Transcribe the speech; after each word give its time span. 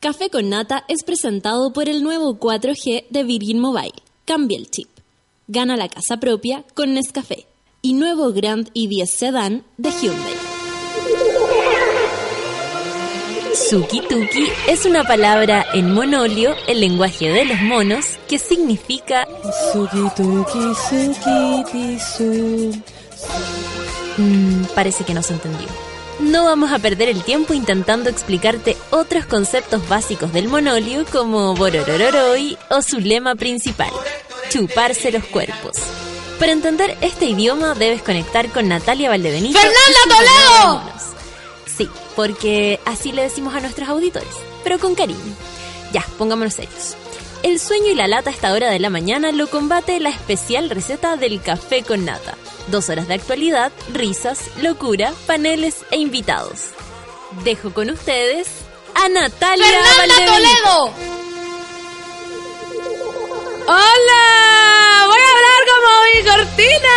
Café 0.00 0.30
con 0.30 0.48
Nata 0.48 0.82
es 0.88 1.04
presentado 1.04 1.74
por 1.74 1.90
el 1.90 2.02
nuevo 2.02 2.38
4G 2.38 3.08
de 3.10 3.22
Virgin 3.22 3.58
Mobile. 3.60 3.92
Cambia 4.24 4.56
el 4.56 4.70
chip. 4.70 4.88
Gana 5.46 5.76
la 5.76 5.90
casa 5.90 6.16
propia 6.16 6.64
con 6.72 6.94
Nescafé. 6.94 7.46
Y 7.82 7.92
nuevo 7.92 8.32
Grand 8.32 8.72
i10 8.72 9.04
Sedan 9.04 9.62
de 9.76 9.90
Hyundai. 9.90 10.32
Suki-tuki 13.52 14.46
es 14.68 14.86
una 14.86 15.04
palabra 15.04 15.66
en 15.74 15.92
monolio, 15.92 16.54
el 16.66 16.80
lenguaje 16.80 17.28
de 17.28 17.44
los 17.44 17.60
monos, 17.60 18.06
que 18.26 18.38
significa 18.38 19.28
Suki-tuki, 19.70 20.74
suki-ti-su. 20.88 22.72
Mm, 24.16 24.64
parece 24.74 25.04
que 25.04 25.12
no 25.12 25.22
se 25.22 25.34
entendió. 25.34 25.89
No 26.20 26.44
vamos 26.44 26.70
a 26.70 26.78
perder 26.78 27.08
el 27.08 27.24
tiempo 27.24 27.54
intentando 27.54 28.10
explicarte 28.10 28.76
otros 28.90 29.24
conceptos 29.24 29.88
básicos 29.88 30.32
del 30.32 30.48
monolio 30.48 31.06
como 31.10 31.54
Bororororoi 31.54 32.58
o 32.68 32.82
su 32.82 33.00
lema 33.00 33.36
principal, 33.36 33.90
chuparse 34.50 35.12
los 35.12 35.24
cuerpos. 35.24 35.76
Para 36.38 36.52
entender 36.52 36.96
este 37.00 37.24
idioma 37.24 37.74
debes 37.74 38.02
conectar 38.02 38.50
con 38.50 38.68
Natalia 38.68 39.08
Valdebenito. 39.08 39.58
¡Fernanda 39.58 40.00
Toledo! 40.08 40.82
Sí, 41.64 41.88
porque 42.14 42.80
así 42.84 43.12
le 43.12 43.22
decimos 43.22 43.54
a 43.54 43.60
nuestros 43.60 43.88
auditores, 43.88 44.34
pero 44.62 44.78
con 44.78 44.94
cariño. 44.94 45.34
Ya, 45.92 46.04
pongámonos 46.18 46.52
serios. 46.54 46.96
El 47.42 47.58
sueño 47.58 47.86
y 47.86 47.94
la 47.94 48.06
lata 48.06 48.28
a 48.28 48.32
esta 48.32 48.52
hora 48.52 48.68
de 48.68 48.78
la 48.78 48.90
mañana 48.90 49.32
lo 49.32 49.48
combate 49.48 49.98
la 49.98 50.10
especial 50.10 50.68
receta 50.68 51.16
del 51.16 51.40
café 51.40 51.82
con 51.82 52.04
nata. 52.04 52.36
Dos 52.66 52.90
horas 52.90 53.08
de 53.08 53.14
actualidad, 53.14 53.72
risas, 53.92 54.50
locura, 54.60 55.14
paneles 55.26 55.84
e 55.90 55.96
invitados. 55.96 56.66
Dejo 57.42 57.72
con 57.72 57.88
ustedes 57.88 58.48
a 58.94 59.08
Natalia 59.08 59.64
¡Fernanda. 59.66 60.26
Toledo! 60.26 60.92
¡Hola! 63.66 65.06
¡Voy 65.06 65.20
a 65.20 65.30
hablar 65.32 65.62
como 65.70 65.88
mi 66.04 66.20
cortina! 66.28 66.96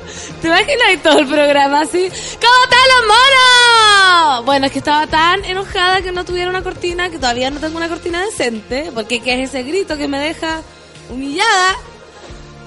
¿Te 0.46 0.50
imaginas 0.50 0.86
ahí 0.86 0.96
todo 0.98 1.18
el 1.18 1.26
programa 1.26 1.80
así? 1.80 2.08
¿Cómo 2.08 2.54
están 2.62 2.78
los 2.94 3.08
monos? 3.08 4.44
Bueno, 4.46 4.66
es 4.66 4.72
que 4.72 4.78
estaba 4.78 5.08
tan 5.08 5.44
enojada 5.44 6.02
que 6.02 6.12
no 6.12 6.24
tuviera 6.24 6.48
una 6.48 6.62
cortina, 6.62 7.10
que 7.10 7.18
todavía 7.18 7.50
no 7.50 7.58
tengo 7.58 7.76
una 7.76 7.88
cortina 7.88 8.24
decente, 8.24 8.92
porque 8.94 9.18
¿qué 9.18 9.42
es 9.42 9.50
ese 9.50 9.64
grito 9.64 9.96
que 9.96 10.06
me 10.06 10.20
deja 10.20 10.62
humillada? 11.10 11.74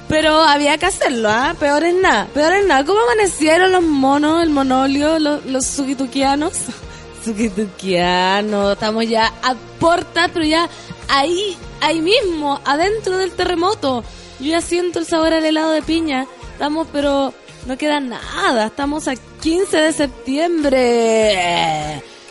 Pero 0.09 0.41
había 0.41 0.77
que 0.77 0.87
hacerlo, 0.87 1.29
¿ah? 1.29 1.55
Peor 1.57 1.85
es 1.85 1.95
nada, 1.95 2.27
peor 2.33 2.51
es 2.51 2.67
nada. 2.67 2.83
¿Cómo 2.83 2.99
amanecieron 2.99 3.71
los 3.71 3.83
monos, 3.83 4.43
el 4.43 4.49
monolio, 4.49 5.17
los, 5.17 5.45
los 5.45 5.65
sugituquianos? 5.65 6.51
Sugituquianos, 7.23 8.73
estamos 8.73 9.07
ya 9.07 9.31
a 9.41 9.55
puertas, 9.79 10.29
pero 10.33 10.43
ya 10.45 10.67
ahí, 11.07 11.55
ahí 11.79 12.01
mismo, 12.01 12.59
adentro 12.65 13.17
del 13.17 13.31
terremoto. 13.31 14.03
Yo 14.41 14.47
ya 14.47 14.59
siento 14.59 14.99
el 14.99 15.05
sabor 15.05 15.31
al 15.31 15.45
helado 15.45 15.71
de 15.71 15.81
piña. 15.81 16.27
Estamos, 16.51 16.85
pero 16.91 17.33
no 17.65 17.77
queda 17.77 17.99
nada. 17.99 18.67
Estamos 18.67 19.07
a 19.07 19.15
15 19.15 19.77
de 19.77 19.93
septiembre. 19.93 20.83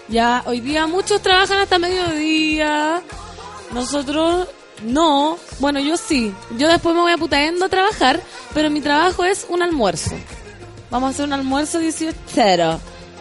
Ya, 0.09 0.43
hoy 0.47 0.61
día 0.61 0.87
muchos 0.87 1.21
trabajan 1.23 1.59
hasta 1.59 1.79
mediodía. 1.79 3.03
Nosotros 3.73 4.49
no. 4.83 5.39
Bueno, 5.59 5.81
yo 5.81 5.97
sí. 5.97 6.35
Yo 6.57 6.69
después 6.69 6.95
me 6.95 7.03
voy 7.03 7.13
a 7.13 7.19
putaendo 7.19 7.67
a 7.67 7.69
trabajar, 7.69 8.23
pero 8.55 8.71
mi 8.71 8.81
trabajo 8.81 9.25
es 9.25 9.47
un 9.49 9.63
almuerzo. 9.63 10.15
Vamos 10.91 11.09
a 11.09 11.11
hacer 11.11 11.27
un 11.27 11.35
almuerzo 11.35 11.79
18 11.79 12.17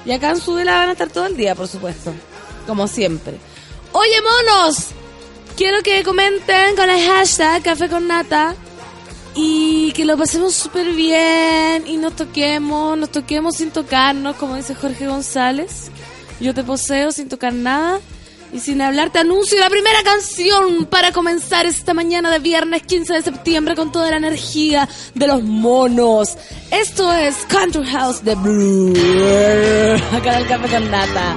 Y 0.06 0.12
acá 0.12 0.30
en 0.30 0.40
Sudela 0.40 0.76
van 0.76 0.90
a 0.90 0.94
estar 0.94 1.10
todo 1.10 1.26
el 1.26 1.36
día, 1.36 1.56
por 1.56 1.68
supuesto. 1.68 2.14
Como 2.66 2.88
siempre. 2.88 3.38
Oye, 3.92 4.22
monos. 4.22 4.88
Quiero 5.58 5.82
que 5.82 6.04
comenten 6.04 6.76
con 6.76 6.90
el 6.90 7.06
hashtag 7.08 7.64
Café 7.64 7.90
con 7.90 8.08
Nata. 8.08 8.56
Y 9.40 9.92
que 9.92 10.04
lo 10.04 10.18
pasemos 10.18 10.56
súper 10.56 10.94
bien. 10.94 11.86
Y 11.86 11.98
nos 11.98 12.16
toquemos, 12.16 12.98
nos 12.98 13.12
toquemos 13.12 13.56
sin 13.58 13.70
tocarnos, 13.70 14.36
como 14.36 14.56
dice 14.56 14.74
Jorge 14.74 15.08
González. 15.08 15.92
Yo 16.40 16.56
te 16.56 16.64
poseo 16.64 17.12
sin 17.12 17.30
tocar 17.30 17.54
nada. 17.54 18.00
Y 18.52 18.60
sin 18.60 18.82
hablar, 18.82 19.12
te 19.12 19.20
anuncio 19.20 19.60
la 19.60 19.70
primera 19.70 20.02
canción 20.04 20.86
para 20.86 21.12
comenzar 21.12 21.66
esta 21.68 21.94
mañana 21.94 22.32
de 22.32 22.40
viernes 22.40 22.82
15 22.84 23.14
de 23.14 23.22
septiembre 23.22 23.76
con 23.76 23.92
toda 23.92 24.10
la 24.10 24.18
energía 24.18 24.90
de 25.14 25.28
los 25.28 25.44
monos. 25.44 26.36
Esto 26.72 27.14
es 27.14 27.36
Country 27.48 27.86
House 27.86 28.24
de 28.24 28.34
Blue. 28.36 28.94
Acá 30.14 30.34
en 30.34 30.42
el 30.42 30.48
café 30.48 30.68
con 30.70 30.90
nata. 30.90 31.36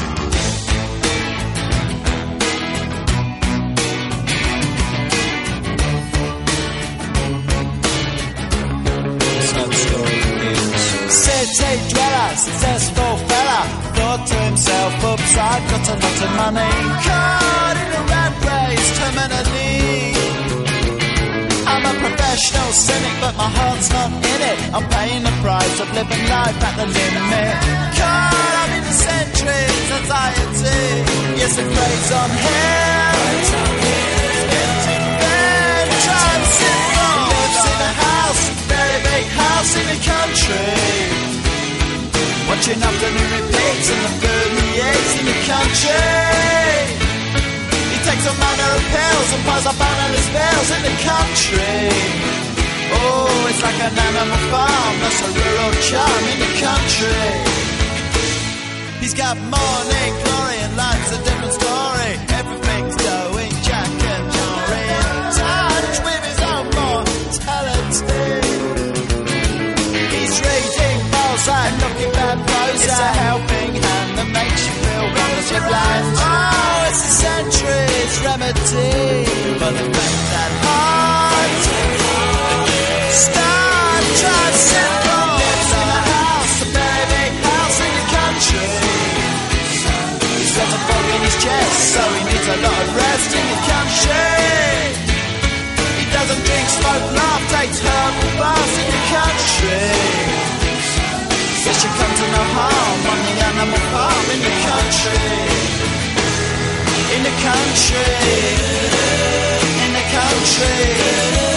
Successful 12.38 13.16
fella, 13.28 13.60
thought 13.96 14.22
to 14.26 14.36
himself, 14.48 14.92
oops, 15.04 15.34
I've 15.36 15.64
got 15.70 15.84
a 15.88 15.96
lot 16.02 16.18
of 16.26 16.30
money. 16.42 16.72
Caught 17.06 17.76
in 17.82 17.90
a 17.90 18.02
rat 18.10 18.34
race, 18.48 18.90
terminally. 18.98 20.14
I'm 21.70 21.84
a 21.86 21.94
professional 21.98 22.70
cynic, 22.72 23.14
but 23.20 23.34
my 23.36 23.50
heart's 23.58 23.90
not 23.90 24.10
in 24.10 24.40
it. 24.52 24.58
I'm 24.74 24.86
paying 24.90 25.22
the 25.22 25.34
price 25.42 25.76
of 25.80 25.88
living 25.94 26.24
life 26.28 26.58
at 26.68 26.74
the 26.80 26.86
limit. 26.86 27.54
Caught 27.98 28.54
up 28.62 28.70
in 28.78 28.82
the 28.84 28.96
centuries, 29.06 29.86
anxiety. 29.98 30.82
Yes, 31.40 31.58
it 31.58 31.66
preys 31.66 32.10
on 32.20 32.30
him. 32.30 33.10
Lives 37.30 37.64
in 37.72 37.80
a 37.80 37.92
house, 38.06 38.44
very 38.70 38.98
big 39.02 39.26
house 39.32 39.72
in 39.80 39.84
the 39.92 39.98
country. 40.10 41.39
Watching 42.60 42.82
afternoon 42.82 43.30
repeats 43.40 43.88
and 43.88 44.00
the 44.04 44.12
food 44.20 44.52
he 44.60 44.84
eats 44.84 45.12
in 45.16 45.24
the 45.24 45.38
country. 45.48 45.96
He 47.88 47.98
takes 48.04 48.24
a 48.28 48.34
manner 48.36 48.70
of 48.76 48.82
pills 48.84 49.28
and 49.32 49.42
piles 49.48 49.64
up 49.64 49.80
analyst 49.80 50.28
bills 50.28 50.68
in 50.76 50.82
the 50.84 50.96
country. 51.00 51.88
Oh, 53.00 53.48
it's 53.48 53.62
like 53.64 53.80
an 53.80 53.96
animal 53.96 54.42
farm, 54.52 54.94
that's 55.00 55.20
a 55.24 55.30
rural 55.40 55.72
charm 55.88 56.22
in 56.36 56.38
the 56.44 56.52
country. 56.60 57.24
He's 59.00 59.16
got 59.16 59.40
morning 59.40 60.12
glory 60.20 60.60
and 60.60 60.76
life's 60.76 61.09
a 73.10 73.12
helping 73.26 73.72
hand 73.74 74.10
that 74.18 74.28
makes 74.30 74.62
you 74.66 74.74
feel 74.82 75.06
wonderfully 75.18 75.62
blind. 75.66 76.06
Oh, 76.14 76.88
it's 76.88 77.02
a 77.02 77.12
century's 77.26 78.14
remedy 78.22 79.26
for 79.58 79.72
the 79.74 79.86
fact 79.90 80.20
that 80.30 80.50
heart 80.62 81.60
start 83.10 84.54
syndrome. 84.70 85.32
Lives 85.42 85.70
in 85.80 85.88
a 85.90 86.00
house, 86.14 86.56
a 86.60 86.68
big 86.70 87.32
house 87.50 87.78
in 87.82 87.92
the 87.98 88.06
country. 88.14 88.70
He's 90.38 90.52
got 90.54 90.70
a 90.70 90.80
fog 90.86 91.06
in 91.14 91.20
his 91.26 91.36
chest, 91.42 91.78
so 91.94 92.02
he 92.14 92.20
needs 92.30 92.46
a 92.46 92.58
lot 92.62 92.80
of 92.84 92.90
rest 92.94 93.30
in 93.34 93.46
the 93.50 93.60
country. 93.70 94.30
He 95.98 96.04
doesn't 96.14 96.42
drink, 96.46 96.66
smoke, 96.78 97.06
laugh, 97.18 97.42
takes 97.58 97.78
herbal 97.82 98.30
baths 98.38 98.74
in 98.78 98.86
the 98.94 99.02
country. 99.10 100.09
Harm 102.56 103.00
on 103.12 103.18
the 103.26 103.34
animal 103.48 103.82
farm 103.92 104.26
in 104.34 104.40
the 104.46 104.54
country. 104.68 105.20
In 107.14 107.20
the 107.28 107.34
country. 107.46 108.08
In 109.84 109.90
the 109.98 110.04
country. 110.16 111.49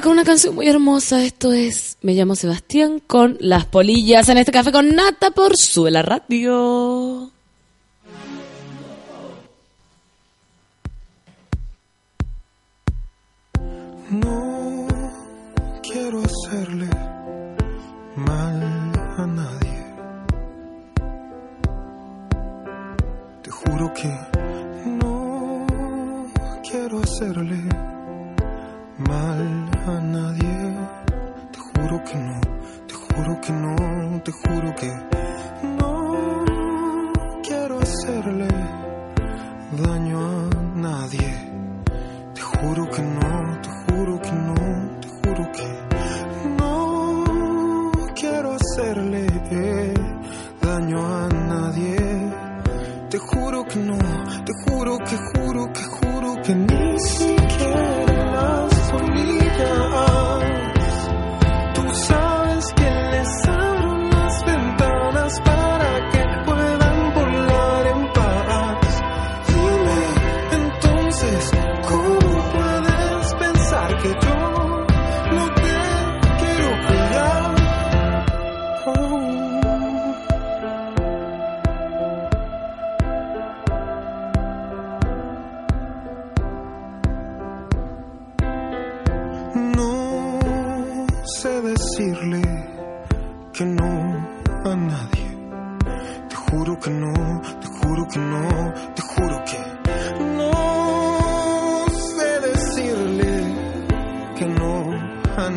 con 0.00 0.12
una 0.12 0.24
canción 0.24 0.54
muy 0.54 0.68
hermosa. 0.68 1.22
Esto 1.22 1.52
es 1.52 1.98
Me 2.00 2.14
llamo 2.14 2.34
Sebastián 2.34 3.00
con 3.06 3.36
Las 3.40 3.66
Polillas 3.66 4.28
en 4.30 4.38
este 4.38 4.50
café 4.50 4.72
con 4.72 4.94
Nata 4.94 5.32
por 5.32 5.54
suela 5.56 6.00
Radio. 6.00 7.31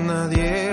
nadie. 0.06 0.65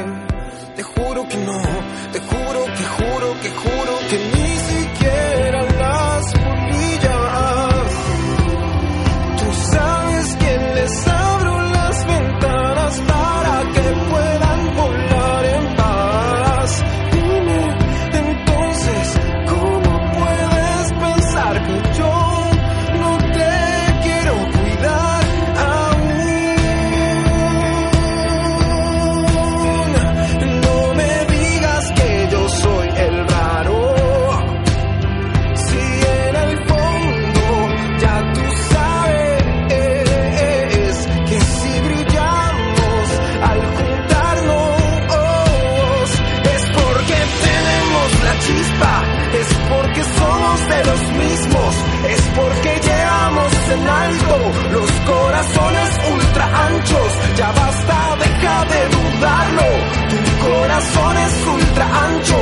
Ya 57.36 57.50
basta, 57.50 58.16
deja 58.18 58.64
de 58.72 58.80
dudarlo. 58.94 59.68
Tu 60.10 60.46
corazón 60.46 61.16
es 61.16 61.46
ultra 61.46 61.86
ancho. 62.04 62.40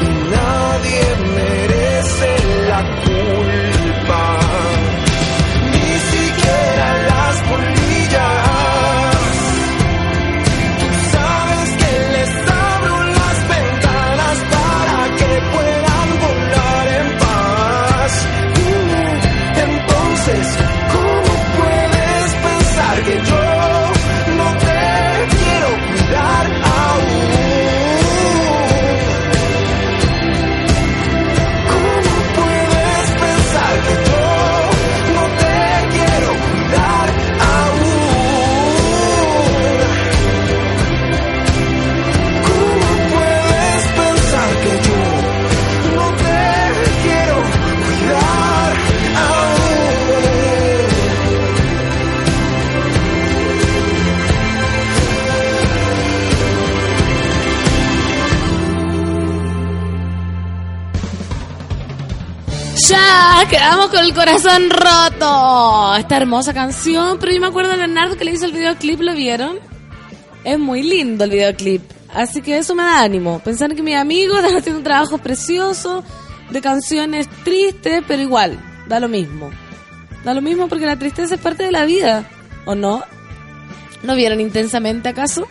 Y 0.00 0.08
nadie 0.34 1.02
merece 1.36 2.36
la 2.68 2.91
Quedamos 63.48 63.88
con 63.88 64.04
el 64.04 64.14
corazón 64.14 64.70
roto. 64.70 65.96
Esta 65.96 66.16
hermosa 66.16 66.54
canción, 66.54 67.18
pero 67.18 67.32
yo 67.32 67.40
me 67.40 67.48
acuerdo 67.48 67.72
de 67.72 67.78
Leonardo 67.78 68.16
que 68.16 68.24
le 68.24 68.32
hizo 68.32 68.46
el 68.46 68.52
videoclip, 68.52 69.00
¿lo 69.00 69.14
vieron? 69.14 69.58
Es 70.44 70.58
muy 70.58 70.82
lindo 70.82 71.24
el 71.24 71.30
videoclip. 71.30 71.82
Así 72.14 72.40
que 72.40 72.56
eso 72.58 72.74
me 72.74 72.82
da 72.82 73.02
ánimo. 73.02 73.40
Pensar 73.40 73.74
que 73.74 73.82
mis 73.82 73.96
amigos 73.96 74.38
están 74.42 74.56
haciendo 74.56 74.78
un 74.78 74.84
trabajo 74.84 75.18
precioso 75.18 76.04
de 76.50 76.60
canciones 76.60 77.28
tristes, 77.44 78.02
pero 78.06 78.22
igual, 78.22 78.58
da 78.86 79.00
lo 79.00 79.08
mismo. 79.08 79.50
Da 80.24 80.34
lo 80.34 80.40
mismo 80.40 80.68
porque 80.68 80.86
la 80.86 80.98
tristeza 80.98 81.34
es 81.34 81.40
parte 81.40 81.64
de 81.64 81.72
la 81.72 81.84
vida, 81.84 82.28
¿o 82.64 82.74
no? 82.74 83.02
¿No 84.02 84.14
vieron 84.14 84.40
intensamente 84.40 85.08
acaso? 85.08 85.46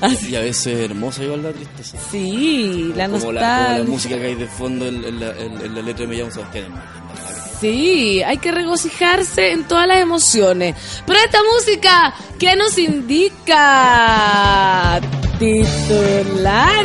Y 0.28 0.34
a 0.34 0.40
veces 0.40 0.66
es 0.66 0.90
hermosa 0.90 1.24
igual 1.24 1.42
la 1.42 1.52
tristeza. 1.52 1.98
Sí, 2.10 2.92
la 2.96 3.04
como 3.06 3.18
nostalgia. 3.18 3.42
La, 3.42 3.66
como 3.66 3.78
la 3.78 3.84
música 3.84 4.18
que 4.18 4.26
hay 4.26 4.34
de 4.34 4.46
fondo 4.46 4.86
en, 4.86 5.20
la, 5.20 5.82
letra 5.82 6.04
de 6.04 6.06
Me 6.06 6.16
llamo 6.16 6.30
Sebastián. 6.30 6.99
Sí, 7.60 8.22
hay 8.22 8.38
que 8.38 8.52
regocijarse 8.52 9.52
en 9.52 9.64
todas 9.64 9.86
las 9.86 9.98
emociones. 9.98 10.74
Pero 11.06 11.18
esta 11.22 11.40
música, 11.54 12.14
¿qué 12.38 12.56
nos 12.56 12.78
indica? 12.78 13.58
Titulares 15.38 16.80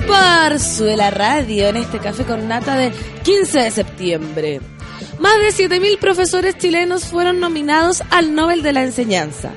por 0.00 0.58
Suela 0.58 1.10
Radio 1.10 1.68
en 1.68 1.76
este 1.76 1.98
café 1.98 2.24
con 2.24 2.48
nata 2.48 2.90
15 3.22 3.60
de 3.60 3.70
septiembre. 3.70 4.62
Más 5.18 5.38
de 5.38 5.48
7.000 5.48 5.98
profesores 5.98 6.56
chilenos 6.56 7.04
fueron 7.04 7.38
nominados 7.38 8.02
al 8.10 8.34
Nobel 8.34 8.62
de 8.62 8.72
la 8.72 8.84
Enseñanza. 8.84 9.50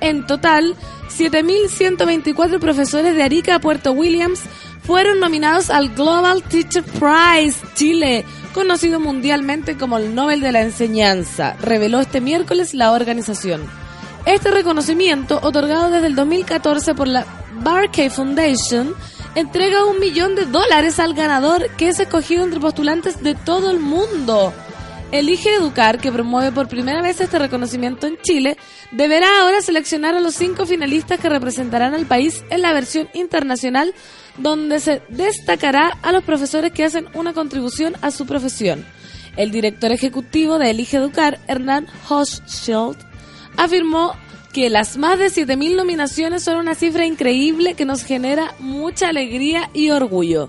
En 0.00 0.26
total, 0.26 0.76
7.124 1.10 2.58
profesores 2.58 3.14
de 3.14 3.22
Arica 3.22 3.58
Puerto 3.58 3.92
Williams 3.92 4.40
fueron 4.82 5.20
nominados 5.20 5.68
al 5.68 5.90
Global 5.90 6.42
Teacher 6.42 6.82
Prize 6.82 7.58
Chile 7.74 8.24
conocido 8.54 9.00
mundialmente 9.00 9.76
como 9.76 9.98
el 9.98 10.14
Nobel 10.14 10.40
de 10.40 10.52
la 10.52 10.62
Enseñanza, 10.62 11.56
reveló 11.60 12.00
este 12.00 12.20
miércoles 12.20 12.74
la 12.74 12.92
organización. 12.92 13.62
Este 14.26 14.50
reconocimiento, 14.50 15.40
otorgado 15.42 15.90
desde 15.90 16.08
el 16.08 16.14
2014 16.14 16.94
por 16.94 17.08
la 17.08 17.26
Barkey 17.62 18.10
Foundation, 18.10 18.94
entrega 19.34 19.84
un 19.84 19.98
millón 19.98 20.34
de 20.34 20.44
dólares 20.46 20.98
al 20.98 21.14
ganador 21.14 21.70
que 21.76 21.88
es 21.88 22.00
escogido 22.00 22.44
entre 22.44 22.60
postulantes 22.60 23.22
de 23.22 23.34
todo 23.34 23.70
el 23.70 23.80
mundo. 23.80 24.52
Elige 25.12 25.54
Educar, 25.54 25.98
que 25.98 26.12
promueve 26.12 26.52
por 26.52 26.68
primera 26.68 27.02
vez 27.02 27.20
este 27.20 27.38
reconocimiento 27.38 28.06
en 28.06 28.16
Chile, 28.18 28.56
deberá 28.92 29.40
ahora 29.40 29.60
seleccionar 29.60 30.14
a 30.14 30.20
los 30.20 30.34
cinco 30.34 30.66
finalistas 30.66 31.18
que 31.18 31.28
representarán 31.28 31.94
al 31.94 32.06
país 32.06 32.44
en 32.50 32.62
la 32.62 32.72
versión 32.72 33.08
internacional, 33.12 33.92
donde 34.40 34.80
se 34.80 35.02
destacará 35.08 35.98
a 36.02 36.12
los 36.12 36.24
profesores 36.24 36.72
que 36.72 36.84
hacen 36.84 37.06
una 37.14 37.32
contribución 37.32 37.94
a 38.02 38.10
su 38.10 38.26
profesión. 38.26 38.84
El 39.36 39.50
director 39.50 39.92
ejecutivo 39.92 40.58
de 40.58 40.70
Elige 40.70 40.96
Educar, 40.96 41.38
Hernán 41.46 41.86
Hochschild, 42.08 42.96
afirmó 43.56 44.14
que 44.52 44.68
las 44.68 44.96
más 44.96 45.18
de 45.18 45.26
7.000 45.26 45.76
nominaciones 45.76 46.42
son 46.42 46.58
una 46.58 46.74
cifra 46.74 47.06
increíble 47.06 47.74
que 47.74 47.84
nos 47.84 48.02
genera 48.02 48.54
mucha 48.58 49.08
alegría 49.08 49.70
y 49.72 49.90
orgullo. 49.90 50.48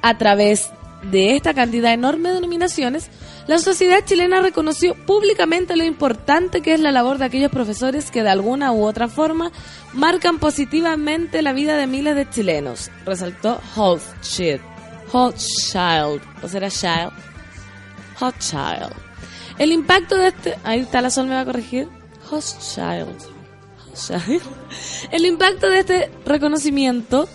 A 0.00 0.16
través 0.16 0.70
de 1.10 1.36
esta 1.36 1.54
cantidad 1.54 1.92
enorme 1.92 2.30
de 2.30 2.40
nominaciones, 2.40 3.10
la 3.46 3.58
sociedad 3.58 4.04
chilena 4.04 4.40
reconoció 4.40 4.94
públicamente 4.94 5.76
lo 5.76 5.84
importante 5.84 6.62
que 6.62 6.74
es 6.74 6.80
la 6.80 6.92
labor 6.92 7.18
de 7.18 7.26
aquellos 7.26 7.50
profesores 7.50 8.10
que 8.10 8.22
de 8.22 8.30
alguna 8.30 8.72
u 8.72 8.84
otra 8.84 9.08
forma 9.08 9.52
marcan 9.92 10.38
positivamente 10.38 11.42
la 11.42 11.52
vida 11.52 11.76
de 11.76 11.86
miles 11.86 12.16
de 12.16 12.28
chilenos, 12.28 12.90
resaltó 13.04 13.60
Hochschild. 13.76 14.60
Hochschild, 15.12 16.22
o 16.42 16.48
será 16.48 16.70
Child. 16.70 17.12
Hochschild. 18.18 18.92
El 19.58 19.72
impacto 19.72 20.16
de 20.16 20.28
este... 20.28 20.58
Ahí 20.64 20.80
está, 20.80 21.00
la 21.00 21.10
sol 21.10 21.26
me 21.26 21.34
va 21.34 21.40
a 21.40 21.44
corregir. 21.44 21.88
Hochschild. 22.30 23.34
El 25.12 25.26
impacto 25.26 25.68
de 25.68 25.78
este 25.80 26.10
reconocimiento... 26.24 27.28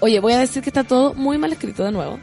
Oye, 0.00 0.20
voy 0.20 0.34
a 0.34 0.38
decir 0.38 0.62
que 0.62 0.68
está 0.68 0.84
todo 0.84 1.14
muy 1.14 1.38
mal 1.38 1.52
escrito 1.52 1.82
de 1.84 1.92
nuevo. 1.92 2.20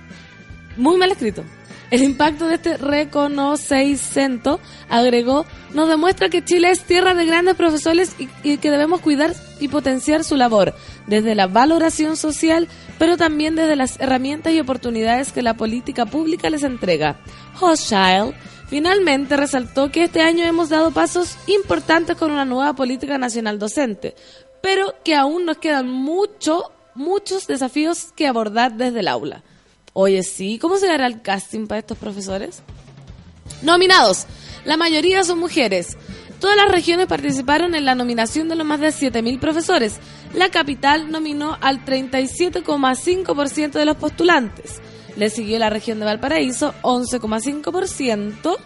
Muy 0.77 0.97
mal 0.97 1.11
escrito. 1.11 1.43
El 1.91 2.01
impacto 2.01 2.47
de 2.47 2.55
este 2.55 2.77
reconocimiento, 2.77 4.59
agregó, 4.89 5.45
nos 5.75 5.87
demuestra 5.87 6.29
que 6.29 6.43
Chile 6.43 6.71
es 6.71 6.85
tierra 6.85 7.13
de 7.13 7.27
grandes 7.27 7.55
profesores 7.55 8.15
y, 8.17 8.27
y, 8.41 8.57
que 8.57 8.71
debemos 8.71 9.01
cuidar 9.01 9.35
y 9.59 9.67
potenciar 9.67 10.23
su 10.23 10.35
labor, 10.35 10.73
desde 11.05 11.35
la 11.35 11.45
valoración 11.45 12.17
social, 12.17 12.67
pero 12.97 13.15
también 13.15 13.53
desde 13.55 13.75
las 13.75 13.99
herramientas 13.99 14.53
y 14.53 14.59
oportunidades 14.59 15.31
que 15.31 15.43
la 15.43 15.53
política 15.53 16.07
pública 16.07 16.49
les 16.49 16.63
entrega. 16.63 17.19
Hochschild 17.61 18.33
finalmente 18.69 19.37
resaltó 19.37 19.91
que 19.91 20.05
este 20.05 20.21
año 20.21 20.45
hemos 20.45 20.69
dado 20.69 20.89
pasos 20.89 21.37
importantes 21.45 22.17
con 22.17 22.31
una 22.31 22.43
nueva 22.43 22.73
política 22.73 23.19
nacional 23.19 23.59
docente, 23.59 24.15
pero 24.63 24.95
que 25.03 25.13
aún 25.13 25.45
nos 25.45 25.57
quedan 25.57 25.89
mucho, 25.89 26.71
muchos 26.95 27.45
desafíos 27.45 28.11
que 28.15 28.25
abordar 28.25 28.73
desde 28.73 29.01
el 29.01 29.09
aula. 29.09 29.43
Oye, 29.93 30.23
sí, 30.23 30.57
¿cómo 30.59 30.77
se 30.77 30.89
hará 30.89 31.05
el 31.05 31.21
casting 31.21 31.67
para 31.67 31.79
estos 31.79 31.97
profesores? 31.97 32.63
Nominados. 33.61 34.25
La 34.65 34.75
mayoría 34.75 35.23
son 35.23 35.39
mujeres. 35.39 35.97
Todas 36.39 36.57
las 36.57 36.69
regiones 36.69 37.07
participaron 37.07 37.75
en 37.75 37.85
la 37.85 37.95
nominación 37.95 38.49
de 38.49 38.55
los 38.55 38.65
más 38.65 38.79
de 38.79 38.89
7.000 38.89 39.39
profesores. 39.39 39.99
La 40.33 40.49
capital 40.49 41.11
nominó 41.11 41.57
al 41.61 41.85
37,5% 41.85 43.71
de 43.71 43.85
los 43.85 43.97
postulantes. 43.97 44.81
Le 45.15 45.29
siguió 45.29 45.59
la 45.59 45.69
región 45.69 45.99
de 45.99 46.05
Valparaíso, 46.05 46.73
11,5%. 46.81 48.57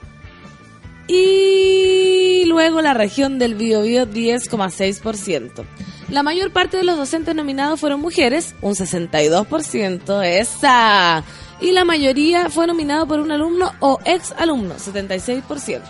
Y 1.08 2.46
luego 2.48 2.82
la 2.82 2.94
región 2.94 3.38
del 3.38 3.56
Biobío, 3.56 4.08
10,6%. 4.08 5.66
La 6.10 6.24
mayor 6.24 6.52
parte 6.52 6.78
de 6.78 6.84
los 6.84 6.98
docentes 6.98 7.36
nominados 7.36 7.82
fueron 7.82 8.00
mujeres, 8.00 8.56
un 8.62 8.76
62%, 8.76 10.24
esa. 10.24 11.24
Y 11.60 11.72
la 11.72 11.84
mayoría 11.84 12.50
fue 12.50 12.66
nominado 12.66 13.08
por 13.08 13.20
un 13.20 13.32
alumno 13.32 13.74
o 13.82 14.00
ex 14.06 14.32
alumno, 14.38 14.76
76%. 14.76 15.82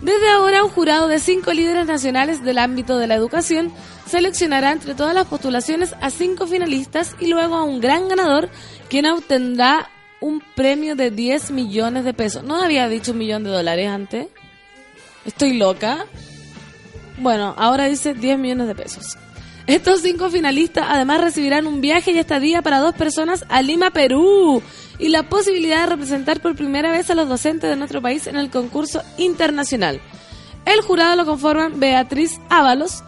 Desde 0.00 0.30
ahora, 0.30 0.62
un 0.62 0.70
jurado 0.70 1.08
de 1.08 1.18
cinco 1.18 1.52
líderes 1.52 1.86
nacionales 1.86 2.44
del 2.44 2.58
ámbito 2.58 2.96
de 2.96 3.08
la 3.08 3.16
educación 3.16 3.72
seleccionará 4.06 4.70
entre 4.70 4.94
todas 4.94 5.14
las 5.14 5.26
postulaciones 5.26 5.94
a 6.00 6.10
cinco 6.10 6.46
finalistas 6.46 7.16
y 7.18 7.26
luego 7.26 7.56
a 7.56 7.64
un 7.64 7.80
gran 7.80 8.08
ganador, 8.08 8.48
quien 8.88 9.06
obtendrá 9.06 9.90
un 10.20 10.42
premio 10.54 10.94
de 10.94 11.10
10 11.10 11.50
millones 11.50 12.04
de 12.04 12.14
pesos. 12.14 12.44
¿No 12.44 12.62
había 12.62 12.88
dicho 12.88 13.12
un 13.12 13.18
millón 13.18 13.42
de 13.42 13.50
dólares 13.50 13.88
antes? 13.88 14.28
¿Estoy 15.24 15.58
loca? 15.58 16.06
Bueno, 17.18 17.54
ahora 17.58 17.86
dice 17.86 18.14
10 18.14 18.38
millones 18.38 18.68
de 18.68 18.74
pesos. 18.74 19.18
Estos 19.66 20.02
cinco 20.02 20.30
finalistas 20.30 20.86
además 20.88 21.20
recibirán 21.20 21.66
un 21.66 21.80
viaje 21.80 22.12
y 22.12 22.18
estadía 22.18 22.62
para 22.62 22.80
dos 22.80 22.94
personas 22.94 23.44
a 23.48 23.62
Lima, 23.62 23.90
Perú, 23.90 24.62
y 24.98 25.08
la 25.08 25.28
posibilidad 25.28 25.82
de 25.82 25.86
representar 25.86 26.40
por 26.40 26.56
primera 26.56 26.90
vez 26.90 27.10
a 27.10 27.14
los 27.14 27.28
docentes 27.28 27.70
de 27.70 27.76
nuestro 27.76 28.02
país 28.02 28.26
en 28.26 28.36
el 28.36 28.50
concurso 28.50 29.02
internacional. 29.16 30.00
El 30.66 30.80
jurado 30.82 31.16
lo 31.16 31.24
conforman 31.24 31.80
Beatriz 31.80 32.40
Ábalos, 32.48 33.02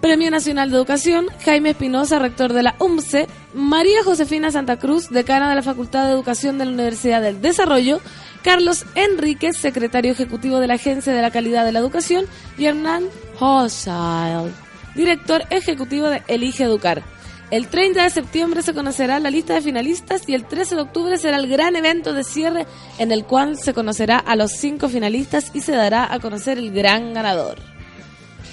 Premio 0.00 0.30
Nacional 0.30 0.70
de 0.70 0.76
Educación, 0.76 1.26
Jaime 1.44 1.70
Espinosa, 1.70 2.18
rector 2.18 2.52
de 2.52 2.62
la 2.62 2.74
UMCE, 2.78 3.28
María 3.54 4.02
Josefina 4.02 4.50
Santa 4.50 4.78
Cruz, 4.78 5.10
decana 5.10 5.48
de 5.50 5.54
la 5.54 5.62
Facultad 5.62 6.06
de 6.06 6.12
Educación 6.12 6.58
de 6.58 6.64
la 6.64 6.72
Universidad 6.72 7.20
del 7.20 7.42
Desarrollo, 7.42 8.00
Carlos 8.42 8.86
Enríquez, 8.94 9.56
secretario 9.58 10.12
ejecutivo 10.12 10.58
de 10.58 10.66
la 10.66 10.74
Agencia 10.74 11.12
de 11.12 11.20
la 11.20 11.30
Calidad 11.30 11.64
de 11.64 11.72
la 11.72 11.80
Educación, 11.80 12.24
y 12.56 12.64
Hernán 12.64 13.04
Hochschild, 13.38 14.54
director 14.94 15.42
ejecutivo 15.50 16.08
de 16.08 16.22
Elige 16.28 16.64
Educar. 16.64 17.02
El 17.50 17.66
30 17.66 18.04
de 18.04 18.10
septiembre 18.10 18.62
se 18.62 18.74
conocerá 18.74 19.18
la 19.18 19.30
lista 19.30 19.54
de 19.54 19.62
finalistas 19.62 20.28
y 20.28 20.34
el 20.34 20.44
13 20.46 20.76
de 20.76 20.82
octubre 20.82 21.18
será 21.18 21.36
el 21.36 21.48
gran 21.48 21.74
evento 21.74 22.12
de 22.12 22.22
cierre 22.22 22.66
en 22.98 23.10
el 23.10 23.24
cual 23.24 23.58
se 23.58 23.74
conocerá 23.74 24.18
a 24.18 24.36
los 24.36 24.52
cinco 24.52 24.88
finalistas 24.88 25.50
y 25.52 25.60
se 25.60 25.72
dará 25.72 26.12
a 26.12 26.20
conocer 26.20 26.58
el 26.58 26.70
gran 26.70 27.12
ganador. 27.12 27.58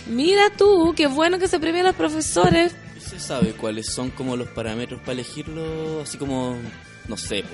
Mira 0.07 0.49
tú, 0.57 0.93
qué 0.95 1.05
bueno 1.05 1.37
que 1.37 1.47
se 1.47 1.59
premian 1.59 1.85
los 1.85 1.95
profesores. 1.95 2.75
¿Y 2.95 2.99
se 2.99 3.19
sabe 3.19 3.51
cuáles 3.51 3.93
son 3.93 4.09
como 4.09 4.35
los 4.35 4.47
parámetros 4.47 4.99
para 5.01 5.13
elegirlo? 5.13 6.01
Así 6.01 6.17
como, 6.17 6.57
no 7.07 7.17
sé, 7.17 7.43
po, 7.43 7.49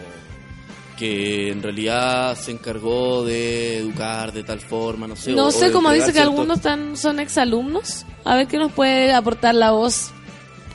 que 0.97 1.50
en 1.51 1.62
realidad 1.63 2.35
se 2.38 2.51
encargó 2.51 3.23
de 3.25 3.77
educar 3.79 4.31
de 4.31 4.43
tal 4.43 4.59
forma, 4.59 5.07
no 5.07 5.15
sé. 5.15 5.33
o- 5.33 5.35
No 5.35 5.47
o 5.47 5.51
sé, 5.51 5.65
de 5.67 5.71
como 5.71 5.91
dice 5.91 6.07
que 6.07 6.13
cierto- 6.13 6.31
algunos 6.31 6.57
están, 6.57 6.95
son 6.97 7.19
exalumnos. 7.19 8.05
A 8.23 8.35
ver 8.35 8.47
qué 8.47 8.57
nos 8.57 8.71
puede 8.71 9.13
aportar 9.13 9.55
la 9.55 9.71
voz 9.71 10.12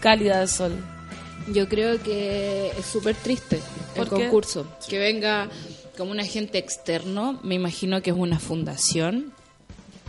cálida 0.01 0.41
del 0.41 0.49
sol. 0.49 0.73
Yo 1.53 1.69
creo 1.69 2.03
que 2.03 2.73
es 2.79 2.85
súper 2.85 3.15
triste 3.17 3.61
el 3.95 4.03
concurso. 4.09 4.67
Que 4.89 4.99
venga 4.99 5.49
como 5.97 6.11
un 6.11 6.21
agente 6.21 6.59
externo, 6.59 7.41
me 7.43 7.55
imagino 7.55 8.03
que 8.03 8.11
es 8.11 8.17
una 8.17 8.39
fundación, 8.39 9.33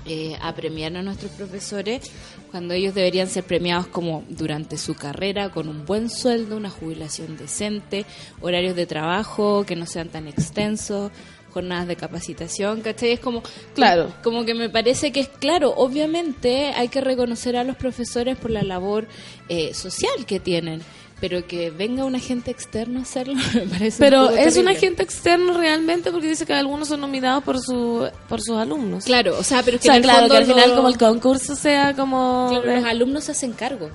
eh, 0.05 0.35
a 0.41 0.53
premiar 0.55 0.95
a 0.97 1.01
nuestros 1.03 1.31
profesores 1.31 2.09
cuando 2.51 2.73
ellos 2.73 2.95
deberían 2.95 3.27
ser 3.27 3.43
premiados 3.43 3.87
como 3.87 4.23
durante 4.29 4.77
su 4.77 4.95
carrera, 4.95 5.49
con 5.51 5.67
un 5.69 5.85
buen 5.85 6.09
sueldo, 6.09 6.57
una 6.57 6.69
jubilación 6.69 7.37
decente, 7.37 8.05
horarios 8.41 8.75
de 8.75 8.85
trabajo 8.85 9.65
que 9.65 9.75
no 9.75 9.85
sean 9.85 10.09
tan 10.09 10.27
extensos 10.27 11.11
jornadas 11.51 11.87
de 11.87 11.95
capacitación, 11.95 12.81
¿cachai? 12.81 13.13
Es 13.13 13.19
como, 13.19 13.41
Claro. 13.73 14.13
como 14.23 14.45
que 14.45 14.53
me 14.53 14.69
parece 14.69 15.11
que 15.11 15.19
es 15.21 15.27
claro, 15.29 15.73
obviamente 15.75 16.67
hay 16.75 16.89
que 16.89 17.01
reconocer 17.01 17.55
a 17.57 17.63
los 17.63 17.75
profesores 17.75 18.37
por 18.37 18.51
la 18.51 18.61
labor 18.63 19.07
eh, 19.49 19.73
social 19.73 20.25
que 20.27 20.39
tienen, 20.39 20.81
pero 21.21 21.45
que 21.47 21.69
venga 21.69 22.05
un 22.05 22.15
agente 22.15 22.49
externo 22.51 22.99
a 22.99 23.01
hacerlo 23.03 23.33
me 23.53 23.61
parece 23.61 23.97
un 24.03 24.09
Pero 24.09 24.23
poco 24.27 24.37
es 24.37 24.57
un 24.57 24.67
agente 24.67 25.03
externo 25.03 25.57
realmente 25.57 26.11
porque 26.11 26.27
dice 26.27 26.45
que 26.45 26.53
algunos 26.53 26.87
son 26.87 27.01
nominados 27.01 27.43
por 27.43 27.59
su 27.59 28.09
por 28.27 28.41
sus 28.41 28.57
alumnos. 28.57 29.03
Claro, 29.05 29.37
o 29.37 29.43
sea, 29.43 29.61
pero 29.63 29.77
es 29.77 29.81
O 29.81 29.83
que 29.83 29.87
sea, 29.87 29.95
en 29.97 30.03
el 30.03 30.09
claro, 30.09 30.19
fondo 30.21 30.33
que 30.33 30.37
al 30.39 30.45
final 30.45 30.69
lo- 30.69 30.75
como 30.77 30.87
el 30.89 30.97
concurso 30.97 31.55
sea 31.55 31.93
como... 31.95 32.47
claro, 32.51 32.75
los 32.75 32.85
alumnos 32.85 33.23
se 33.25 33.31
hacen 33.33 33.53
cargo. 33.53 33.89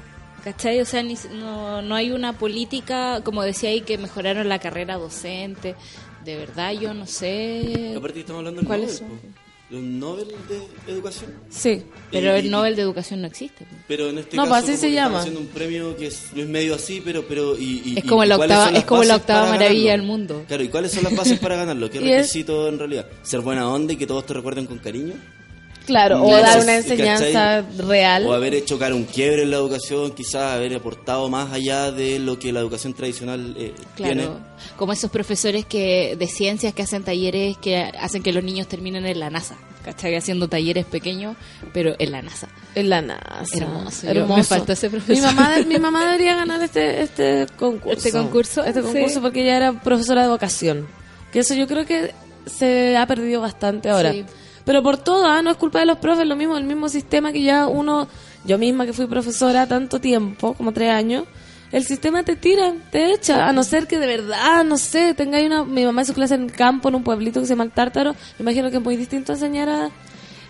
¿Cachai? 0.44 0.78
O 0.80 0.84
sea, 0.84 1.02
ni- 1.02 1.16
no, 1.32 1.80
no 1.80 1.94
hay 1.94 2.10
una 2.10 2.34
política, 2.34 3.22
como 3.24 3.42
decía 3.42 3.70
ahí, 3.70 3.80
que 3.80 3.96
mejoraron 3.96 4.46
la 4.50 4.58
carrera 4.58 4.96
docente. 4.98 5.74
De 6.22 6.36
verdad, 6.36 6.72
yo 6.72 6.92
no 6.92 7.06
sé. 7.06 7.94
Aparte 7.96 8.20
estamos 8.20 8.40
hablando 8.40 8.60
del 8.60 8.66
¿Cuáles 8.68 9.00
Nobel, 9.00 9.18
son? 9.20 9.34
Los 9.74 9.82
Nobel 9.82 10.28
de 10.48 10.92
Educación. 10.92 11.30
Sí. 11.50 11.82
Pero 12.10 12.36
Y- 12.36 12.40
el 12.40 12.50
Nobel 12.50 12.76
de 12.76 12.82
Educación 12.82 13.20
no 13.20 13.26
existe. 13.26 13.66
Pero 13.88 14.08
en 14.10 14.18
este 14.18 14.36
No, 14.36 14.44
caso 14.44 14.50
pues 14.50 14.62
así 14.62 14.70
como 14.72 14.80
se 14.80 14.92
llama. 14.92 15.18
haciendo 15.20 15.40
un 15.40 15.46
premio 15.48 15.96
que 15.96 16.06
es, 16.06 16.28
no 16.34 16.42
es 16.42 16.48
medio 16.48 16.74
así, 16.74 17.02
pero 17.04 17.24
pero 17.26 17.56
y, 17.58 17.82
y- 17.84 17.94
Es 17.98 18.04
como 18.04 18.24
la 18.24 18.36
octava- 18.38 18.70
es 18.70 18.84
como 18.84 19.04
la 19.04 19.16
octava 19.16 19.50
maravilla 19.50 19.90
ganarlo. 19.90 19.90
del 19.90 20.02
mundo. 20.02 20.44
Claro, 20.48 20.62
¿y 20.64 20.68
cuáles 20.68 20.92
son 20.92 21.04
las 21.04 21.14
bases 21.16 21.38
para 21.38 21.56
ganarlo? 21.64 21.90
¿Qué 21.90 22.00
requisito 22.00 22.68
en 22.68 22.78
realidad? 22.78 23.06
Ser 23.22 23.40
buena 23.40 23.68
onda 23.68 23.92
y 23.92 23.96
que 23.96 24.06
todos 24.06 24.24
te 24.26 24.34
recuerden 24.34 24.66
con 24.66 24.78
cariño. 24.78 25.14
Claro, 25.86 26.22
o 26.24 26.30
dar 26.32 26.60
una 26.60 26.76
¿cachai? 26.76 26.76
enseñanza 26.76 27.62
real. 27.78 28.26
O 28.26 28.32
haber 28.32 28.54
hecho 28.54 28.78
cara 28.78 28.94
un 28.94 29.04
quiebre 29.04 29.42
en 29.42 29.50
la 29.50 29.56
educación, 29.56 30.12
quizás 30.12 30.52
haber 30.54 30.74
aportado 30.74 31.28
más 31.28 31.52
allá 31.52 31.90
de 31.92 32.18
lo 32.18 32.38
que 32.38 32.52
la 32.52 32.60
educación 32.60 32.94
tradicional 32.94 33.54
eh, 33.58 33.74
tiene. 33.94 34.22
Claro, 34.22 34.40
como 34.76 34.92
esos 34.94 35.10
profesores 35.10 35.66
que 35.66 36.16
de 36.18 36.26
ciencias 36.26 36.72
que 36.72 36.82
hacen 36.82 37.02
talleres 37.04 37.58
que 37.58 37.76
hacen 37.76 38.22
que 38.22 38.32
los 38.32 38.42
niños 38.42 38.66
terminen 38.66 39.04
en 39.04 39.20
la 39.20 39.28
NASA, 39.28 39.56
¿cachai? 39.84 40.14
Haciendo 40.16 40.48
talleres 40.48 40.86
pequeños, 40.86 41.36
pero 41.74 41.94
en 41.98 42.12
la 42.12 42.22
NASA. 42.22 42.48
En 42.74 42.88
la 42.88 43.02
NASA. 43.02 43.56
Hermoso. 43.58 44.06
Yo- 44.06 44.10
Hermoso. 44.22 44.36
me 44.38 44.44
faltó 44.44 44.72
ese 44.72 44.88
profesor. 44.88 45.14
Mi 45.16 45.20
mamá, 45.20 45.56
mi 45.66 45.78
mamá 45.78 46.04
debería 46.06 46.34
ganar 46.34 46.62
este, 46.62 47.02
este 47.02 47.46
concurso. 47.58 47.98
¿Este 47.98 48.10
concurso? 48.12 48.64
Este 48.64 48.80
concurso 48.80 49.14
Sí. 49.16 49.20
porque 49.20 49.42
ella 49.42 49.56
era 49.58 49.72
profesora 49.82 50.22
de 50.22 50.28
vocación. 50.28 50.86
Que 51.30 51.40
eso 51.40 51.52
yo 51.54 51.66
creo 51.66 51.84
que 51.84 52.12
se 52.46 52.96
ha 52.96 53.06
perdido 53.06 53.40
bastante 53.42 53.90
ahora. 53.90 54.12
Sí. 54.12 54.24
Pero 54.64 54.82
por 54.82 54.96
todo, 54.96 55.26
¿ah? 55.26 55.42
no 55.42 55.50
es 55.50 55.56
culpa 55.56 55.80
de 55.80 55.86
los 55.86 55.98
profes, 55.98 56.26
lo 56.26 56.36
mismo, 56.36 56.56
el 56.56 56.64
mismo 56.64 56.88
sistema 56.88 57.32
que 57.32 57.42
ya 57.42 57.66
uno, 57.66 58.08
yo 58.44 58.58
misma 58.58 58.86
que 58.86 58.92
fui 58.92 59.06
profesora 59.06 59.66
tanto 59.66 60.00
tiempo, 60.00 60.54
como 60.54 60.72
tres 60.72 60.90
años, 60.90 61.24
el 61.70 61.84
sistema 61.84 62.22
te 62.22 62.36
tira, 62.36 62.72
te 62.90 63.12
echa, 63.12 63.48
a 63.48 63.52
no 63.52 63.64
ser 63.64 63.86
que 63.86 63.98
de 63.98 64.06
verdad, 64.06 64.64
no 64.64 64.78
sé, 64.78 65.12
tengáis 65.12 65.46
una, 65.46 65.64
mi 65.64 65.84
mamá 65.84 66.02
hizo 66.02 66.14
clase 66.14 66.34
en 66.34 66.44
el 66.44 66.52
campo, 66.52 66.88
en 66.88 66.94
un 66.94 67.02
pueblito 67.02 67.40
que 67.40 67.46
se 67.46 67.52
llama 67.52 67.64
El 67.64 67.72
Tártaro, 67.72 68.12
me 68.38 68.42
imagino 68.42 68.70
que 68.70 68.76
es 68.76 68.82
muy 68.82 68.96
distinto 68.96 69.32
enseñar 69.32 69.68
a... 69.68 69.90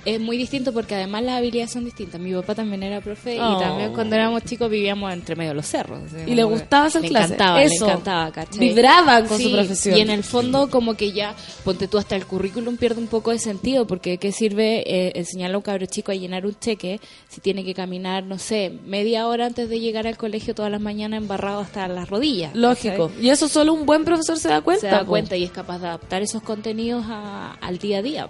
Es 0.05 0.21
muy 0.21 0.37
distinto 0.37 0.73
porque 0.73 0.95
además 0.95 1.23
las 1.23 1.39
habilidades 1.39 1.73
son 1.73 1.85
distintas. 1.85 2.21
Mi 2.21 2.33
papá 2.35 2.55
también 2.55 2.83
era 2.83 3.01
profe 3.01 3.41
Oh. 3.41 3.57
y 3.57 3.61
también 3.63 3.93
cuando 3.95 4.15
éramos 4.17 4.43
chicos 4.45 4.71
vivíamos 4.71 5.13
entre 5.13 5.35
medio 5.37 5.51
de 5.51 5.55
los 5.57 5.67
cerros. 5.67 6.01
Y 6.27 6.35
le 6.35 6.45
gustaba 6.45 6.87
hacer 6.87 7.03
le 7.03 7.09
clase. 7.09 7.35
Encantaba, 7.35 7.63
Eso. 7.63 7.87
Le 7.87 7.91
encantaba, 7.93 8.33
¿cachai? 8.33 8.59
Vibraban 8.61 9.27
con 9.27 9.41
su 9.41 9.51
profesión. 9.51 9.97
Y 9.97 10.01
en 10.01 10.11
el 10.11 10.23
fondo 10.23 10.69
como 10.71 10.95
que 10.95 11.13
ya, 11.13 11.35
ponte 11.65 11.89
tú 11.89 11.99
hasta 11.99 12.17
el 12.17 12.27
currículum 12.27 12.77
pierde 12.77 13.01
un 13.01 13.07
poco 13.07 13.31
de 13.31 13.39
sentido 13.39 13.87
porque 13.87 14.19
¿qué 14.19 14.31
sirve 14.33 14.83
eh, 14.87 15.13
enseñarle 15.17 15.55
a 15.55 15.59
un 15.59 15.63
cabro 15.63 15.87
chico 15.87 16.13
a 16.13 16.15
llenar 16.15 16.45
un 16.47 16.55
cheque 16.59 17.01
si 17.29 17.41
tiene 17.41 17.65
que 17.65 17.75
caminar, 17.75 18.25
no 18.25 18.39
sé, 18.39 18.73
media 18.87 19.27
hora 19.27 19.47
antes 19.47 19.69
de 19.69 19.81
llegar 19.81 20.07
al 20.07 20.17
colegio 20.19 20.55
todas 20.55 20.71
las 20.71 20.81
mañanas 20.81 21.19
embarrado 21.23 21.61
hasta 21.61 21.89
las 21.89 22.09
rodillas? 22.09 22.55
Lógico. 22.55 23.09
¿cachai? 23.09 23.25
Y 23.25 23.31
eso 23.31 23.49
solo 23.49 23.73
un 23.73 23.87
buen 23.87 24.05
profesor 24.05 24.39
se 24.39 24.49
da 24.49 24.61
cuenta. 24.61 24.81
se 24.83 24.87
da 24.89 25.05
cuenta 25.05 25.37
y 25.37 25.45
es 25.45 25.51
capaz 25.51 25.79
de 25.79 25.87
adaptar 25.89 26.23
esos 26.23 26.43
contenidos 26.43 27.05
a- 27.09 27.53
al 27.61 27.79
día 27.79 27.99
a 27.99 28.03
día. 28.03 28.29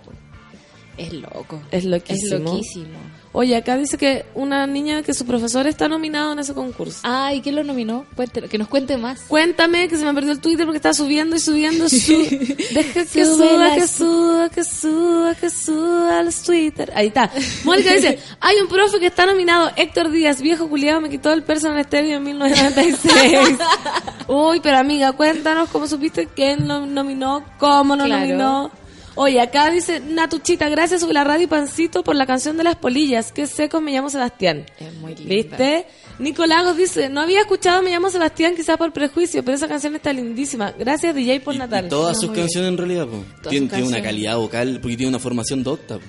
Es 0.97 1.13
loco. 1.13 1.61
Es 1.71 1.85
loquísimo. 1.85 2.35
Es 2.37 2.41
loquísimo. 2.41 2.99
Oye, 3.37 3.57
acá 3.57 3.77
dice 3.77 3.99
que 3.99 4.27
una 4.37 4.65
niña 4.69 5.03
que 5.03 5.13
su 5.13 5.27
profesor 5.27 5.67
está 5.67 5.89
nominado 5.89 6.33
en 6.35 6.39
ese 6.39 6.55
concurso. 6.55 7.01
Ay, 7.03 7.41
¿quién 7.41 7.57
lo 7.57 7.65
nominó? 7.65 8.07
Cuéntelo, 8.15 8.49
que 8.49 8.59
nos 8.59 8.69
cuente 8.69 8.97
más. 8.97 9.23
Cuéntame 9.23 9.89
que 9.89 9.97
se 9.97 10.05
me 10.05 10.15
perdió 10.15 10.31
el 10.31 10.39
Twitter 10.39 10.65
porque 10.65 10.77
está 10.77 10.95
subiendo 10.95 11.35
y 11.35 11.41
subiendo 11.41 11.89
su... 11.89 12.13
Deja 12.73 13.05
que 13.05 13.25
suba, 13.25 13.75
que 13.75 13.89
suba, 13.89 14.49
que 14.51 14.63
suba, 14.63 15.35
que 15.35 15.51
suba 15.51 16.23
los 16.23 16.43
Twitter. 16.45 16.93
Ahí 16.95 17.09
está. 17.09 17.29
Mónica 17.65 17.93
dice, 17.93 18.21
hay 18.41 18.59
un 18.59 18.69
profe 18.69 19.01
que 19.01 19.07
está 19.07 19.27
nominado, 19.27 19.69
Héctor 19.75 20.13
Díaz, 20.13 20.41
viejo 20.41 20.69
culiado, 20.69 21.01
me 21.01 21.11
quitó 21.11 21.33
el 21.33 21.43
personal 21.43 21.81
estéreo 21.81 22.19
en 22.19 22.23
1996. 22.23 23.59
Uy, 24.29 24.61
pero 24.63 24.79
amiga, 24.79 25.11
cuéntanos 25.11 25.69
cómo 25.71 25.89
supiste 25.89 26.29
quién 26.29 26.69
lo 26.69 26.87
nominó, 26.87 27.45
cómo 27.59 27.97
lo 27.97 28.05
Claro. 28.05 28.21
nominó. 28.27 28.71
Oye, 29.17 29.41
acá 29.41 29.71
dice 29.71 30.01
Natuchita, 30.01 30.69
gracias 30.69 31.01
sobre 31.01 31.15
la 31.15 31.23
radio 31.23 31.45
y 31.45 31.47
Pancito 31.47 32.03
por 32.03 32.17
la 32.17 32.27
canción 32.27 32.57
de 32.57 32.65
las 32.65 32.75
polillas. 32.77 33.31
Qué 33.31 33.47
seco, 33.47 33.81
me 33.81 33.93
llamo 33.93 34.11
Sebastián. 34.11 34.67
Es 34.81 34.93
muy 34.95 35.15
linda. 35.15 35.35
¿Viste? 35.35 35.87
Nicolagos 36.19 36.77
dice, 36.77 37.09
no 37.09 37.21
había 37.21 37.41
escuchado 37.41 37.83
Me 37.83 37.91
llamo 37.91 38.11
Sebastián 38.11 38.55
quizás 38.57 38.77
por 38.77 38.93
prejuicio, 38.93 39.45
pero 39.45 39.57
esa 39.57 39.69
canción 39.69 39.95
está 39.95 40.13
lindísima. 40.13 40.73
Gracias 40.73 41.15
DJ 41.15 41.41
por 41.41 41.55
Y- 41.55 41.59
Natal. 41.59 41.87
Y 41.87 41.89
todas 41.89 42.17
No, 42.17 42.21
sus 42.23 42.31
bien. 42.33 42.43
canciones 42.43 42.69
en 42.71 42.77
realidad, 42.79 43.07
po. 43.07 43.25
Todas 43.43 43.51
Tiene, 43.51 43.83
una 43.87 44.03
calidad 44.03 44.37
vocal, 44.37 44.79
porque 44.83 44.97
tiene 44.97 45.11
una 45.11 45.19
formación 45.21 45.63
docta. 45.63 45.99
po. 45.99 46.05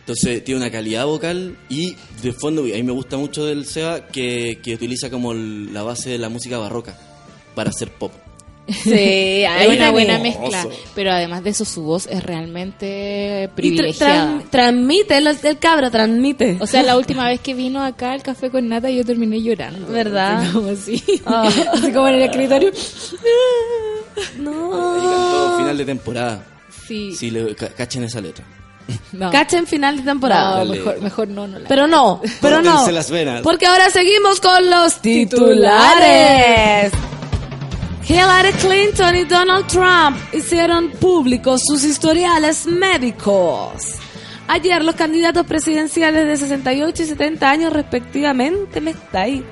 Entonces 0.00 0.42
tiene 0.42 0.60
una 0.62 0.70
calidad 0.72 1.06
vocal 1.06 1.56
y 1.68 1.94
de 2.22 2.32
fondo, 2.32 2.62
a 2.62 2.64
mí 2.64 2.82
me 2.82 2.90
gusta 2.92 3.16
mucho 3.18 3.46
del 3.46 3.66
Seba 3.66 4.08
que, 4.08 4.58
que 4.60 4.74
utiliza 4.74 5.10
como 5.10 5.30
el- 5.30 5.72
la 5.72 5.84
base 5.84 6.10
de 6.10 6.18
la 6.18 6.28
música 6.28 6.58
barroca 6.58 6.98
para 7.54 7.70
hacer 7.70 7.88
pop. 7.92 8.10
Sí, 8.84 9.44
Hay 9.44 9.76
una 9.76 9.90
buena 9.90 10.18
mezcla, 10.18 10.66
pero 10.94 11.10
además 11.12 11.42
de 11.44 11.50
eso 11.50 11.64
su 11.64 11.82
voz 11.82 12.06
es 12.06 12.22
realmente 12.22 13.42
Y 13.42 13.46
tra- 13.46 13.50
privilegiada. 13.54 14.24
tran- 14.38 14.50
transmite, 14.50 15.16
el, 15.18 15.26
el 15.26 15.58
cabro 15.58 15.90
transmite. 15.90 16.56
O 16.60 16.66
sea, 16.66 16.82
la 16.82 16.96
última 16.96 17.26
vez 17.28 17.40
que 17.40 17.54
vino 17.54 17.82
acá 17.84 18.12
al 18.12 18.22
café 18.22 18.50
con 18.50 18.68
nata 18.68 18.88
yo 18.88 19.04
terminé 19.04 19.42
llorando. 19.42 19.88
¿Verdad? 19.88 20.42
Así 20.42 20.52
como 20.52 20.68
así. 20.70 21.02
Así 21.72 21.92
como 21.92 22.08
en 22.08 22.14
el 22.14 22.22
escritorio. 22.22 22.70
No. 24.38 24.70
cantó 24.70 25.58
final 25.58 25.78
de 25.78 25.84
temporada. 25.84 26.44
Sí. 26.86 27.12
Si 27.14 27.30
le 27.30 27.54
ca- 27.54 27.68
cachen 27.70 28.04
esa 28.04 28.20
letra. 28.20 28.44
No. 29.12 29.30
Cacha 29.30 29.58
en 29.58 29.66
final 29.66 29.96
de 29.96 30.02
temporada. 30.02 30.64
No, 30.64 30.70
mejor, 30.72 31.00
mejor 31.00 31.28
no, 31.28 31.46
no 31.46 31.58
la 31.58 31.68
Pero 31.68 31.86
no, 31.86 32.20
pero 32.40 32.60
no. 32.62 32.90
Las 32.90 33.10
venas. 33.10 33.40
Porque 33.42 33.66
ahora 33.66 33.88
seguimos 33.90 34.40
con 34.40 34.68
los 34.70 35.00
titulares. 35.00 36.92
Hillary 38.08 38.52
Clinton 38.54 39.14
y 39.14 39.24
Donald 39.24 39.66
Trump 39.68 40.16
hicieron 40.32 40.90
públicos 40.90 41.62
sus 41.64 41.84
historiales 41.84 42.66
médicos. 42.66 43.94
Ayer 44.48 44.84
los 44.84 44.96
candidatos 44.96 45.46
presidenciales 45.46 46.26
de 46.26 46.36
68 46.36 47.02
y 47.02 47.06
70 47.06 47.48
años 47.48 47.72
respectivamente 47.72 48.80
me 48.80 48.90
está 48.90 49.22
ahí. 49.22 49.44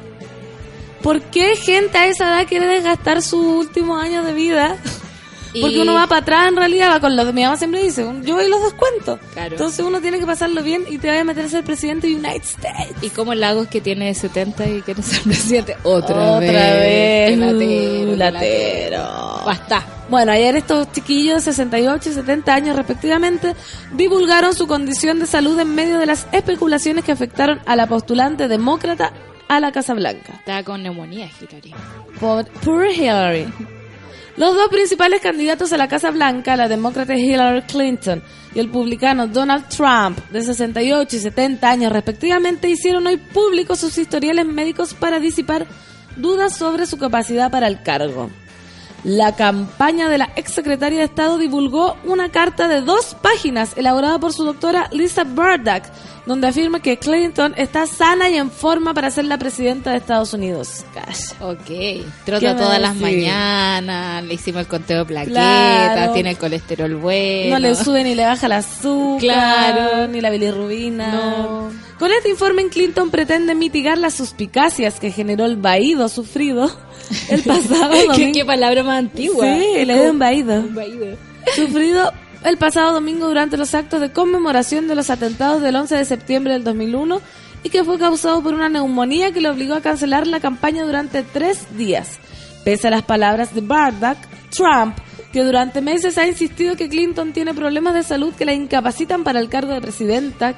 ¿Por 1.01 1.23
qué 1.23 1.55
gente 1.55 1.97
a 1.97 2.07
esa 2.09 2.29
edad 2.29 2.49
quiere 2.49 2.67
desgastar 2.67 3.23
sus 3.23 3.45
últimos 3.45 4.03
años 4.03 4.27
de 4.27 4.33
vida? 4.33 4.77
Porque 5.59 5.81
uno 5.81 5.95
va 5.95 6.07
para 6.07 6.21
atrás 6.21 6.49
en 6.49 6.57
realidad, 6.57 6.91
va 6.93 7.01
con 7.01 7.17
los 7.17 7.33
mi 7.33 7.43
mamá 7.43 7.57
siempre 7.57 7.83
dice, 7.83 8.07
yo 8.23 8.35
voy 8.37 8.49
los 8.49 8.63
descuento. 8.63 9.19
Claro. 9.33 9.53
Entonces 9.53 9.85
uno 9.85 10.01
tiene 10.01 10.19
que 10.19 10.27
pasarlo 10.27 10.63
bien 10.63 10.85
y 10.89 10.99
te 10.99 11.09
vaya 11.09 11.23
a 11.23 11.25
meter 11.25 11.47
a 11.47 11.49
ser 11.49 11.65
presidente 11.65 12.07
de 12.07 12.15
United 12.17 12.43
States. 12.43 12.95
Y 13.03 13.11
como 13.11 13.35
Lagos 13.35 13.67
que 13.69 13.81
tiene 13.81 14.15
70 14.15 14.69
y 14.69 14.83
quiere 14.83 15.03
ser 15.03 15.23
presidente 15.25 15.77
otra, 15.83 16.33
Otra 16.33 16.39
vez. 16.41 17.37
vez. 17.37 17.39
Latero, 17.39 18.13
Uh, 18.13 18.17
latero. 18.17 19.03
Basta. 19.45 19.85
Bueno, 20.09 20.33
ayer 20.33 20.57
estos 20.57 20.91
chiquillos 20.93 21.37
de 21.45 21.53
68 21.53 22.09
y 22.09 22.13
70 22.13 22.53
años 22.55 22.77
respectivamente 22.77 23.55
divulgaron 23.93 24.55
su 24.55 24.67
condición 24.67 25.19
de 25.21 25.27
salud 25.27 25.59
en 25.59 25.75
medio 25.75 25.99
de 25.99 26.07
las 26.07 26.27
especulaciones 26.33 27.05
que 27.05 27.13
afectaron 27.13 27.61
a 27.67 27.77
la 27.77 27.87
postulante 27.87 28.49
demócrata 28.49 29.13
a 29.49 29.61
la 29.61 29.71
Casa 29.73 29.95
Blanca. 29.95 30.35
Estaba 30.35 30.63
con 30.65 30.83
neumonía, 30.83 31.29
Hillary. 31.41 31.75
Poor 32.19 32.87
Hillary. 32.91 33.47
Los 34.41 34.55
dos 34.55 34.69
principales 34.71 35.21
candidatos 35.21 35.71
a 35.75 35.77
la 35.77 35.87
Casa 35.87 36.11
Blanca, 36.11 36.57
la 36.57 36.67
demócrata 36.67 37.15
Hillary 37.15 37.61
Clinton 37.65 38.23
y 38.55 38.59
el 38.59 38.71
publicano 38.71 39.27
Donald 39.27 39.69
Trump, 39.69 40.19
de 40.31 40.41
68 40.41 41.15
y 41.15 41.19
70 41.19 41.71
años 41.71 41.93
respectivamente, 41.93 42.71
hicieron 42.71 43.07
hoy 43.07 43.19
públicos 43.19 43.81
sus 43.81 43.99
historiales 43.99 44.47
médicos 44.47 44.95
para 44.95 45.21
disipar 45.21 45.67
dudas 46.17 46.57
sobre 46.57 46.87
su 46.87 46.97
capacidad 46.97 47.51
para 47.51 47.69
el 47.69 47.83
cargo. 47.83 48.31
La 49.05 49.37
campaña 49.37 50.09
de 50.09 50.17
la 50.17 50.31
exsecretaria 50.37 51.01
de 51.01 51.05
Estado 51.05 51.37
divulgó 51.37 51.99
una 52.05 52.31
carta 52.31 52.67
de 52.67 52.81
dos 52.81 53.15
páginas 53.21 53.77
elaborada 53.77 54.19
por 54.19 54.33
su 54.33 54.45
doctora 54.45 54.89
Lisa 54.91 55.25
Burdock, 55.25 55.85
donde 56.31 56.47
afirma 56.47 56.81
que 56.81 56.97
Clinton 56.97 57.55
está 57.57 57.89
sana 57.89 58.31
y 58.31 58.37
en 58.37 58.53
forma 58.53 58.95
para 58.95 59.11
ser 59.11 59.25
la 59.25 59.37
presidenta 59.37 59.91
de 59.91 59.97
Estados 59.97 60.33
Unidos. 60.33 60.85
Calla. 60.95 61.51
Ok. 61.53 61.65
¿Qué 61.67 62.05
Trota 62.25 62.57
todas 62.57 62.81
las 62.81 62.95
mañanas, 62.95 64.23
le 64.23 64.35
hicimos 64.35 64.61
el 64.63 64.69
conteo 64.69 65.01
de 65.01 65.05
plaquetas, 65.07 65.93
Claro. 65.93 66.13
tiene 66.13 66.31
el 66.31 66.39
colesterol 66.39 66.95
bueno. 66.95 67.51
No 67.51 67.59
le 67.59 67.75
sube 67.75 68.05
ni 68.05 68.15
le 68.15 68.25
baja 68.27 68.47
el 68.47 68.53
azúcar, 68.53 69.19
Claro. 69.21 70.07
ni 70.07 70.21
la 70.21 70.31
bilirrubina. 70.31 71.13
No. 71.13 71.71
Con 71.99 72.13
este 72.13 72.29
informe, 72.31 72.69
Clinton 72.69 73.11
pretende 73.11 73.57
mitigar 73.57 73.99
las 73.99 74.15
suspicacias 74.15 75.01
que 75.01 75.11
generó 75.11 75.47
el 75.47 75.57
vaído 75.57 76.09
sufrido 76.09 76.71
el 77.29 77.43
pasado 77.45 77.91
¿Qué, 77.91 78.07
domingo. 78.07 78.33
qué 78.35 78.45
palabra 78.45 78.85
más 78.85 79.01
antigua. 79.01 79.45
Sí, 79.45 79.85
le 79.85 79.95
dio 80.01 80.11
un 80.13 80.19
vaído. 80.21 80.63
Vaído. 80.71 81.07
Sufrido 81.57 82.13
el 82.45 82.57
pasado 82.57 82.93
domingo 82.93 83.27
durante 83.27 83.57
los 83.57 83.75
actos 83.75 84.01
de 84.01 84.13
conmemoración 84.13 84.89
de 84.89 84.95
los 84.95 85.11
atentados 85.11 85.63
del 85.63 85.77
11 85.77 85.97
de 85.97 86.05
septiembre 86.05 86.53
del 86.55 86.65
2001 86.65 87.21
y 87.63 87.69
que 87.69 87.85
fue 87.85 87.99
causado 87.99 88.43
por 88.43 88.55
una 88.55 88.69
neumonía 88.69 89.33
que 89.33 89.41
le 89.41 89.51
obligó 89.51 89.75
a 89.75 89.81
cancelar 89.81 90.27
la 90.27 90.41
campaña 90.41 90.85
durante 90.85 91.23
tres 91.23 91.77
días. 91.77 92.19
Pese 92.65 92.89
a 92.89 92.91
las 92.91 93.03
palabras 93.03 93.55
de 93.55 93.61
Bardock, 93.61 94.19
Trump, 94.51 94.97
que 95.33 95.43
durante 95.43 95.81
meses 95.81 96.19
ha 96.19 96.27
insistido 96.27 96.77
que 96.77 96.89
Clinton 96.89 97.33
tiene 97.33 97.55
problemas 97.55 97.95
de 97.95 98.03
salud 98.03 98.35
que 98.35 98.45
la 98.45 98.55
incapacitan 98.55 99.25
para 99.25 99.41
el 99.41 99.49
cargo 99.49 99.73
de 99.73 99.81
presidenta, 99.81 100.55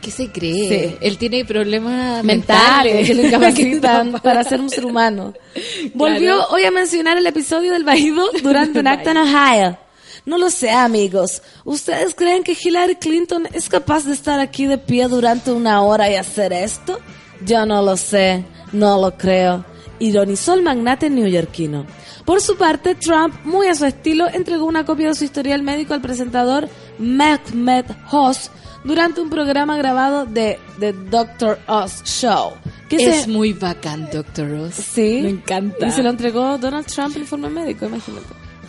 ¿Qué 0.00 0.10
se 0.10 0.30
cree? 0.30 0.68
Sí. 0.68 0.96
Él 1.00 1.16
tiene 1.16 1.46
problemas 1.46 2.22
mentales 2.22 2.94
mentales. 2.94 3.06
que 3.06 3.14
le 3.14 3.22
incapacitan 3.28 4.12
para 4.22 4.44
ser 4.44 4.60
un 4.60 4.68
ser 4.68 4.84
humano. 4.84 5.32
Volvió 5.94 6.46
hoy 6.48 6.64
a 6.64 6.70
mencionar 6.70 7.16
el 7.16 7.26
episodio 7.26 7.72
del 7.72 7.84
vaído 7.84 8.28
durante 8.42 8.78
un 8.80 8.86
acto 8.86 9.10
en 9.10 9.16
Ohio, 9.16 9.78
No 10.26 10.38
lo 10.38 10.48
sé, 10.50 10.70
amigos. 10.70 11.42
¿Ustedes 11.64 12.14
creen 12.14 12.42
que 12.44 12.56
Hillary 12.60 12.96
Clinton 12.96 13.46
es 13.52 13.68
capaz 13.68 14.04
de 14.04 14.14
estar 14.14 14.40
aquí 14.40 14.66
de 14.66 14.78
pie 14.78 15.06
durante 15.08 15.52
una 15.52 15.82
hora 15.82 16.10
y 16.10 16.14
hacer 16.14 16.52
esto? 16.52 16.98
Yo 17.44 17.66
no 17.66 17.82
lo 17.82 17.96
sé, 17.96 18.44
no 18.72 18.98
lo 19.00 19.16
creo. 19.18 19.64
Ironizó 19.98 20.54
el 20.54 20.62
magnate 20.62 21.10
neoyorquino. 21.10 21.86
Por 22.24 22.40
su 22.40 22.56
parte, 22.56 22.94
Trump, 22.94 23.34
muy 23.44 23.66
a 23.66 23.74
su 23.74 23.84
estilo, 23.84 24.26
entregó 24.32 24.64
una 24.64 24.86
copia 24.86 25.08
de 25.08 25.14
su 25.14 25.24
historial 25.24 25.62
médico 25.62 25.92
al 25.92 26.00
presentador 26.00 26.68
Mehmet 26.98 27.86
Oz 28.10 28.50
durante 28.82 29.20
un 29.20 29.28
programa 29.30 29.76
grabado 29.76 30.24
de 30.24 30.58
The 30.80 30.92
Dr. 30.94 31.58
Oz 31.68 32.02
Show. 32.04 32.52
Que 32.88 32.96
Es 32.96 33.22
se- 33.22 33.26
muy 33.30 33.52
bacán, 33.52 34.08
Doctor 34.12 34.50
Oz. 34.54 34.74
Sí. 34.74 35.20
Me 35.22 35.30
encanta. 35.30 35.86
Y 35.86 35.90
se 35.90 36.02
lo 36.02 36.08
entregó 36.10 36.56
Donald 36.58 36.86
Trump 36.86 37.14
en 37.16 37.22
informe 37.22 37.50
médico, 37.50 37.84
imagínate. 37.86 38.26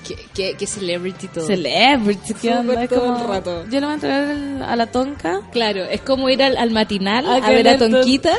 Qué, 0.07 0.15
qué- 0.33 0.55
qué 0.57 0.67
celebrity 0.67 1.27
todo. 1.27 1.47
Celebrity, 1.47 2.33
¿qué 2.35 2.53
onda? 2.53 2.87
Todo 2.87 3.01
como- 3.01 3.21
el 3.21 3.27
rato. 3.27 3.63
Yo 3.65 3.79
le 3.79 3.85
voy 3.85 3.91
a 3.91 3.93
entregar 3.95 4.63
a 4.69 4.75
la 4.75 4.87
tonca. 4.87 5.41
Claro, 5.51 5.83
es 5.83 6.01
como 6.01 6.29
ir 6.29 6.43
al, 6.43 6.57
al 6.57 6.71
matinal 6.71 7.25
A 7.27 7.35
a, 7.35 7.49
ver 7.49 7.67
a 7.67 7.77
Tonquita. 7.77 8.33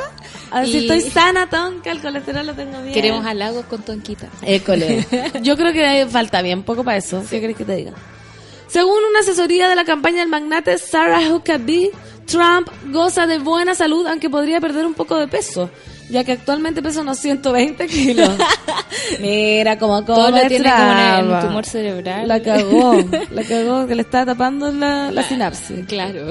A 0.51 0.61
ver 0.61 0.69
si 0.69 0.79
y 0.79 0.89
estoy 0.89 1.01
sana, 1.11 1.49
tonca, 1.51 1.91
el 1.91 2.01
colesterol 2.01 2.47
lo 2.47 2.55
tengo 2.55 2.81
bien. 2.83 2.95
Queremos 2.95 3.27
halagos 3.27 3.65
con 3.67 3.83
Tonquita. 3.83 4.29
École. 4.43 5.05
Yo 5.43 5.57
creo 5.57 5.73
que 5.73 6.07
falta 6.09 6.41
bien 6.43 6.63
poco 6.63 6.85
para 6.85 6.99
eso. 6.99 7.23
¿Qué 7.29 7.41
querés 7.41 7.57
que 7.57 7.65
te 7.65 7.75
diga? 7.77 7.93
Según 8.69 8.99
una 9.11 9.21
asesoría 9.21 9.69
de 9.69 9.75
la 9.77 9.85
campaña 9.85 10.19
del 10.19 10.29
magnate 10.29 10.79
Sarah 10.79 11.21
Huckabee, 11.33 11.91
Trump 12.27 12.69
goza 12.93 13.27
de 13.27 13.39
buena 13.39 13.75
salud, 13.75 14.07
aunque 14.07 14.29
podría 14.31 14.61
perder 14.61 14.87
un 14.87 14.95
poco 14.95 15.17
de 15.17 15.29
peso, 15.29 15.71
ya 16.09 16.25
que 16.25 16.33
actualmente 16.33 16.83
pesa 16.83 17.01
unos 17.01 17.19
120 17.19 17.87
kilos. 17.87 18.31
Mira 19.21 19.79
cómo 19.79 20.05
come 20.05 20.17
Todo 20.17 20.49
tiene 20.49 20.71
como 20.71 21.37
el 21.37 21.41
tumor 21.41 21.67
cerebral. 21.67 22.29
La 22.29 22.41
cagó, 22.43 22.97
la 23.31 23.43
cagó, 23.49 23.87
que 23.87 23.95
le 23.95 24.03
estaba 24.03 24.27
tapando 24.27 24.71
la, 24.73 25.11
la 25.11 25.23
sinapsis. 25.23 25.87
Claro. 25.87 26.31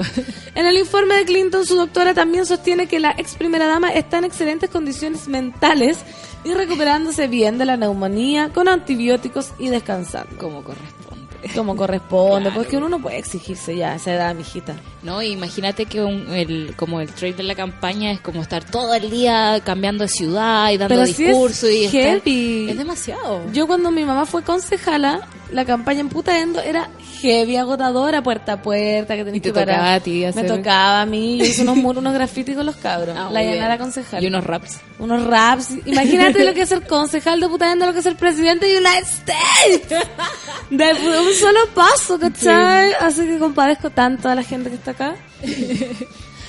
En 0.54 0.66
el 0.66 0.76
informe 0.76 1.16
de 1.16 1.24
Clinton, 1.24 1.66
su 1.66 1.76
doctora 1.76 2.14
también 2.14 2.46
sostiene 2.46 2.86
que 2.86 3.00
la 3.00 3.14
ex 3.16 3.34
primera 3.34 3.66
dama 3.66 3.92
está 3.92 4.18
en 4.18 4.24
excelentes 4.24 4.70
condiciones 4.70 5.28
mentales 5.28 5.98
y 6.44 6.54
recuperándose 6.54 7.26
bien 7.28 7.58
de 7.58 7.64
la 7.64 7.76
neumonía 7.76 8.50
con 8.54 8.68
antibióticos 8.68 9.52
y 9.58 9.68
descansando. 9.68 10.36
Como 10.38 10.62
corresponde. 10.62 11.05
Como 11.54 11.76
corresponde, 11.76 12.50
Claro. 12.50 12.62
porque 12.62 12.76
uno 12.76 12.88
no 12.88 13.00
puede 13.00 13.18
exigirse 13.18 13.76
ya 13.76 13.92
a 13.92 13.96
esa 13.96 14.12
edad, 14.14 14.34
mijita. 14.34 14.74
No, 15.02 15.22
imagínate 15.22 15.86
que 15.86 16.02
un- 16.02 16.32
el, 16.34 16.74
como 16.76 17.00
el 17.00 17.08
trade 17.10 17.34
de 17.34 17.42
la 17.44 17.54
campaña 17.54 18.10
es 18.12 18.20
como 18.20 18.42
estar 18.42 18.64
todo 18.64 18.94
el 18.94 19.10
día 19.10 19.60
cambiando 19.64 20.04
de 20.04 20.08
ciudad 20.08 20.70
y 20.70 20.76
dando 20.78 21.02
es 21.02 21.16
discursos 21.16 21.70
y 21.70 21.84
estar- 21.84 22.20
heavy. 22.22 22.70
es 22.70 22.78
demasiado. 22.78 23.42
Yo 23.52 23.66
cuando 23.66 23.90
mi 23.90 24.04
mamá 24.04 24.26
fue 24.26 24.42
concejala, 24.42 25.20
la 25.52 25.64
campaña 25.64 26.00
en 26.00 26.08
Putaendo 26.08 26.60
era 26.60 26.88
heavy, 27.20 27.56
agotadora, 27.56 28.22
puerta 28.22 28.54
a 28.54 28.62
puerta, 28.62 29.14
que 29.16 29.24
tenías 29.24 29.36
Y 29.38 29.40
te 29.40 29.48
que 29.50 29.52
parar. 29.54 29.76
tocaba 29.76 29.94
a 29.94 30.00
ti 30.00 30.20
Me 30.20 30.26
hacer- 30.26 30.46
tocaba 30.46 31.00
a 31.02 31.06
mí, 31.06 31.38
yo 31.38 31.44
hice 31.44 31.62
unos 31.62 31.76
muros, 31.76 32.00
unos 32.00 32.14
grafitis 32.14 32.56
con 32.56 32.66
los 32.66 32.76
cabros. 32.76 33.16
Ah, 33.18 33.28
la 33.32 33.40
bien. 33.40 33.78
concejala. 33.78 34.22
Y 34.22 34.26
unos 34.26 34.44
raps. 34.44 34.78
unos 34.98 35.24
raps. 35.26 35.68
Imagínate 35.86 36.44
lo 36.44 36.52
que 36.54 36.62
es 36.62 36.68
ser 36.68 36.86
concejal 36.86 37.40
de 37.40 37.48
Putaendo, 37.48 37.86
lo 37.86 37.92
que 37.92 37.98
es 37.98 38.04
ser 38.04 38.16
presidente 38.16 38.66
de 38.66 38.78
United 38.78 39.06
States. 39.06 40.08
De 40.70 40.92
un 40.92 41.34
solo 41.34 41.60
paso, 41.74 42.18
¿cachai? 42.18 42.92
Así 43.00 43.24
que 43.26 43.38
compadezco 43.38 43.90
tanto 43.90 44.28
a 44.28 44.34
la 44.34 44.42
gente 44.42 44.68
que 44.70 44.76
está 44.76 44.90
acá. 44.92 45.14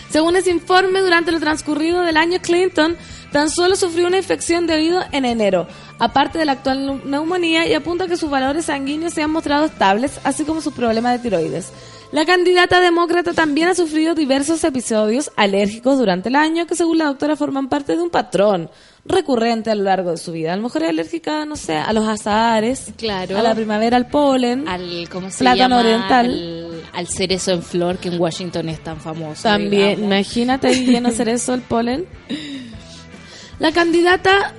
Según 0.09 0.35
ese 0.37 0.49
informe, 0.51 1.01
durante 1.01 1.31
lo 1.31 1.39
transcurrido 1.39 2.01
del 2.01 2.15
año 2.17 2.39
Clinton, 2.41 2.95
tan 3.31 3.49
solo 3.49 3.75
sufrió 3.75 4.07
una 4.07 4.17
infección 4.17 4.67
de 4.67 4.75
oído 4.75 5.01
en 5.11 5.25
enero, 5.25 5.67
aparte 5.99 6.37
de 6.39 6.45
la 6.45 6.53
actual 6.53 6.87
neu- 6.87 7.03
neumonía, 7.03 7.67
y 7.67 7.73
apunta 7.73 8.05
a 8.05 8.07
que 8.07 8.17
sus 8.17 8.29
valores 8.29 8.65
sanguíneos 8.65 9.13
se 9.13 9.21
han 9.23 9.31
mostrado 9.31 9.65
estables, 9.65 10.19
así 10.23 10.43
como 10.43 10.61
sus 10.61 10.73
problemas 10.73 11.13
de 11.13 11.19
tiroides. 11.19 11.71
La 12.13 12.25
candidata 12.25 12.79
demócrata 12.79 13.33
también 13.33 13.67
ha 13.67 13.75
sufrido 13.75 14.15
diversos 14.15 14.63
episodios 14.63 15.29
alérgicos 15.35 15.97
durante 15.97 16.29
el 16.29 16.37
año 16.37 16.65
que 16.65 16.73
según 16.75 16.99
la 16.99 17.05
doctora 17.07 17.35
forman 17.35 17.67
parte 17.67 17.97
de 17.97 18.01
un 18.01 18.09
patrón 18.09 18.69
recurrente 19.03 19.71
a 19.71 19.75
lo 19.75 19.83
largo 19.83 20.11
de 20.11 20.17
su 20.17 20.31
vida. 20.31 20.53
A 20.53 20.55
lo 20.55 20.61
mejor 20.63 20.83
es 20.83 20.89
alérgica, 20.89 21.43
no 21.45 21.57
sé, 21.57 21.75
a 21.75 21.91
los 21.91 22.07
azahares, 22.07 22.93
Claro. 22.95 23.37
a 23.37 23.41
la 23.41 23.53
primavera, 23.53 23.97
al 23.97 24.07
polen, 24.07 24.69
Al, 24.69 25.09
¿cómo 25.11 25.29
se 25.29 25.39
Plátano 25.39 25.75
llama? 25.75 25.79
oriental. 25.81 26.25
Al, 26.27 26.81
al 26.93 27.07
cerezo 27.09 27.51
en 27.51 27.61
flor 27.61 27.97
que 27.97 28.07
en 28.07 28.19
Washington 28.21 28.69
es 28.69 28.81
tan 28.81 29.01
famoso. 29.01 29.43
También, 29.43 29.97
digamos. 29.97 30.05
imagínate 30.05 30.67
ahí 30.67 30.85
lleno 30.85 31.11
cerezo 31.11 31.53
el 31.55 31.61
polen. 31.61 32.05
La 33.59 33.71
candidata, 33.71 34.53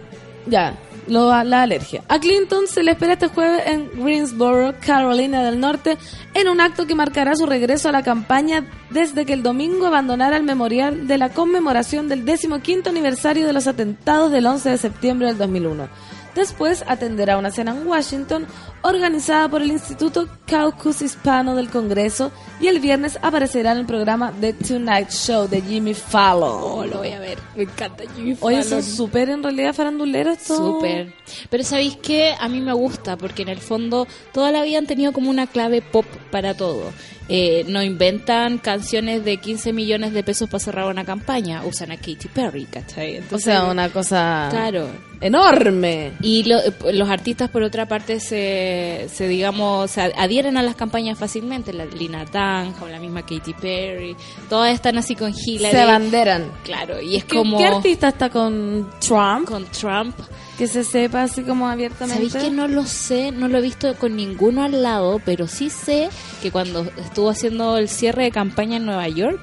ya, 0.46 0.74
lo, 1.06 1.28
la 1.44 1.62
alergia. 1.62 2.02
A 2.08 2.18
Clinton 2.18 2.66
se 2.66 2.82
le 2.82 2.92
espera 2.92 3.14
este 3.14 3.28
jueves 3.28 3.62
en 3.66 3.90
Greensboro, 4.02 4.74
Carolina 4.84 5.42
del 5.42 5.60
Norte, 5.60 5.98
en 6.34 6.48
un 6.48 6.60
acto 6.60 6.86
que 6.86 6.94
marcará 6.94 7.34
su 7.36 7.46
regreso 7.46 7.88
a 7.88 7.92
la 7.92 8.02
campaña 8.02 8.66
desde 8.90 9.24
que 9.24 9.32
el 9.32 9.42
domingo 9.42 9.86
abandonara 9.86 10.36
el 10.36 10.42
memorial 10.42 11.06
de 11.06 11.18
la 11.18 11.30
conmemoración 11.30 12.08
del 12.08 12.24
15 12.24 12.88
aniversario 12.88 13.46
de 13.46 13.52
los 13.52 13.66
atentados 13.66 14.32
del 14.32 14.46
11 14.46 14.70
de 14.70 14.78
septiembre 14.78 15.28
del 15.28 15.38
2001. 15.38 15.88
Después 16.34 16.84
atenderá 16.86 17.36
una 17.36 17.50
cena 17.50 17.72
en 17.72 17.86
Washington 17.86 18.46
organizada 18.82 19.48
por 19.48 19.62
el 19.62 19.70
Instituto 19.72 20.28
Caucus 20.46 21.02
Hispano 21.02 21.54
del 21.56 21.68
Congreso 21.68 22.30
y 22.60 22.68
el 22.68 22.80
viernes 22.80 23.18
aparecerá 23.22 23.72
en 23.72 23.78
el 23.78 23.86
programa 23.86 24.32
The 24.40 24.52
Tonight 24.54 25.10
Show 25.10 25.48
de 25.48 25.60
Jimmy 25.62 25.94
Fallon. 25.94 26.50
Oh, 26.62 26.84
lo 26.86 26.98
voy 26.98 27.10
a 27.10 27.18
ver. 27.20 27.38
Me 27.56 27.64
encanta 27.64 28.04
Jimmy 28.16 28.36
Oye, 28.40 28.62
Fallon. 28.62 28.82
son 28.82 28.82
súper 28.82 29.30
en 29.30 29.42
realidad 29.42 29.74
faranduleros. 29.74 30.38
todos. 30.38 30.76
Súper. 30.76 31.12
Pero 31.50 31.64
¿sabéis 31.64 31.96
qué? 31.96 32.34
A 32.38 32.48
mí 32.48 32.60
me 32.60 32.72
gusta 32.72 33.16
porque 33.16 33.42
en 33.42 33.48
el 33.48 33.58
fondo 33.58 34.06
toda 34.32 34.50
la 34.52 34.62
vida 34.62 34.78
han 34.78 34.86
tenido 34.86 35.12
como 35.12 35.30
una 35.30 35.46
clave 35.46 35.82
pop 35.82 36.06
para 36.30 36.54
todo. 36.54 36.92
Eh, 37.30 37.66
no 37.68 37.82
inventan 37.82 38.56
canciones 38.56 39.22
de 39.22 39.36
15 39.36 39.74
millones 39.74 40.14
de 40.14 40.22
pesos 40.22 40.48
para 40.48 40.60
cerrar 40.64 40.86
una 40.90 41.04
campaña. 41.04 41.62
Usan 41.66 41.90
a 41.92 41.96
Katy 41.96 42.28
Perry, 42.32 42.64
¿cachai? 42.64 43.16
O 43.16 43.18
Entonces, 43.18 43.44
sea, 43.52 43.64
una 43.64 43.90
cosa 43.90 44.48
Claro. 44.50 44.88
enorme. 45.20 46.12
Y 46.22 46.44
lo- 46.44 46.60
los 46.90 47.08
artistas, 47.10 47.50
por 47.50 47.62
otra 47.62 47.86
parte, 47.86 48.18
se, 48.18 48.67
se 49.12 49.28
digamos, 49.28 49.90
se 49.90 50.00
adhieren 50.00 50.56
a 50.56 50.62
las 50.62 50.76
campañas 50.76 51.18
fácilmente. 51.18 51.72
La 51.72 51.84
Lina 51.84 52.24
Tanja 52.24 52.84
o 52.84 52.88
la 52.88 52.98
misma 52.98 53.22
Katy 53.22 53.54
Perry. 53.54 54.16
Todas 54.48 54.74
están 54.74 54.98
así 54.98 55.14
con 55.14 55.32
Hillary. 55.32 55.74
Se 55.74 55.80
abanderan. 55.80 56.50
Claro, 56.64 57.00
y 57.00 57.16
es 57.16 57.24
¿Qué, 57.24 57.36
como... 57.36 57.58
qué 57.58 57.66
artista 57.66 58.08
está 58.08 58.30
con 58.30 58.88
Trump? 59.00 59.46
Con 59.46 59.64
Trump. 59.66 60.14
Que 60.56 60.66
se 60.66 60.82
sepa 60.82 61.22
así 61.22 61.42
como 61.42 61.68
abiertamente. 61.68 62.28
¿Sabéis 62.28 62.48
que 62.48 62.54
no 62.54 62.66
lo 62.66 62.84
sé? 62.84 63.30
No 63.30 63.46
lo 63.46 63.58
he 63.58 63.62
visto 63.62 63.94
con 63.94 64.16
ninguno 64.16 64.64
al 64.64 64.82
lado, 64.82 65.20
pero 65.24 65.46
sí 65.46 65.70
sé 65.70 66.08
que 66.42 66.50
cuando 66.50 66.84
estuvo 66.96 67.30
haciendo 67.30 67.78
el 67.78 67.88
cierre 67.88 68.24
de 68.24 68.30
campaña 68.32 68.78
en 68.78 68.84
Nueva 68.84 69.08
York, 69.08 69.40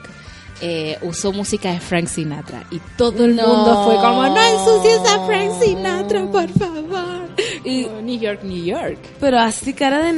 eh, 0.62 0.98
usó 1.02 1.32
música 1.34 1.72
de 1.72 1.80
Frank 1.80 2.08
Sinatra. 2.08 2.64
Y 2.72 2.80
todo 2.98 3.26
el 3.26 3.36
No. 3.36 3.48
mundo 3.48 3.84
fue 3.86 3.96
como, 3.96 4.24
no 4.28 4.38
ensucies 4.42 5.00
a 5.12 5.26
Frank 5.26 5.52
Sinatra, 5.62 6.26
por 6.32 6.50
favor. 6.52 7.26
Y- 7.64 7.88
New 8.04 8.20
York, 8.20 8.42
New 8.44 8.64
York. 8.64 8.98
Pero 9.20 9.40
así 9.40 9.74
cara 9.74 10.00
de 10.00 10.14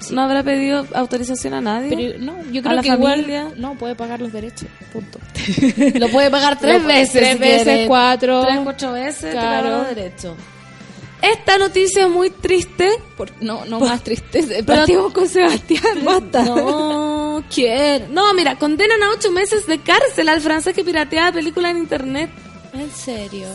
sí. 0.00 0.14
No 0.14 0.22
habrá 0.22 0.42
pedido 0.42 0.86
autorización 0.94 1.54
a 1.54 1.60
nadie. 1.60 1.96
Pero 1.96 2.18
no, 2.18 2.34
yo 2.52 2.60
¿A 2.60 2.62
creo 2.64 2.74
la 2.76 2.82
que 2.82 2.88
familia? 2.90 3.40
igual 3.44 3.54
no 3.60 3.74
puede 3.74 3.94
pagar 3.94 4.20
los 4.20 4.32
derechos. 4.32 4.68
Punto. 4.92 5.18
Lo 5.98 6.08
puede 6.08 6.30
pagar 6.30 6.58
tres 6.58 6.84
veces. 6.84 7.12
tres 7.12 7.32
si 7.32 7.38
veces, 7.38 7.88
cuatro. 7.88 8.42
Tres, 8.42 8.58
cuatro 8.62 8.92
veces. 8.92 9.32
Claro. 9.32 9.84
Derechos. 9.84 10.34
Esta 11.32 11.58
noticia 11.58 12.04
es 12.04 12.10
muy 12.10 12.30
triste. 12.30 12.90
Por- 13.16 13.30
no, 13.42 13.64
no 13.64 13.80
más 13.80 14.02
tristeza. 14.04 14.54
Partimos 14.64 15.12
con 15.12 15.28
Sebastián, 15.28 16.04
basta. 16.04 16.44
No, 16.44 17.42
quiero. 17.52 18.06
No, 18.10 18.32
mira, 18.34 18.56
condenan 18.58 19.02
a 19.02 19.10
ocho 19.10 19.30
meses 19.32 19.66
de 19.66 19.78
cárcel 19.78 20.28
al 20.28 20.40
francés 20.40 20.74
que 20.74 20.84
pirateaba 20.84 21.32
películas 21.32 21.70
en 21.72 21.78
internet. 21.78 22.30
¿En 22.72 22.90
serio? 22.90 23.46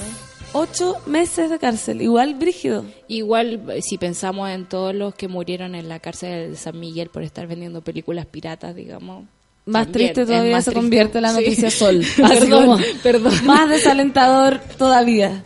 Ocho 0.54 0.96
meses 1.06 1.50
de 1.52 1.60
cárcel. 1.60 2.02
Igual 2.02 2.34
brígido. 2.36 2.84
Igual, 3.08 3.62
eh, 3.72 3.82
si 3.84 3.98
pensamos 4.00 4.50
en 4.50 4.66
todos 4.66 4.96
los 4.96 5.14
que 5.14 5.28
murieron 5.28 5.76
en 5.76 5.88
la 5.90 6.00
cárcel 6.00 6.52
de 6.52 6.58
San 6.58 6.80
Miguel 6.80 7.10
por 7.10 7.22
estar 7.22 7.46
vendiendo 7.46 7.82
películas 7.82 8.26
piratas, 8.26 8.76
digamos. 8.76 9.26
Más 9.66 9.84
también 9.86 10.14
triste 10.14 10.26
todavía 10.26 10.56
más 10.56 10.66
se 10.66 10.72
triste. 10.72 10.82
convierte 10.82 11.22
la 11.22 11.30
Sí. 11.30 11.36
noticia 11.36 11.70
Sol. 11.70 12.00
Así 12.24 12.24
Perdón, 12.24 12.66
como- 12.66 12.78
perdón. 13.04 13.34
Más 13.46 13.70
desalentador 13.70 14.60
todavía. 14.80 15.44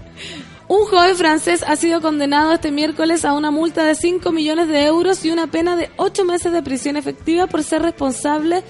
Un 0.73 0.87
joven 0.87 1.15
francés 1.15 1.63
ha 1.67 1.75
sido 1.75 2.01
condenado 2.01 2.51
este 2.51 2.71
miércoles 2.71 3.25
a 3.25 3.33
una 3.33 3.51
multa 3.51 3.83
de 3.83 3.93
5 3.93 4.31
millones 4.31 4.67
de 4.69 4.85
euros 4.85 5.23
y 5.23 5.29
una 5.29 5.45
pena 5.45 5.75
de 5.75 5.91
8 5.97 6.25
meses 6.25 6.51
de 6.51 6.63
prisión 6.63 6.97
efectiva 6.97 7.45
por 7.45 7.61
ser 7.61 7.83
responsable 7.83 8.63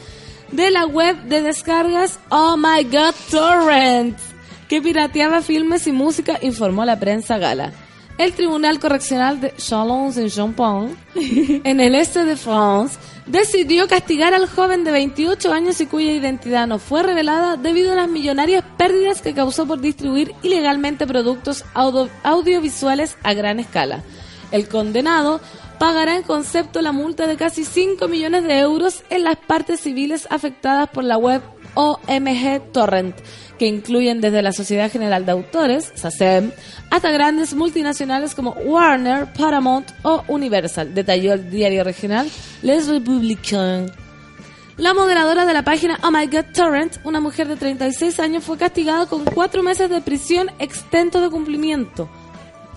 de 0.51 0.69
la 0.69 0.85
web 0.85 1.15
de 1.23 1.41
descargas 1.41 2.19
Oh 2.27 2.57
My 2.57 2.83
God 2.83 3.15
Torrent, 3.31 4.17
que 4.67 4.81
pirateaba 4.81 5.41
filmes 5.41 5.87
y 5.87 5.93
música, 5.93 6.39
informó 6.41 6.83
la 6.83 6.99
prensa 6.99 7.37
gala. 7.37 7.71
El 8.17 8.33
Tribunal 8.33 8.79
Correccional 8.79 9.41
de 9.41 9.53
Chalon-en-Champagne, 9.57 10.95
en 11.63 11.79
el 11.79 11.95
este 11.95 12.25
de 12.25 12.35
France, 12.35 12.97
decidió 13.25 13.87
castigar 13.87 14.33
al 14.33 14.47
joven 14.47 14.83
de 14.83 14.91
28 14.91 15.51
años 15.51 15.81
y 15.81 15.87
cuya 15.87 16.11
identidad 16.11 16.67
no 16.67 16.77
fue 16.77 17.03
revelada 17.03 17.57
debido 17.57 17.93
a 17.93 17.95
las 17.95 18.07
millonarias 18.09 18.63
pérdidas 18.77 19.21
que 19.21 19.33
causó 19.33 19.65
por 19.65 19.81
distribuir 19.81 20.33
ilegalmente 20.43 21.07
productos 21.07 21.65
audio- 21.73 22.09
audiovisuales 22.23 23.17
a 23.23 23.33
gran 23.33 23.59
escala. 23.59 24.03
El 24.51 24.67
condenado 24.67 25.41
pagará 25.79 26.15
en 26.15 26.23
concepto 26.23 26.81
la 26.81 26.91
multa 26.91 27.25
de 27.25 27.35
casi 27.35 27.65
5 27.65 28.07
millones 28.07 28.43
de 28.43 28.59
euros 28.59 29.03
en 29.09 29.23
las 29.23 29.37
partes 29.37 29.79
civiles 29.79 30.27
afectadas 30.29 30.87
por 30.89 31.03
la 31.03 31.17
web 31.17 31.41
OMG 31.75 32.71
Torrent, 32.71 33.15
que 33.57 33.67
incluyen 33.67 34.21
desde 34.21 34.41
la 34.41 34.51
Sociedad 34.51 34.91
General 34.91 35.25
de 35.25 35.31
Autores, 35.31 35.91
SACEM, 35.95 36.51
hasta 36.89 37.11
grandes 37.11 37.53
multinacionales 37.53 38.35
como 38.35 38.51
Warner, 38.51 39.31
Paramount 39.33 39.91
o 40.03 40.23
Universal, 40.27 40.93
detalló 40.93 41.33
el 41.33 41.49
diario 41.49 41.83
regional 41.83 42.29
Les 42.61 42.87
Républicains. 42.87 43.91
La 44.77 44.95
moderadora 44.95 45.45
de 45.45 45.53
la 45.53 45.63
página 45.63 45.99
Oh 46.03 46.09
My 46.09 46.25
God 46.25 46.45
Torrent, 46.51 46.97
una 47.03 47.19
mujer 47.19 47.47
de 47.47 47.57
36 47.57 48.19
años, 48.19 48.43
fue 48.43 48.57
castigada 48.57 49.05
con 49.05 49.23
cuatro 49.23 49.61
meses 49.61 49.89
de 49.89 50.01
prisión 50.01 50.49
extento 50.57 51.21
de 51.21 51.29
cumplimiento. 51.29 52.09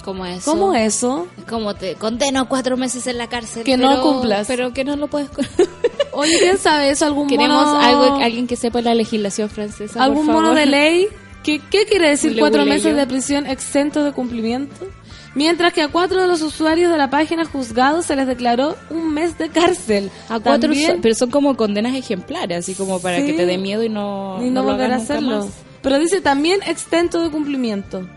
¿Cómo 0.07 0.25
eso? 0.25 0.51
¿Cómo 0.53 0.73
eso? 0.73 1.27
Es 1.37 1.45
como 1.45 1.75
te 1.75 1.97
condeno 1.97 2.41
a 2.41 2.45
cuatro 2.49 2.77
meses 2.77 3.07
en 3.09 3.19
la 3.19 3.29
cárcel. 3.29 3.65
Que 3.65 3.77
no 3.77 3.89
pero- 3.91 4.03
cumplas. 4.03 4.47
Pero 4.47 4.73
que 4.73 4.85
no 4.85 4.95
lo 4.97 5.09
puedes. 5.09 5.29
Oye, 6.13 6.39
¿quién 6.39 6.57
sabe 6.59 6.91
eso? 6.91 7.05
¿Algún 7.07 7.27
Queremos 7.27 7.67
mono, 7.67 7.81
algo, 7.81 8.15
alguien 8.23 8.47
que 8.47 8.55
sepa 8.57 8.81
la 8.81 8.95
legislación 8.95 9.51
francesa. 9.51 10.03
algún 10.03 10.25
por 10.27 10.35
mono 10.37 10.47
favor. 10.49 10.61
de 10.61 10.67
ley? 10.67 11.09
¿Qué, 11.43 11.61
qué 11.71 11.85
quiere 11.87 12.09
decir 12.09 12.31
Ule, 12.31 12.41
cuatro 12.41 12.63
ule, 12.63 12.71
meses 12.71 12.93
yo. 12.93 12.97
de 12.97 13.07
prisión 13.07 13.47
exento 13.47 14.03
de 14.05 14.13
cumplimiento? 14.13 14.87
Mientras 15.35 15.73
que 15.75 15.83
a 15.83 15.89
cuatro 15.89 16.21
de 16.23 16.29
los 16.29 16.41
usuarios 16.41 16.91
de 16.91 16.97
la 16.97 17.11
página 17.11 17.45
juzgados 17.45 18.07
se 18.07 18.17
les 18.17 18.27
declaró 18.27 18.77
un 18.91 19.13
mes 19.13 19.37
de 19.39 19.49
cárcel. 19.51 20.11
A 20.29 20.39
cuatro, 20.41 20.71
También- 20.71 21.01
pero 21.03 21.15
son 21.17 21.31
como 21.31 21.57
condenas 21.57 21.95
ejemplares, 21.95 22.59
así 22.61 22.75
como 22.75 23.01
para 23.01 23.19
Sí. 23.19 23.27
que 23.27 23.33
te 23.35 23.45
dé 23.45 23.59
miedo 23.59 23.83
y 23.83 23.89
no, 23.89 24.39
y 24.43 24.51
no, 24.51 24.63
volver 24.63 24.93
a 24.93 24.97
hacerlo. 24.97 25.41
más. 25.41 25.49
Pero 25.83 25.99
dice 25.99 26.21
también 26.21 26.61
extento 26.67 27.21
de 27.23 27.31
cumplimiento. 27.31 28.09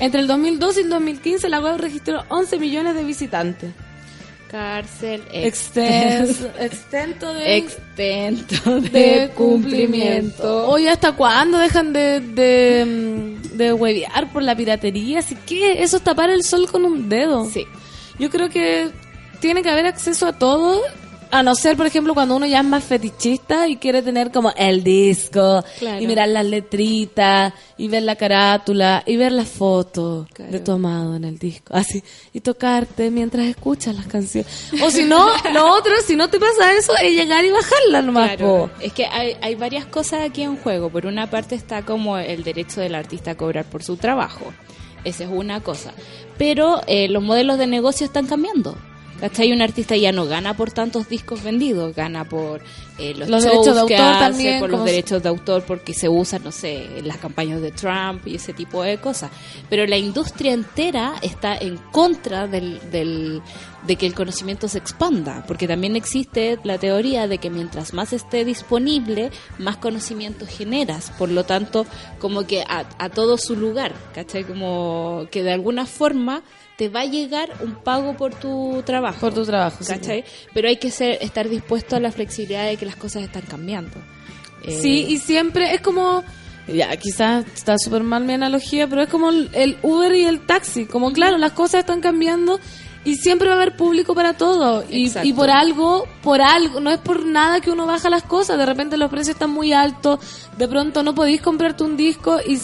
Entre 0.00 0.20
el 0.20 0.26
2002 0.26 0.78
y 0.78 0.80
el 0.80 0.90
2015 0.90 1.48
la 1.48 1.60
web 1.60 1.76
registró 1.78 2.24
11 2.28 2.58
millones 2.58 2.94
de 2.94 3.04
visitantes. 3.04 3.70
Cárcel 4.50 5.22
Extenso, 5.30 6.50
extento 6.58 7.32
de, 7.34 7.56
extento 7.58 8.80
de, 8.80 8.88
de 8.90 9.30
cumplimiento. 9.30 9.34
cumplimiento. 9.36 10.68
Oye, 10.68 10.88
¿hasta 10.90 11.12
cuándo 11.12 11.58
dejan 11.58 11.92
de, 11.92 12.18
de, 12.18 12.84
mm, 12.84 13.56
de 13.56 13.72
huevear 13.72 14.32
por 14.32 14.42
la 14.42 14.56
piratería? 14.56 15.20
Así 15.20 15.36
que 15.46 15.84
eso 15.84 15.98
es 15.98 16.02
tapar 16.02 16.30
el 16.30 16.42
sol 16.42 16.68
con 16.68 16.84
un 16.84 17.08
dedo. 17.08 17.44
Sí. 17.44 17.64
Yo 18.18 18.28
creo 18.28 18.48
que 18.48 18.90
tiene 19.38 19.62
que 19.62 19.70
haber 19.70 19.86
acceso 19.86 20.26
a 20.26 20.32
todo, 20.32 20.82
a 21.30 21.42
no 21.42 21.54
ser, 21.54 21.76
por 21.76 21.86
ejemplo, 21.86 22.14
cuando 22.14 22.36
uno 22.36 22.46
ya 22.46 22.58
es 22.60 22.64
más 22.64 22.82
fetichista 22.84 23.68
y 23.68 23.76
quiere 23.76 24.02
tener 24.02 24.30
como 24.32 24.52
el 24.56 24.82
disco, 24.82 25.64
Claro. 25.78 26.02
y 26.02 26.06
mirar 26.06 26.28
las 26.28 26.44
letritas, 26.46 27.52
y 27.76 27.88
ver 27.88 28.02
la 28.02 28.16
carátula, 28.16 29.02
y 29.06 29.16
ver 29.16 29.32
la 29.32 29.44
foto 29.44 30.26
Claro. 30.32 30.50
de 30.52 30.60
tu 30.60 30.72
amado 30.72 31.16
en 31.16 31.24
el 31.24 31.38
disco, 31.38 31.74
así, 31.74 32.02
y 32.32 32.40
tocarte 32.40 33.10
mientras 33.10 33.46
escuchas 33.46 33.94
las 33.94 34.06
canciones. 34.06 34.50
O 34.82 34.90
si 34.90 35.04
no, 35.04 35.28
lo 35.52 35.72
otro, 35.74 35.92
si 36.06 36.16
no 36.16 36.28
te 36.28 36.38
pasa 36.40 36.72
eso, 36.74 36.92
es 37.02 37.12
llegar 37.14 37.44
y 37.44 37.50
bajarla 37.50 38.02
nomás, 38.02 38.36
Claro, 38.36 38.70
es 38.80 38.92
que 38.92 39.06
hay, 39.06 39.36
hay 39.40 39.54
varias 39.54 39.86
cosas 39.86 40.20
aquí 40.28 40.42
en 40.42 40.56
juego. 40.56 40.90
Por 40.90 41.06
una 41.06 41.30
parte 41.30 41.54
está 41.54 41.84
como 41.84 42.18
el 42.18 42.42
derecho 42.44 42.80
del 42.80 42.94
artista 42.94 43.32
a 43.32 43.34
cobrar 43.36 43.64
por 43.64 43.82
su 43.82 43.96
trabajo. 43.96 44.52
Esa 45.04 45.24
es 45.24 45.30
una 45.32 45.60
cosa. 45.62 45.92
Pero 46.36 46.80
eh, 46.86 47.08
los 47.08 47.22
modelos 47.22 47.56
de 47.58 47.66
negocio 47.66 48.04
están 48.06 48.26
cambiando. 48.26 48.76
¿Cachai? 49.20 49.52
Un 49.52 49.60
artista 49.60 49.96
ya 49.96 50.12
no 50.12 50.24
gana 50.24 50.54
por 50.54 50.70
tantos 50.70 51.08
discos 51.10 51.42
vendidos, 51.42 51.94
gana 51.94 52.24
por 52.24 52.62
eh, 53.00 53.14
los, 53.16 53.28
Los 53.30 53.44
derechos 53.44 53.66
de 53.66 53.86
que 53.86 53.96
autor 53.96 54.12
hace, 54.12 54.30
también, 54.30 54.60
por 54.60 54.70
los 54.70 54.84
derechos 54.84 55.22
de 55.22 55.28
autor 55.30 55.62
porque 55.62 55.94
se 55.94 56.08
usan, 56.08 56.44
no 56.44 56.52
sé, 56.52 56.98
en 56.98 57.08
las 57.08 57.16
campañas 57.16 57.62
de 57.62 57.70
Trump 57.70 58.26
y 58.26 58.34
ese 58.34 58.52
tipo 58.52 58.82
de 58.82 58.98
cosas. 58.98 59.30
Pero 59.70 59.86
la 59.86 59.96
industria 59.96 60.52
entera 60.52 61.14
está 61.22 61.56
en 61.56 61.78
contra 61.78 62.46
del, 62.46 62.78
del, 62.90 63.42
de 63.86 63.96
que 63.96 64.06
el 64.06 64.14
conocimiento 64.14 64.68
se 64.68 64.78
expanda, 64.78 65.44
porque 65.46 65.66
también 65.66 65.96
existe 65.96 66.58
la 66.64 66.78
teoría 66.78 67.26
de 67.26 67.38
que 67.38 67.48
mientras 67.48 67.94
más 67.94 68.12
esté 68.12 68.44
disponible, 68.44 69.30
más 69.58 69.78
conocimiento 69.78 70.46
generas, 70.46 71.10
por 71.18 71.30
lo 71.30 71.44
tanto, 71.44 71.86
como 72.18 72.46
que 72.46 72.62
a, 72.62 72.86
a 72.98 73.08
todo 73.08 73.38
su 73.38 73.56
lugar, 73.56 73.94
¿cachai? 74.14 74.44
Como 74.44 75.26
que 75.30 75.42
de 75.42 75.52
alguna 75.52 75.86
forma 75.86 76.42
te 76.80 76.88
va 76.88 77.02
a 77.02 77.04
llegar 77.04 77.50
un 77.62 77.74
pago 77.74 78.16
por 78.16 78.34
tu 78.34 78.82
trabajo. 78.86 79.20
Por 79.20 79.34
tu 79.34 79.44
trabajo, 79.44 79.84
sí. 79.84 79.92
¿cachai? 79.92 80.24
Pero 80.54 80.66
hay 80.66 80.76
que 80.76 80.90
ser, 80.90 81.18
estar 81.20 81.46
dispuesto 81.46 81.94
a 81.96 82.00
la 82.00 82.10
flexibilidad 82.10 82.64
de 82.64 82.78
que 82.78 82.86
las 82.90 82.96
cosas 82.96 83.22
están 83.22 83.42
cambiando. 83.42 83.96
Eh, 84.62 84.78
Sí, 84.82 85.06
y 85.08 85.18
siempre 85.18 85.74
es 85.74 85.80
como, 85.80 86.22
ya 86.66 86.94
quizás 86.96 87.46
está 87.54 87.76
súper 87.78 88.02
mal 88.02 88.24
mi 88.24 88.32
analogía, 88.34 88.86
pero 88.88 89.02
es 89.02 89.08
como 89.08 89.30
el, 89.30 89.48
el 89.52 89.78
Uber 89.82 90.12
y 90.14 90.24
el 90.24 90.40
taxi, 90.40 90.86
como 90.86 91.12
claro, 91.12 91.38
las 91.38 91.52
cosas 91.52 91.80
están 91.80 92.00
cambiando 92.00 92.58
y 93.04 93.16
siempre 93.16 93.48
va 93.48 93.54
a 93.54 93.56
haber 93.56 93.76
público 93.76 94.14
para 94.14 94.34
todo. 94.34 94.84
Y, 94.90 95.10
y 95.22 95.32
por 95.32 95.50
algo, 95.50 96.06
por 96.22 96.42
algo, 96.42 96.80
no 96.80 96.90
es 96.90 96.98
por 96.98 97.24
nada 97.24 97.60
que 97.60 97.70
uno 97.70 97.86
baja 97.86 98.10
las 98.10 98.24
cosas, 98.24 98.58
de 98.58 98.66
repente 98.66 98.96
los 98.96 99.10
precios 99.10 99.36
están 99.36 99.50
muy 99.50 99.72
altos, 99.72 100.18
de 100.58 100.68
pronto 100.68 101.02
no 101.02 101.14
podéis 101.14 101.40
comprarte 101.40 101.84
un 101.84 101.96
disco 101.96 102.38
y 102.46 102.58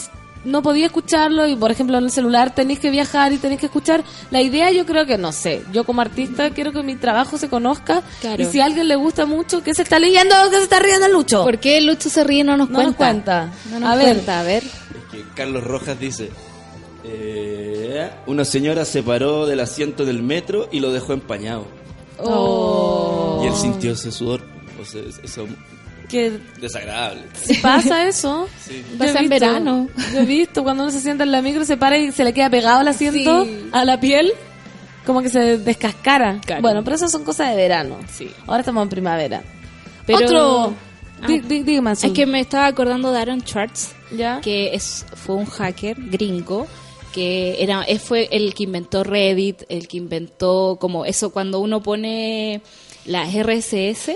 no 0.46 0.62
podía 0.62 0.86
escucharlo 0.86 1.46
y 1.46 1.56
por 1.56 1.70
ejemplo 1.70 1.98
en 1.98 2.04
el 2.04 2.10
celular 2.10 2.54
tenéis 2.54 2.78
que 2.78 2.90
viajar 2.90 3.32
y 3.32 3.38
tenéis 3.38 3.60
que 3.60 3.66
escuchar 3.66 4.02
la 4.30 4.40
idea 4.40 4.70
yo 4.72 4.86
creo 4.86 5.04
que 5.04 5.18
no 5.18 5.32
sé 5.32 5.62
yo 5.72 5.84
como 5.84 6.00
artista 6.00 6.50
quiero 6.50 6.72
que 6.72 6.82
mi 6.82 6.96
trabajo 6.96 7.36
se 7.36 7.48
conozca 7.48 8.02
Claro. 8.20 8.42
y 8.42 8.46
si 8.46 8.60
a 8.60 8.64
alguien 8.64 8.88
le 8.88 8.96
gusta 8.96 9.26
mucho 9.26 9.62
que 9.62 9.74
se 9.74 9.82
está 9.82 9.98
leyendo 9.98 10.34
que 10.50 10.56
se 10.56 10.62
está 10.62 10.78
riendo 10.78 11.06
el 11.06 11.12
Lucho 11.12 11.44
¿Por 11.44 11.58
qué 11.58 11.80
Lucho 11.80 12.08
se 12.08 12.24
ríe 12.24 12.40
y 12.40 12.44
no 12.44 12.56
nos 12.56 12.70
no 12.70 12.82
nos 12.82 12.94
cuenta? 12.96 13.50
cuenta. 13.50 13.70
No 13.72 13.80
nos 13.80 13.90
a 13.90 13.94
ver, 13.96 14.06
cuenta, 14.14 14.40
a 14.40 14.42
ver. 14.42 14.62
Que 15.10 15.24
Carlos 15.34 15.62
Rojas 15.64 15.98
dice, 16.00 16.30
eh, 17.04 18.10
una 18.26 18.44
señora 18.44 18.84
se 18.84 19.02
paró 19.02 19.46
del 19.46 19.60
asiento 19.60 20.04
del 20.04 20.22
metro 20.22 20.68
y 20.72 20.80
lo 20.80 20.92
dejó 20.92 21.12
empañado. 21.12 21.66
Oh. 22.18 23.40
Y 23.44 23.46
él 23.48 23.54
sintió 23.54 23.92
ese 23.92 24.10
sudor. 24.12 24.42
O 24.80 24.84
sea, 24.84 25.02
es- 25.02 25.20
eso 25.22 25.46
que 26.08 26.38
desagradable. 26.60 27.22
si 27.34 27.54
pasa 27.54 28.06
eso. 28.06 28.48
Sí. 28.64 28.84
Pasa 28.98 29.20
en 29.20 29.28
verano. 29.28 29.88
Yo 30.12 30.20
he 30.20 30.24
visto 30.26 30.62
cuando 30.62 30.84
uno 30.84 30.92
se 30.92 31.00
sienta 31.00 31.24
en 31.24 31.32
la 31.32 31.42
micro, 31.42 31.64
se 31.64 31.76
para 31.76 31.98
y 31.98 32.12
se 32.12 32.24
le 32.24 32.32
queda 32.32 32.48
pegado 32.50 32.80
el 32.82 32.88
asiento 32.88 33.44
Sí. 33.44 33.68
a 33.72 33.84
la 33.84 33.98
piel, 34.00 34.32
como 35.04 35.22
que 35.22 35.28
se 35.28 35.58
descascara. 35.58 36.40
Claro. 36.44 36.62
Bueno, 36.62 36.82
pero 36.84 36.96
esas 36.96 37.10
son 37.12 37.24
cosas 37.24 37.50
de 37.50 37.56
verano. 37.56 37.98
Sí. 38.12 38.30
Ahora 38.46 38.60
estamos 38.60 38.82
en 38.82 38.88
primavera. 38.88 39.42
Pero- 40.06 40.26
Otro. 40.26 40.74
Ah. 41.22 41.26
Dígame, 41.28 41.90
Azul. 41.90 42.10
Es 42.10 42.14
que 42.14 42.26
me 42.26 42.40
estaba 42.40 42.66
acordando 42.66 43.10
de 43.10 43.18
Aaron 43.20 43.40
Schwartz, 43.40 43.94
¿Ya? 44.14 44.40
que 44.42 44.74
es 44.74 45.06
fue 45.14 45.34
un 45.36 45.46
hacker 45.46 45.96
gringo 45.98 46.66
que 47.14 47.62
era 47.62 47.82
él 47.84 47.98
fue 47.98 48.28
el 48.30 48.52
que 48.52 48.64
inventó 48.64 49.02
Reddit, 49.02 49.62
el 49.70 49.88
que 49.88 49.96
inventó 49.96 50.76
como 50.78 51.06
eso 51.06 51.30
cuando 51.30 51.60
uno 51.60 51.82
pone 51.82 52.60
las 53.06 53.32
RSS 53.34 54.14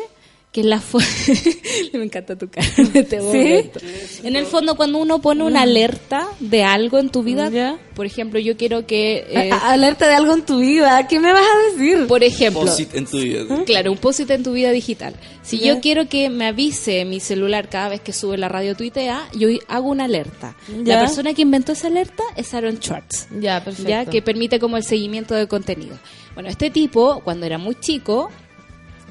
que 0.53 0.63
es 0.63 0.67
la 0.67 0.83
me 1.93 2.05
encanta 2.05 2.37
tu 2.37 2.49
cara 2.49 2.67
en 2.77 2.91
este 2.95 3.21
momento. 3.21 3.79
En 4.25 4.35
el 4.37 4.47
fondo 4.47 4.75
cuando 4.77 4.99
uno 4.99 5.21
pone 5.21 5.45
una 5.45 5.63
alerta 5.63 6.27
de 6.41 6.65
algo 6.65 6.99
en 6.99 7.09
tu 7.11 7.23
vida, 7.23 7.49
Ya. 7.51 7.79
por 7.95 8.05
ejemplo, 8.07 8.41
yo 8.41 8.57
quiero 8.57 8.87
que 8.87 9.27
eh, 9.31 9.51
Alerta 9.63 10.09
de 10.09 10.15
algo 10.15 10.35
en 10.35 10.45
tu 10.45 10.59
vida. 10.61 11.07
¿Qué 11.07 11.21
me 11.21 11.33
vas 11.33 11.43
a 11.45 11.73
decir? 11.77 12.07
por 12.07 12.25
ejemplo, 12.25 12.63
Posit 12.63 12.95
en 12.95 13.07
tu 13.07 13.19
vida. 13.19 13.45
Claro, 13.65 13.93
un 13.93 13.99
post 13.99 14.21
en 14.29 14.43
tu 14.43 14.53
vida 14.53 14.71
digital. 14.73 15.15
Si 15.43 15.59
Ya. 15.59 15.75
yo 15.75 15.81
quiero 15.81 16.09
que 16.09 16.31
me 16.31 16.47
avise 16.47 17.05
mi 17.05 17.21
celular 17.21 17.69
cada 17.69 17.89
vez 17.89 18.01
que 18.01 18.13
sube 18.13 18.37
la 18.37 18.49
radio 18.49 18.75
tuitea, 18.75 19.29
yo 19.35 19.49
hago 19.69 19.89
una 19.89 20.05
alerta. 20.05 20.57
Ya. 20.83 20.95
La 20.97 21.01
persona 21.01 21.33
que 21.35 21.43
inventó 21.43 21.73
esa 21.73 21.87
alerta 21.87 22.23
es 22.37 22.53
Aaron 22.55 22.79
Schwartz. 22.81 23.29
Ya, 23.41 23.63
perfecto. 23.63 23.89
Ya, 23.89 24.05
que 24.07 24.21
permite 24.21 24.59
como 24.59 24.77
el 24.77 24.83
seguimiento 24.85 25.35
de 25.35 25.47
contenido. 25.47 25.97
Bueno, 26.35 26.49
este 26.49 26.71
tipo, 26.71 27.21
cuando 27.25 27.47
era 27.47 27.59
muy 27.59 27.77
chico, 27.81 28.31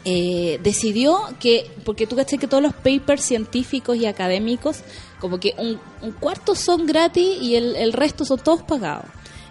eh, 0.05 0.59
decidió 0.63 1.19
que, 1.39 1.69
porque 1.85 2.07
tú 2.07 2.15
caché 2.15 2.37
que 2.37 2.47
todos 2.47 2.63
los 2.63 2.73
papers 2.73 3.23
científicos 3.23 3.97
y 3.97 4.05
académicos, 4.05 4.81
como 5.19 5.39
que 5.39 5.53
un, 5.57 5.79
un 6.01 6.11
cuarto 6.11 6.55
son 6.55 6.85
gratis 6.85 7.37
y 7.41 7.55
el, 7.55 7.75
el 7.75 7.93
resto 7.93 8.25
son 8.25 8.39
todos 8.39 8.63
pagados. 8.63 9.05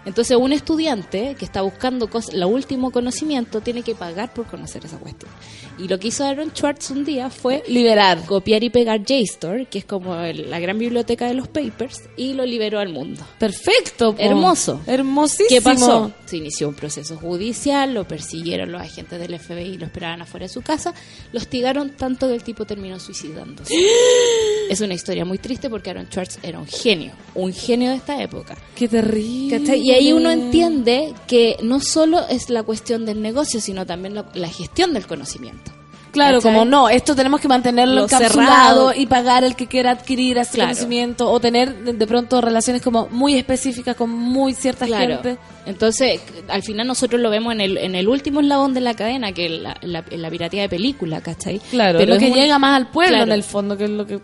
Entonces 0.05 0.37
un 0.37 0.53
estudiante 0.53 1.35
que 1.37 1.45
está 1.45 1.61
buscando 1.61 2.09
lo 2.33 2.47
último 2.47 2.91
conocimiento 2.91 3.61
tiene 3.61 3.81
que 3.83 3.95
pagar 3.95 4.33
por 4.33 4.45
conocer 4.47 4.85
esa 4.85 4.97
cuestión. 4.97 5.31
Y 5.77 5.87
lo 5.87 5.99
que 5.99 6.09
hizo 6.09 6.25
Aaron 6.25 6.51
Schwartz 6.51 6.89
un 6.91 7.05
día 7.05 7.29
fue 7.29 7.63
Liberar. 7.67 8.25
copiar 8.25 8.63
y 8.63 8.69
pegar 8.69 9.01
JSTOR, 9.05 9.67
que 9.67 9.79
es 9.79 9.85
como 9.85 10.15
el- 10.21 10.49
la 10.49 10.59
gran 10.59 10.77
biblioteca 10.77 11.27
de 11.27 11.33
los 11.35 11.47
papers, 11.47 12.01
y 12.17 12.33
lo 12.33 12.45
liberó 12.45 12.79
al 12.79 12.89
mundo. 12.89 13.21
Perfecto. 13.37 14.13
po. 14.15 14.21
Hermoso. 14.21 14.81
Hermosísimo. 14.87 15.47
¿Qué 15.49 15.61
pasó? 15.61 16.11
Se 16.25 16.37
inició 16.37 16.69
un 16.69 16.75
proceso 16.75 17.17
judicial, 17.17 17.93
lo 17.93 18.07
persiguieron 18.07 18.71
los 18.71 18.81
agentes 18.81 19.19
del 19.19 19.37
FBI 19.39 19.73
y 19.73 19.77
lo 19.77 19.85
esperaban 19.85 20.21
afuera 20.21 20.45
de 20.47 20.53
su 20.53 20.61
casa, 20.61 20.93
lo 21.31 21.39
hostigaron 21.39 21.91
tanto 21.91 22.27
que 22.27 22.35
el 22.35 22.43
tipo 22.43 22.65
terminó 22.65 22.99
suicidándose. 22.99 23.73
es 24.69 24.81
una 24.81 24.93
historia 24.93 25.25
muy 25.25 25.37
triste 25.37 25.69
porque 25.69 25.89
Aaron 25.89 26.07
Schwartz 26.07 26.39
era 26.43 26.59
un 26.59 26.67
genio, 26.67 27.11
un 27.35 27.53
genio 27.53 27.89
de 27.91 27.95
esta 27.97 28.21
época. 28.21 28.57
Qué 28.75 28.87
terrible. 28.87 29.59
¿Cachai? 29.59 29.88
Y 29.89 29.91
ahí 29.91 30.13
uno 30.13 30.29
entiende 30.31 31.13
que 31.27 31.57
no 31.63 31.79
solo 31.79 32.27
es 32.29 32.49
la 32.49 32.63
cuestión 32.63 33.05
del 33.05 33.21
negocio, 33.21 33.59
sino 33.61 33.85
también 33.85 34.15
la, 34.15 34.25
la 34.33 34.47
gestión 34.49 34.93
del 34.93 35.05
conocimiento. 35.07 35.71
Claro, 36.11 36.37
¿Cachai? 36.39 36.53
como 36.53 36.65
no, 36.65 36.89
esto 36.89 37.15
tenemos 37.15 37.39
que 37.39 37.47
mantenerlo 37.47 38.07
cerrado. 38.07 38.93
y 38.95 39.05
pagar 39.05 39.43
el 39.43 39.55
que 39.55 39.67
quiera 39.67 39.91
adquirir 39.91 40.39
ese 40.39 40.53
Claro. 40.53 40.69
conocimiento 40.71 41.29
o 41.31 41.39
tener 41.39 41.75
de, 41.83 42.07
pronto 42.07 42.41
relaciones 42.41 42.81
como 42.81 43.07
muy 43.11 43.35
específicas 43.35 43.95
con 43.95 44.09
muy 44.09 44.55
cierta 44.55 44.87
Claro. 44.87 45.21
gente. 45.21 45.37
Entonces, 45.67 46.19
al 46.47 46.63
final 46.63 46.87
nosotros 46.87 47.21
lo 47.21 47.29
vemos 47.29 47.53
en 47.53 47.61
el, 47.61 47.77
en 47.77 47.93
el 47.93 48.07
último 48.07 48.39
eslabón 48.39 48.73
de 48.73 48.81
la 48.81 48.95
cadena, 48.95 49.33
que 49.33 49.45
es 49.45 49.51
la, 49.61 49.77
la, 49.83 50.03
la 50.09 50.29
piratería 50.31 50.63
de 50.63 50.69
película, 50.69 51.21
¿cachai? 51.21 51.59
Claro, 51.69 51.99
Pero 51.99 52.09
lo 52.09 52.15
es 52.15 52.23
que 52.23 52.31
un- 52.31 52.35
llega 52.37 52.57
más 52.57 52.75
al 52.75 52.87
pueblo 52.89 53.17
Claro. 53.17 53.31
en 53.31 53.35
el 53.35 53.43
fondo, 53.43 53.77
que 53.77 53.83
es 53.83 53.89
lo 53.91 54.07
que 54.07 54.19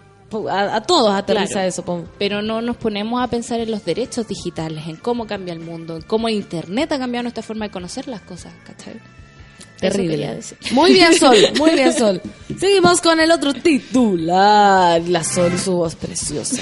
a, 0.49 0.75
a 0.75 0.81
todos 0.81 1.13
aterriza 1.13 1.53
Claro. 1.53 1.67
eso. 1.67 2.05
Pero 2.17 2.41
no 2.41 2.61
nos 2.61 2.77
ponemos 2.77 3.21
a 3.23 3.27
pensar 3.27 3.59
en 3.59 3.71
los 3.71 3.85
derechos 3.85 4.27
digitales, 4.27 4.87
en 4.87 4.95
cómo 4.97 5.27
cambia 5.27 5.53
el 5.53 5.59
mundo, 5.59 5.95
en 5.95 6.01
cómo 6.01 6.29
Internet 6.29 6.91
ha 6.91 6.99
cambiado 6.99 7.23
nuestra 7.23 7.43
forma 7.43 7.65
de 7.65 7.71
conocer 7.71 8.07
las 8.07 8.21
cosas, 8.21 8.53
Terrible. 9.79 10.39
Muy 10.71 10.93
bien, 10.93 11.13
Sol. 11.19 11.35
Muy 11.57 11.71
bien, 11.71 11.93
Sol. 11.93 12.21
Seguimos 12.57 13.01
con 13.01 13.19
el 13.19 13.29
otro 13.31 13.53
titular. 13.53 15.01
La 15.07 15.23
Sol 15.23 15.57
su 15.59 15.73
voz 15.73 15.95
preciosa. 15.95 16.61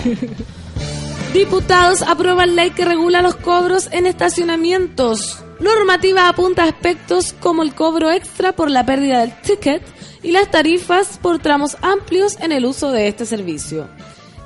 Diputados 1.33 2.01
aprueban 2.01 2.55
ley 2.55 2.71
que 2.71 2.85
regula 2.85 3.21
los 3.21 3.35
cobros 3.35 3.87
en 3.91 4.05
estacionamientos. 4.05 5.39
Normativa 5.59 6.27
apunta 6.27 6.63
a 6.63 6.67
aspectos 6.69 7.33
como 7.39 7.63
el 7.63 7.73
cobro 7.73 8.11
extra 8.11 8.51
por 8.53 8.69
la 8.69 8.85
pérdida 8.85 9.21
del 9.21 9.33
ticket 9.41 9.81
y 10.23 10.31
las 10.31 10.49
tarifas 10.49 11.19
por 11.21 11.39
tramos 11.39 11.77
amplios 11.81 12.39
en 12.39 12.51
el 12.51 12.65
uso 12.65 12.91
de 12.91 13.07
este 13.07 13.25
servicio. 13.25 13.87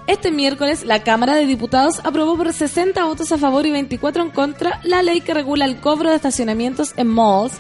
Este 0.08 0.32
miércoles, 0.32 0.86
la 0.86 1.04
Cámara 1.04 1.36
de 1.36 1.46
Diputados 1.46 2.00
aprobó 2.04 2.36
por 2.38 2.52
60 2.52 3.04
votos 3.04 3.32
a 3.32 3.38
favor 3.38 3.66
y 3.66 3.72
24 3.72 4.24
en 4.24 4.32
contra 4.32 4.80
la 4.84 5.04
ley 5.04 5.22
que 5.22 5.34
regula 5.34 5.66
el 5.66 5.80
cobro 5.80 6.10
de 6.10 6.16
estacionamientos 6.16 6.94
en 6.98 7.08
malls, 7.08 7.54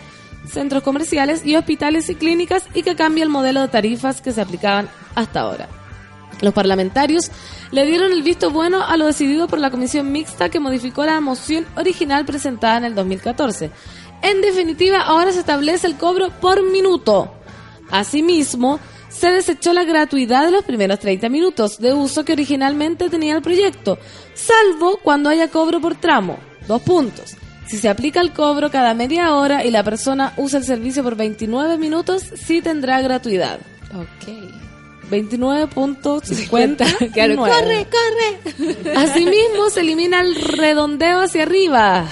centros 0.47 0.81
comerciales 0.81 1.45
y 1.45 1.55
hospitales 1.55 2.09
y 2.09 2.15
clínicas 2.15 2.63
y 2.73 2.83
que 2.83 2.95
cambia 2.95 3.23
el 3.23 3.29
modelo 3.29 3.61
de 3.61 3.67
tarifas 3.67 4.21
que 4.21 4.31
se 4.31 4.41
aplicaban 4.41 4.89
hasta 5.13 5.41
ahora. 5.41 5.67
Los 6.41 6.53
parlamentarios 6.53 7.31
le 7.71 7.85
dieron 7.85 8.11
el 8.11 8.23
visto 8.23 8.49
bueno 8.51 8.83
a 8.83 8.95
lo 8.95 9.07
decidido 9.07 9.47
por 9.47 9.59
la 9.59 9.71
comisión 9.71 10.11
mixta 10.11 10.49
que 10.49 10.59
modificó 10.59 11.05
la 11.05 11.19
moción 11.19 11.65
original 11.75 12.25
presentada 12.25 12.77
en 12.77 12.85
el 12.85 12.95
2014. 12.95 13.71
En 14.21 14.41
definitiva, 14.41 15.01
ahora 15.01 15.31
se 15.31 15.39
establece 15.39 15.85
el 15.85 15.97
cobro 15.97 16.29
por 16.39 16.63
minuto. 16.63 17.36
Asimismo, 17.89 18.79
se 19.09 19.31
desechó 19.31 19.73
la 19.73 19.83
gratuidad 19.83 20.45
de 20.45 20.51
los 20.51 20.63
primeros 20.63 20.99
30 20.99 21.29
minutos 21.29 21.79
de 21.79 21.93
uso 21.93 22.25
que 22.25 22.33
originalmente 22.33 23.09
tenía 23.09 23.35
el 23.35 23.41
proyecto, 23.41 23.97
salvo 24.33 24.99
cuando 25.01 25.29
haya 25.29 25.49
cobro 25.49 25.79
por 25.79 25.95
tramo. 25.95 26.37
Dos 26.67 26.81
puntos. 26.81 27.35
Si 27.67 27.77
se 27.77 27.89
aplica 27.89 28.21
el 28.21 28.31
cobro 28.31 28.71
cada 28.71 28.93
media 28.93 29.33
hora 29.33 29.65
y 29.65 29.71
la 29.71 29.83
persona 29.83 30.33
usa 30.37 30.59
el 30.59 30.65
servicio 30.65 31.03
por 31.03 31.15
29 31.15 31.77
minutos, 31.77 32.23
sí 32.35 32.61
tendrá 32.61 33.01
gratuidad. 33.01 33.59
Ok. 33.93 34.33
29.50. 35.09 37.11
Claro, 37.13 37.37
corre, 37.37 37.87
corre. 37.87 38.95
Asimismo, 38.95 39.69
se 39.69 39.79
elimina 39.81 40.21
el 40.21 40.35
redondeo 40.35 41.21
hacia 41.21 41.43
arriba. 41.43 42.09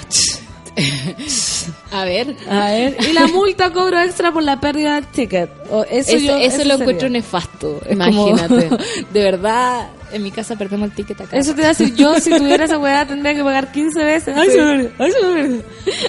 A 1.92 2.04
ver. 2.04 2.36
A 2.50 2.66
ver, 2.70 2.96
y 3.08 3.12
la 3.12 3.26
multa 3.26 3.72
cobro 3.72 3.98
extra 4.00 4.32
por 4.32 4.42
la 4.42 4.60
pérdida 4.60 4.96
del 4.96 5.06
ticket. 5.06 5.50
O 5.70 5.84
eso 5.84 6.12
Eso, 6.16 6.18
yo- 6.18 6.36
eso 6.36 6.56
lo 6.58 6.62
sería. 6.64 6.74
encuentro 6.74 7.08
nefasto. 7.08 7.80
Imagínate. 7.90 8.68
como, 8.68 8.82
de 9.12 9.22
verdad, 9.22 9.88
en 10.12 10.22
mi 10.22 10.30
casa 10.30 10.56
perdemos 10.56 10.90
el 10.90 10.94
ticket 10.94 11.20
acá. 11.20 11.36
Eso 11.36 11.54
te 11.54 11.60
iba 11.60 11.66
a 11.70 11.72
decir, 11.72 11.94
yo 11.94 12.18
si 12.20 12.30
tuviera 12.30 12.64
esa 12.66 12.78
weá 12.78 13.06
tendría 13.06 13.34
que 13.34 13.42
pagar 13.42 13.72
15 13.72 14.04
veces. 14.04 14.36
Ay, 14.36 14.48
ay. 14.98 15.62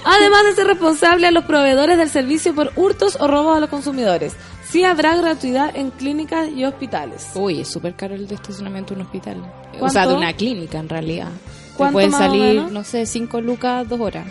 Además 0.04 0.44
de 0.44 0.54
ser 0.54 0.66
responsable 0.66 1.26
a 1.26 1.30
los 1.30 1.44
proveedores 1.44 1.96
del 1.98 2.10
servicio 2.10 2.54
por 2.54 2.72
hurtos 2.76 3.16
o 3.20 3.26
robos 3.26 3.56
a 3.56 3.60
los 3.60 3.70
consumidores. 3.70 4.34
Sí 4.68 4.84
habrá 4.84 5.16
gratuidad 5.16 5.74
en 5.74 5.90
clínicas 5.90 6.48
y 6.54 6.64
hospitales. 6.64 7.28
Uy, 7.34 7.60
es 7.62 7.68
súper 7.68 7.94
caro 7.94 8.14
el 8.14 8.28
de 8.28 8.34
estacionamiento 8.34 8.94
de 8.94 9.00
un 9.00 9.06
hospital. 9.06 9.36
O 9.80 9.88
sea, 9.88 10.06
de 10.06 10.14
una 10.14 10.32
clínica 10.34 10.78
en 10.78 10.88
realidad. 10.90 11.28
Te 11.28 11.74
¿Cuánto 11.78 11.92
pueden 11.94 12.12
salir, 12.12 12.62
no 12.70 12.84
sé, 12.84 13.06
5 13.06 13.40
lucas, 13.40 13.88
2 13.88 13.98
horas. 14.00 14.26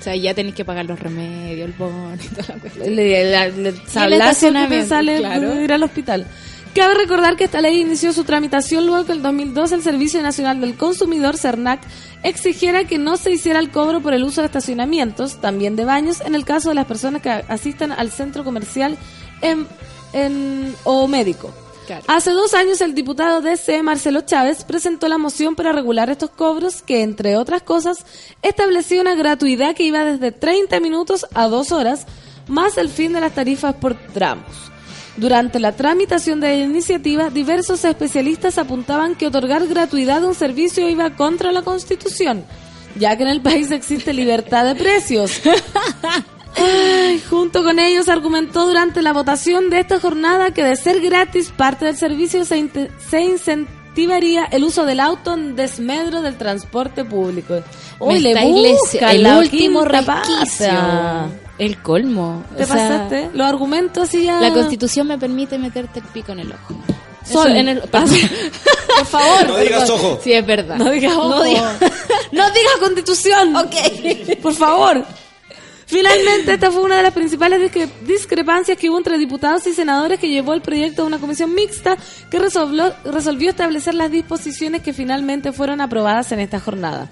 O 0.00 0.02
sea, 0.02 0.14
ya 0.14 0.32
tenéis 0.34 0.54
que 0.54 0.64
pagar 0.64 0.86
los 0.86 0.98
remedios, 1.00 1.68
el 1.68 1.74
bono 1.74 2.14
y 2.14 2.28
toda 2.28 2.54
la 2.54 2.60
cuestión. 2.60 2.94
Le, 2.96 3.30
la- 3.30 3.48
le- 3.48 3.72
sablazo 3.86 4.52
que 4.68 4.84
sale 4.84 5.18
claro. 5.18 5.54
de 5.54 5.64
ir 5.64 5.72
al 5.72 5.82
hospital. 5.82 6.26
Cabe 6.74 6.94
recordar 6.94 7.34
que 7.36 7.44
esta 7.44 7.60
ley 7.60 7.80
inició 7.80 8.12
su 8.12 8.22
tramitación 8.24 8.86
luego 8.86 9.04
que 9.06 9.12
en 9.12 9.22
2002 9.22 9.72
el 9.72 9.82
Servicio 9.82 10.22
Nacional 10.22 10.60
del 10.60 10.76
Consumidor, 10.76 11.36
CERNAC, 11.36 11.80
exigiera 12.22 12.84
que 12.84 12.98
no 12.98 13.16
se 13.16 13.32
hiciera 13.32 13.58
el 13.58 13.70
cobro 13.70 14.00
por 14.00 14.14
el 14.14 14.22
uso 14.22 14.42
de 14.42 14.46
estacionamientos, 14.46 15.40
también 15.40 15.74
de 15.74 15.84
baños, 15.84 16.20
en 16.20 16.34
el 16.36 16.44
caso 16.44 16.68
de 16.68 16.76
las 16.76 16.86
personas 16.86 17.20
que 17.22 17.30
asistan 17.30 17.90
al 17.90 18.10
centro 18.12 18.44
comercial 18.44 18.96
en, 19.40 19.66
en- 20.12 20.74
o 20.84 21.08
médico. 21.08 21.52
Claro. 21.88 22.04
Hace 22.06 22.32
dos 22.32 22.52
años 22.52 22.82
el 22.82 22.94
diputado 22.94 23.40
DC 23.40 23.82
Marcelo 23.82 24.20
Chávez 24.20 24.62
presentó 24.62 25.08
la 25.08 25.16
moción 25.16 25.56
para 25.56 25.72
regular 25.72 26.10
estos 26.10 26.28
cobros 26.28 26.82
que, 26.82 27.02
entre 27.02 27.38
otras 27.38 27.62
cosas, 27.62 28.04
establecía 28.42 29.00
una 29.00 29.14
gratuidad 29.14 29.74
que 29.74 29.84
iba 29.84 30.04
desde 30.04 30.30
30 30.30 30.80
minutos 30.80 31.24
a 31.32 31.48
2 31.48 31.72
horas, 31.72 32.06
más 32.46 32.76
el 32.76 32.90
fin 32.90 33.14
de 33.14 33.22
las 33.22 33.32
tarifas 33.32 33.74
por 33.76 33.94
tramos. 34.12 34.44
Durante 35.16 35.60
la 35.60 35.72
tramitación 35.72 36.40
de 36.40 36.58
la 36.58 36.64
iniciativa, 36.64 37.30
diversos 37.30 37.82
especialistas 37.86 38.58
apuntaban 38.58 39.14
que 39.14 39.26
otorgar 39.26 39.66
gratuidad 39.66 40.20
de 40.20 40.26
un 40.26 40.34
servicio 40.34 40.90
iba 40.90 41.16
contra 41.16 41.52
la 41.52 41.62
Constitución, 41.62 42.44
ya 42.96 43.16
que 43.16 43.22
en 43.22 43.30
el 43.30 43.40
país 43.40 43.70
existe 43.70 44.12
libertad 44.12 44.66
de 44.66 44.74
precios. 44.74 45.40
Ay, 46.60 47.20
junto 47.28 47.62
con 47.62 47.78
ellos 47.78 48.08
argumentó 48.08 48.66
durante 48.66 49.02
la 49.02 49.12
votación 49.12 49.70
de 49.70 49.80
esta 49.80 50.00
jornada 50.00 50.52
que 50.52 50.62
de 50.64 50.76
ser 50.76 51.00
gratis 51.00 51.50
parte 51.56 51.84
del 51.86 51.96
servicio 51.96 52.44
se, 52.44 52.56
incentivaría 53.20 54.44
el 54.46 54.64
uso 54.64 54.84
del 54.84 55.00
auto 55.00 55.34
en 55.34 55.56
desmedro 55.56 56.22
del 56.22 56.36
transporte 56.36 57.04
público. 57.04 57.62
Uy, 57.98 58.14
Me 58.14 58.20
le 58.20 58.34
busca 58.52 59.10
el 59.12 59.26
último. 59.26 59.80
El 61.58 61.82
colmo. 61.82 62.44
¿Te 62.56 62.62
O 62.62 62.66
sea, 62.66 62.76
pasaste? 62.76 63.30
Los 63.32 63.46
argumentos 63.48 64.04
así 64.08 64.24
ya... 64.24 64.40
La 64.40 64.52
constitución 64.52 65.08
me 65.08 65.18
permite 65.18 65.58
meterte 65.58 65.98
el 65.98 66.04
pico 66.06 66.30
en 66.32 66.40
el 66.40 66.52
ojo. 66.52 66.74
Sol. 67.24 67.48
En 67.56 67.68
el, 67.68 67.80
por 67.80 69.06
favor. 69.06 69.48
No 69.48 69.56
digas 69.58 69.90
ojo. 69.90 70.20
Sí, 70.22 70.32
es 70.32 70.46
verdad. 70.46 70.76
No 70.76 70.90
digas 70.90 71.12
ojo. 71.14 71.28
No 71.30 71.42
digas- 71.42 71.76
No 72.32 72.50
digas 72.50 72.72
constitución. 72.80 73.56
Ok. 73.56 73.74
Por 74.40 74.54
favor. 74.54 75.04
Finalmente, 75.88 76.52
esta 76.52 76.70
fue 76.70 76.82
una 76.82 76.98
de 76.98 77.02
las 77.02 77.14
principales 77.14 77.60
discre- 77.60 77.88
discrepancias 78.06 78.76
que 78.76 78.90
hubo 78.90 78.98
entre 78.98 79.16
diputados 79.16 79.66
y 79.66 79.72
senadores 79.72 80.20
que 80.20 80.28
llevó 80.28 80.52
el 80.52 80.60
proyecto 80.60 81.02
a 81.02 81.06
una 81.06 81.18
comisión 81.18 81.54
mixta 81.54 81.96
que 82.30 82.38
resolvió, 82.38 82.92
resolvió 83.06 83.48
establecer 83.48 83.94
las 83.94 84.10
disposiciones 84.10 84.82
que 84.82 84.92
finalmente 84.92 85.50
fueron 85.50 85.80
aprobadas 85.80 86.30
en 86.32 86.40
esta 86.40 86.60
jornada. 86.60 87.08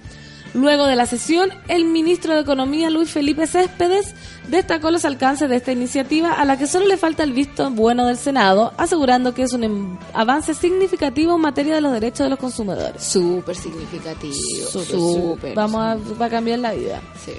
Luego 0.53 0.87
de 0.87 0.95
la 0.97 1.07
sesión, 1.07 1.51
el 1.69 1.85
ministro 1.87 2.35
de 2.35 2.41
Economía, 2.41 2.89
Luis 2.91 3.11
Felipe 3.11 3.47
Céspedes, 3.47 4.15
destacó 4.49 4.91
los 4.91 5.05
alcances 5.07 5.49
de 5.51 5.57
esta 5.57 5.73
iniciativa 5.73 6.33
a 6.33 6.45
la 6.45 6.59
que 6.59 6.67
solo 6.67 6.87
le 6.87 6.97
falta 6.99 7.23
el 7.25 7.33
visto 7.33 7.71
bueno 7.71 8.07
del 8.07 8.17
Senado, 8.19 8.73
asegurando 8.79 9.35
que 9.35 9.43
es 9.43 9.53
un 9.55 9.65
em- 9.65 9.99
avance 10.15 10.53
significativo 10.55 11.35
en 11.35 11.41
materia 11.43 11.75
de 11.75 11.81
los 11.81 11.93
derechos 11.93 12.21
de 12.21 12.31
los 12.31 12.39
consumidores. 12.39 13.03
Súper 13.03 13.55
significativo. 13.57 14.35
Súper. 14.71 15.55
Vamos 15.55 15.81
a, 15.81 15.97
va 16.21 16.27
a 16.27 16.31
cambiar 16.31 16.59
la 16.59 16.73
vida. 16.73 17.01
Sí. 17.25 17.33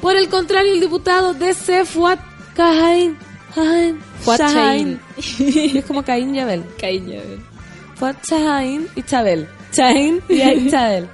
Por 0.00 0.16
el 0.16 0.28
contrario, 0.28 0.72
el 0.72 0.80
diputado 0.80 1.34
DC 1.34 1.84
Fuad 1.84 2.18
Cajain. 2.54 3.18
Cajain, 3.54 4.00
Fuad 4.20 4.38
Chahain. 4.38 5.00
es 5.16 5.84
como 5.84 6.02
Caín 6.02 6.34
y 6.34 6.40
Abel. 6.40 6.64
Cariño. 6.80 7.20
Fuad 7.96 8.16
Chahain 8.26 8.88
y 8.96 9.02
Chabel. 9.02 9.48
Chahain 9.72 10.22
y 10.28 10.70
Chabel. 10.70 11.08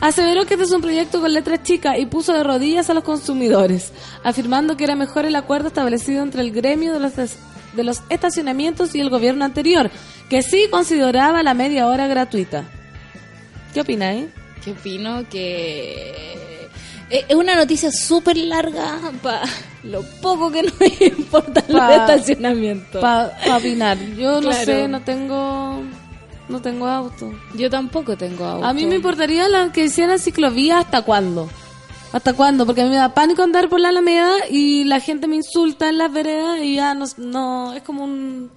Aseveró 0.00 0.44
que 0.46 0.54
este 0.54 0.64
es 0.64 0.72
un 0.72 0.80
proyecto 0.80 1.20
con 1.20 1.32
letras 1.32 1.62
chicas 1.62 1.96
y 1.96 2.06
puso 2.06 2.32
de 2.32 2.42
rodillas 2.42 2.90
a 2.90 2.94
los 2.94 3.04
consumidores, 3.04 3.92
afirmando 4.24 4.76
que 4.76 4.82
era 4.82 4.96
mejor 4.96 5.24
el 5.26 5.36
acuerdo 5.36 5.68
establecido 5.68 6.24
entre 6.24 6.42
el 6.42 6.50
gremio 6.50 6.92
de 6.92 6.98
los, 6.98 7.14
de 7.14 7.84
los 7.84 8.02
estacionamientos 8.08 8.96
y 8.96 9.00
el 9.00 9.10
gobierno 9.10 9.44
anterior, 9.44 9.92
que 10.28 10.42
sí 10.42 10.66
consideraba 10.72 11.44
la 11.44 11.54
media 11.54 11.86
hora 11.86 12.08
gratuita. 12.08 12.64
¿Qué 13.72 13.82
opináis? 13.82 14.26
¿Qué 14.64 14.72
opino? 14.72 15.22
Que 15.28 16.51
es 17.28 17.34
una 17.34 17.54
noticia 17.54 17.90
súper 17.92 18.36
larga 18.38 18.98
para 19.22 19.42
lo 19.84 20.02
poco 20.20 20.50
que 20.50 20.62
nos 20.62 20.74
importa 21.00 21.62
el 21.68 21.76
Pa- 21.76 21.94
estacionamiento. 21.96 23.00
Para 23.00 23.36
opinar. 23.56 23.98
Yo 24.16 24.40
no 24.40 24.52
sé, 24.52 24.88
no 24.88 25.00
tengo 25.02 25.82
no 26.48 26.60
tengo 26.60 26.86
auto. 26.86 27.32
Yo 27.54 27.70
tampoco 27.70 28.16
tengo 28.16 28.44
auto. 28.44 28.66
A 28.66 28.72
mí 28.72 28.84
me 28.86 28.96
importaría 28.96 29.48
la 29.48 29.72
que 29.72 29.84
hicieran 29.84 30.18
ciclovía 30.18 30.78
hasta 30.78 31.02
cuándo. 31.02 31.48
¿Hasta 32.12 32.34
cuándo? 32.34 32.66
Porque 32.66 32.82
a 32.82 32.84
mí 32.84 32.90
me 32.90 32.96
da 32.96 33.14
pánico 33.14 33.42
andar 33.42 33.68
por 33.70 33.80
la 33.80 33.88
Alameda 33.88 34.32
y 34.50 34.84
la 34.84 35.00
gente 35.00 35.26
me 35.28 35.36
insulta 35.36 35.88
en 35.88 35.96
las 35.96 36.12
veredas 36.12 36.60
y 36.62 36.76
ya 36.76 36.94
no, 36.94 37.06
no 37.16 37.72
es 37.72 37.82
como 37.82 38.04
un 38.04 38.50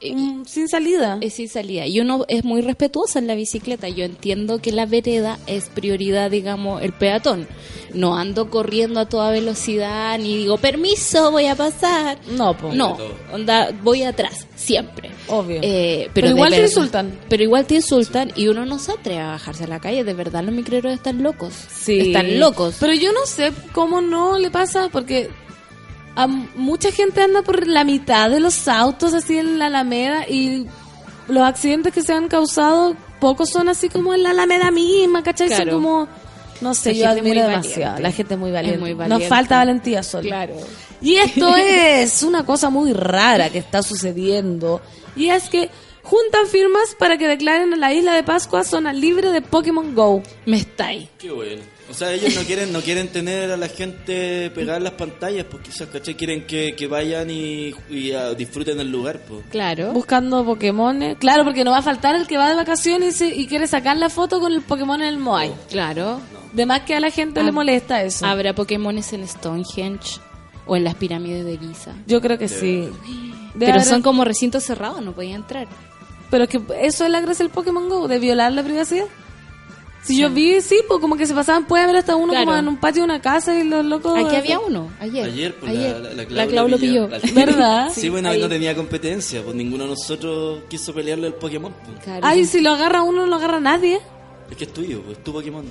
sin 0.00 0.68
salida. 0.68 1.18
es 1.20 1.34
sin 1.34 1.48
salida. 1.48 1.86
Y 1.86 2.00
uno 2.00 2.24
es 2.28 2.44
muy 2.44 2.60
respetuoso 2.60 3.18
en 3.18 3.26
la 3.26 3.34
bicicleta. 3.34 3.88
Yo 3.88 4.04
entiendo 4.04 4.60
que 4.60 4.72
la 4.72 4.86
vereda 4.86 5.38
es 5.46 5.68
prioridad, 5.68 6.30
digamos, 6.30 6.82
el 6.82 6.92
peatón. 6.92 7.48
No 7.94 8.16
ando 8.16 8.50
corriendo 8.50 9.00
a 9.00 9.08
toda 9.08 9.30
velocidad 9.30 10.18
ni 10.18 10.36
digo, 10.36 10.58
permiso, 10.58 11.30
voy 11.30 11.46
a 11.46 11.54
pasar. 11.56 12.18
No, 12.30 12.56
po. 12.56 12.72
No, 12.72 12.96
onda, 13.32 13.70
voy 13.82 14.02
atrás, 14.02 14.46
siempre. 14.56 15.10
Obvio. 15.28 15.60
Eh, 15.62 16.10
Pero 16.12 16.28
igual 16.28 16.50
te 16.52 16.62
insultan. 16.62 17.18
Pero 17.28 17.42
igual 17.42 17.66
te 17.66 17.76
insultan 17.76 18.32
y 18.36 18.48
uno 18.48 18.66
no 18.66 18.78
se 18.78 18.92
atreve 18.92 19.20
a 19.20 19.28
bajarse 19.28 19.64
a 19.64 19.68
la 19.68 19.80
calle. 19.80 20.04
De 20.04 20.14
verdad, 20.14 20.44
los 20.44 20.54
micreros 20.54 20.92
están 20.92 21.22
locos. 21.22 21.54
Sí. 21.70 21.98
Están 21.98 22.38
locos. 22.38 22.76
Pero 22.78 22.92
yo 22.94 23.12
no 23.12 23.26
sé 23.26 23.52
cómo 23.72 24.00
no 24.00 24.38
le 24.38 24.50
pasa, 24.50 24.88
porque 24.90 25.30
a 26.22 26.26
mucha 26.26 26.90
gente 26.90 27.22
anda 27.22 27.42
por 27.42 27.66
la 27.66 27.84
mitad 27.84 28.28
de 28.30 28.40
los 28.40 28.66
autos 28.68 29.14
así 29.14 29.38
en 29.38 29.58
la 29.58 29.66
Alameda 29.66 30.26
y 30.28 30.66
los 31.28 31.42
accidentes 31.44 31.92
que 31.92 32.02
se 32.02 32.12
han 32.12 32.28
causado, 32.28 32.96
pocos 33.20 33.50
son 33.50 33.68
así 33.68 33.88
como 33.88 34.14
en 34.14 34.22
la 34.22 34.30
Alameda 34.30 34.70
misma, 34.70 35.22
¿cachai? 35.22 35.48
Son 35.48 35.56
Claro. 35.58 35.72
como, 35.74 36.08
no 36.60 36.74
sé, 36.74 36.92
La 36.94 36.98
yo 36.98 37.08
admiro 37.10 37.42
muy 37.42 37.50
demasiado. 37.50 37.82
valiente. 37.92 38.02
La 38.02 38.12
gente 38.12 38.34
es 38.34 38.40
muy 38.40 38.50
valiente. 38.50 38.78
muy 38.80 38.90
Nos 38.90 38.98
valiente. 38.98 39.28
falta 39.28 39.56
valentía 39.58 40.02
solo. 40.02 40.28
Claro. 40.28 40.54
Y 41.00 41.16
esto 41.16 41.54
es 41.56 42.22
una 42.22 42.44
cosa 42.44 42.70
muy 42.70 42.92
rara 42.92 43.50
que 43.50 43.58
está 43.58 43.82
sucediendo. 43.82 44.80
Y 45.14 45.28
es 45.28 45.48
que 45.48 45.70
juntan 46.02 46.46
firmas 46.46 46.96
para 46.98 47.16
que 47.18 47.28
declaren 47.28 47.74
a 47.74 47.76
la 47.76 47.92
isla 47.92 48.14
de 48.14 48.22
Pascua 48.22 48.64
zona 48.64 48.92
libre 48.92 49.30
de 49.30 49.42
Pokémon 49.42 49.94
Go. 49.94 50.22
Me 50.46 50.56
está 50.56 50.86
ahí. 50.86 51.08
Qué 51.18 51.30
bueno. 51.30 51.62
O 51.90 51.94
sea, 51.94 52.12
ellos 52.12 52.34
no 52.34 52.42
quieren 52.42 52.70
no 52.72 52.80
quieren 52.82 53.08
tener 53.08 53.50
a 53.50 53.56
la 53.56 53.68
gente 53.68 54.50
pegada 54.54 54.76
en 54.78 54.84
las 54.84 54.92
pantallas, 54.92 55.46
porque 55.50 55.70
quizás, 55.70 55.88
¿cachai? 55.88 56.14
Quieren 56.16 56.46
que, 56.46 56.74
que 56.76 56.86
vayan 56.86 57.30
y, 57.30 57.74
y, 57.88 58.12
ah, 58.12 58.34
disfruten 58.34 58.78
el 58.80 58.90
lugar, 58.90 59.20
pues. 59.26 59.40
Claro. 59.50 59.92
buscando 59.92 60.44
Pokémon. 60.44 61.14
Claro, 61.18 61.44
porque 61.44 61.64
no 61.64 61.70
va 61.70 61.78
a 61.78 61.82
faltar 61.82 62.14
el 62.14 62.26
que 62.26 62.36
va 62.36 62.48
de 62.50 62.56
vacaciones 62.56 63.14
y, 63.14 63.18
se- 63.18 63.34
y 63.34 63.46
quiere 63.46 63.66
sacar 63.66 63.96
la 63.96 64.10
foto 64.10 64.38
con 64.38 64.52
el 64.52 64.60
Pokémon 64.62 65.00
en 65.00 65.08
el 65.08 65.18
Moai. 65.18 65.52
Claro. 65.70 66.20
De 66.52 66.66
más 66.66 66.82
que 66.82 66.94
a 66.94 67.00
la 67.00 67.10
gente 67.10 67.42
le 67.42 67.52
molesta 67.52 68.02
eso. 68.02 68.26
¿Habrá 68.26 68.54
Pokémones 68.54 69.12
en 69.12 69.26
Stonehenge 69.26 70.20
o 70.66 70.76
en 70.76 70.84
las 70.84 70.94
pirámides 70.94 71.44
de 71.44 71.56
Giza? 71.58 71.92
Yo 72.06 72.20
creo 72.20 72.36
que 72.38 72.48
sí. 72.48 72.88
Pero 73.58 73.72
haber- 73.72 73.84
son 73.84 74.02
como 74.02 74.24
recintos 74.24 74.62
cerrados, 74.64 75.02
no 75.02 75.12
podía 75.12 75.34
entrar. 75.36 75.66
Pero 76.30 76.44
es 76.44 76.50
que 76.50 76.60
eso 76.82 77.04
es 77.06 77.10
la 77.10 77.20
gracia 77.22 77.44
del 77.44 77.52
Pokémon 77.52 77.88
Go, 77.88 78.06
de 78.08 78.18
violar 78.18 78.52
la 78.52 78.62
privacidad. 78.62 79.06
Si 80.02 80.16
yo 80.18 80.30
vi, 80.30 80.60
sí, 80.62 80.76
pues 80.88 81.00
como 81.00 81.16
que 81.16 81.26
se 81.26 81.34
pasaban, 81.34 81.66
puede 81.66 81.82
haber 81.84 81.96
hasta 81.96 82.16
uno 82.16 82.32
Claro. 82.32 82.46
como 82.46 82.56
en 82.58 82.68
un 82.68 82.76
patio 82.78 83.02
de 83.02 83.04
una 83.04 83.20
casa 83.20 83.54
y 83.58 83.64
los 83.64 83.84
locos... 83.84 84.16
Aquí 84.18 84.36
había 84.36 84.58
uno, 84.58 84.90
ayer. 85.00 85.26
Ayer, 85.26 85.54
pues, 85.56 85.70
Ayer. 85.72 86.00
la, 86.00 86.10
la, 86.10 86.22
la, 86.24 86.30
La 86.30 86.46
Clau 86.46 86.68
lo 86.68 86.78
pilló. 86.78 87.08
La- 87.08 87.18
¿Verdad? 87.34 87.90
Sí, 87.94 88.08
bueno, 88.08 88.30
ahí. 88.30 88.40
no 88.40 88.48
tenía 88.48 88.74
competencia, 88.74 89.42
pues 89.42 89.54
ninguno 89.54 89.84
de 89.84 89.90
nosotros 89.90 90.60
quiso 90.68 90.94
pelearle 90.94 91.26
al 91.26 91.34
Pokémon. 91.34 91.72
pues. 91.84 92.04
Claro. 92.04 92.20
Ay, 92.22 92.44
si 92.46 92.60
lo 92.60 92.70
agarra 92.70 93.02
uno, 93.02 93.22
no 93.22 93.26
lo 93.26 93.36
agarra 93.36 93.60
nadie. 93.60 94.00
Es 94.50 94.56
que 94.56 94.64
es 94.64 94.72
tuyo, 94.72 95.02
pues, 95.02 95.18
es 95.18 95.24
tu 95.24 95.32
Pokémon. 95.32 95.64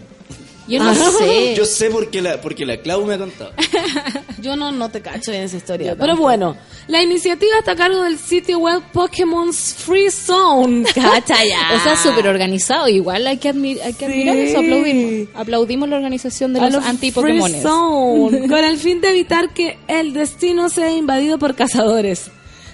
Yo 0.68 0.84
no 0.84 0.94
sé. 0.94 1.56
Yo 1.56 1.66
sé 1.66 1.90
porque 1.90 2.22
la, 2.22 2.42
porque 2.42 2.66
la 2.66 2.76
Clau 2.82 3.06
me 3.06 3.14
ha 3.14 3.18
contado. 3.18 3.52
Yo 4.42 4.58
no, 4.58 4.72
no 4.74 4.90
te 4.90 5.02
cacho 5.02 5.32
en 5.32 5.44
esa 5.44 5.56
historia. 5.58 5.96
Pero 5.98 6.18
bueno, 6.18 6.58
la 6.90 7.02
iniciativa 7.02 7.58
está 7.60 7.72
a 7.72 7.76
cargo 7.78 8.04
del 8.04 8.20
sitio 8.20 8.60
web 8.60 8.82
Pokémon's 8.92 9.74
Free 9.78 10.12
Zone. 10.12 10.84
Cacha 10.94 11.44
ya. 11.46 11.72
O 11.74 11.84
sea, 11.84 11.96
súper 11.96 12.28
organizado. 12.28 12.90
Igual 12.90 13.26
hay 13.28 13.38
que, 13.38 13.54
admir- 13.54 13.80
hay 13.82 13.94
que 13.94 14.06
admirar 14.08 14.36
Sí. 14.36 14.42
eso. 14.42 14.60
Aplaudimos. 14.60 15.30
Aplaudimos 15.36 15.90
la 15.90 15.96
organización 15.96 16.52
de 16.54 16.60
A 16.60 16.64
los, 16.66 16.74
los 16.74 16.86
anti-Pokémones. 16.86 17.62
Free 17.62 17.62
Zone, 17.64 18.48
con 18.50 18.64
el 18.66 18.78
fin 18.78 19.00
de 19.00 19.10
evitar 19.12 19.54
que 19.54 19.78
el 19.88 20.12
destino 20.12 20.70
sea 20.70 20.92
invadido 20.92 21.40
por 21.40 21.56
cazadores. 21.56 22.30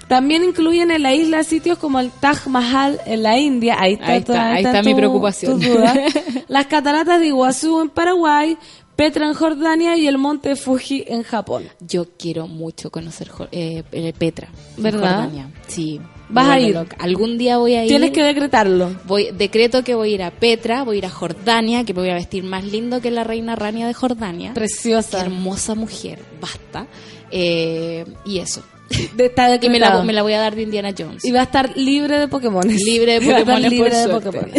También 0.08 0.44
incluyen 0.44 0.92
en 0.92 1.02
la 1.04 1.14
isla 1.14 1.44
sitios 1.44 1.78
como 1.78 2.00
el 2.00 2.12
Taj 2.12 2.48
Mahal 2.48 3.00
en 3.06 3.24
la 3.24 3.38
India. 3.40 3.78
Ahí 3.80 3.94
está, 3.94 4.06
Ahí 4.08 4.18
está, 4.20 4.26
toda- 4.34 4.52
ahí 4.52 4.58
están 4.64 4.76
está 4.76 4.90
mi 4.90 4.96
preocupación. 4.96 5.60
Las 6.48 6.68
cataratas 6.68 7.20
de 7.20 7.28
Iguazú 7.28 7.82
en 7.82 7.90
Paraguay, 7.90 8.58
Petra 8.96 9.26
en 9.28 9.34
Jordania 9.34 9.98
y 9.98 10.08
el 10.08 10.18
monte 10.20 10.56
Fuji 10.56 11.06
en 11.08 11.24
Japón. 11.24 11.64
Yo 11.80 12.06
quiero 12.18 12.48
mucho 12.48 12.92
conocer 12.92 13.32
eh, 13.52 13.84
eh, 13.92 14.14
Petra. 14.18 14.50
en 14.78 14.84
¿Verdad? 14.84 15.00
Jordania. 15.16 15.50
Sí. 15.68 16.00
¿Vas 16.30 16.48
a 16.50 16.60
ir? 16.60 16.74
loca. 16.76 16.96
Algún 17.00 17.38
día 17.38 17.58
voy 17.58 17.76
a 17.76 17.84
ir. 17.84 17.90
Tienes 17.90 18.12
que 18.12 18.24
decretarlo. 18.24 18.96
Voy, 19.06 19.30
decreto 19.32 19.84
que 19.84 19.94
voy 19.96 20.12
a 20.12 20.14
ir 20.16 20.24
a 20.24 20.32
Petra, 20.32 20.84
voy 20.84 20.96
a 20.96 21.00
ir 21.00 21.06
a 21.06 21.10
Jordania, 21.10 21.84
que 21.86 21.94
me 21.94 22.02
voy 22.02 22.10
a 22.10 22.16
vestir 22.16 22.44
más 22.44 22.64
lindo 22.64 23.02
que 23.02 23.12
la 23.12 23.24
reina 23.24 23.56
Rania 23.56 23.86
de 23.88 23.94
Jordania. 23.94 24.50
Qué 24.50 24.56
Preciosa. 24.56 25.22
hermosa 25.22 25.76
mujer, 25.76 26.20
basta. 26.42 26.88
Eh, 27.32 28.06
y 28.26 28.40
eso. 28.40 28.64
De- 29.16 29.26
Está 29.26 29.44
Y 29.56 29.70
me 29.70 29.80
la, 29.80 29.88
decretado. 29.88 30.04
me 30.04 30.14
la 30.14 30.22
voy 30.22 30.34
a 30.34 30.40
dar 30.40 30.56
de 30.56 30.62
Indiana 30.64 30.94
Jones. 30.98 31.24
Y 31.26 31.32
va 31.32 31.42
a 31.42 31.44
estar 31.44 31.76
libre 31.78 32.20
de 32.20 32.28
Pokémon. 32.28 32.64
Libre 32.68 33.20
de 33.20 33.22
Pokémones, 33.22 33.72
libre 33.72 33.96
de. 33.96 34.08
Pokémon. 34.10 34.52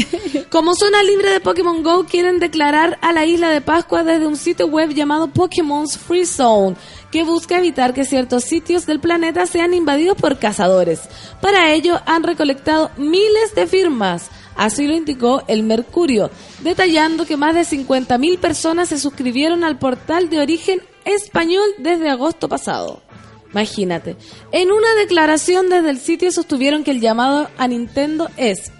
Como 0.50 0.74
zona 0.74 1.02
libre 1.02 1.30
de 1.30 1.40
Pokémon 1.40 1.82
Go, 1.82 2.04
quieren 2.04 2.38
declarar 2.38 2.98
a 3.02 3.12
la 3.12 3.26
isla 3.26 3.50
de 3.50 3.60
Pascua 3.60 4.02
desde 4.04 4.26
un 4.26 4.36
sitio 4.36 4.66
web 4.66 4.90
llamado 4.94 5.28
Pokémon's 5.28 5.98
Free 5.98 6.26
Zone, 6.26 6.76
que 7.10 7.22
busca 7.24 7.58
evitar 7.58 7.92
que 7.94 8.04
ciertos 8.04 8.44
sitios 8.44 8.86
del 8.86 9.00
planeta 9.00 9.46
sean 9.46 9.74
invadidos 9.74 10.16
por 10.16 10.38
cazadores. 10.38 11.00
Para 11.40 11.72
ello, 11.72 12.00
han 12.06 12.22
recolectado 12.22 12.90
miles 12.96 13.54
de 13.54 13.66
firmas. 13.66 14.30
Así 14.56 14.86
lo 14.86 14.94
indicó 14.94 15.42
el 15.48 15.64
Mercurio, 15.64 16.30
detallando 16.62 17.26
que 17.26 17.36
más 17.36 17.56
de 17.56 17.62
50.000 17.62 18.38
personas 18.38 18.88
se 18.88 19.00
suscribieron 19.00 19.64
al 19.64 19.78
portal 19.80 20.30
de 20.30 20.38
origen 20.38 20.80
español 21.04 21.64
desde 21.78 22.08
agosto 22.08 22.48
pasado. 22.48 23.02
Imagínate. 23.54 24.16
En 24.50 24.72
una 24.72 24.94
declaración 24.96 25.68
desde 25.68 25.90
el 25.90 26.00
sitio 26.00 26.32
sostuvieron 26.32 26.82
que 26.82 26.90
el 26.90 27.00
llamado 27.00 27.48
a 27.56 27.68
Nintendo 27.68 28.28
es, 28.36 28.72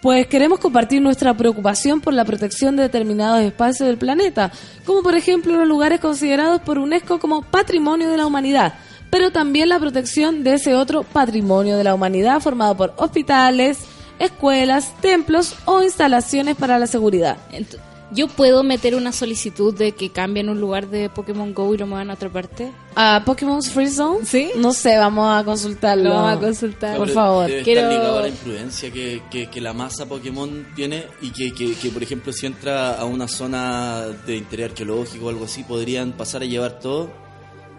pues 0.00 0.28
queremos 0.28 0.60
compartir 0.60 1.02
nuestra 1.02 1.36
preocupación 1.36 2.00
por 2.00 2.14
la 2.14 2.24
protección 2.24 2.76
de 2.76 2.84
determinados 2.84 3.42
espacios 3.42 3.88
del 3.88 3.98
planeta, 3.98 4.52
como 4.86 5.02
por 5.02 5.16
ejemplo 5.16 5.56
los 5.56 5.66
lugares 5.66 5.98
considerados 5.98 6.60
por 6.60 6.78
UNESCO 6.78 7.18
como 7.18 7.42
patrimonio 7.42 8.08
de 8.08 8.18
la 8.18 8.26
humanidad, 8.26 8.74
pero 9.10 9.32
también 9.32 9.68
la 9.68 9.80
protección 9.80 10.44
de 10.44 10.54
ese 10.54 10.76
otro 10.76 11.02
patrimonio 11.02 11.76
de 11.76 11.82
la 11.82 11.94
humanidad 11.94 12.40
formado 12.40 12.76
por 12.76 12.94
hospitales, 12.98 13.78
escuelas, 14.20 14.94
templos 15.00 15.56
o 15.64 15.82
instalaciones 15.82 16.54
para 16.54 16.78
la 16.78 16.86
seguridad. 16.86 17.36
Yo 18.12 18.26
puedo 18.26 18.62
meter 18.64 18.94
una 18.96 19.12
solicitud 19.12 19.72
de 19.74 19.92
que 19.92 20.10
cambien 20.10 20.48
un 20.48 20.60
lugar 20.60 20.88
de 20.88 21.08
Pokémon 21.08 21.54
Go 21.54 21.72
y 21.74 21.78
lo 21.78 21.86
muevan 21.86 22.10
a 22.10 22.14
otra 22.14 22.28
parte. 22.28 22.72
¿A 22.96 23.22
Pokémon's 23.24 23.70
Free 23.70 23.88
Zone? 23.88 24.24
Sí. 24.26 24.50
No 24.56 24.72
sé, 24.72 24.96
vamos 24.98 25.28
a 25.32 25.44
consultarlo. 25.44 26.04
Lo 26.10 26.14
vamos 26.16 26.32
a 26.36 26.40
consultar. 26.40 26.96
Por 26.96 27.06
Pero 27.06 27.14
favor. 27.20 27.46
Debe 27.46 27.62
Quiero- 27.62 27.80
estar 27.82 27.92
ligado 27.98 28.18
a 28.18 28.22
la 28.22 28.28
imprudencia 28.28 28.90
que, 28.90 29.22
que, 29.30 29.48
que 29.48 29.60
la 29.60 29.72
masa 29.72 30.06
Pokémon 30.06 30.66
tiene 30.74 31.04
y 31.22 31.30
que, 31.30 31.52
que, 31.54 31.74
que, 31.74 31.90
por 31.90 32.02
ejemplo, 32.02 32.32
si 32.32 32.46
entra 32.46 32.94
a 32.98 33.04
una 33.04 33.28
zona 33.28 34.06
de 34.26 34.36
interés 34.36 34.70
arqueológico 34.70 35.26
o 35.26 35.28
algo 35.28 35.44
así, 35.44 35.62
podrían 35.62 36.12
pasar 36.12 36.42
a 36.42 36.46
llevar 36.46 36.80
todo 36.80 37.10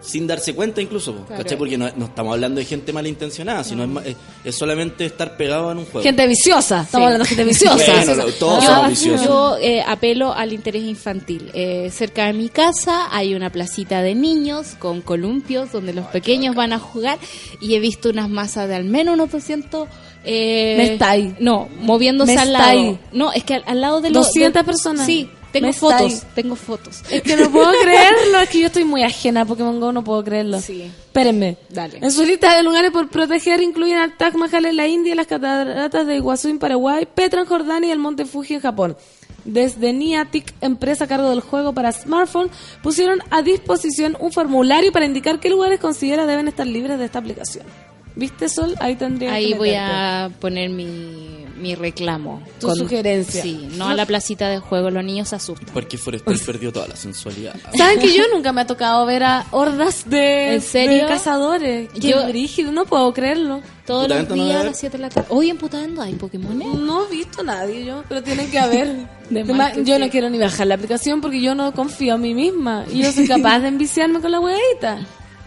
sin 0.02 0.26
darse 0.28 0.54
cuenta 0.56 0.82
incluso, 0.82 1.14
Claro. 1.28 1.44
¿cachai? 1.44 1.58
Porque 1.58 1.78
no, 1.78 1.90
no 1.96 2.06
estamos 2.06 2.34
hablando 2.34 2.60
de 2.60 2.66
gente 2.66 2.92
malintencionada, 2.92 3.64
sino 3.64 3.84
es, 3.84 3.90
ma- 3.90 4.02
es, 4.04 4.16
es 4.44 4.58
solamente 4.58 5.06
estar 5.06 5.38
pegado 5.38 5.72
en 5.72 5.78
un 5.78 5.86
juego. 5.86 6.02
Gente 6.04 6.26
viciosa. 6.28 6.82
Estamos 6.82 6.90
Sí. 7.10 7.14
hablando 7.14 7.24
de 7.24 7.30
gente 7.30 7.44
viciosa. 7.44 7.94
Bueno, 8.06 8.16
lo- 8.16 8.32
todos 8.34 8.64
Yo, 8.64 8.70
somos 8.70 8.90
viciosos. 8.90 9.26
yo, 9.28 9.58
eh, 9.62 9.84
apelo 9.88 10.34
al 10.34 10.54
interés 10.54 10.84
infantil. 10.84 11.52
Eh, 11.54 11.90
cerca 11.94 12.26
de 12.26 12.34
mi 12.34 12.50
casa 12.50 13.16
hay 13.16 13.36
una 13.36 13.52
placita 13.52 14.02
de 14.02 14.16
niños 14.16 14.76
con 14.80 15.02
columpios 15.02 15.72
donde 15.72 15.94
los 15.94 16.08
pequeños 16.08 16.56
van 16.56 16.74
a 16.74 16.80
jugar 16.80 17.20
y 17.62 17.76
he 17.76 17.80
visto 17.80 18.10
unas 18.10 18.30
masas 18.30 18.68
de 18.68 18.76
al 18.76 18.86
menos 18.86 19.14
unos 19.14 19.32
200... 19.32 19.88
Eh, 20.24 20.76
Me 20.78 20.94
está 20.94 21.12
ahí. 21.12 21.36
No, 21.40 21.68
moviéndose 21.80 22.36
Me 22.36 22.42
al 22.42 22.48
está 22.50 22.60
lado. 22.74 22.80
ahí. 22.80 23.00
No, 23.12 23.32
es 23.34 23.44
que 23.44 23.56
al, 23.56 23.64
al 23.66 23.82
lado 23.82 24.02
de 24.02 24.12
los... 24.12 24.28
200 24.28 24.54
de- 24.62 24.64
personas. 24.66 25.06
Sí, 25.06 25.30
tengo 25.52 25.68
Me 25.68 25.74
fotos, 25.74 26.24
tengo 26.34 26.56
fotos. 26.56 27.04
Es 27.10 27.22
que 27.22 27.36
no 27.36 27.52
puedo 27.52 27.72
creerlo, 27.82 28.40
es 28.40 28.50
que 28.50 28.60
yo 28.60 28.68
estoy 28.68 28.84
muy 28.84 29.04
ajena 29.04 29.42
a 29.42 29.46
Pokémon 29.46 29.80
Go, 29.80 29.92
no 29.92 30.04
puedo 30.04 30.24
creerlo. 30.24 30.60
Sí. 30.62 30.84
Espérenme. 30.84 31.58
Dale. 31.70 32.00
En 32.02 32.12
su 32.12 32.24
lista 32.24 32.56
de 32.56 32.64
lugares 32.64 32.92
por 32.92 33.10
proteger 33.10 33.62
incluyen 33.62 33.98
al 33.98 34.16
Taj 34.16 34.36
Mahal 34.36 34.66
en 34.66 34.78
la 34.78 34.88
India, 34.88 35.16
las 35.16 35.28
cataratas 35.28 36.08
de 36.08 36.16
Iguazú 36.16 36.50
en 36.50 36.60
Paraguay, 36.60 37.08
Petra 37.14 37.42
en 37.42 37.48
Jordania 37.48 37.90
y 37.90 37.92
el 37.92 38.00
Monte 38.00 38.26
Fuji 38.26 38.56
en 38.56 38.62
Japón. 38.62 38.98
Desde 39.44 39.92
Niantic, 39.92 40.54
empresa 40.62 41.06
a 41.06 41.08
cargo 41.08 41.30
del 41.30 41.42
juego 41.42 41.74
para 41.74 41.92
smartphone, 41.92 42.52
pusieron 42.84 43.22
a 43.32 43.42
disposición 43.42 44.16
un 44.20 44.32
formulario 44.32 44.92
para 44.92 45.06
indicar 45.06 45.40
qué 45.40 45.50
lugares 45.50 45.80
considera 45.80 46.26
deben 46.26 46.48
estar 46.48 46.68
libres 46.68 47.00
de 47.00 47.06
esta 47.06 47.20
aplicación. 47.20 47.66
¿Viste, 48.16 48.50
Sol? 48.50 48.76
Ahí 48.80 48.96
tendría 48.96 49.34
Ahí 49.34 49.54
que 49.54 49.58
voy 49.58 49.74
a 49.76 50.30
poner 50.40 50.70
mi, 50.70 51.46
mi 51.58 51.76
reclamo. 51.76 52.42
Tu 52.60 52.74
sugerencia. 52.76 53.42
Sí, 53.42 53.70
no 53.78 53.88
a 53.88 53.94
la 53.94 54.06
placita 54.06 54.50
de 54.50 54.60
juego, 54.60 54.90
los 54.90 55.04
niños 55.04 55.30
se 55.30 55.36
asustan. 55.38 55.70
Porque 55.74 55.98
Forestal 55.98 56.38
perdió 56.46 56.74
toda 56.74 56.88
la 56.88 56.96
sensualidad. 56.96 57.56
¿Saben 57.78 58.00
que 58.00 58.14
yo 58.14 58.24
nunca 58.34 58.52
me 58.52 58.62
ha 58.62 58.68
tocado 58.68 59.06
ver 59.06 59.24
a 59.24 59.46
hordas 59.52 60.10
de, 60.10 60.56
¿En 60.56 60.62
serio? 60.62 61.04
de 61.04 61.08
cazadores? 61.08 61.90
Qué 61.94 62.10
Yo- 62.10 62.28
brígido, 62.28 62.72
no 62.72 62.86
puedo 62.86 63.14
creerlo. 63.14 63.62
Todos 63.86 64.08
los 64.08 64.30
días 64.34 64.58
a 64.58 64.62
a 64.62 64.64
las 64.64 64.80
7 64.80 64.98
de 64.98 65.02
la 65.02 65.10
tarde. 65.10 65.28
Hoy 65.32 65.50
en 65.50 66.00
hay 66.00 66.14
Pokémon. 66.14 66.58
No 66.86 67.06
he 67.08 67.12
visto 67.12 67.44
nadie 67.44 67.84
yo, 67.84 68.04
pero 68.08 68.22
tienen 68.24 68.50
que 68.50 68.60
haber. 68.60 68.88
De 69.30 69.42
Además, 69.42 69.58
más 69.58 69.74
que 69.74 69.84
yo 69.86 69.96
sí. 69.96 70.02
no 70.02 70.10
quiero 70.10 70.30
ni 70.30 70.38
bajar 70.38 70.68
la 70.68 70.76
aplicación 70.76 71.22
porque 71.22 71.42
yo 71.42 71.56
no 71.56 71.74
confío 71.74 72.16
en 72.16 72.22
mí 72.22 72.34
misma. 72.34 72.86
Y 72.92 73.02
yo 73.02 73.12
soy 73.14 73.28
capaz 73.30 73.60
de 73.60 73.70
enviciarme 73.70 74.20
con 74.20 74.32
la 74.32 74.40
huevita. 74.42 75.00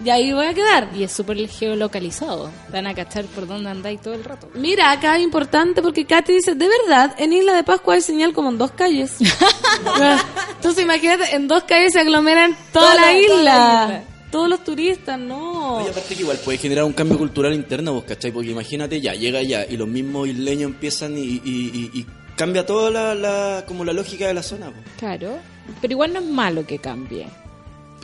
Y 0.03 0.11
ahí 0.11 0.32
voy 0.32 0.47
a 0.47 0.55
quedar. 0.55 0.88
Y 0.95 1.03
es 1.05 1.12
súper 1.12 1.36
geolocalizado. 1.49 2.51
Van 2.72 2.86
a 2.86 2.95
cachar 2.95 3.24
por 3.26 3.47
dónde 3.47 3.70
andáis 3.70 4.01
todo 4.01 4.14
el 4.14 4.24
rato. 4.24 4.49
Mira, 4.55 4.90
acá 4.90 5.16
es 5.16 5.22
importante 5.22 5.82
porque 5.82 6.05
Katy 6.05 6.32
dice, 6.32 6.55
de 6.55 6.68
verdad, 6.68 7.14
en 7.18 7.32
Isla 7.32 7.53
de 7.55 7.62
Pascua 7.62 7.95
hay 7.95 8.01
señal 8.01 8.32
como 8.32 8.49
en 8.51 8.59
dos 8.59 8.72
calles. 8.72 9.12
Entonces 10.57 10.82
imagínate, 10.82 11.34
en 11.34 11.47
dos 11.49 11.64
calles 11.64 11.92
se 11.92 12.01
aglomeran 12.01 12.57
toda, 12.72 12.90
Toda 12.92 12.95
la, 12.97 13.03
la- 13.12 13.18
isla. 13.18 13.34
toda 13.36 13.45
la 13.88 13.95
isla. 13.95 14.05
Todos 14.30 14.49
los 14.49 14.64
turistas, 14.64 15.16
no. 15.16 15.76
Oye, 15.76 15.90
aparte 15.90 16.16
que 16.16 16.22
igual 16.22 16.38
puede 16.45 16.59
generar 16.59 16.82
un 16.84 16.92
cambio 16.92 17.16
cultural 17.16 17.55
interno, 17.55 17.92
vos, 17.92 18.03
¿cachai? 18.05 18.32
Porque 18.32 18.51
imagínate, 18.51 19.01
ya, 19.01 19.14
llega 19.14 19.40
ya, 19.42 19.64
y 19.64 19.76
los 19.76 19.86
mismos 19.86 20.26
isleños 20.26 20.72
empiezan 20.72 21.16
y, 21.16 21.20
y- 21.22 21.40
y- 21.45 21.90
y 22.01 22.07
cambia 22.34 22.66
toda 22.66 22.90
la, 22.90 23.14
la- 23.14 23.64
como 23.64 23.84
la 23.84 23.92
lógica 23.92 24.26
de 24.26 24.34
la 24.34 24.42
zona. 24.42 24.72
Claro. 24.99 25.38
Pero 25.80 25.92
igual 25.92 26.12
no 26.14 26.18
es 26.18 26.26
malo 26.26 26.66
que 26.66 26.80
cambie. 26.80 27.26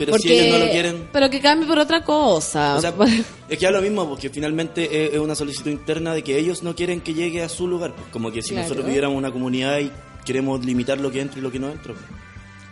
Pero 0.05 0.17
si 0.17 0.31
ellos 0.33 0.59
no 0.59 0.65
lo 0.65 0.71
quieren... 0.71 1.09
Pero 1.11 1.29
que 1.29 1.39
cambie 1.41 1.67
por 1.67 1.79
otra 1.79 2.03
cosa. 2.03 2.75
O 2.75 2.81
sea, 2.81 2.93
es 3.49 3.57
que 3.57 3.65
es 3.65 3.71
lo 3.71 3.81
mismo, 3.81 4.07
porque 4.07 4.29
finalmente 4.29 5.13
es, 5.15 5.19
una 5.19 5.35
solicitud 5.35 5.71
interna 5.71 6.13
de 6.13 6.23
que 6.23 6.37
ellos 6.37 6.63
no 6.63 6.75
quieren 6.75 7.01
que 7.01 7.13
llegue 7.13 7.43
a 7.43 7.49
su 7.49 7.67
lugar. 7.67 7.93
pues, 7.93 8.07
como 8.11 8.31
que 8.31 8.41
si 8.41 8.49
Claro. 8.49 8.63
nosotros 8.63 8.85
viviéramos 8.85 9.17
una 9.17 9.31
comunidad 9.31 9.79
y 9.79 9.91
queremos 10.25 10.63
limitar 10.65 10.99
lo 10.99 11.11
que 11.11 11.21
entra 11.21 11.39
y 11.39 11.41
lo 11.41 11.51
que 11.51 11.59
no 11.59 11.69
entra. 11.69 11.93
pues. 11.93 12.05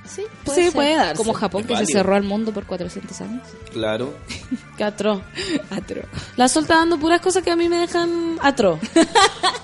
Sí, 0.09 0.23
Sí, 0.55 0.69
puede 0.73 0.95
darse. 0.95 1.15
Como 1.17 1.33
Japón, 1.33 1.61
Es 1.61 1.67
que 1.67 1.85
se 1.85 1.93
cerró 1.93 2.15
al 2.15 2.23
mundo 2.23 2.51
por 2.51 2.65
400 2.65 3.21
años. 3.21 3.47
Claro. 3.71 4.13
Qué 4.77 4.83
atro. 4.83 5.21
Atro. 5.69 6.01
La 6.35 6.47
Sol 6.47 6.63
está 6.63 6.75
dando 6.75 6.97
puras 6.97 7.21
cosas 7.21 7.43
que 7.43 7.51
a 7.51 7.55
mí 7.55 7.69
me 7.69 7.77
dejan 7.77 8.39
atro. 8.41 8.79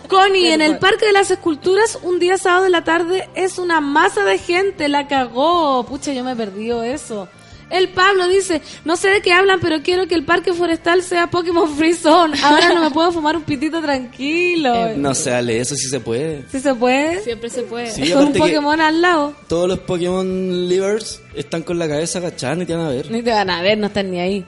Connie, 0.07 0.51
en 0.51 0.61
el 0.61 0.77
Parque 0.77 1.07
de 1.07 1.13
las 1.13 1.31
Esculturas, 1.31 1.97
un 2.03 2.19
día 2.19 2.37
sábado 2.37 2.65
de 2.65 2.69
la 2.69 2.83
tarde, 2.83 3.27
es 3.33 3.57
una 3.57 3.81
masa 3.81 4.23
de 4.23 4.37
gente, 4.37 4.87
la 4.87 5.07
cagó. 5.07 5.83
Pucha, 5.85 6.13
yo 6.13 6.23
me 6.23 6.33
he 6.33 6.35
perdido 6.35 6.83
eso. 6.83 7.27
El 7.69 7.89
Pablo 7.89 8.27
dice, 8.27 8.61
no 8.85 8.95
sé 8.95 9.09
de 9.09 9.21
qué 9.21 9.33
hablan, 9.33 9.59
pero 9.59 9.81
quiero 9.81 10.07
que 10.07 10.15
el 10.15 10.23
parque 10.23 10.53
forestal 10.53 11.01
sea 11.01 11.27
Pokémon 11.31 11.75
Free 11.75 11.93
Zone. 11.93 12.37
Ahora 12.43 12.73
no 12.73 12.83
me 12.83 12.91
puedo 12.91 13.11
fumar 13.11 13.35
un 13.35 13.43
pitito 13.43 13.81
tranquilo. 13.81 14.95
No 14.95 15.13
se 15.15 15.33
Ale, 15.33 15.59
eso 15.59 15.75
sí 15.75 15.87
se 15.89 15.99
puede. 15.99 16.43
¿Sí 16.51 16.59
se 16.59 16.73
puede? 16.75 17.21
Siempre 17.21 17.49
se 17.49 17.63
puede. 17.63 17.89
Sí, 17.91 18.11
Con 18.11 18.25
un 18.25 18.33
Pokémon 18.33 18.79
al 18.79 19.01
lado. 19.01 19.33
todos 19.47 19.67
los 19.67 19.79
Pokémon 19.79 20.67
livers 20.69 21.21
están 21.35 21.63
con 21.63 21.79
la 21.79 21.87
cabeza 21.87 22.19
agachada 22.19 22.61
y 22.61 22.65
te 22.65 22.75
van 22.75 22.85
a 22.85 22.89
ver. 22.89 23.09
Ni 23.11 23.21
te 23.23 23.31
van 23.31 23.49
a 23.49 23.61
ver, 23.61 23.77
no 23.77 23.87
están 23.87 24.11
ni 24.11 24.19
ahí. 24.19 24.45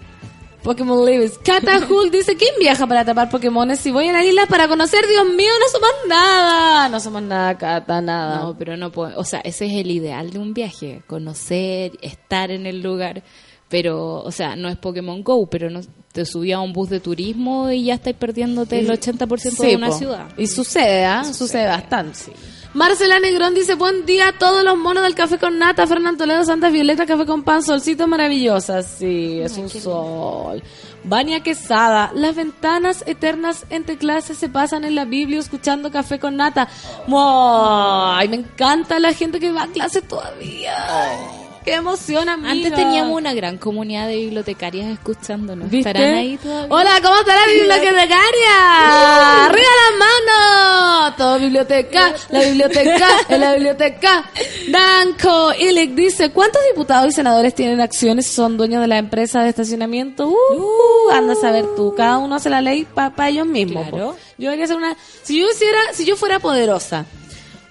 Pokémon 0.67 1.05
Lives. 1.05 1.39
Kata 1.45 1.79
Hulk 1.87 2.11
dice, 2.11 2.35
¿quién 2.35 2.53
viaja 2.59 2.85
para 2.85 3.05
tapar 3.05 3.29
Pokémones? 3.29 3.79
Si 3.79 3.89
voy 3.89 4.09
a 4.09 4.11
la 4.11 4.25
isla 4.25 4.47
para 4.47 4.67
conocer, 4.67 5.07
Dios 5.07 5.25
mío, 5.33 5.49
no 5.61 5.69
somos 5.71 5.89
nada. 6.09 6.89
No 6.89 6.99
somos 6.99 7.21
nada, 7.21 7.57
Kata, 7.57 8.01
nada. 8.01 8.39
No, 8.39 8.57
pero 8.57 8.75
no 8.75 8.91
puedo. 8.91 9.17
O 9.17 9.23
sea, 9.23 9.39
ese 9.39 9.67
es 9.67 9.71
el 9.71 9.89
ideal 9.89 10.29
de 10.29 10.39
un 10.39 10.53
viaje. 10.53 11.03
Conocer, 11.07 11.93
estar 12.01 12.51
en 12.51 12.65
el 12.65 12.81
lugar. 12.81 13.23
Pero, 13.69 14.21
o 14.23 14.31
sea, 14.31 14.55
no 14.55 14.69
es 14.69 14.77
Pokémon 14.77 15.21
Go, 15.23 15.47
pero 15.47 15.69
no 15.69 15.81
te 16.13 16.25
subí 16.25 16.51
a 16.53 16.59
un 16.61 16.71
bus 16.71 16.89
de 16.89 16.99
turismo 17.01 17.69
y 17.69 17.85
ya 17.85 17.95
estáis 17.95 18.15
perdiéndote 18.15 18.79
el 18.79 18.89
80% 18.89 19.37
Sí, 19.51 19.67
de 19.67 19.75
una 19.75 19.87
po. 19.89 19.97
ciudad. 19.97 20.25
Y 20.37 20.47
sucede, 20.47 21.05
¿ah? 21.05 21.23
Sucede 21.25 21.67
bastante. 21.67 22.31
Marcela 22.73 23.19
Negrón 23.19 23.53
dice, 23.55 23.75
buen 23.75 24.05
día 24.05 24.29
a 24.29 24.37
todos 24.37 24.63
los 24.63 24.77
monos 24.77 25.03
del 25.03 25.15
café 25.15 25.37
con 25.37 25.57
nata, 25.57 25.85
Fernando 25.87 26.19
Toledo, 26.19 26.43
Santa 26.45 26.69
Violeta, 26.69 27.05
café 27.05 27.25
con 27.25 27.43
pan, 27.43 27.61
solcito 27.63 28.07
maravillosa. 28.07 28.83
Sí, 28.83 29.39
es 29.41 29.57
un 29.57 29.67
sol. 29.69 30.61
Vania 31.03 31.41
Quesada, 31.41 32.11
las 32.13 32.35
ventanas 32.35 33.03
eternas 33.07 33.65
entre 33.69 33.97
clases 33.97 34.37
se 34.37 34.49
pasan 34.49 34.83
en 34.85 34.95
la 34.95 35.05
Biblia 35.05 35.39
escuchando 35.39 35.91
café 35.91 36.19
con 36.19 36.35
nata. 36.37 36.67
Ay, 37.07 38.27
me 38.29 38.37
encanta 38.37 38.99
la 38.99 39.13
gente 39.13 39.39
que 39.39 39.51
va 39.51 39.63
a 39.63 39.67
clase 39.67 40.01
todavía. 40.01 40.75
Qué 41.67 41.73
emoción, 41.73 42.29
amiga. 42.29 42.51
Antes 42.51 42.73
teníamos 42.73 43.17
una 43.17 43.33
gran 43.33 43.57
comunidad 43.57 44.07
de 44.07 44.15
bibliotecarias 44.15 44.87
escuchándonos. 44.87 45.69
¿Viste? 45.69 45.89
¿Estarán 45.89 46.13
ahí 46.13 46.37
todavía? 46.37 46.73
Hola, 46.73 46.91
¿cómo 47.03 47.19
está 47.19 47.35
la 47.35 47.45
bibliotecaria? 47.45 49.45
¡Arriba 49.47 49.67
las 49.83 49.99
manos! 49.99 51.17
Todo 51.17 51.39
biblioteca, 51.39 52.15
la 52.29 52.43
biblioteca, 52.43 53.07
en 53.27 53.41
la 53.41 53.53
biblioteca. 53.55 54.31
Danko 54.69 55.51
Illich 55.59 55.93
dice, 55.93 56.31
¿cuántos 56.31 56.61
diputados 56.71 57.09
y 57.09 57.11
senadores 57.11 57.53
tienen 57.53 57.81
acciones 57.81 58.27
son 58.27 58.55
dueños 58.55 58.79
de 58.79 58.87
la 58.87 58.99
empresa 58.99 59.43
de 59.43 59.49
estacionamiento? 59.49 60.29
Uh, 60.29 61.11
anda 61.11 61.33
a 61.33 61.35
saber 61.35 61.65
tú, 61.75 61.93
cada 61.97 62.17
uno 62.17 62.35
hace 62.35 62.49
la 62.49 62.61
ley 62.61 62.85
para 62.85 63.27
ellos 63.27 63.45
mismos. 63.45 63.89
Claro. 63.89 64.15
Yo 64.37 64.45
debería 64.45 64.63
hacer 64.63 64.77
una... 64.77 64.95
Si 65.21 65.37
yo 65.37 65.51
hiciera, 65.51 65.79
si 65.91 66.05
yo 66.05 66.15
fuera 66.15 66.39
poderosa 66.39 67.05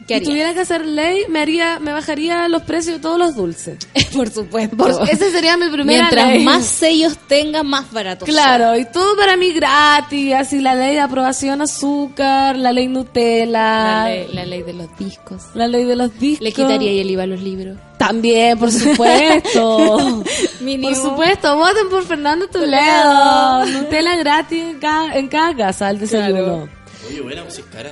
¿Qué 0.06 0.14
y 0.14 0.16
harías? 0.18 0.28
tuviera 0.30 0.54
que 0.54 0.60
hacer 0.60 0.86
ley, 0.86 1.22
me 1.28 1.40
haría, 1.40 1.78
me 1.80 1.92
bajaría 1.92 2.48
los 2.48 2.62
precios 2.62 2.96
de 2.96 3.00
todos 3.02 3.18
los 3.18 3.34
dulces. 3.34 3.78
Por 4.14 4.30
supuesto. 4.30 4.76
Por- 4.76 5.08
ese 5.10 5.30
sería 5.30 5.56
mi 5.56 5.68
primera 5.68 6.02
Mientras 6.04 6.28
ley. 6.28 6.44
más 6.44 6.64
sellos 6.64 7.18
tenga, 7.26 7.62
más 7.62 7.90
barato. 7.92 8.24
Claro, 8.24 8.76
y 8.78 8.84
todo 8.86 9.16
para 9.16 9.36
mí 9.36 9.52
gratis, 9.52 10.34
así 10.34 10.60
la 10.60 10.74
ley 10.74 10.94
de 10.94 11.00
aprobación 11.00 11.60
azúcar, 11.62 12.56
la 12.56 12.72
ley 12.72 12.86
Nutella, 12.88 13.46
La 13.46 14.04
ley, 14.08 14.26
la 14.32 14.44
ley 14.46 14.62
de 14.62 14.72
los 14.74 14.96
discos. 14.96 15.42
la 15.54 15.66
ley 15.66 15.84
de 15.84 15.96
los 15.96 16.18
discos. 16.18 16.42
Le 16.44 16.52
quitaría 16.52 16.90
el 17.02 17.10
IVA 17.10 17.24
a 17.24 17.26
los 17.26 17.40
libros. 17.40 17.76
También, 17.98 18.58
por 18.58 18.70
supuesto. 18.72 20.22
Mínimo. 20.60 20.88
por 20.90 20.96
supuesto, 20.96 21.56
voten 21.56 21.88
por 21.88 22.04
Fernando 22.04 22.46
Toledo. 22.48 23.66
Nutella 23.66 24.16
gratis 24.16 24.62
en 24.62 24.78
cada, 24.78 25.14
en 25.16 25.28
cada 25.28 25.54
casa 25.56 25.88
al 25.88 25.98
desayuno. 25.98 26.68
Oye, 27.08 27.20
buena, 27.22 27.42
pues 27.42 27.58
es 27.58 27.64
cara. 27.66 27.90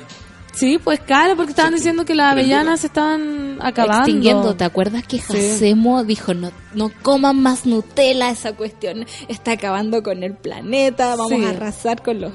Sí, 0.54 0.78
pues 0.82 1.00
claro, 1.00 1.36
porque 1.36 1.50
estaban 1.50 1.74
diciendo 1.74 2.04
que 2.04 2.14
las 2.14 2.32
avellanas 2.32 2.80
se 2.80 2.86
estaban 2.86 3.58
acabando. 3.60 4.04
Extinguiendo. 4.04 4.54
¿Te 4.54 4.64
acuerdas 4.64 5.04
que 5.06 5.18
Jacemo 5.18 6.04
dijo 6.04 6.32
no, 6.34 6.52
no 6.74 6.90
coman 7.02 7.40
más 7.40 7.66
Nutella? 7.66 8.30
Esa 8.30 8.52
cuestión 8.52 9.04
está 9.28 9.52
acabando 9.52 10.02
con 10.02 10.22
el 10.22 10.34
planeta. 10.34 11.16
Vamos 11.16 11.32
Sí. 11.38 11.44
a 11.44 11.50
arrasar 11.50 12.02
con 12.02 12.20
los. 12.20 12.32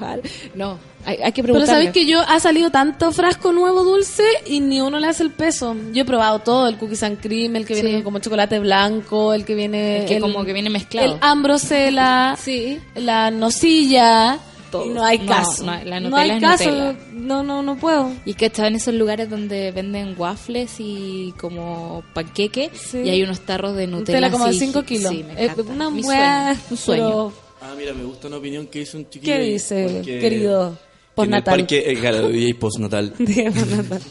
No, 0.54 0.78
hay, 1.06 1.16
hay 1.16 1.32
que 1.32 1.42
Pero 1.42 1.54
preguntarle. 1.54 1.66
sabes 1.66 1.92
que 1.92 2.04
yo 2.06 2.20
ha 2.20 2.38
salido 2.40 2.70
tanto 2.70 3.10
frasco 3.12 3.52
nuevo 3.52 3.84
dulce 3.84 4.24
y 4.46 4.60
ni 4.60 4.80
uno 4.82 4.98
le 4.98 5.06
hace 5.06 5.22
el 5.22 5.30
peso. 5.30 5.74
Yo 5.94 6.02
he 6.02 6.04
probado 6.04 6.40
todo, 6.40 6.68
el 6.68 6.76
cookies 6.76 7.02
and 7.02 7.20
cream, 7.20 7.56
el 7.56 7.64
que 7.66 7.72
viene 7.74 7.98
Sí. 7.98 8.02
como 8.02 8.18
chocolate 8.18 8.58
blanco, 8.58 9.32
el 9.32 9.44
que 9.46 9.54
viene 9.54 10.00
El 10.02 10.06
que 10.06 10.20
como 10.20 10.44
que 10.44 10.52
viene 10.52 10.68
mezclado. 10.68 11.14
el 11.14 11.18
ambrosela, 11.22 12.36
Sí. 12.38 12.80
la 12.94 13.30
nocilla. 13.30 14.38
Todo. 14.70 14.86
Y 14.86 14.88
no 14.90 15.04
hay 15.04 15.18
No, 15.18 15.26
caso. 15.26 15.64
no, 15.64 15.84
la 15.84 16.00
no 16.00 16.16
hay 16.16 16.30
es 16.30 16.40
caso. 16.40 16.64
Nutella. 16.70 16.96
No, 17.12 17.42
no, 17.42 17.62
no 17.62 17.76
puedo. 17.76 18.12
Y 18.24 18.34
que 18.34 18.46
estaba 18.46 18.68
en 18.68 18.76
esos 18.76 18.94
lugares 18.94 19.28
donde 19.28 19.72
venden 19.72 20.14
waffles 20.16 20.76
y 20.78 21.34
como 21.38 22.02
panqueque 22.14 22.70
Sí. 22.74 22.98
y 23.04 23.10
hay 23.10 23.22
unos 23.22 23.40
tarros 23.40 23.74
de 23.76 23.86
Nutella. 23.86 24.18
Nutella 24.20 24.30
como 24.30 24.44
de 24.44 24.50
así. 24.50 24.58
5 24.60 24.82
kilos. 24.84 25.12
Sí, 25.12 25.24
me 25.24 25.32
Eh, 25.34 25.44
encanta. 25.46 25.72
una 25.72 25.90
Mi 25.90 26.02
sueño, 26.02 26.56
un 26.70 26.76
sueño. 26.76 27.04
pero- 27.08 27.32
Ah, 27.62 27.74
mira, 27.76 27.92
me 27.92 28.04
gusta 28.04 28.28
una 28.28 28.38
opinión 28.38 28.66
que 28.68 28.80
hizo 28.80 28.96
un 28.96 29.08
chiquillo. 29.10 29.34
¿Qué 29.34 29.40
dice, 29.40 29.88
porque- 29.92 30.18
querido? 30.18 30.60
que 30.70 31.22
en 31.26 31.34
el 31.34 31.42
Postnatal. 31.42 31.58
parque, 31.58 31.84
eh, 31.90 31.94
claro, 31.96 32.30
postnatal. 32.58 33.12
Postnatal. 33.18 34.02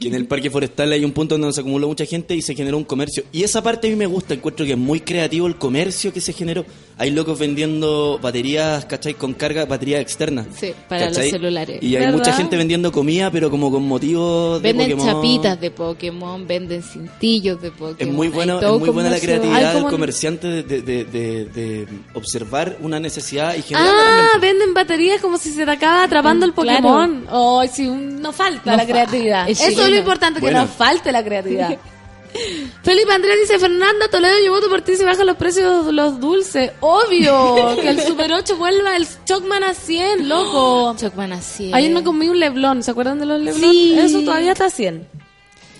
Que 0.00 0.08
en 0.08 0.14
el 0.14 0.26
parque 0.26 0.50
forestal 0.50 0.90
hay 0.92 1.04
un 1.04 1.12
punto 1.12 1.36
donde 1.38 1.52
se 1.52 1.60
acumuló 1.60 1.86
mucha 1.88 2.04
gente 2.04 2.34
y 2.34 2.42
se 2.42 2.54
generó 2.54 2.76
un 2.78 2.84
comercio. 2.84 3.22
Y 3.32 3.42
esa 3.44 3.62
parte 3.62 3.86
a 3.86 3.90
mí 3.90 3.96
me 3.96 4.06
gusta, 4.06 4.34
encuentro 4.34 4.66
que 4.66 4.72
es 4.72 4.78
muy 4.78 5.00
creativo 5.00 5.46
el 5.46 5.56
comercio 5.56 6.12
que 6.12 6.20
se 6.20 6.32
generó. 6.32 6.64
Hay 6.96 7.10
locos 7.12 7.38
vendiendo 7.38 8.18
baterías, 8.20 8.84
¿cachai? 8.86 9.14
Con 9.14 9.34
carga, 9.34 9.64
baterías 9.66 10.00
externas. 10.00 10.46
Sí, 10.58 10.72
para 10.88 11.06
los 11.08 11.16
celulares. 11.16 11.80
Y 11.82 11.94
hay 11.94 12.02
¿Verdad? 12.06 12.18
mucha 12.18 12.32
gente 12.32 12.56
vendiendo 12.56 12.90
comida, 12.90 13.30
pero 13.30 13.50
como 13.50 13.70
con 13.70 13.84
motivos 13.86 14.60
de 14.62 14.72
Venden 14.72 14.96
Pokémon. 14.98 15.14
chapitas 15.14 15.60
de 15.60 15.70
Pokémon, 15.70 16.46
venden 16.46 16.82
cintillos 16.82 17.62
de 17.62 17.70
Pokémon. 17.70 17.96
Es 18.00 18.08
muy 18.08 18.28
bueno, 18.28 18.60
es 18.60 18.80
muy 18.80 18.88
buena 18.90 19.10
la 19.10 19.20
creatividad 19.20 19.74
del 19.74 19.84
comerciante 19.84 20.48
de, 20.48 20.62
de- 20.64 20.82
de- 20.82 21.04
de- 21.04 21.44
de 21.46 21.88
observar 22.14 22.76
una 22.80 22.98
necesidad 22.98 23.54
y 23.56 23.62
generarla 23.62 23.92
Ah, 24.34 24.38
venden 24.40 24.74
baterías 24.74 25.20
como 25.20 25.38
si 25.38 25.50
se 25.52 25.64
te 25.64 25.70
acaba 25.70 26.02
atrapando 26.02 26.44
el 26.46 26.52
Claro. 26.52 26.82
Pokémon. 26.82 27.26
Ay, 27.30 27.68
sí, 27.72 27.86
un- 27.86 28.20
no 28.20 28.32
falta 28.32 28.72
No 28.72 28.76
la 28.76 28.82
fa- 28.84 28.88
creatividad. 28.88 29.48
el 29.48 29.56
Eso 29.68 29.84
es 29.84 29.90
lo 29.90 29.96
importante, 29.96 30.40
que 30.40 30.46
Bueno. 30.46 30.62
no 30.62 30.66
falte 30.68 31.12
la 31.12 31.24
creatividad. 31.24 31.76
Felipe 32.82 33.12
Andrés 33.12 33.36
dice, 33.40 33.58
Fernando 33.58 34.08
Toledo, 34.10 34.34
yo 34.44 34.52
voto 34.52 34.68
por 34.68 34.82
ti 34.82 34.96
si 34.96 35.04
bajan 35.04 35.26
los 35.26 35.36
precios 35.36 35.86
de 35.86 35.92
los 35.92 36.20
dulces. 36.20 36.72
Obvio, 36.80 37.76
que 37.80 37.88
el 37.88 38.00
Super 38.00 38.32
8 38.32 38.56
vuelva 38.56 38.96
el 38.96 39.06
Chocman 39.24 39.64
a 39.64 39.74
100, 39.74 40.28
loco. 40.28 40.94
Chocman 40.98 41.32
así. 41.32 41.70
Ayer 41.72 41.90
me 41.90 42.02
comí 42.02 42.28
un 42.28 42.38
Leblon, 42.38 42.82
¿se 42.82 42.90
acuerdan 42.90 43.18
de 43.18 43.26
los 43.26 43.40
Leblon? 43.40 43.70
Sí. 43.70 43.98
Eso 43.98 44.20
todavía 44.20 44.52
está 44.52 44.66
a 44.66 44.70
100. 44.70 45.08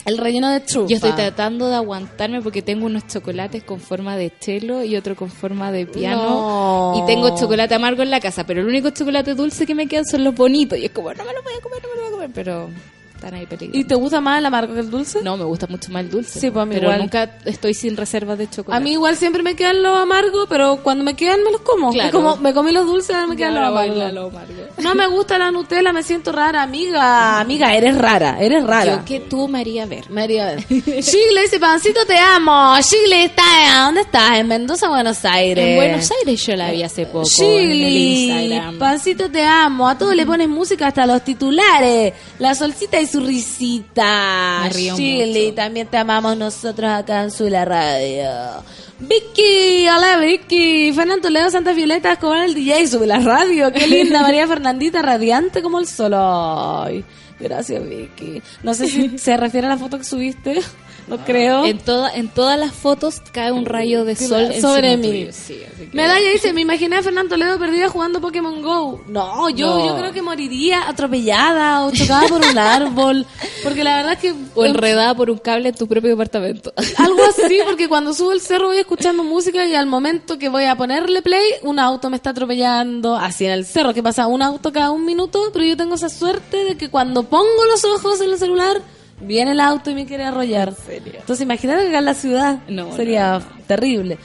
El 0.07 0.17
relleno 0.17 0.49
de 0.49 0.61
trufa. 0.61 0.89
Yo 0.89 0.97
estoy 0.97 1.13
tratando 1.13 1.69
de 1.69 1.75
aguantarme 1.77 2.41
porque 2.41 2.63
tengo 2.63 2.87
unos 2.87 3.07
chocolates 3.09 3.63
con 3.63 3.79
forma 3.79 4.17
de 4.17 4.33
chelo 4.41 4.83
y 4.83 4.97
otro 4.97 5.15
con 5.15 5.31
forma 5.31 5.71
de 5.71 5.85
piano. 5.85 6.23
No. 6.23 7.03
Y 7.03 7.07
tengo 7.07 7.39
chocolate 7.39 7.75
amargo 7.75 8.03
en 8.03 8.11
la 8.11 8.19
casa, 8.19 8.47
pero 8.47 8.63
el 8.63 8.69
único 8.69 8.89
chocolate 8.89 9.35
dulce 9.35 9.67
que 9.67 9.75
me 9.75 9.87
quedan 9.87 10.07
son 10.07 10.25
los 10.25 10.35
bonitos. 10.35 10.79
Y 10.79 10.87
es 10.87 10.93
como, 10.93 11.13
no 11.13 11.25
me 11.25 11.33
lo 11.35 11.43
voy 11.43 11.53
a 11.59 11.61
comer, 11.61 11.83
no 11.83 11.89
me 11.91 11.95
lo 11.97 12.01
voy 12.01 12.09
a 12.09 12.13
comer. 12.13 12.31
Pero 12.33 12.71
Están 13.19 13.35
ahí 13.35 13.47
peligrando. 13.47 13.77
¿Y 13.77 13.83
te 13.83 13.97
gusta 13.97 14.21
más 14.21 14.39
el 14.39 14.47
amargo 14.47 14.75
que 14.75 14.81
el 14.81 14.91
dulce? 14.91 15.23
No, 15.25 15.37
me 15.37 15.43
gusta 15.43 15.67
mucho 15.67 15.91
más 15.91 16.05
el 16.05 16.11
dulce. 16.11 16.39
Sí, 16.39 16.53
pues 16.53 16.63
a 16.63 16.67
mí 16.67 16.75
pero 16.77 16.87
igual. 16.87 17.01
nunca 17.01 17.29
estoy 17.47 17.75
sin 17.75 17.97
reservas 17.97 18.39
de 18.39 18.49
chocolate. 18.49 18.77
A 18.77 18.81
mí 18.81 18.93
igual 18.93 19.17
siempre 19.17 19.43
me 19.43 19.57
quedan 19.57 19.83
los 19.83 19.99
amargos, 19.99 20.47
pero 20.49 20.77
cuando 20.85 21.03
me 21.03 21.15
quedan 21.15 21.43
me 21.43 21.51
los 21.51 21.63
como. 21.63 21.91
Claro. 21.91 22.13
Como 22.13 22.37
me 22.37 22.55
comí 22.55 22.71
los 22.71 22.87
dulces, 22.87 23.17
ahora 23.17 23.27
me 23.27 23.37
quedan 23.37 23.57
los 23.57 23.65
amargos. 23.65 24.13
lo 24.13 24.27
amargo. 24.29 24.55
No 24.79 24.95
me 24.95 25.09
gusta 25.09 25.37
la 25.37 25.51
Nutella, 25.51 25.93
me 25.93 26.05
siento 26.05 26.31
rara, 26.31 26.63
amiga. 26.63 27.41
Amiga, 27.41 27.75
eres 27.75 27.99
rara, 27.99 28.39
eres 28.41 28.63
rara. 28.65 28.99
Yo 28.99 29.05
que 29.05 29.19
tú 29.19 29.49
me 29.49 29.59
haría 29.59 29.85
ver. 29.87 30.09
María. 30.13 30.57
Chile 30.69 31.43
dice, 31.43 31.59
Pancito, 31.59 32.07
te 32.07 32.17
amo. 32.17 32.77
Chile 32.83 33.25
está, 33.25 33.43
¿dónde 33.87 34.03
estás? 34.03 34.39
En 34.39 34.47
Mendoza, 34.47 34.89
Buenos 34.89 35.25
Aires. 35.25 35.65
En 35.65 35.75
Buenos 35.75 36.09
Aires 36.21 36.47
yo 36.47 36.55
la 36.55 36.71
vi 36.71 36.85
hace 36.85 37.05
poco 37.07 37.27
Instagram. 37.27 38.79
Pancito, 38.79 39.29
te 39.29 39.45
amo. 39.45 39.89
A 39.89 39.99
todos 39.99 40.15
le 40.15 40.25
pones 40.25 40.49
música 40.49 40.87
hasta 40.87 41.05
los 41.05 41.25
titulares. 41.25 42.13
La 42.39 42.55
solcita 42.55 43.01
y 43.01 43.08
su 43.11 43.21
risita. 43.21 44.61
Me 44.65 44.71
río 44.71 44.97
Chile, 44.97 45.45
mucho. 45.45 45.55
también 45.55 45.87
te 45.89 45.97
amamos 45.97 46.37
nosotros 46.37 46.91
acá 46.91 47.23
en 47.25 47.31
Sula 47.31 47.65
Radio. 47.65 48.63
Vicky, 49.01 49.89
hola 49.89 50.19
Vicky. 50.19 50.93
Fernando 50.93 51.23
Toledo, 51.23 51.51
Santa 51.51 51.73
Violeta, 51.73 52.13
Escobar 52.13 52.45
el 52.45 52.55
DJ, 52.55 52.87
sube 52.89 53.07
la 53.07 53.21
radio. 53.21 53.73
Qué 53.73 53.87
linda, 53.89 54.23
María 54.23 54.47
Fernandita, 54.47 55.03
radiante 55.03 55.63
como 55.63 55.79
el 55.79 55.87
sol. 55.87 57.05
Gracias 57.41 57.89
Vicky. 57.89 58.43
No 58.63 58.75
sé 58.75 58.89
si 58.89 59.19
se 59.19 59.37
refiere 59.37 59.67
a 59.67 59.71
la 59.71 59.79
foto 59.79 59.99
que 59.99 60.05
subiste. 60.05 60.61
No 61.07 61.17
creo. 61.25 61.65
En, 61.65 61.79
toda, 61.79 62.13
en 62.15 62.29
todas 62.29 62.59
las 62.59 62.73
fotos 62.73 63.23
cae 63.33 63.51
un 63.53 63.65
rayo 63.65 64.05
de 64.05 64.15
sol 64.17 64.53
sobre 64.61 64.97
mí. 64.97 65.29
Sí, 65.33 65.61
así 65.65 65.87
que- 65.87 65.97
Medalla 65.97 66.29
dice, 66.31 66.53
me 66.53 66.61
imaginé 66.61 66.97
a 66.97 67.03
Fernando 67.03 67.31
Toledo 67.31 67.59
perdida 67.59 67.89
jugando 67.89 68.21
Pokémon 68.21 68.61
Go. 68.63 69.03
No, 69.09 69.49
yo, 69.51 69.67
No. 69.79 69.87
yo 69.87 69.97
creo 69.97 70.13
que 70.13 70.21
moriría 70.23 70.89
atropellada 70.89 71.87
o 71.87 71.91
chocada 71.93 72.29
por 72.29 72.41
un 72.45 72.59
árbol. 72.59 73.27
Porque 73.63 73.85
la 73.85 73.97
verdad 73.97 74.13
es 74.15 74.19
que... 74.19 74.35
O 74.55 74.65
enredada 74.65 75.15
por 75.15 75.31
un 75.31 75.39
cable 75.39 75.71
en 75.71 75.75
tu 75.75 75.87
propio 75.87 76.11
departamento. 76.11 76.73
Algo 76.99 77.23
así, 77.25 77.59
porque 77.67 77.89
cuando 77.89 78.13
subo 78.13 78.33
el 78.33 78.41
cerro 78.41 78.69
voy 78.69 78.79
escuchando 78.79 79.25
música 79.25 79.65
y 79.67 79.75
al 79.75 79.87
momento 79.87 80.39
que 80.39 80.49
voy 80.49 80.65
a 80.65 80.77
ponerle 80.77 81.23
play, 81.23 81.45
un 81.63 81.79
auto 81.79 82.11
me 82.11 82.17
está 82.17 82.31
atropellando 82.31 83.17
así 83.17 83.47
en 83.47 83.53
el 83.53 83.65
cerro, 83.67 83.95
que 83.95 84.03
pasa 84.03 84.27
un 84.27 84.43
auto 84.43 84.73
cada 84.73 84.91
un 84.91 85.05
minuto, 85.05 85.51
pero 85.53 85.65
yo 85.65 85.77
tengo 85.77 85.95
esa 85.95 86.09
suerte 86.09 86.65
de 86.65 86.77
que 86.77 86.91
cuando 86.91 87.23
pongo 87.25 87.65
los 87.71 87.85
ojos 87.85 88.21
en 88.21 88.31
el 88.31 88.39
celular, 88.39 88.81
viene 89.21 89.53
el 89.53 89.61
auto 89.61 89.91
y 89.91 89.95
me 89.95 90.07
quiere 90.07 90.25
arrollar. 90.25 90.75
Entonces 90.89 91.41
imagínate 91.41 91.83
que 91.83 91.89
acá 91.89 91.99
en 91.99 92.05
la 92.05 92.15
ciudad 92.15 92.59
No, 92.69 92.95
sería 92.95 93.41
terrible. 93.67 94.19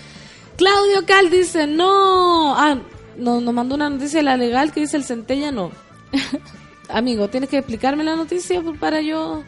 Claudio 0.58 1.06
Cal 1.06 1.30
dice, 1.30 1.66
no, 1.68 2.56
ah, 2.56 2.78
no, 3.18 3.42
nos 3.42 3.54
mandó 3.54 3.76
una 3.76 3.90
noticia 3.90 4.20
de 4.20 4.24
la 4.24 4.38
legal 4.38 4.72
que 4.72 4.82
dice 4.82 4.98
el 4.98 5.04
centella 5.04 5.52
no. 5.52 5.72
Amigo, 6.90 7.28
tienes 7.30 7.50
que 7.50 7.58
explicarme 7.58 8.04
la 8.04 8.16
noticia 8.16 8.62
para 8.80 9.02
yo 9.02 9.44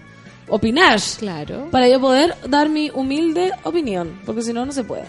opinar 0.48 1.00
Claro. 1.20 1.68
para 1.72 1.88
yo 1.90 2.00
poder 2.00 2.36
dar 2.48 2.70
mi 2.70 2.90
humilde 2.94 3.52
opinión, 3.64 4.20
porque 4.26 4.42
si 4.42 4.54
no, 4.54 4.66
no 4.66 4.72
se 4.72 4.84
puede. 4.84 5.06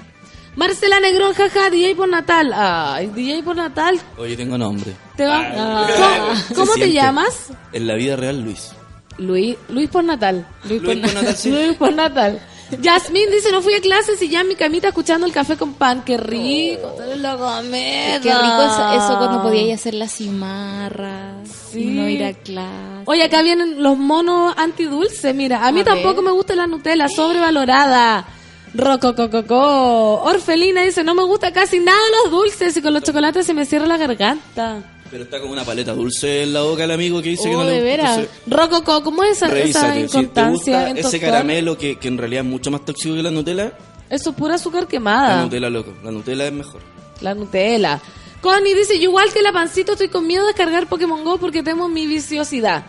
Marcela 0.56 1.00
Negrón, 1.00 1.34
jaja, 1.34 1.68
DJ 1.68 1.94
por 1.94 2.08
Natal. 2.08 2.50
Ay, 2.54 3.08
DJ 3.08 3.42
por 3.42 3.56
Natal, 3.56 3.98
Oye, 4.16 4.36
tengo 4.36 4.56
nombre. 4.56 4.92
te 5.16 5.26
va. 5.26 5.42
Ah. 5.54 5.86
¿Cómo, 5.96 6.36
Se 6.40 6.54
cómo 6.54 6.72
te 6.74 6.92
llamas? 6.92 7.48
En 7.72 7.86
la 7.86 7.94
vida 7.94 8.16
real, 8.16 8.40
Luis. 8.40 8.70
Luis, 9.18 9.56
Luis 9.68 9.88
por 9.88 10.04
Natal. 10.04 10.46
Luis 10.64 10.82
por 10.82 10.96
Natal, 10.96 11.34
sí. 11.36 11.50
Luis 11.50 11.74
por 11.76 11.92
Natal. 11.92 12.40
Yasmín 12.80 13.30
dice, 13.30 13.52
no 13.52 13.62
fui 13.62 13.74
a 13.74 13.80
clases 13.80 14.20
y 14.22 14.28
ya 14.28 14.40
en 14.40 14.48
mi 14.48 14.56
camita 14.56 14.88
escuchando 14.88 15.24
el 15.24 15.32
café 15.32 15.56
con 15.56 15.74
pan. 15.74 16.02
Qué 16.04 16.16
rico, 16.16 16.88
te 16.98 17.14
lo 17.16 17.38
comes. 17.38 18.20
Qué 18.20 18.34
rico 18.34 18.62
es 18.62 19.02
eso 19.04 19.18
cuando 19.18 19.40
podíais 19.42 19.80
hacer 19.80 19.94
las 19.94 20.12
cimarras 20.12 21.48
Sí. 21.70 21.82
y 21.82 21.86
no 21.86 22.08
ir 22.08 22.24
a 22.24 22.32
clase. 22.32 23.02
Oye, 23.04 23.22
acá 23.22 23.42
vienen 23.42 23.82
los 23.84 23.96
monos 23.96 24.52
antidulce. 24.56 25.32
Mira, 25.32 25.64
a 25.64 25.70
mí 25.70 25.82
A 25.82 25.84
tampoco 25.84 26.16
ver. 26.16 26.24
me 26.24 26.30
gusta 26.32 26.56
la 26.56 26.66
Nutella, 26.66 27.08
sobrevalorada. 27.08 28.26
Rococococó. 28.74 30.22
Orfelina 30.24 30.82
dice, 30.82 31.04
no 31.04 31.14
me 31.14 31.22
gusta 31.22 31.52
casi 31.52 31.78
nada 31.78 31.98
los 32.24 32.32
dulces 32.32 32.76
y 32.76 32.82
con 32.82 32.92
los 32.94 33.02
chocolates 33.04 33.46
se 33.46 33.54
me 33.54 33.64
cierra 33.64 33.86
la 33.86 33.96
garganta. 33.96 34.82
Pero 35.10 35.24
está 35.24 35.40
como 35.40 35.52
una 35.52 35.64
paleta 35.64 35.92
dulce 35.94 36.42
en 36.42 36.52
la 36.52 36.62
boca 36.62 36.84
el 36.84 36.90
amigo 36.90 37.22
que 37.22 37.30
dice 37.30 37.48
que 37.48 37.54
Oh, 37.56 37.58
no 37.62 37.64
le 37.64 37.70
de 37.70 37.76
gusta. 37.80 37.84
veras. 37.90 38.18
Entonces, 38.18 38.42
Rococó, 38.46 39.02
¿cómo 39.04 39.22
es 39.24 39.36
esa, 39.36 39.46
esa 39.46 39.54
revísate. 39.54 39.86
Si 39.86 39.94
te 39.94 40.00
inconstancia? 40.20 40.88
gusta 40.88 41.00
ese 41.08 41.20
caramelo 41.20 41.78
que, 41.78 41.96
que 41.98 42.08
en 42.08 42.18
realidad 42.18 42.44
es 42.44 42.50
mucho 42.50 42.70
más 42.70 42.84
tóxico 42.84 43.14
que 43.14 43.22
la 43.22 43.30
Nutella, 43.30 43.72
Eso 44.10 44.30
es 44.30 44.36
pura 44.36 44.54
azúcar 44.56 44.82
la 44.82 44.88
quemada. 44.88 45.42
Nutella, 45.42 45.70
loco. 45.70 45.92
La 46.02 46.10
Nutella 46.10 46.46
es 46.46 46.52
mejor. 46.52 46.80
La 47.20 47.34
Nutella. 47.34 48.00
Connie 48.40 48.74
dice, 48.74 48.96
yo 48.98 49.04
igual 49.04 49.32
que 49.32 49.42
la 49.42 49.52
pancito 49.52 49.92
estoy 49.92 50.08
con 50.08 50.26
miedo 50.26 50.46
de 50.46 50.54
cargar 50.54 50.86
Pokémon 50.88 51.24
Go 51.24 51.38
porque 51.38 51.62
temo 51.62 51.88
mi 51.88 52.06
viciosidad. 52.06 52.84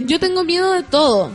Yo 0.00 0.18
tengo 0.20 0.44
miedo 0.44 0.72
de 0.72 0.82
todo. 0.82 1.30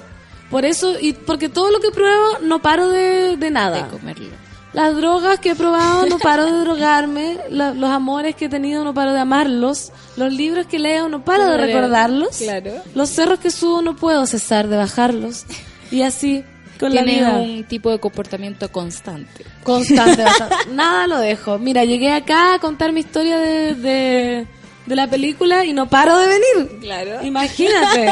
Por 0.50 0.66
eso, 0.66 0.96
y 1.00 1.14
porque 1.14 1.50
todo 1.50 1.72
lo 1.72 1.80
que 1.80 1.90
pruebo 1.92 2.38
no 2.42 2.62
paro 2.62 2.90
de, 2.90 3.38
de 3.38 3.50
nada. 3.50 3.84
de 3.84 3.90
comerlo. 3.90 4.28
Las 4.74 4.96
drogas 4.96 5.40
que 5.40 5.52
he 5.52 5.56
probado 5.56 6.06
no 6.08 6.18
paro 6.18 6.46
de 6.46 6.60
drogarme, 6.62 7.38
la- 7.50 7.74
los 7.74 7.90
amores 7.92 8.36
que 8.36 8.46
he 8.46 8.50
tenido 8.50 8.84
no 8.84 8.94
paro 8.94 9.14
de 9.14 9.20
amarlos, 9.20 9.92
los 10.18 10.34
libros 10.34 10.66
que 10.66 10.80
leo 10.80 11.10
no 11.10 11.24
paro 11.24 11.46
de 11.46 11.58
recordarlos, 11.58 12.38
claro. 12.38 12.72
los 12.96 13.10
cerros 13.10 13.40
que 13.40 13.52
subo 13.52 13.82
no 13.84 13.96
puedo 13.96 14.26
cesar 14.26 14.68
de 14.68 14.78
bajarlos 14.78 15.46
y 15.92 16.02
así 16.02 16.44
con 16.80 16.94
la 16.96 17.04
vida 17.04 17.34
un 17.38 17.64
tipo 17.66 17.92
de 17.92 18.00
comportamiento 18.00 18.72
constante. 18.72 19.46
constante, 19.64 20.24
bastante. 20.26 20.56
nada 20.72 21.06
lo 21.08 21.20
dejo. 21.20 21.60
Mira, 21.60 21.86
llegué 21.86 22.12
acá 22.12 22.56
a 22.56 22.60
contar 22.60 22.92
mi 22.94 23.02
historia 23.02 23.38
de, 23.38 23.76
de, 23.76 24.48
de 24.88 24.96
la 24.96 25.08
película 25.08 25.66
y 25.66 25.74
no 25.74 25.88
paro 25.88 26.18
de 26.18 26.28
venir. 26.28 26.80
Claro. 26.82 27.24
Imagínate. 27.24 28.10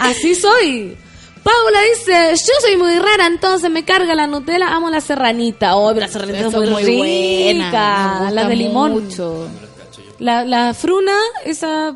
Así 0.00 0.34
soy. 0.34 0.96
Paula 1.44 1.78
dice, 1.90 2.12
yo 2.32 2.52
soy 2.60 2.76
muy 2.76 2.98
rara, 2.98 3.26
entonces 3.26 3.70
me 3.70 3.84
carga 3.84 4.14
la 4.14 4.26
Nutella, 4.26 4.68
amo 4.74 4.90
la 4.90 5.00
serranita. 5.00 5.76
Oh, 5.76 5.88
pero 5.88 6.00
la 6.06 6.08
serranita 6.08 6.38
es 6.40 6.46
Eso 6.46 6.56
muy, 6.58 6.66
es 6.68 6.72
muy 6.72 7.52
rica. 7.52 8.30
La 8.32 8.48
de 8.48 8.56
limón. 8.56 8.92
mucho. 9.04 9.46
La, 10.18 10.44
la 10.44 10.72
fruna, 10.74 11.12
esa... 11.44 11.94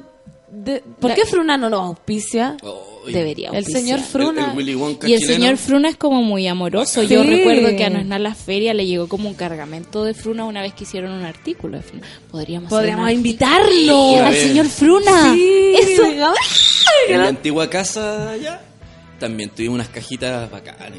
de- 0.51 0.83
¿Por 1.01 1.11
La- 1.11 1.17
qué 1.17 1.25
fruna 1.25 1.57
no 1.57 1.71
nos 1.71 1.81
auspicia? 1.81 2.57
Oh, 2.63 2.85
Debería. 3.07 3.49
El 3.55 3.65
señor 3.65 4.01
Fruna. 4.01 4.45
El, 4.45 4.51
el 4.51 4.57
Willy 4.59 4.75
Wonka 4.75 5.09
Y 5.09 5.15
el 5.15 5.21
chileno. 5.21 5.39
señor 5.41 5.57
Fruna 5.57 5.89
es 5.89 5.97
como 5.97 6.23
muy 6.23 6.47
amoroso. 6.47 7.03
Yo 7.05 7.23
recuerdo 7.23 7.75
que 7.75 7.85
a 7.85 7.89
Noesna 7.89 8.17
en 8.17 8.23
la 8.23 8.35
feria 8.35 8.75
le 8.75 8.85
llegó 8.87 9.09
como 9.09 9.31
un 9.31 9.35
cargamento 9.35 10.05
de 10.05 10.13
Fruna 10.13 10.45
una 10.45 10.61
vez 10.61 10.75
que 10.75 10.85
hicieron 10.85 11.13
un 11.13 11.23
artículo 11.25 11.79
de 11.79 11.83
Fruna. 11.85 12.07
Podríamos, 12.31 12.69
Podríamos 12.69 13.11
invitarlo. 13.11 13.71
Sí, 13.71 14.15
al 14.17 14.35
señor 14.35 14.67
Fruna. 14.67 15.33
Sí, 15.33 15.73
Eso. 15.81 16.03
En 17.09 17.23
la 17.23 17.29
antigua 17.29 17.71
casa 17.71 18.31
allá 18.33 18.61
también 19.19 19.51
tuvimos 19.51 19.77
unas 19.77 19.89
cajitas 19.89 20.51
bacanas. 20.51 20.99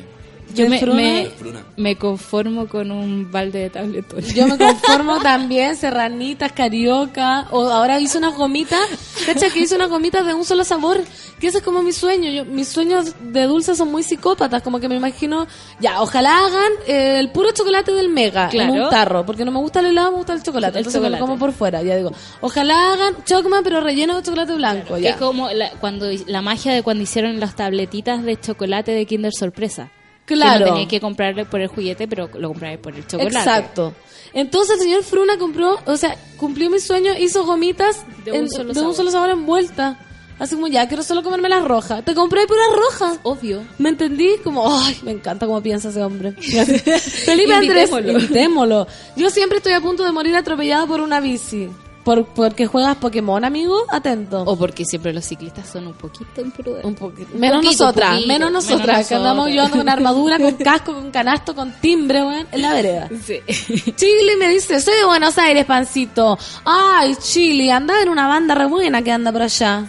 Yo 0.56 0.64
¿De 0.66 0.70
me, 0.72 0.80
Fruna? 0.80 1.64
me, 1.78 1.96
conformo 1.96 2.68
con 2.68 2.92
un 2.92 3.32
balde 3.32 3.60
de 3.60 3.70
tabletones. 3.70 4.34
Yo 4.34 4.48
me 4.48 4.58
conformo 4.58 5.20
también, 5.22 5.76
serranitas, 5.76 6.52
carioca, 6.52 7.48
o 7.52 7.68
ahora 7.70 8.00
hice 8.00 8.18
unas 8.18 8.36
gomitas, 8.36 8.80
cacha 9.26 9.50
que 9.52 9.60
hice 9.60 9.76
unas 9.76 9.90
gomitas 9.90 10.26
de 10.26 10.34
un 10.34 10.44
solo 10.46 10.64
sabor, 10.64 11.02
que 11.40 11.48
ese 11.48 11.60
es 11.60 11.64
como 11.64 11.84
mi 11.84 11.92
sueño, 11.94 12.32
yo, 12.32 12.46
mis 12.46 12.68
sueños 12.68 13.14
de 13.22 13.44
dulce 13.44 13.76
son 13.76 13.92
muy 13.92 14.02
psicópatas, 14.04 14.62
como 14.64 14.80
que 14.80 14.90
me 14.90 14.96
imagino, 14.96 15.46
ya, 15.80 16.02
ojalá 16.02 16.46
hagan 16.46 16.72
eh, 16.88 17.18
el 17.20 17.30
puro 17.32 17.52
chocolate 17.52 17.92
del 17.94 18.10
mega 18.10 18.46
en 18.46 18.50
Claro. 18.50 18.74
un 18.74 18.90
tarro, 18.90 19.26
porque 19.26 19.46
no 19.46 19.52
me 19.52 19.60
gusta 19.60 19.80
el 19.82 19.86
helado, 19.88 20.12
me 20.12 20.18
gusta 20.18 20.34
el 20.34 20.42
chocolate, 20.44 20.80
El 20.80 20.86
entonces 20.86 21.02
me 21.02 21.10
lo 21.10 21.16
chocolate. 21.18 21.30
como 21.32 21.40
por 21.40 21.54
fuera, 21.54 21.82
ya 21.84 21.96
digo, 21.96 22.12
ojalá 22.42 22.94
hagan 22.94 23.24
chocman 23.24 23.64
pero 23.64 23.82
relleno 23.82 24.16
de 24.18 24.24
chocolate 24.24 24.54
blanco, 24.56 24.96
Que 24.96 25.02
ya. 25.04 25.10
es 25.12 25.16
como 25.18 25.50
la, 25.52 25.70
cuando 25.80 26.08
la 26.28 26.42
magia 26.42 26.74
de 26.74 26.82
cuando 26.84 27.04
hicieron 27.04 27.40
las 27.40 27.56
tabletitas 27.56 28.24
de 28.24 28.40
chocolate 28.40 28.92
de 28.92 29.06
Kinder 29.06 29.32
Sorpresa. 29.34 29.92
Claro. 30.36 30.66
Que 30.66 30.70
no 30.72 30.76
tenía 30.76 30.88
que 30.88 31.00
comprarle 31.00 31.46
por 31.46 31.60
el 31.62 31.68
juguete, 31.68 32.08
pero 32.08 32.30
lo 32.38 32.48
compraba 32.50 32.78
por 32.78 32.96
el 32.96 33.06
chocolate. 33.08 33.38
Exacto. 33.38 33.94
Entonces 34.34 34.76
el 34.78 34.82
señor 34.84 35.04
Fruna 35.04 35.38
compró, 35.38 35.78
o 35.86 35.98
sea, 35.98 36.16
cumplió 36.38 36.70
mi 36.70 36.80
sueño, 36.80 37.14
hizo 37.18 37.46
gomitas 37.46 38.06
De 38.26 38.32
un 38.32 38.38
en- 38.38 38.50
solo 38.50 38.70
de 38.70 38.74
sabor. 38.76 38.90
un 38.90 38.96
solo 38.96 39.12
sabor 39.12 39.30
envuelta. 39.32 40.00
Así 40.38 40.56
como, 40.56 40.68
ya, 40.68 40.88
quiero 40.88 41.04
solo 41.04 41.22
comerme 41.22 41.50
las 41.50 41.66
rojas. 41.66 42.06
Te 42.06 42.14
compré 42.16 42.48
puras 42.48 42.68
rojas. 42.74 43.20
Obvio. 43.24 43.62
¿Me 43.78 43.90
entendí? 43.90 44.36
Como, 44.42 44.74
ay, 44.74 44.98
me 45.04 45.12
encanta 45.12 45.46
cómo 45.46 45.62
piensa 45.62 45.90
ese 45.90 46.02
hombre. 46.02 46.32
Felipe 46.40 47.54
Andrés, 47.54 47.90
invitémoslo. 47.92 48.88
Yo 49.18 49.30
siempre 49.32 49.58
estoy 49.58 49.74
a 49.74 49.82
punto 49.82 50.04
de 50.06 50.14
morir 50.14 50.36
atropellado 50.38 50.88
por 50.88 51.02
una 51.02 51.20
bici. 51.20 51.68
Por, 52.10 52.26
porque 52.26 52.66
juegas 52.66 52.96
Pokémon, 52.98 53.46
amigo, 53.46 53.86
atento. 53.88 54.42
O 54.42 54.58
porque 54.58 54.84
siempre 54.84 55.14
los 55.14 55.24
ciclistas 55.26 55.70
son 55.70 55.86
un 55.86 55.94
poquito 55.94 56.42
imprudentes. 56.42 56.84
Un. 56.84 57.40
Menos 57.40 57.58
poquito, 57.58 57.84
nosotras, 57.84 58.10
poquito. 58.10 58.28
menos 58.28 58.50
Menos 58.50 58.52
nosotras, 58.52 59.08
que 59.08 59.14
andamos 59.14 59.46
nosotras. 59.46 59.56
yo 59.56 59.62
ando 59.64 59.78
con 59.78 59.90
armadura, 59.90 60.40
con 60.40 60.54
casco, 60.58 60.94
con 60.96 61.12
canasto, 61.12 61.54
con 61.54 61.72
timbre, 61.74 62.24
weón, 62.24 62.48
en 62.52 62.62
la 62.64 62.74
vereda. 62.74 63.10
Sí. 63.24 63.42
Chile 63.96 64.38
me 64.40 64.50
dice, 64.50 64.82
soy 64.82 64.96
de 64.96 65.06
Buenos 65.06 65.38
Aires, 65.38 65.66
pancito. 65.66 66.36
Ay, 66.66 67.16
Chile, 67.22 67.72
anda 67.72 68.02
en 68.02 68.10
una 68.10 68.28
banda 68.28 68.56
re 68.56 68.66
buena 68.66 69.04
que 69.04 69.12
anda 69.12 69.32
por 69.32 69.44
allá. 69.44 69.86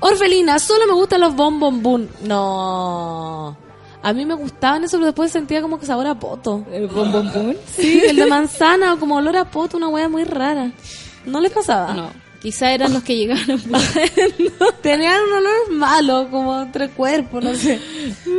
Orfelina, 0.00 0.58
solo 0.58 0.86
me 0.86 0.92
gustan 0.92 1.22
los 1.22 1.34
bombombún. 1.34 2.10
No. 2.24 3.56
A 4.02 4.12
mí 4.12 4.26
me 4.26 4.34
gustaban 4.34 4.84
eso, 4.84 4.98
pero 4.98 5.06
después 5.06 5.32
sentía 5.32 5.62
como 5.62 5.80
que 5.80 5.86
sabor 5.86 6.06
a 6.06 6.14
poto. 6.14 6.66
¿El 6.70 6.86
bombombón? 6.86 7.56
Sí, 7.66 8.02
el 8.06 8.16
de 8.16 8.26
manzana 8.28 8.92
o 8.92 8.98
como 8.98 9.16
olor 9.16 9.38
a 9.38 9.50
poto, 9.50 9.78
una 9.78 9.88
wea 9.88 10.10
muy 10.10 10.24
rara. 10.24 10.72
¿No 11.24 11.40
les 11.40 11.52
pasaba? 11.52 11.94
No. 11.94 12.12
Quizá 12.40 12.72
eran 12.72 12.94
los 12.94 13.02
que 13.02 13.16
llegaron. 13.16 13.60
Tenían 14.82 15.20
un 15.24 15.32
olor 15.34 15.70
malo, 15.72 16.28
como 16.30 16.62
entre 16.62 16.88
cuerpos, 16.88 17.44
no 17.44 17.54
sé. 17.54 17.78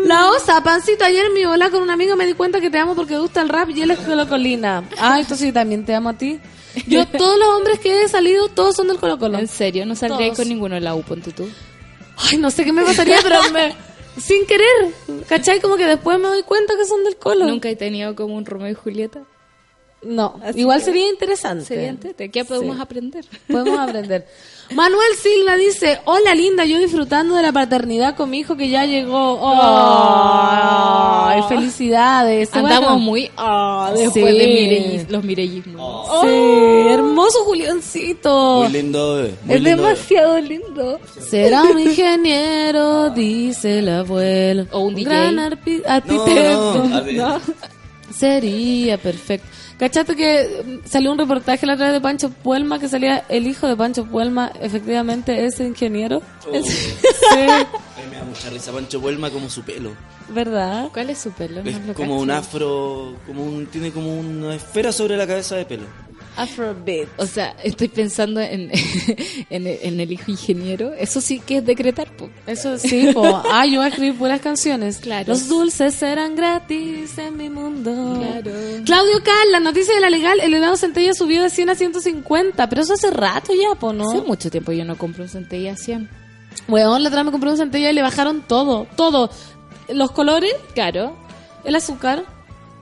La 0.05 0.31
osa, 0.31 0.63
pancito, 0.63 1.05
ayer 1.05 1.27
en 1.27 1.33
mi 1.33 1.45
bola 1.45 1.69
con 1.69 1.83
un 1.83 1.89
amigo 1.91 2.15
me 2.15 2.25
di 2.25 2.33
cuenta 2.33 2.59
que 2.59 2.71
te 2.71 2.79
amo 2.79 2.95
porque 2.95 3.13
te 3.13 3.19
gusta 3.19 3.41
el 3.41 3.49
rap 3.49 3.69
y 3.69 3.81
él 3.83 3.91
es 3.91 3.99
Colo 3.99 4.27
Colina. 4.27 4.83
Ah, 4.97 5.19
entonces 5.19 5.47
yo 5.47 5.53
también 5.53 5.85
te 5.85 5.93
amo 5.93 6.09
a 6.09 6.13
ti. 6.13 6.39
Yo, 6.87 7.05
todos 7.17 7.37
los 7.37 7.47
hombres 7.49 7.79
que 7.79 8.01
he 8.01 8.07
salido, 8.07 8.47
todos 8.49 8.75
son 8.75 8.87
del 8.87 8.97
Colo 8.97 9.19
Colo. 9.19 9.37
en 9.37 9.47
serio, 9.47 9.85
no 9.85 9.95
saldría 9.95 10.27
Todos. 10.27 10.39
con 10.39 10.49
ninguno 10.49 10.75
en 10.75 10.83
la 10.83 10.95
U, 10.95 11.03
ponte 11.03 11.31
tú. 11.31 11.47
Ay, 12.17 12.37
no 12.37 12.49
sé 12.49 12.65
qué 12.65 12.73
me 12.73 12.83
pasaría, 12.83 13.17
pero 13.21 13.39
me, 13.53 13.75
sin 14.19 14.47
querer, 14.47 14.65
¿cachai? 15.27 15.59
Como 15.61 15.77
que 15.77 15.85
después 15.85 16.17
me 16.17 16.27
doy 16.27 16.41
cuenta 16.41 16.73
que 16.75 16.85
son 16.85 17.03
del 17.03 17.17
Colo. 17.17 17.45
Nunca 17.45 17.69
he 17.69 17.75
tenido 17.75 18.15
como 18.15 18.35
un 18.35 18.47
Romeo 18.47 18.71
y 18.71 18.73
Julieta. 18.73 19.21
No, 20.03 20.39
Así 20.43 20.59
igual 20.61 20.79
que- 20.79 20.85
sería 20.85 21.09
interesante. 21.09 21.65
Sería 21.65 21.89
entrete. 21.89 22.31
¿Qué 22.31 22.43
podemos 22.43 22.75
Sí. 22.77 22.81
aprender? 22.81 23.23
Podemos 23.47 23.79
aprender. 23.89 24.25
Manuel 24.73 25.09
Silva 25.21 25.57
dice, 25.57 25.99
hola 26.05 26.33
linda, 26.33 26.63
yo 26.65 26.79
disfrutando 26.79 27.35
de 27.35 27.41
la 27.43 27.51
paternidad 27.51 28.15
con 28.15 28.29
mi 28.29 28.39
hijo 28.39 28.55
que 28.55 28.69
ya 28.69 28.85
llegó. 28.85 29.37
¡Ay, 30.33 31.41
felicidades! 31.49 32.49
Andamos 32.53 32.79
Bueno. 32.91 32.99
muy... 32.99 33.29
ah, 33.37 33.91
después 33.95 34.13
Sí. 34.13 34.39
de 34.39 35.05
los 35.09 35.23
Mirellismos. 35.23 36.07
Sí, 36.21 36.87
hermoso 36.89 37.43
Juliancito. 37.43 38.61
Muy 38.63 38.69
lindo. 38.71 39.15
Muy 39.43 39.55
Es 39.55 39.61
lindo, 39.61 39.63
bebé. 39.63 39.75
demasiado 39.75 40.39
lindo. 40.39 40.99
Será 41.29 41.63
un 41.63 41.79
ingeniero, 41.79 43.09
dice 43.11 43.79
el 43.79 43.89
abuelo. 43.89 44.67
O 44.71 44.79
un 44.79 44.95
DJ. 44.95 45.09
gran 45.09 45.35
arpi- 45.37 45.81
No, 45.85 45.91
arquitecto. 45.93 46.83
no. 46.87 47.01
No. 47.29 47.41
Sería 48.13 48.97
perfecto. 48.97 49.47
¿Cachaste 49.81 50.15
que 50.15 50.63
mm, 50.83 50.87
salió 50.87 51.11
un 51.11 51.17
reportaje 51.17 51.65
la 51.65 51.73
otra 51.73 51.87
vez 51.87 51.93
de 51.95 52.01
Pancho 52.01 52.29
Puelma 52.29 52.77
que 52.77 52.87
salía 52.87 53.25
el 53.29 53.47
hijo 53.47 53.67
de 53.67 53.75
Pancho 53.75 54.05
Puelma, 54.05 54.51
efectivamente 54.61 55.43
es 55.45 55.59
ingeniero? 55.59 56.21
Oh. 56.47 56.53
Es- 56.53 56.65
sí, 56.69 57.01
Ay, 57.35 57.65
me 58.11 58.17
da 58.17 58.23
mucha 58.23 58.49
risa 58.51 58.71
Pancho 58.71 59.01
Puelma 59.01 59.31
como 59.31 59.49
su 59.49 59.63
pelo. 59.63 59.91
¿verdad? 60.29 60.89
¿Cuál 60.93 61.09
es 61.09 61.17
su 61.17 61.31
pelo? 61.31 61.61
Es 61.61 61.79
No 61.81 61.87
lo 61.87 61.93
como 61.95 62.11
cacho. 62.13 62.21
un 62.23 62.31
afro, 62.31 63.15
como 63.27 63.43
un, 63.43 63.65
tiene 63.65 63.91
como 63.91 64.17
una 64.17 64.53
esfera 64.55 64.91
sobre 64.93 65.17
la 65.17 65.25
cabeza 65.27 65.55
de 65.55 65.65
pelo. 65.65 65.83
Afrobeat. 66.43 67.07
O 67.17 67.25
sea, 67.25 67.55
estoy 67.63 67.87
pensando 67.87 68.39
en, 68.39 68.71
en, 69.49 69.67
el, 69.67 69.79
en 69.81 69.99
el 69.99 70.11
hijo 70.11 70.31
ingeniero. 70.31 70.93
Eso 70.93 71.21
sí 71.21 71.39
que 71.39 71.57
es 71.57 71.65
decretar. 71.65 72.15
po. 72.15 72.29
Eso 72.47 72.77
sí, 72.77 73.09
po. 73.13 73.41
ah, 73.51 73.65
yo 73.65 73.77
voy 73.77 73.85
a 73.85 73.89
escribir 73.89 74.13
buenas 74.13 74.41
canciones. 74.41 74.97
Claro. 74.97 75.25
Los 75.29 75.47
dulces 75.47 75.93
serán 75.95 76.35
gratis 76.35 77.17
en 77.17 77.37
mi 77.37 77.49
mundo. 77.49 77.91
Claro. 78.19 78.51
Claudio 78.85 79.23
Cal, 79.23 79.51
la 79.51 79.59
noticia 79.59 79.93
de 79.93 80.01
la 80.01 80.09
legal, 80.09 80.39
el 80.41 80.53
helado 80.53 80.75
centella 80.77 81.13
subió 81.13 81.41
de 81.43 81.49
100 81.49 81.69
a 81.69 81.75
150, 81.75 82.69
pero 82.69 82.81
eso 82.81 82.93
hace 82.93 83.11
rato 83.11 83.53
ya, 83.53 83.75
po, 83.79 83.93
¿no? 83.93 84.09
Hace 84.09 84.21
mucho 84.21 84.49
tiempo 84.49 84.71
yo 84.71 84.85
no 84.85 84.97
compro 84.97 85.23
un 85.23 85.29
centella 85.29 85.75
100. 85.75 86.09
Weón, 86.67 87.01
la 87.03 87.09
otra 87.09 87.23
me 87.23 87.31
compré 87.31 87.49
un 87.49 87.57
centella 87.57 87.89
y 87.89 87.93
le 87.93 88.01
bajaron 88.01 88.41
todo, 88.47 88.87
todo. 88.95 89.29
Los 89.89 90.11
colores, 90.11 90.53
Claro. 90.73 91.15
el 91.63 91.75
azúcar, 91.75 92.23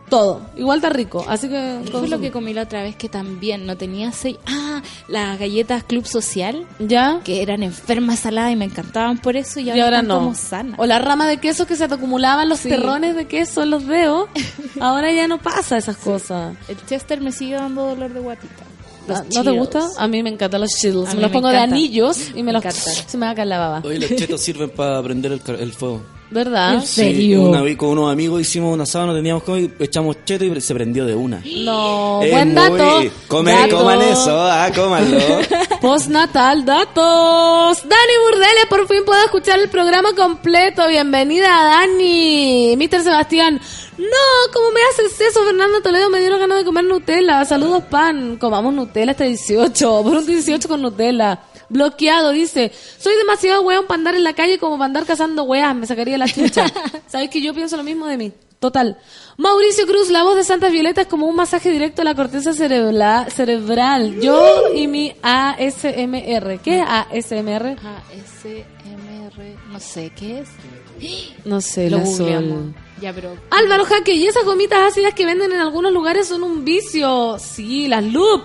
todo. 0.10 0.42
Igual 0.56 0.78
está 0.80 0.90
rico, 0.90 1.24
así 1.28 1.48
que... 1.48 1.80
¿Qué 1.86 1.92
fue 1.92 2.08
lo 2.08 2.20
que 2.20 2.32
comí 2.32 2.54
la 2.54 2.64
otra 2.64 2.82
vez 2.84 2.96
que 2.96 3.08
también 3.10 3.66
no 3.66 3.78
tenía 3.78 4.12
seis? 4.12 4.38
Ah, 4.46 4.82
las 5.08 5.40
galletas 5.40 5.84
Club 5.84 6.06
Social, 6.06 6.66
¿Ya? 6.80 7.22
que 7.24 7.42
eran 7.42 7.64
enfermas 7.64 8.20
saladas 8.20 8.52
y 8.52 8.56
me 8.56 8.66
encantaban 8.66 9.18
por 9.20 9.38
eso 9.38 9.60
y 9.60 9.64
Y 9.64 9.70
ahora, 9.70 9.84
ahora 9.86 9.98
están 9.98 10.08
no. 10.08 10.20
como 10.20 10.36
sanas. 10.36 10.80
O 10.80 10.86
la 10.86 11.00
rama 11.00 11.28
de 11.28 11.38
queso 11.38 11.66
que 11.68 11.76
se 11.76 11.88
te 11.88 11.94
acumulaban 11.94 12.50
los 12.50 12.60
Sí. 12.60 12.70
terrones 12.70 13.16
de 13.16 13.26
queso 13.28 13.64
en 13.64 13.70
los 13.70 13.86
dedos. 13.88 14.28
Ahora 14.82 15.12
ya 15.12 15.28
no 15.28 15.38
pasa 15.40 15.78
esas 15.78 15.98
cosas. 15.98 16.56
El 16.68 16.78
Chester 16.86 17.22
me 17.22 17.32
sigue 17.32 17.56
dando 17.56 17.86
dolor 17.86 18.14
de 18.14 18.20
guatita. 18.20 18.64
Los 19.08 19.24
¿No 19.36 19.44
te 19.44 19.52
gusta? 19.52 19.88
A 19.98 20.08
mí 20.08 20.22
me 20.24 20.30
encantan 20.30 20.62
los. 20.62 20.72
A 20.84 20.88
Me 20.88 20.94
los 20.94 21.16
me 21.16 21.30
pongo 21.30 21.50
de 21.50 21.58
anillos 21.58 22.30
y 22.32 22.34
me, 22.36 22.44
Me 22.44 22.54
los... 22.54 22.64
encanta. 22.64 22.80
Se 23.08 23.18
me 23.18 23.26
va 23.26 23.32
a 23.32 23.36
caer 23.36 23.48
la 23.48 23.58
baba. 23.58 23.82
Oye, 23.84 24.00
los 24.00 24.10
chetos 24.16 24.42
sirven 24.44 24.70
para 24.70 25.02
prender 25.02 25.32
el 25.32 25.74
fuego. 25.74 26.02
¿Verdad? 26.32 26.76
¿En 26.76 26.82
serio? 26.86 27.42
Una 27.42 27.62
vez 27.62 27.76
con 27.76 27.90
unos 27.90 28.12
amigos 28.12 28.42
hicimos 28.42 28.72
un 28.74 28.82
asado, 28.82 29.08
no 29.08 29.16
teníamos 29.16 29.42
como 29.44 29.58
y 29.58 29.72
echamos 29.80 30.18
cheto 30.26 30.46
y 30.46 30.62
se 30.62 30.76
prendió 30.76 31.06
de 31.06 31.16
una. 31.16 31.42
No, 31.64 32.22
Es 32.22 32.32
buen 32.32 32.54
dato. 32.54 32.74
muy- 33.00 33.12
Come, 33.28 33.52
Dato. 33.52 33.78
coman 33.80 34.02
eso, 34.02 34.40
ah, 34.40 34.70
cómanlo. 34.76 35.18
Postnatal 35.82 36.66
datos. 36.66 37.80
Dani 37.84 38.14
Burdeles 38.26 38.66
por 38.70 38.88
fin 38.88 39.00
puedo 39.06 39.24
escuchar 39.26 39.60
el 39.60 39.70
programa 39.70 40.10
completo. 40.16 40.88
Bienvenida 40.88 41.48
Dani. 41.48 42.76
Mister 42.78 43.02
Sebastián. 43.02 43.60
No, 44.00 44.54
¿cómo 44.54 44.72
me 44.72 44.80
haces 44.92 45.20
eso? 45.20 45.44
Fernando 45.44 45.82
Toledo 45.82 46.10
me 46.10 46.20
dieron 46.20 46.40
ganas 46.40 46.60
de 46.60 46.64
comer 46.66 46.86
Nutella. 46.86 47.44
Saludos 47.44 47.84
pan. 47.84 48.38
Comamos 48.38 48.74
Nutella 48.74 49.12
este 49.12 49.26
18. 49.26 50.04
Por 50.04 50.16
un 50.18 50.26
18 50.26 50.68
con 50.70 50.82
Nutella. 50.82 51.40
Bloqueado, 51.68 52.32
dice. 52.32 52.72
Soy 52.98 53.16
demasiado 53.18 53.62
weón 53.62 53.86
para 53.88 53.98
andar 53.98 54.16
en 54.16 54.24
la 54.24 54.34
calle 54.34 54.58
como 54.58 54.78
para 54.78 54.86
andar 54.86 55.06
cazando 55.06 55.44
weas. 55.44 55.76
Me 55.76 55.86
sacaría 55.86 56.18
la 56.18 56.28
chucha. 56.28 56.66
¿Sabes 57.08 57.30
que 57.30 57.42
yo 57.42 57.54
pienso 57.54 57.76
lo 57.78 57.84
mismo 57.84 58.08
de 58.08 58.18
mí? 58.18 58.32
Total. 58.60 58.98
Mauricio 59.38 59.86
Cruz, 59.86 60.10
la 60.10 60.24
voz 60.24 60.36
de 60.36 60.44
Santa 60.44 60.70
Violeta 60.70 61.02
es 61.02 61.08
como 61.08 61.28
un 61.28 61.36
masaje 61.36 61.70
directo 61.70 62.02
a 62.02 62.06
la 62.06 62.16
corteza 62.16 62.52
cerebla- 62.54 63.28
cerebral. 63.30 64.20
Yo 64.22 64.74
y 64.74 64.88
mi 64.88 65.14
ASMR. 65.22 66.60
¿Qué 66.64 66.80
es 66.80 66.86
ASMR? 66.88 67.78
ASMR, 67.78 69.56
no 69.72 69.80
sé 69.80 70.12
qué 70.16 70.40
es. 70.40 70.50
No 71.46 71.62
sé, 71.62 71.90
Lo 71.90 72.00
la. 72.00 72.74
Ya, 73.02 73.14
pero 73.14 73.36
Álvaro 73.52 73.86
Jaque, 73.86 74.14
y 74.14 74.28
esas 74.28 74.44
gomitas 74.46 74.80
ácidas 74.92 75.14
que 75.14 75.26
venden 75.26 75.52
en 75.54 75.60
algunos 75.60 75.94
lugares 75.94 76.28
son 76.28 76.44
un 76.44 76.66
vicio. 76.66 77.38
Sí, 77.40 77.88
las 77.88 78.04
loop. 78.04 78.44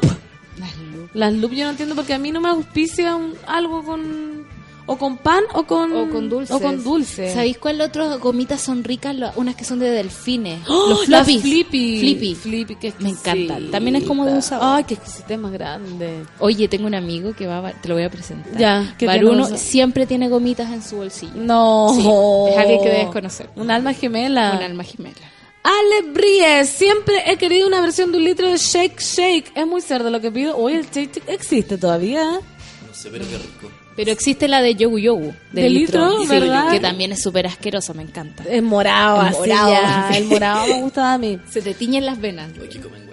las 0.59 0.77
lu- 0.77 1.09
Las 1.13 1.33
loop 1.33 1.53
yo 1.53 1.65
no 1.65 1.71
entiendo 1.71 1.95
porque 1.95 2.15
a 2.15 2.19
mí 2.19 2.31
no 2.31 2.41
me 2.41 2.49
auspicia 2.51 3.17
un- 3.17 3.35
algo 3.47 3.85
con... 3.85 4.47
O 4.87 4.97
con 4.99 5.17
pan 5.17 5.43
o 5.55 5.65
con... 5.65 5.93
o 5.97 6.11
con 6.11 6.29
dulces. 6.29 6.55
O 6.55 6.61
con 6.61 6.85
dulce. 6.85 7.33
¿Sabéis 7.33 7.57
cuál 7.57 7.81
otras 7.81 8.19
gomitas 8.21 8.61
son 8.61 8.85
ricas? 8.85 9.15
Lo- 9.17 9.33
unas 9.37 9.55
que 9.57 9.65
son 9.65 9.79
de 9.79 9.89
delfines. 9.91 10.61
¡Oh! 10.69 10.89
Los 10.91 11.07
floppies. 11.07 11.41
flippy. 11.41 11.99
Flippy. 12.01 12.35
Flippy, 12.35 12.77
que 12.77 12.93
Me 12.99 13.09
encantan. 13.11 13.71
También 13.71 13.97
es 13.97 14.05
como 14.05 14.27
de 14.27 14.35
un 14.35 14.43
sabor. 14.43 14.67
Ay, 14.77 14.85
qué 14.85 14.95
exquisitez 14.95 15.39
más 15.39 15.53
grande. 15.53 16.25
Oye, 16.39 16.69
tengo 16.69 16.87
un 16.87 16.95
amigo 16.95 17.33
que 17.35 17.47
va, 17.47 17.73
te 17.73 17.89
lo 17.89 17.95
voy 17.95 18.05
a 18.05 18.11
presentar. 18.11 18.59
Ya, 18.59 18.95
¿qué 18.99 19.07
Baruno 19.07 19.45
tiene? 19.45 19.59
siempre 19.59 20.07
tiene 20.07 20.29
gomitas 20.29 20.71
en 20.71 20.83
su 20.83 20.97
bolsillo. 20.97 21.33
No. 21.37 21.89
Sí, 21.95 22.53
es 22.53 22.59
alguien 22.59 22.83
que 22.83 22.89
debes 22.91 23.09
conocer. 23.09 23.49
Un 23.57 23.71
alma 23.71 23.95
gemela. 23.95 24.53
Un 24.59 24.63
alma 24.65 24.85
gemela. 24.85 25.17
Ale 25.63 26.13
Bries, 26.13 26.69
siempre 26.69 27.23
he 27.27 27.39
querido 27.39 27.67
una 27.67 27.81
versión 27.81 28.13
de 28.13 28.19
un 28.19 28.25
litro 28.25 28.47
de 28.51 28.59
Shake 28.59 29.01
Shake. 29.01 29.53
Es 29.55 29.67
muy 29.67 29.81
cerdo 29.81 30.11
lo 30.11 30.21
que 30.21 30.31
pido. 30.31 30.59
Oye, 30.59 30.77
el 30.81 30.85
Shake 30.91 31.15
Shake 31.15 31.29
existe 31.29 31.79
todavía. 31.79 32.23
No 32.23 32.93
sé, 32.95 33.09
pero 33.11 33.25
qué 33.27 33.39
rico. 33.39 33.71
Pero 33.97 34.11
existe 34.11 34.49
la 34.49 34.61
de 34.61 34.75
Yogu 34.75 34.99
Yogu. 34.99 35.33
De, 35.53 35.63
¿De 35.63 35.71
litro, 35.71 36.21
Sí, 36.23 36.27
verdad? 36.27 36.71
Que 36.73 36.81
también 36.81 37.13
es 37.13 37.23
súper 37.23 37.47
asquerosa, 37.47 37.95
me 37.95 38.03
encanta. 38.03 38.43
Es 38.49 38.63
morado, 38.63 39.21
El 39.23 39.27
así 39.29 39.39
morado. 39.39 39.71
ya. 39.71 40.11
El 40.15 40.25
morado 40.25 40.67
me 40.67 40.81
gusta 40.83 41.13
a 41.15 41.19
mí. 41.19 41.39
Se 41.51 41.63
te 41.63 41.75
tiñen 41.75 42.05
las 42.05 42.21
venas. 42.21 42.51
Aquí 42.65 42.79
comen. 42.79 43.05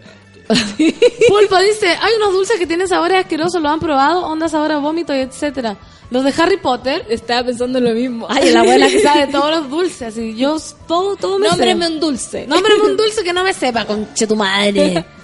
Pulpo 1.30 1.58
dice, 1.60 1.88
hay 1.88 2.14
unos 2.18 2.34
dulces 2.34 2.60
que 2.60 2.68
tienen 2.68 2.88
sabores 2.88 3.20
asquerosos, 3.20 3.62
¿lo 3.62 3.70
han 3.70 3.80
probado? 3.80 4.26
Onda 4.26 4.50
sabor 4.50 4.72
a 4.74 4.78
vómito 4.80 5.16
y 5.16 5.20
etcétera. 5.20 5.78
Los 6.10 6.26
de 6.26 6.34
Harry 6.42 6.58
Potter. 6.58 7.06
Estaba 7.10 7.46
pensando 7.46 7.80
lo 7.80 7.92
mismo. 7.92 8.28
Ay, 8.30 8.52
la 8.52 8.60
abuela 8.62 8.90
que 8.90 9.00
sabe 9.00 9.28
todos 9.28 9.50
los 9.52 9.70
dulces. 9.70 10.02
Así, 10.02 10.36
yo 10.36 10.58
todo, 10.88 11.16
todo 11.16 11.40
me 11.40 11.48
Nómbrame 11.48 11.86
sé. 11.86 11.92
un 11.94 12.00
dulce. 12.02 12.48
Nómbrame 12.48 12.82
un 12.84 12.98
dulce 12.98 13.24
que 13.24 13.32
no 13.32 13.44
me 13.46 13.54
sepa, 13.54 13.86
conche 13.86 14.28
tu 14.28 14.36
madre. 14.36 15.06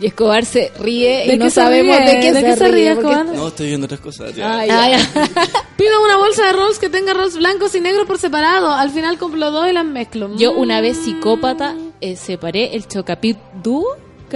Y 0.00 0.06
Escobar 0.06 0.44
se 0.44 0.72
ríe 0.80 1.24
¿De 1.26 1.34
y 1.34 1.38
no 1.38 1.50
sabemos 1.50 1.96
ríe? 1.96 2.06
de 2.14 2.20
qué 2.20 2.32
¿De 2.32 2.40
se, 2.40 2.46
qué 2.46 2.56
se 2.56 2.68
ríe, 2.68 2.94
porque- 2.96 3.10
Escobar? 3.12 3.26
No, 3.36 3.48
estoy 3.48 3.68
viendo 3.68 3.84
otras 3.84 4.00
cosas. 4.00 4.34
ya. 4.34 4.60
Ah, 4.60 4.66
ya. 4.66 4.98
Pido 5.76 6.02
una 6.04 6.16
bolsa 6.16 6.46
de 6.46 6.52
rolls 6.52 6.78
que 6.78 6.88
tenga 6.88 7.14
rolls 7.14 7.36
blancos 7.38 7.74
y 7.74 7.80
negros 7.80 8.06
por 8.06 8.18
separado. 8.18 8.72
Al 8.72 8.90
final 8.90 9.18
compro 9.18 9.50
dos 9.50 9.68
y 9.68 9.72
las 9.72 9.84
mezclo. 9.84 10.34
Yo 10.36 10.52
una 10.52 10.80
vez 10.80 10.96
psicópata 10.96 11.76
eh, 12.00 12.16
separé 12.16 12.74
el 12.74 12.88
chocapit 12.88 13.38
dúo. 13.62 13.86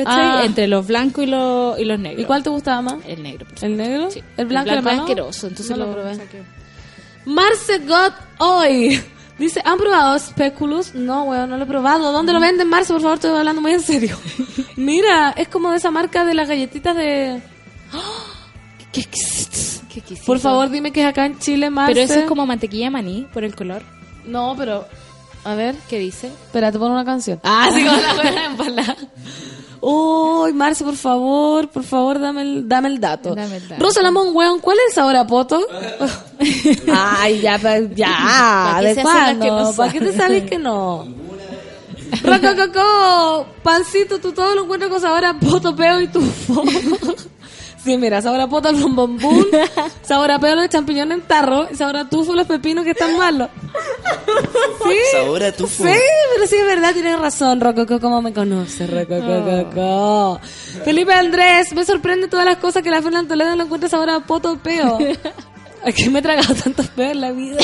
Ah. 0.06 0.42
Entre 0.44 0.68
los 0.68 0.86
blancos 0.86 1.24
y 1.24 1.26
los, 1.26 1.76
y 1.80 1.84
los 1.84 1.98
negros. 1.98 2.22
¿Y 2.22 2.24
cuál 2.24 2.44
te 2.44 2.50
gustaba 2.50 2.80
más? 2.82 2.94
El 3.04 3.20
negro. 3.20 3.46
por 3.46 3.64
¿El 3.64 3.76
negro? 3.76 4.10
Sí. 4.12 4.22
¿El 4.36 4.46
blanco, 4.46 4.68
es 4.70 4.72
era 4.74 4.82
malo? 4.82 5.00
asqueroso, 5.02 5.46
entonces 5.48 5.76
No 5.76 5.84
lo 5.84 5.86
lo 5.86 5.92
probé. 5.94 6.18
Marce 7.24 7.78
God 7.78 8.12
Hoy. 8.38 9.00
Dice, 9.38 9.62
¿han 9.64 9.78
probado 9.78 10.18
Speculus? 10.18 10.94
No, 10.94 11.24
weón, 11.24 11.48
no 11.50 11.56
lo 11.56 11.62
he 11.64 11.66
probado. 11.66 12.10
¿Dónde 12.12 12.32
lo 12.32 12.40
venden, 12.40 12.68
Marce? 12.68 12.92
Por 12.92 13.02
favor, 13.02 13.14
estoy 13.16 13.30
hablando 13.36 13.62
muy 13.62 13.72
en 13.72 13.80
serio. 13.80 14.18
Mira, 14.76 15.30
es 15.36 15.48
como 15.48 15.70
de 15.70 15.76
esa 15.76 15.90
marca 15.90 16.24
de 16.24 16.34
las 16.34 16.48
galletitas 16.48 16.96
de... 16.96 17.40
Qué. 18.92 19.04
Qué. 19.04 20.16
Por 20.26 20.38
favor, 20.38 20.70
dime 20.70 20.92
que 20.92 21.00
es 21.02 21.06
acá 21.06 21.26
en 21.26 21.38
Chile, 21.38 21.70
Marce. 21.70 21.92
Pero 21.92 22.04
eso 22.04 22.20
es 22.20 22.26
como 22.26 22.46
mantequilla 22.46 22.86
de 22.86 22.90
maní 22.90 23.26
por 23.32 23.44
el 23.44 23.54
color. 23.54 23.82
No, 24.24 24.54
pero... 24.56 24.86
A 25.44 25.54
ver, 25.54 25.76
¿Qué 25.88 25.98
dice? 25.98 26.26
espera, 26.26 26.72
te 26.72 26.78
pongo 26.78 26.92
una 26.92 27.04
canción. 27.04 27.40
Ah, 27.44 27.68
sí, 27.72 27.84
como 27.84 27.96
la 27.96 28.14
buena 28.22 28.44
embalada. 28.46 28.96
Uy, 29.80 30.52
Marce, 30.52 30.84
por 30.84 30.96
favor, 30.96 31.68
por 31.68 31.84
favor, 31.84 32.18
dame 32.18 32.42
el, 32.42 32.68
dame 32.68 32.88
el 32.88 33.00
dato. 33.00 33.34
Dame 33.34 33.56
el 33.56 33.68
dato. 33.68 33.82
Rosa 33.82 34.02
Lamón, 34.02 34.28
weón, 34.34 34.60
¿cuál 34.60 34.76
es 34.78 34.90
el 34.90 34.94
sabor 34.94 35.16
a 35.16 35.26
poto? 35.26 35.60
Ay, 36.92 37.40
ya, 37.40 37.56
ya, 37.94 38.72
¿Para 38.72 38.80
qué 38.80 38.86
¿de 38.88 38.94
se 38.94 39.00
hacen 39.00 39.14
las 39.14 39.32
que 39.32 39.38
cuándo? 39.38 39.62
no 39.70 39.72
¿Para 39.76 39.92
qué 39.92 40.00
te 40.00 40.12
sabes 40.16 40.44
que 40.44 40.58
no? 40.58 41.06
Rocococo, 42.22 43.46
pancito, 43.62 44.18
tú 44.18 44.32
todo 44.32 44.54
lo 44.54 44.62
encuentras 44.64 44.90
con 44.90 45.00
sabor 45.00 45.24
a 45.24 45.38
poto, 45.38 45.76
peo 45.76 46.00
y 46.00 46.08
tufo. 46.08 46.64
Sí, 47.88 47.96
mira, 47.96 48.20
sabor 48.20 48.38
a 48.42 48.46
poto 48.46 48.68
al 48.68 48.74
bombombún, 48.74 49.46
sabor 50.02 50.30
a 50.30 50.38
pelo 50.38 50.60
de 50.60 50.68
champiñón 50.68 51.10
en 51.10 51.22
tarro 51.22 51.68
y 51.70 51.74
sabor 51.74 51.96
a 51.96 52.06
tufo 52.06 52.34
los 52.34 52.46
pepinos 52.46 52.84
que 52.84 52.90
están 52.90 53.16
malos. 53.16 53.48
Sí. 54.84 54.94
Sabor 55.12 55.42
a 55.42 55.52
tufo. 55.52 55.84
Sí, 55.84 55.98
pero 56.34 56.46
sí 56.46 56.56
es 56.56 56.66
verdad, 56.66 56.92
tienes 56.92 57.18
razón, 57.18 57.62
Rococo, 57.62 57.98
¿cómo 57.98 58.20
me 58.20 58.34
conoce, 58.34 58.86
Rococo? 58.86 60.38
Felipe 60.84 61.14
Andrés, 61.14 61.72
me 61.72 61.82
sorprende 61.86 62.28
todas 62.28 62.44
las 62.44 62.58
cosas 62.58 62.82
que 62.82 62.90
la 62.90 63.00
Fernanda 63.00 63.26
Toledo 63.26 63.56
no 63.56 63.64
encuentra 63.64 63.88
sabor 63.88 64.10
a 64.10 64.20
poto 64.20 64.58
peo. 64.58 64.98
Es 65.84 65.94
que 65.94 66.10
me 66.10 66.18
he 66.18 66.22
tragado 66.22 66.54
tantos 66.54 66.88
peos 66.88 67.12
en 67.12 67.20
la 67.20 67.32
vida 67.32 67.56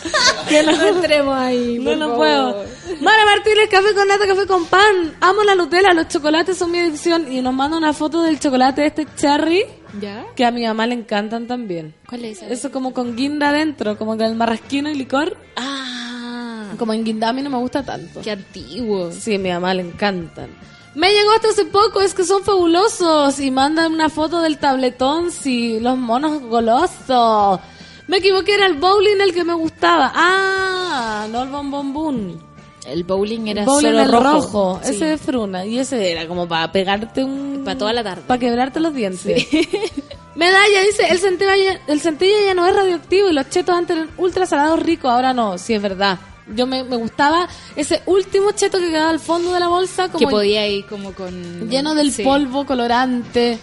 que 0.48 0.62
no, 0.62 0.72
entremos 0.86 1.34
ahí. 1.36 1.78
no, 1.80 1.96
no 1.96 2.16
puedo. 2.16 2.64
Mara 3.00 3.24
Martínez, 3.24 3.68
café 3.70 3.94
con 3.94 4.06
nata, 4.08 4.26
café 4.26 4.46
con 4.46 4.66
pan. 4.66 5.14
Amo 5.20 5.42
la 5.42 5.54
Nutella, 5.54 5.92
los 5.94 6.08
chocolates 6.08 6.56
son 6.56 6.70
mi 6.70 6.78
adicción. 6.78 7.32
Y 7.32 7.40
nos 7.40 7.54
manda 7.54 7.76
una 7.76 7.92
foto 7.92 8.22
del 8.22 8.38
chocolate 8.38 8.84
este 8.86 9.06
cherry 9.16 9.64
¿Ya? 10.00 10.24
que 10.36 10.44
a 10.44 10.50
mi 10.50 10.64
mamá 10.64 10.86
le 10.86 10.94
encantan 10.94 11.46
también. 11.46 11.94
¿Cuál 12.08 12.24
es? 12.26 12.42
Eso 12.42 12.70
como 12.70 12.92
con 12.92 13.16
guinda 13.16 13.48
adentro, 13.48 13.96
como 13.96 14.12
con 14.16 14.26
el 14.26 14.34
marrasquino 14.36 14.90
y 14.90 14.94
licor. 14.94 15.36
Ah, 15.56 16.72
Como 16.78 16.92
en 16.92 17.04
guinda 17.04 17.28
a 17.30 17.32
mí 17.32 17.42
no 17.42 17.50
me 17.50 17.58
gusta 17.58 17.82
tanto. 17.84 18.20
qué 18.20 18.32
antiguo. 18.32 19.10
Sí, 19.12 19.34
a 19.34 19.38
mi 19.38 19.50
mamá 19.50 19.72
le 19.74 19.82
encantan. 19.82 20.50
Me 20.94 21.10
llegó 21.12 21.30
hasta 21.32 21.48
hace 21.48 21.64
poco, 21.64 22.00
es 22.02 22.12
que 22.14 22.24
son 22.24 22.42
fabulosos. 22.44 23.38
Y 23.40 23.50
mandan 23.50 23.92
una 23.92 24.08
foto 24.10 24.40
del 24.42 24.58
tabletón, 24.58 25.30
sí, 25.30 25.80
los 25.80 25.96
monos 25.96 26.40
golosos. 26.42 27.60
Me 28.08 28.18
equivoqué, 28.18 28.54
era 28.54 28.66
el 28.66 28.74
bowling 28.74 29.20
el 29.22 29.32
que 29.32 29.44
me 29.44 29.54
gustaba. 29.54 30.12
Ah, 30.14 31.26
no 31.30 31.42
el 31.44 31.48
bombombún. 31.48 32.42
El 32.84 33.04
bowling 33.04 33.46
era 33.46 33.64
bowling 33.64 33.86
solo 33.90 34.02
el 34.02 34.10
rojo. 34.10 34.24
rojo, 34.24 34.80
Sí. 34.82 34.90
ese 34.96 35.04
de 35.06 35.16
fruna. 35.18 35.64
Y 35.64 35.78
ese 35.78 36.10
era 36.10 36.26
como 36.26 36.48
para 36.48 36.70
pegarte 36.72 37.22
un... 37.24 37.62
Pa' 37.64 37.78
toda 37.78 37.92
la 37.92 38.02
tarde. 38.02 38.22
Para 38.26 38.40
quebrarte 38.40 38.80
los 38.80 38.92
dientes. 38.92 39.46
Medalla 40.34 40.82
dice, 40.82 41.06
el 41.10 41.18
centella, 41.18 41.56
ya- 41.56 41.80
el 41.86 42.00
centella 42.00 42.36
ya 42.46 42.54
no 42.54 42.66
es 42.66 42.74
radioactivo 42.74 43.28
y 43.28 43.32
los 43.34 43.48
chetos 43.50 43.74
antes 43.76 43.96
eran 43.96 44.10
ultra 44.16 44.46
salados 44.46 44.80
ricos, 44.82 45.10
ahora 45.10 45.32
no, 45.32 45.58
sí 45.58 45.74
es 45.74 45.82
verdad. 45.82 46.18
Yo 46.54 46.66
me, 46.66 46.82
me 46.84 46.96
gustaba 46.96 47.48
ese 47.76 48.02
último 48.06 48.50
cheto 48.52 48.78
que 48.78 48.90
quedaba 48.90 49.10
al 49.10 49.20
fondo 49.20 49.52
de 49.52 49.60
la 49.60 49.68
bolsa, 49.68 50.08
como 50.08 50.18
que 50.18 50.26
podía 50.26 50.66
ir 50.66 50.86
como 50.86 51.12
con... 51.12 51.68
lleno 51.70 51.94
del 51.94 52.12
Sí. 52.12 52.24
polvo 52.24 52.66
colorante. 52.66 53.58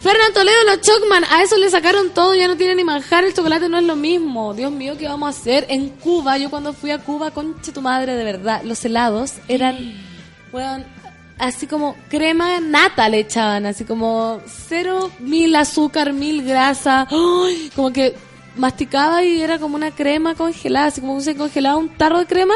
Fernando 0.00 0.34
Toledo, 0.34 0.56
los 0.66 0.80
Chocman, 0.82 1.24
a 1.24 1.42
eso 1.42 1.56
le 1.56 1.68
sacaron 1.70 2.10
todo, 2.10 2.34
ya 2.34 2.48
no 2.48 2.56
tiene 2.56 2.74
ni 2.74 2.84
manjar, 2.84 3.24
el 3.24 3.34
chocolate 3.34 3.68
no 3.68 3.78
es 3.78 3.84
lo 3.84 3.96
mismo. 3.96 4.54
Dios 4.54 4.70
mío, 4.70 4.94
¿qué 4.98 5.08
vamos 5.08 5.26
a 5.34 5.38
hacer? 5.38 5.66
En 5.68 5.88
Cuba, 5.88 6.38
yo 6.38 6.48
cuando 6.50 6.72
fui 6.72 6.90
a 6.90 6.98
Cuba, 6.98 7.30
conche 7.32 7.72
tu 7.72 7.80
madre, 7.82 8.14
de 8.14 8.22
verdad, 8.24 8.62
los 8.62 8.84
helados 8.84 9.32
eran, 9.48 9.94
weón, 10.52 10.84
así 11.38 11.66
como 11.66 11.96
crema 12.08 12.60
nata 12.60 13.08
le 13.08 13.20
echaban, 13.20 13.66
así 13.66 13.84
como 13.84 14.40
cero, 14.46 15.10
mil 15.18 15.56
azúcar, 15.56 16.12
mil 16.12 16.44
grasa, 16.44 17.08
¡Ay! 17.10 17.70
como 17.74 17.92
que 17.92 18.14
masticaba 18.56 19.22
y 19.22 19.40
era 19.40 19.58
como 19.58 19.76
una 19.76 19.90
crema 19.90 20.34
congelada, 20.34 20.86
así 20.86 21.00
como 21.00 21.20
se 21.20 21.36
congelaba 21.36 21.76
un 21.76 21.88
tarro 21.90 22.18
de 22.18 22.26
crema. 22.26 22.54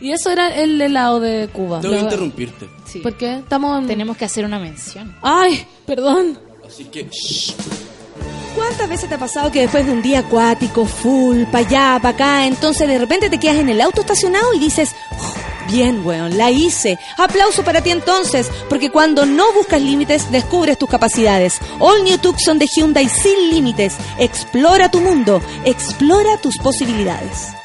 Y 0.00 0.12
eso 0.12 0.30
era 0.30 0.54
el 0.54 0.80
helado 0.80 1.20
de 1.20 1.48
Cuba. 1.52 1.80
Tengo 1.80 1.94
que 1.94 2.00
interrumpirte. 2.00 2.68
Sí. 2.86 3.00
¿Por 3.00 3.16
qué? 3.16 3.36
Estamos 3.36 3.80
en... 3.80 3.86
Tenemos 3.86 4.16
que 4.16 4.24
hacer 4.24 4.44
una 4.44 4.58
mención. 4.58 5.14
Ay, 5.20 5.66
perdón. 5.86 6.38
Así 6.66 6.84
que, 6.84 7.06
shh, 7.10 7.54
¿Cuántas 8.54 8.88
veces 8.88 9.08
te 9.08 9.14
ha 9.14 9.18
pasado 9.18 9.50
que 9.50 9.62
después 9.62 9.86
de 9.86 9.92
un 9.92 10.02
día 10.02 10.20
acuático, 10.20 10.84
full, 10.84 11.44
pa' 11.44 11.58
allá, 11.58 11.98
pa' 12.02 12.10
acá, 12.10 12.46
entonces 12.46 12.88
de 12.88 12.98
repente 12.98 13.30
te 13.30 13.38
quedas 13.38 13.58
en 13.58 13.68
el 13.68 13.80
auto 13.80 14.00
estacionado 14.00 14.52
y 14.54 14.58
dices, 14.58 14.94
"Oh, 15.18 15.34
bien, 15.70 16.04
weón, 16.04 16.36
la 16.36 16.50
hice. 16.50 16.98
Aplauso 17.16 17.62
para 17.62 17.80
ti 17.80 17.90
entonces, 17.90 18.50
porque 18.68 18.90
cuando 18.90 19.24
no 19.24 19.52
buscas 19.52 19.80
límites, 19.80 20.30
descubres 20.30 20.78
tus 20.78 20.90
capacidades. 20.90 21.58
All 21.78 22.02
New 22.02 22.18
Tucson 22.18 22.58
de 22.58 22.66
Hyundai 22.66 23.08
sin 23.08 23.50
límites. 23.50 23.96
Explora 24.18 24.90
tu 24.90 25.00
mundo, 25.00 25.40
explora 25.64 26.36
tus 26.38 26.58
posibilidades. 26.58 27.59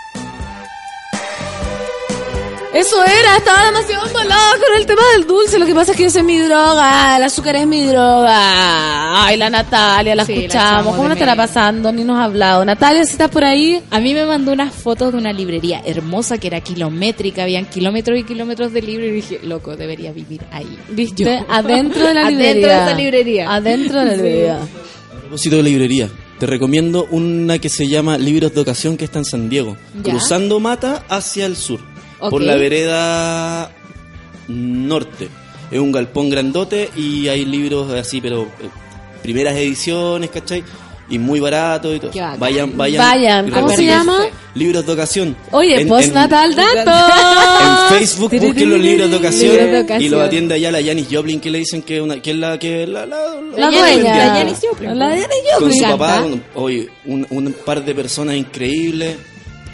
Eso 2.76 3.02
era, 3.04 3.38
estaba 3.38 3.66
demasiado 3.68 4.06
embalada 4.08 4.52
con 4.54 4.78
el 4.80 4.86
tema 4.86 5.02
del 5.16 5.26
dulce. 5.26 5.58
Lo 5.58 5.66
que 5.66 5.74
pasa 5.74 5.92
es 5.94 5.98
que 5.98 6.06
esa 6.06 6.20
es 6.20 6.26
mi 6.26 6.40
droga, 6.40 7.16
el 7.18 7.24
azúcar 7.24 7.56
es 7.56 7.66
mi 7.68 7.86
droga. 7.86 9.26
Ay, 9.26 9.38
la 9.38 9.50
Natalia, 9.50 10.14
la 10.16 10.26
Sí, 10.26 10.34
escuchamos. 10.34 10.96
¿Cómo 10.96 11.08
no 11.08 11.14
estará 11.14 11.36
pasando? 11.36 11.92
Ni 11.92 12.04
nos 12.04 12.18
ha 12.18 12.26
hablado. 12.26 12.66
Natalia, 12.66 13.04
si 13.06 13.14
estás 13.14 13.30
por 13.30 13.44
ahí, 13.46 13.82
A 13.92 14.00
mí 14.00 14.14
me 14.14 14.26
mandó 14.26 14.52
unas 14.52 14.74
fotos 14.74 15.14
de 15.14 15.18
una 15.18 15.32
librería 15.32 15.82
hermosa 15.86 16.38
que 16.38 16.48
era 16.48 16.60
kilométrica, 16.62 17.44
habían 17.44 17.66
kilómetros 17.66 18.20
y 18.20 18.24
kilómetros 18.24 18.74
de 18.74 18.82
libros 18.82 19.08
y 19.08 19.12
dije, 19.12 19.40
loco, 19.44 19.76
debería 19.78 20.12
vivir 20.12 20.42
ahí. 20.52 20.78
viste, 20.90 21.24
Yo. 21.24 21.46
adentro 21.50 22.06
de 22.08 22.14
la 22.14 22.22
Adentro 22.28 22.44
librería. 22.44 22.68
de 22.68 22.84
esa 22.86 22.94
librería. 22.98 23.54
Adentro 23.54 24.00
de 24.00 24.06
la 24.06 24.12
Sí. 24.16 24.22
librería. 24.22 24.56
a 24.58 25.20
propósito 25.22 25.56
de 25.56 25.64
librería, 25.64 26.10
te 26.40 26.46
recomiendo 26.46 27.08
una 27.10 27.58
que 27.60 27.70
se 27.70 27.88
llama 27.88 28.18
Libros 28.18 28.54
de 28.54 28.62
Ocasión 28.62 28.98
que 28.98 29.06
está 29.06 29.20
en 29.20 29.26
San 29.26 29.50
Diego, 29.50 29.78
Ya. 30.04 30.12
cruzando 30.12 30.60
Mata 30.60 31.04
hacia 31.10 31.46
el 31.46 31.56
sur, 31.56 31.80
Por 32.20 32.42
la 32.42 32.56
vereda 32.56 33.72
norte. 34.48 35.30
Es 35.72 35.80
un 35.80 35.92
galpón 35.92 36.30
grandote 36.30 36.90
y 36.96 37.28
hay 37.28 37.44
libros 37.46 37.92
así, 37.92 38.22
pero 38.22 38.44
eh, 38.44 38.70
primeras 39.24 39.56
ediciones, 39.56 40.30
¿cachai? 40.30 40.64
Y 41.10 41.20
muy 41.20 41.40
barato 41.40 41.94
y 41.94 42.00
todo. 42.00 42.12
Vayan, 42.40 42.76
vayan. 42.78 43.52
¿cómo 43.52 43.70
se 43.70 43.86
llama? 43.86 44.26
Libros 44.56 44.86
de 44.88 44.94
ocasión. 44.94 45.36
Oye, 45.52 45.86
postnatal 45.86 46.56
datos. 46.56 46.94
En 47.62 47.98
Facebook 48.00 48.32
busquen 48.40 48.70
los 48.72 48.80
libros 48.80 49.12
de 49.12 49.18
ocasión, 49.18 49.56
y 50.02 50.10
los 50.10 50.22
atiende 50.22 50.56
allá 50.56 50.72
la 50.72 50.82
Janis 50.84 51.08
Joplin 51.12 51.40
que 51.40 51.52
le 51.52 51.60
dicen 51.60 51.84
que, 51.84 52.02
una, 52.02 52.20
que 52.22 52.32
es 52.32 52.38
la 52.38 52.58
que 52.58 52.84
es 52.84 52.90
la, 52.90 53.06
la, 53.06 53.18
La 53.58 53.70
dueña. 53.70 54.18
la 54.18 54.34
Janis 54.36 54.58
Joplin. 54.68 54.98
La 54.98 55.10
Janis 55.10 55.28
con 55.28 55.62
Joplin. 55.70 55.72
su 55.78 55.84
encanta. 55.86 55.98
papá, 55.98 56.22
con- 56.24 56.44
oye, 56.56 56.90
un 57.06 57.56
par 57.66 57.84
de 57.86 57.94
personas 57.94 58.36
increíbles, 58.36 59.16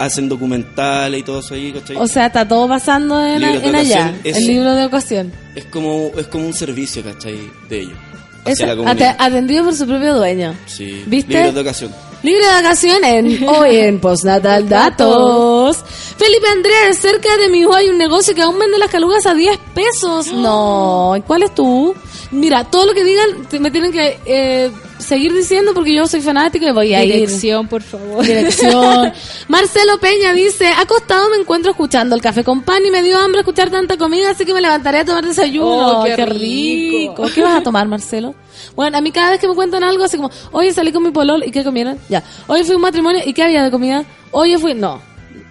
hacen 0.04 0.28
documentales 0.28 1.20
y 1.20 1.22
todo 1.22 1.40
eso 1.40 1.54
ahí, 1.54 1.72
¿cachai? 1.72 1.96
O 1.96 2.06
sea, 2.06 2.26
está 2.26 2.46
todo 2.46 2.68
pasando 2.68 3.24
en, 3.24 3.42
allá. 3.74 4.14
es- 4.24 4.36
El 4.36 4.46
libro 4.46 4.74
de 4.74 4.84
ocasión. 4.86 5.32
es 5.54 5.64
como 5.66 6.10
es 6.16 6.26
como 6.26 6.46
un 6.46 6.52
servicio, 6.54 7.02
¿cachai? 7.02 7.38
De 7.68 7.80
ellos. 7.80 7.98
Es 8.44 8.60
atendido 8.60 9.64
por 9.64 9.74
su 9.76 9.86
propio 9.86 10.14
dueño. 10.16 10.54
Sí. 10.66 11.04
¿Viste? 11.06 11.34
Libros 11.34 11.54
de 11.54 11.60
ocasión. 11.60 11.94
Libre 12.24 12.44
de 12.46 12.52
vacaciones 12.52 13.42
hoy 13.48 13.76
en 13.76 14.00
Postnatal 14.00 14.68
Datos. 14.68 15.76
Felipe 16.16 16.46
Andrés, 16.52 16.98
cerca 16.98 17.36
de 17.36 17.48
mi 17.48 17.60
hijo 17.60 17.74
hay 17.74 17.88
un 17.88 17.98
negocio 17.98 18.34
que 18.34 18.42
aún 18.42 18.58
vende 18.58 18.78
las 18.78 18.90
calugas 18.90 19.26
a 19.26 19.34
10 19.34 19.58
pesos. 19.74 20.26
No, 20.32 21.14
¿y 21.16 21.20
cuál 21.22 21.42
es 21.44 21.54
tú? 21.54 21.94
Mira, 22.32 22.64
todo 22.64 22.86
lo 22.86 22.94
que 22.94 23.04
digan 23.04 23.28
me 23.60 23.70
tienen 23.70 23.92
que 23.92 24.18
eh, 24.24 24.70
seguir 24.98 25.34
diciendo 25.34 25.72
porque 25.74 25.94
yo 25.94 26.06
soy 26.06 26.22
fanática 26.22 26.66
y 26.66 26.72
voy 26.72 26.94
a 26.94 27.04
ir. 27.04 27.12
Dirección, 27.12 27.68
por 27.68 27.82
favor. 27.82 28.24
Dirección. 28.24 29.12
Marcelo 29.48 29.98
Peña 30.00 30.32
dice, 30.32 30.66
acostado 30.68 31.28
me 31.28 31.36
encuentro 31.36 31.72
escuchando 31.72 32.16
el 32.16 32.22
café 32.22 32.42
con 32.42 32.62
pan 32.62 32.84
y 32.86 32.90
me 32.90 33.02
dio 33.02 33.18
hambre 33.18 33.40
escuchar 33.40 33.70
tanta 33.70 33.98
comida, 33.98 34.30
así 34.30 34.46
que 34.46 34.54
me 34.54 34.62
levantaré 34.62 35.00
a 35.00 35.04
tomar 35.04 35.26
desayuno. 35.26 36.00
Oh, 36.00 36.04
qué 36.04 36.14
qué 36.14 36.24
rico. 36.26 37.24
rico. 37.24 37.34
¿Qué 37.34 37.42
vas 37.42 37.60
a 37.60 37.62
tomar, 37.62 37.86
Marcelo? 37.86 38.34
Bueno, 38.74 38.96
a 38.96 39.02
mí 39.02 39.12
cada 39.12 39.32
vez 39.32 39.38
que 39.38 39.46
me 39.48 39.54
cuentan 39.54 39.84
algo, 39.84 40.04
así 40.04 40.16
como, 40.16 40.30
oye, 40.52 40.72
salí 40.72 40.90
con 40.90 41.02
mi 41.02 41.10
polol, 41.10 41.44
¿y 41.44 41.50
qué 41.50 41.62
comieron? 41.62 41.98
Ya. 42.08 42.22
Hoy 42.46 42.64
fui 42.64 42.72
a 42.72 42.76
un 42.76 42.82
matrimonio, 42.82 43.20
¿y 43.26 43.34
qué 43.34 43.42
había 43.42 43.62
de 43.62 43.70
comida? 43.70 44.04
Oye, 44.30 44.58
fui, 44.58 44.72
no, 44.72 45.02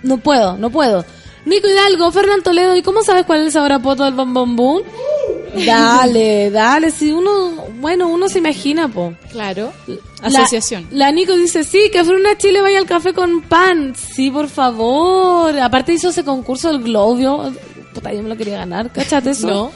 no 0.01 0.17
puedo, 0.17 0.57
no 0.57 0.71
puedo. 0.71 1.05
Nico 1.45 1.67
Hidalgo, 1.67 2.11
Fernán 2.11 2.41
Toledo, 2.41 2.75
¿y 2.75 2.81
cómo 2.81 3.03
sabes 3.03 3.25
cuál 3.25 3.41
es 3.41 3.45
el 3.47 3.51
sabor 3.51 3.71
a 3.71 3.79
poto 3.79 4.03
del 4.03 4.13
bombombún? 4.15 4.81
Dale, 5.65 6.49
dale, 6.51 6.91
si 6.91 7.11
uno, 7.11 7.65
bueno, 7.79 8.07
uno 8.07 8.29
se 8.29 8.37
imagina, 8.39 8.87
po. 8.87 9.13
Claro. 9.31 9.71
La- 9.87 10.27
Asociación. 10.27 10.87
La, 10.91 11.11
Nico 11.11 11.35
dice, 11.35 11.63
sí, 11.63 11.89
que 11.91 12.03
Fruna 12.03 12.37
Chile 12.37 12.61
vaya 12.61 12.79
al 12.79 12.85
café 12.85 13.13
con 13.13 13.41
pan. 13.41 13.93
Sí, 13.95 14.29
por 14.31 14.47
favor. 14.49 15.57
Aparte 15.59 15.93
hizo 15.93 16.09
ese 16.09 16.23
concurso 16.23 16.69
del 16.71 16.83
Globio. 16.83 17.53
Puta, 17.93 18.13
yo 18.13 18.21
me 18.23 18.29
lo 18.29 18.37
quería 18.37 18.57
ganar, 18.57 18.91
¿cachate 18.91 19.31
eso? 19.31 19.47
No. 19.47 19.71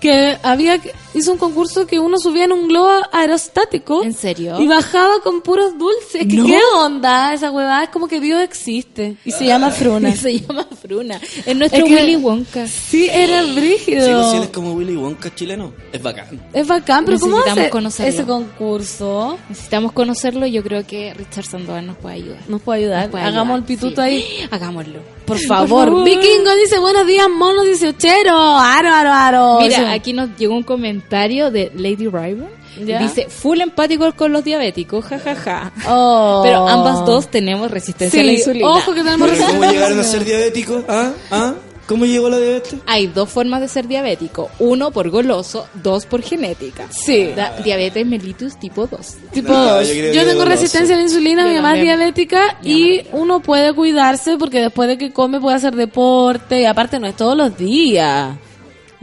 Que 0.00 0.36
había, 0.42 0.78
hizo 1.14 1.32
un 1.32 1.38
concurso 1.38 1.86
que 1.86 1.98
uno 1.98 2.18
subía 2.18 2.44
en 2.44 2.52
un 2.52 2.68
globo 2.68 2.90
aerostático. 3.12 4.02
¿En 4.02 4.12
serio? 4.12 4.60
Y 4.60 4.66
bajaba 4.66 5.20
con 5.22 5.40
puros 5.40 5.78
dulces. 5.78 6.22
Es 6.22 6.26
que, 6.28 6.36
No. 6.36 6.46
¿Qué 6.46 6.58
onda? 6.76 7.32
Esa 7.32 7.50
huevada 7.50 7.84
es 7.84 7.90
como 7.90 8.08
que 8.08 8.20
Dios 8.20 8.42
existe. 8.42 9.16
Y 9.24 9.30
se 9.30 9.46
llama 9.46 9.70
Fruna. 9.70 10.14
Se 10.14 10.38
llama 10.40 10.66
Fruna. 10.80 11.20
Es 11.46 11.56
nuestro 11.56 11.84
Es 11.84 11.90
que- 11.90 11.94
Willy 11.94 12.16
Wonka. 12.16 12.66
Sí, 12.66 13.08
era 13.10 13.42
brígido. 13.44 14.06
Sí, 14.06 14.12
pues, 14.12 14.30
si 14.30 14.36
él 14.36 14.42
es 14.44 14.48
como 14.50 14.72
Willy 14.72 14.96
Wonka 14.96 15.34
chileno, 15.34 15.72
es 15.92 16.02
bacán. 16.02 16.40
Es 16.52 16.66
bacán, 16.66 17.04
pero 17.04 17.18
¿cómo 17.18 17.36
Necesitamos 17.36 17.58
hace 17.62 17.70
conocerlo. 17.70 18.12
ese 18.12 18.24
concurso? 18.24 19.38
Necesitamos 19.48 19.92
conocerlo. 19.92 20.46
Yo 20.46 20.62
creo 20.62 20.86
que 20.86 21.14
Richard 21.14 21.44
Sandoval 21.46 21.86
nos 21.86 21.96
puede 21.96 22.16
ayudar. 22.16 22.40
Nos 22.48 22.60
puede 22.62 22.80
ayudar. 22.80 23.02
Nos 23.02 23.10
puede 23.10 23.24
Hagamos 23.24 23.54
ayudar, 23.54 23.58
el 23.58 23.64
pituto 23.64 24.02
sí. 24.02 24.08
ahí. 24.08 24.24
Hagámoslo. 24.50 25.00
Por 25.24 25.38
favor. 25.38 25.88
favor. 25.88 26.04
Vikingo 26.04 26.54
dice, 26.62 26.78
buenos 26.78 27.06
días, 27.06 27.28
monos 27.30 27.64
18. 27.64 28.28
Aro, 28.28 28.90
aro, 28.90 29.10
aro. 29.12 29.58
Mira, 29.60 29.92
aquí 29.92 30.12
nos 30.12 30.36
llegó 30.36 30.54
un 30.54 30.62
comentario 30.62 31.03
de 31.08 31.70
Lady 31.74 32.06
Rival. 32.06 32.48
¿Ya? 32.84 32.98
Dice, 32.98 33.28
full 33.28 33.60
empático 33.60 34.12
con 34.14 34.32
los 34.32 34.42
diabéticos, 34.42 35.04
jajaja. 35.04 35.70
Oh. 35.88 36.40
Pero 36.44 36.66
ambas 36.66 37.06
dos 37.06 37.30
tenemos 37.30 37.70
resistencia 37.70 38.20
a 38.20 38.24
la 38.24 38.32
insulina. 38.32 38.66
ojo 38.68 38.92
que 38.92 39.02
tenemos 39.04 39.28
Pero 39.30 39.40
¿Cómo 39.46 39.60
resistencia. 39.60 39.72
llegaron 39.72 40.00
a 40.00 40.02
ser 40.04 40.24
diabéticos? 40.24 40.84
¿Ah? 40.88 41.12
¿Ah? 41.30 41.54
¿Cómo 41.86 42.06
llegó 42.06 42.30
la 42.30 42.38
diabetes? 42.38 42.76
Hay 42.86 43.06
dos 43.08 43.28
formas 43.28 43.60
de 43.60 43.68
ser 43.68 43.86
diabético. 43.86 44.50
Uno 44.58 44.90
por 44.90 45.10
goloso, 45.10 45.66
dos 45.74 46.06
por 46.06 46.22
genética. 46.22 46.86
Sí. 46.90 47.30
Da- 47.36 47.58
diabetes 47.62 48.06
mellitus 48.06 48.58
tipo 48.58 48.86
2. 48.86 49.16
Tipo, 49.32 49.52
No, 49.52 49.82
yo, 49.82 49.92
tengo 49.92 50.24
goloso. 50.32 50.44
resistencia 50.46 50.94
a 50.94 50.98
la 50.98 51.04
insulina, 51.04 51.42
Yo 51.44 51.50
mi 51.50 51.56
mamá 51.56 51.76
es 51.76 51.82
diabética 51.82 52.56
y 52.62 53.02
uno 53.12 53.40
puede 53.40 53.74
cuidarse 53.74 54.38
porque 54.38 54.60
después 54.62 54.88
de 54.88 54.96
que 54.96 55.12
come 55.12 55.40
puede 55.40 55.56
hacer 55.56 55.76
deporte 55.76 56.62
y 56.62 56.64
aparte 56.64 56.98
no 56.98 57.06
es 57.06 57.16
todos 57.16 57.36
los 57.36 57.54
días. 57.56 58.34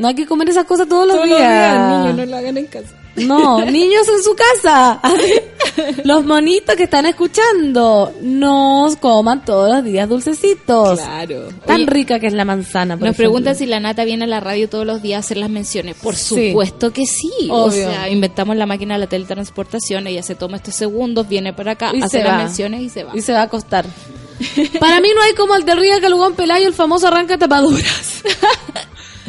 No 0.01 0.07
hay 0.07 0.15
que 0.15 0.25
comer 0.25 0.49
esas 0.49 0.65
cosas 0.65 0.87
todos 0.89 1.07
los 1.07 1.23
días. 1.23 2.15
lo 2.27 2.35
hagan 2.37 2.57
en 2.57 2.65
casa. 2.65 2.89
No, 3.15 3.63
niños 3.65 4.07
en 4.07 4.23
su 4.23 4.35
casa. 4.35 4.99
Los 6.05 6.25
monitos 6.25 6.75
que 6.75 6.83
están 6.83 7.05
escuchando, 7.05 8.11
no 8.21 8.87
coman 8.99 9.43
todos 9.45 9.69
los 9.69 9.83
días 9.83 10.07
dulcecitos. 10.09 10.99
Claro. 10.99 11.49
Tan 11.65 11.75
Oye, 11.81 11.85
rica 11.87 12.19
que 12.19 12.27
es 12.27 12.33
la 12.33 12.45
manzana. 12.45 12.95
por 12.97 13.01
Nos 13.07 13.13
ejemplo. 13.13 13.17
preguntan 13.31 13.55
si 13.55 13.65
la 13.65 13.79
nata 13.79 14.03
viene 14.05 14.23
a 14.25 14.27
la 14.27 14.39
radio 14.39 14.67
todos 14.69 14.85
los 14.85 15.01
días 15.01 15.17
a 15.17 15.19
hacer 15.19 15.37
las 15.37 15.49
menciones. 15.49 15.95
Por 15.97 16.15
Sí. 16.15 16.49
supuesto 16.49 16.91
que 16.91 17.05
sí. 17.05 17.31
O 17.49 17.69
sea, 17.69 18.09
inventamos 18.09 18.55
la 18.57 18.65
máquina 18.65 18.95
de 18.95 19.01
la 19.01 19.07
teletransportación, 19.07 20.07
ella 20.07 20.23
se 20.23 20.35
toma 20.35 20.57
estos 20.57 20.75
segundos, 20.75 21.27
viene 21.27 21.53
para 21.53 21.73
acá, 21.73 21.91
Y 21.93 22.01
hace 22.01 22.23
las 22.23 22.33
va. 22.33 22.37
menciones 22.39 22.81
y 22.81 22.89
se 22.89 23.03
va. 23.03 23.11
Y 23.15 23.21
se 23.21 23.33
va 23.33 23.39
a 23.41 23.43
acostar. 23.43 23.85
Para 24.79 24.99
mí 25.01 25.09
no 25.15 25.21
hay 25.21 25.33
como 25.33 25.55
el 25.55 25.63
del 25.65 25.77
Ría 25.79 25.99
Calugón 26.01 26.33
Pelayo, 26.33 26.67
el 26.67 26.73
famoso 26.73 27.07
arranca 27.07 27.37
tapaduras. 27.37 28.23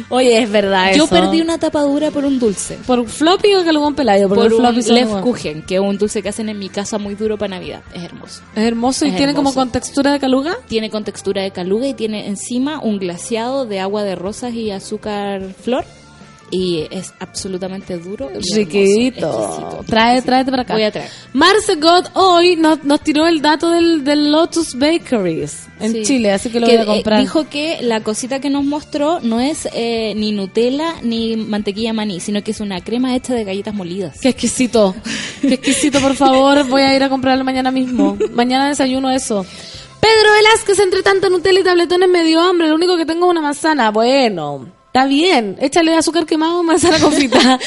Oye, 0.09 0.41
es 0.41 0.49
verdad 0.51 0.93
Yo 0.95 1.05
eso. 1.05 1.13
perdí 1.13 1.41
una 1.41 1.57
tapadura 1.57 2.11
por 2.11 2.25
un 2.25 2.39
dulce. 2.39 2.77
¿Por 2.85 3.07
floppy 3.07 3.53
o 3.55 3.63
Calugón 3.63 3.95
Pelayo? 3.95 4.27
Por 4.29 4.39
el 4.45 4.53
un 4.53 4.59
floppy 4.59 4.83
como- 4.83 4.93
Lefkuchen, 4.95 5.61
que 5.63 5.75
es 5.75 5.81
un 5.81 5.97
dulce 5.97 6.21
que 6.21 6.29
hacen 6.29 6.49
en 6.49 6.57
mi 6.59 6.69
casa 6.69 6.97
muy 6.97 7.15
duro 7.15 7.37
para 7.37 7.55
Navidad. 7.57 7.81
Es 7.93 8.03
hermoso. 8.03 8.41
Es 8.55 8.63
hermoso 8.63 9.05
y 9.05 9.09
Es 9.09 9.15
tiene 9.17 9.33
como 9.33 9.53
con 9.53 9.69
textura 9.71 10.11
de 10.11 10.19
caluga. 10.19 10.57
Tiene 10.67 10.89
con 10.89 11.03
textura 11.03 11.41
de 11.43 11.51
caluga 11.51 11.87
y 11.87 11.93
tiene 11.93 12.27
encima 12.27 12.79
un 12.81 12.99
glaseado 12.99 13.65
de 13.65 13.79
agua 13.79 14.03
de 14.03 14.15
rosas 14.15 14.53
y 14.53 14.71
azúcar 14.71 15.41
flor. 15.61 15.85
Y 16.51 16.85
es 16.91 17.13
absolutamente 17.19 17.97
duro. 17.97 18.29
Chiquito. 18.39 19.83
Trae, 19.87 20.21
tráete 20.21 20.51
para 20.51 20.63
acá. 20.63 20.73
Voy 20.73 20.83
a 20.83 20.91
traer. 20.91 21.09
Marce 21.33 21.75
God 21.75 22.05
hoy 22.13 22.55
nos, 22.55 22.83
nos 22.83 23.01
tiró 23.01 23.25
el 23.27 23.41
dato 23.41 23.71
del, 23.71 24.03
del 24.03 24.31
Lotus 24.31 24.75
Bakeries 24.77 25.67
en 25.79 25.91
Sí. 25.93 26.03
Chile, 26.03 26.31
así 26.31 26.49
que 26.49 26.59
lo 26.59 26.67
Que, 26.67 26.77
voy 26.77 26.79
a 26.81 26.83
eh, 26.83 26.95
comprar. 26.95 27.19
dijo 27.21 27.49
que 27.49 27.79
la 27.81 28.01
cosita 28.01 28.39
que 28.39 28.49
nos 28.49 28.63
mostró 28.63 29.19
no 29.21 29.39
es 29.39 29.67
eh, 29.73 30.13
ni 30.15 30.31
Nutella 30.31 30.95
ni 31.01 31.35
mantequilla 31.37 31.91
maní, 31.93 32.19
sino 32.19 32.43
que 32.43 32.51
es 32.51 32.59
una 32.59 32.81
crema 32.81 33.15
hecha 33.15 33.33
de 33.33 33.43
galletas 33.43 33.73
molidas. 33.73 34.19
Qué 34.21 34.29
exquisito. 34.29 34.95
Qué 35.41 35.55
exquisito, 35.55 35.99
por 35.99 36.15
favor. 36.15 36.67
Voy 36.67 36.83
a 36.83 36.95
ir 36.95 37.03
a 37.03 37.09
comprarlo 37.09 37.43
mañana 37.43 37.71
mismo. 37.71 38.17
Mañana 38.33 38.67
desayuno 38.69 39.09
eso. 39.11 39.45
Pedro 39.99 40.31
Velázquez, 40.33 40.79
entre 40.79 41.01
tanto 41.01 41.29
Nutella 41.29 41.61
y 41.61 41.63
tabletones 41.63 42.09
me 42.09 42.23
dio 42.23 42.41
hambre. 42.41 42.67
Lo 42.67 42.75
único 42.75 42.95
que 42.97 43.05
tengo 43.05 43.25
es 43.25 43.31
una 43.31 43.41
manzana. 43.41 43.89
Bueno, 43.91 44.67
está 44.93 45.07
bien. 45.07 45.57
Échale 45.59 45.95
azúcar 45.95 46.27
quemado, 46.27 46.61
manzana 46.71 46.99
confita. 46.99 47.59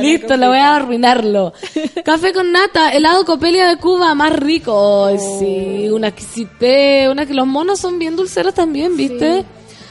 Listo, 0.00 0.36
le 0.36 0.48
voy 0.48 0.58
a 0.58 0.74
arruinarlo. 0.74 1.52
Café 2.04 2.32
con 2.32 2.50
nata, 2.50 2.90
helado 2.90 3.24
Copelia 3.24 3.68
de 3.68 3.76
Cuba, 3.76 4.12
más 4.16 4.32
rico. 4.32 5.06
Ay, 5.06 5.18
sí, 5.38 5.88
una 5.88 6.08
exquisite. 6.08 7.08
Una 7.08 7.26
que 7.26 7.34
los 7.34 7.46
monos 7.46 7.78
son 7.78 8.00
bien 8.00 8.16
dulceros 8.16 8.54
también, 8.54 8.96
¿viste? 8.96 9.44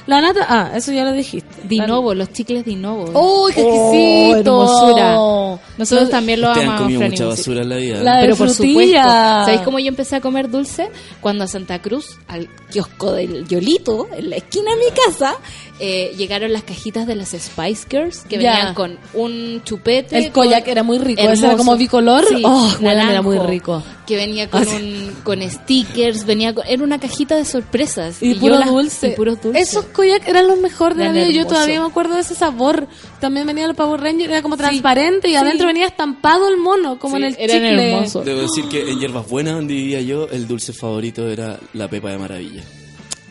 La 0.06 0.20
nata, 0.20 0.45
ah, 0.49 0.72
eso 0.76 0.91
ya 0.91 1.06
lo 1.06 1.14
dijiste. 1.14 1.49
Dinovo, 1.64 2.14
los 2.14 2.32
chicles 2.34 2.66
Dinovo. 2.66 3.06
¡Uy, 3.06 3.54
qué 3.54 3.64
Oh, 3.64 4.34
exquisito! 4.34 4.64
hermosura. 4.64 5.60
Nosotros 5.78 6.10
también 6.10 6.41
lo 6.41 6.51
Te 6.54 6.60
han 6.60 6.66
amamos, 6.66 6.82
comido 6.84 7.01
mucha 7.01 7.26
basura 7.26 7.62
en 7.62 7.70
la 7.70 7.76
vida. 7.78 8.04
La- 8.04 8.16
de 8.18 8.22
Pero 8.24 8.36
por 8.36 8.49
supuesto, 8.49 8.97
¿sabéis 9.01 9.62
cómo 9.62 9.80
yo 9.80 9.88
empecé 9.88 10.18
a 10.18 10.22
comer 10.22 10.49
dulce? 10.49 10.89
Cuando 11.22 11.45
a 11.45 11.47
Santa 11.47 11.82
Cruz, 11.82 12.18
al 12.28 12.49
kiosco 12.70 13.14
del 13.14 13.47
Yolito, 13.47 14.08
en 14.16 14.30
la 14.30 14.36
esquina 14.36 14.72
de 14.72 14.78
mi 14.78 14.91
casa, 15.06 15.36
eh, 15.80 16.14
llegaron 16.18 16.51
las 16.51 16.64
cajitas 16.64 17.08
de 17.08 17.16
las 17.16 17.30
Spice 17.30 17.88
Girls 17.89 18.20
que 18.30 18.39
Ya. 18.39 18.51
venían 18.56 18.74
con 18.74 18.97
un 19.14 19.62
chupete. 19.64 20.18
El 20.18 20.32
koyak 20.32 20.64
con- 20.64 20.72
era 20.72 20.84
muy 20.84 20.97
rico, 20.99 21.22
ese 21.22 21.45
era 21.45 21.56
como 21.56 21.76
bicolor. 21.78 22.26
Sí, 22.28 22.41
Oh, 22.45 22.72
weón, 22.82 22.99
era 23.10 23.22
muy 23.22 23.39
rico. 23.39 23.82
Que 24.06 24.18
venía 24.18 24.49
con, 24.49 24.64
Ah, 24.64 24.76
un, 24.76 25.16
con 25.24 25.41
stickers, 25.49 26.26
venía 26.26 26.54
con- 26.54 26.68
era 26.68 26.84
una 26.84 26.99
cajita 26.99 27.38
de 27.38 27.45
sorpresas. 27.45 28.22
Y, 28.22 28.34
yo 28.34 28.39
puro 28.41 28.62
dulce. 28.66 29.08
Y 29.08 29.12
puros 29.12 29.41
dulces. 29.41 29.70
Esos 29.70 29.86
koyak 29.86 30.28
eran 30.28 30.47
los 30.47 30.60
mejores 30.60 30.97
de 30.97 31.06
la 31.06 31.12
vida. 31.14 31.30
Yo 31.30 31.47
todavía 31.47 31.80
me 31.80 31.88
acuerdo 31.88 32.16
de 32.16 32.22
ese 32.22 32.36
sabor. 32.36 32.88
También 33.22 33.47
venía 33.47 33.66
el 33.66 33.76
Power 33.76 34.01
Ranger, 34.01 34.30
era 34.30 34.41
como 34.41 34.58
transparente 34.58 35.30
y 35.30 35.36
adentro 35.36 35.68
venía 35.68 35.88
estampado 35.88 36.49
el 36.49 36.58
mono, 36.58 36.99
como 36.99 37.16
Sí, 37.16 37.24
en 37.24 37.30
el 37.30 37.36
eran 37.39 37.58
chicle. 37.70 37.93
hermosos. 37.93 38.26
Debo 38.26 38.41
decir 38.41 38.66
que 38.68 38.91
en 38.91 38.99
Hierbas 38.99 39.30
Buenas, 39.30 39.54
donde 39.56 39.74
vivía 39.74 40.01
yo, 40.01 40.28
el 40.30 40.47
dulce 40.47 40.74
favorito 40.74 41.30
era 41.30 41.58
la 41.74 41.88
pepa 41.88 42.12
de 42.12 42.18
maravilla. 42.18 42.64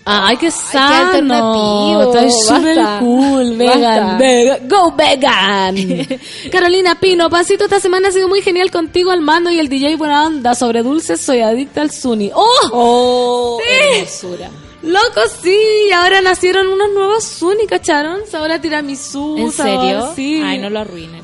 Ay, 0.04 0.36
qué 0.36 0.50
sano. 0.50 2.02
Estoy 2.02 2.30
súper 2.30 2.78
cool, 2.98 3.56
vegan, 3.56 4.18
vegan. 4.18 4.68
Go 4.68 4.92
vegan. 4.96 5.76
Carolina 6.50 6.96
Pino, 6.98 7.30
Pasito, 7.30 7.64
esta 7.64 7.78
semana 7.78 8.08
ha 8.08 8.12
sido 8.12 8.28
muy 8.28 8.42
genial 8.42 8.70
contigo 8.70 9.10
al 9.12 9.20
mando 9.20 9.50
y 9.50 9.58
el 9.60 9.68
DJ 9.68 9.96
buena 9.96 10.26
onda. 10.26 10.54
Sobre 10.54 10.82
dulces 10.82 11.20
soy 11.20 11.40
adicta 11.40 11.82
al 11.82 11.90
Suni. 11.92 12.30
¡Oh! 12.34 12.70
Oh, 12.72 13.58
Sí. 13.62 13.98
hermosura. 13.98 14.50
Loco, 14.82 15.20
sí, 15.42 15.56
ahora 15.94 16.20
nacieron 16.22 16.66
unos 16.66 16.90
nuevos 16.92 17.22
Suni, 17.24 17.66
¿cacharon? 17.66 18.20
Ahora 18.34 18.60
tiramisú, 18.60 19.36
¿En 19.38 19.52
serio? 19.52 20.12
sí. 20.16 20.42
Ay, 20.44 20.58
no 20.58 20.70
lo 20.70 20.80
arruinen. 20.80 21.22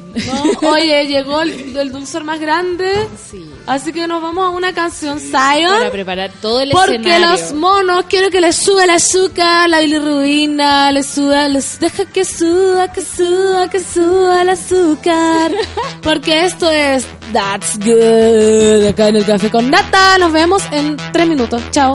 No, 0.62 0.70
Oye, 0.70 1.06
llegó 1.06 1.42
el, 1.42 1.76
el 1.76 1.92
dulzor 1.92 2.24
más 2.24 2.40
grande, 2.40 2.90
Sí. 3.30 3.44
así 3.66 3.92
que 3.92 4.06
nos 4.06 4.22
vamos 4.22 4.44
a 4.46 4.48
una 4.50 4.72
canción, 4.72 5.20
Para 5.30 5.54
Zion. 5.56 5.90
preparar 5.92 6.30
todo 6.40 6.60
el 6.60 6.70
Porque 6.70 6.96
escenario. 6.96 7.30
los 7.30 7.52
monos 7.52 8.04
quiero 8.08 8.30
que 8.30 8.40
les 8.40 8.56
suba 8.56 8.84
el 8.84 8.90
azúcar, 8.90 9.68
la 9.68 9.80
bilirrubina, 9.80 10.90
les 10.92 11.06
suba, 11.06 11.46
les 11.48 11.78
deja 11.78 12.04
que 12.06 12.24
suba, 12.24 12.90
que 12.92 13.02
suba, 13.02 13.68
que 13.68 13.80
suba 13.80 14.42
el 14.42 14.48
azúcar. 14.50 15.52
Porque 16.02 16.44
esto 16.46 16.70
es 16.70 17.06
That's 17.32 17.78
Good 17.78 18.86
acá 18.88 19.08
en 19.08 19.16
el 19.16 19.24
café 19.26 19.50
con 19.50 19.70
nata. 19.70 20.16
Nos 20.18 20.32
vemos 20.32 20.62
en 20.72 20.96
tres 21.12 21.26
minutos. 21.28 21.60
Chao. 21.70 21.94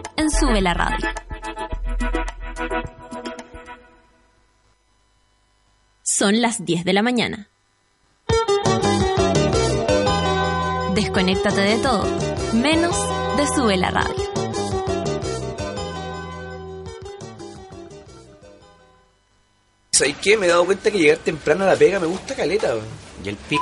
Sube 0.39 0.61
la 0.61 0.73
Radio. 0.73 1.09
Son 6.03 6.41
las 6.41 6.63
10 6.63 6.85
de 6.85 6.93
la 6.93 7.01
mañana. 7.01 7.49
Desconéctate 10.95 11.61
de 11.61 11.77
todo, 11.79 12.05
menos 12.53 12.95
de 13.37 13.47
Sube 13.47 13.75
la 13.75 13.91
Radio. 13.91 14.31
¿Sabes 19.91 20.15
qué? 20.21 20.37
Me 20.37 20.45
he 20.45 20.49
dado 20.49 20.65
cuenta 20.65 20.89
que 20.89 20.97
llegar 20.97 21.17
temprano 21.17 21.65
a 21.65 21.67
la 21.67 21.75
pega 21.75 21.99
me 21.99 22.07
gusta 22.07 22.35
caleta. 22.35 22.75
Y 23.23 23.29
el 23.29 23.35
p... 23.35 23.57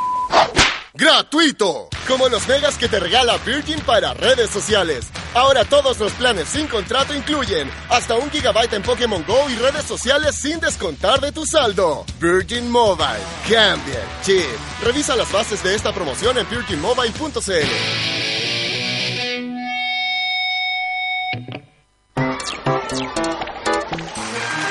¡Gratuito! 0.93 1.89
Como 2.07 2.29
los 2.29 2.47
megas 2.47 2.77
que 2.77 2.87
te 2.87 2.99
regala 2.99 3.37
Virgin 3.37 3.79
para 3.81 4.13
redes 4.13 4.49
sociales. 4.49 5.07
Ahora 5.33 5.63
todos 5.63 5.99
los 5.99 6.11
planes 6.13 6.49
sin 6.49 6.67
contrato 6.67 7.13
incluyen 7.13 7.69
hasta 7.89 8.15
un 8.15 8.29
gigabyte 8.31 8.73
en 8.73 8.81
Pokémon 8.81 9.23
Go 9.27 9.49
y 9.49 9.55
redes 9.55 9.85
sociales 9.85 10.35
sin 10.35 10.59
descontar 10.59 11.21
de 11.21 11.31
tu 11.31 11.45
saldo. 11.45 12.05
Virgin 12.19 12.69
Mobile. 12.69 13.19
Cambia 13.49 14.01
chip. 14.23 14.43
Revisa 14.83 15.15
las 15.15 15.31
bases 15.31 15.61
de 15.63 15.75
esta 15.75 15.93
promoción 15.93 16.37
en 16.37 16.49
virginmobile.cl. 16.49 18.29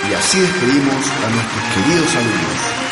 Y 0.08 0.14
así 0.14 0.40
despedimos 0.40 1.06
a 1.06 1.30
nuestros 1.30 1.64
queridos 1.74 2.16
alumnos. 2.16 2.87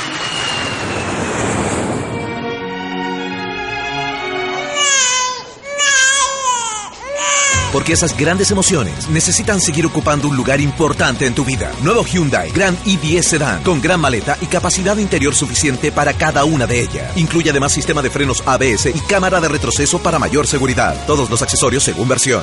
Porque 7.76 7.92
esas 7.92 8.16
grandes 8.16 8.50
emociones 8.50 9.06
necesitan 9.10 9.60
seguir 9.60 9.84
ocupando 9.84 10.28
un 10.28 10.34
lugar 10.34 10.62
importante 10.62 11.26
en 11.26 11.34
tu 11.34 11.44
vida. 11.44 11.70
Nuevo 11.82 12.06
Hyundai 12.06 12.50
Grand 12.50 12.74
i10 12.84 13.22
Sedan 13.22 13.62
con 13.62 13.82
gran 13.82 14.00
maleta 14.00 14.38
y 14.40 14.46
capacidad 14.46 14.96
interior 14.96 15.34
suficiente 15.34 15.92
para 15.92 16.14
cada 16.14 16.46
una 16.46 16.66
de 16.66 16.80
ellas. 16.80 17.14
Incluye 17.18 17.50
además 17.50 17.72
sistema 17.72 18.00
de 18.00 18.08
frenos 18.08 18.42
ABS 18.46 18.86
y 18.86 19.00
cámara 19.00 19.42
de 19.42 19.48
retroceso 19.48 20.02
para 20.02 20.18
mayor 20.18 20.46
seguridad. 20.46 20.96
Todos 21.06 21.28
los 21.28 21.42
accesorios 21.42 21.82
según 21.82 22.08
versión. 22.08 22.42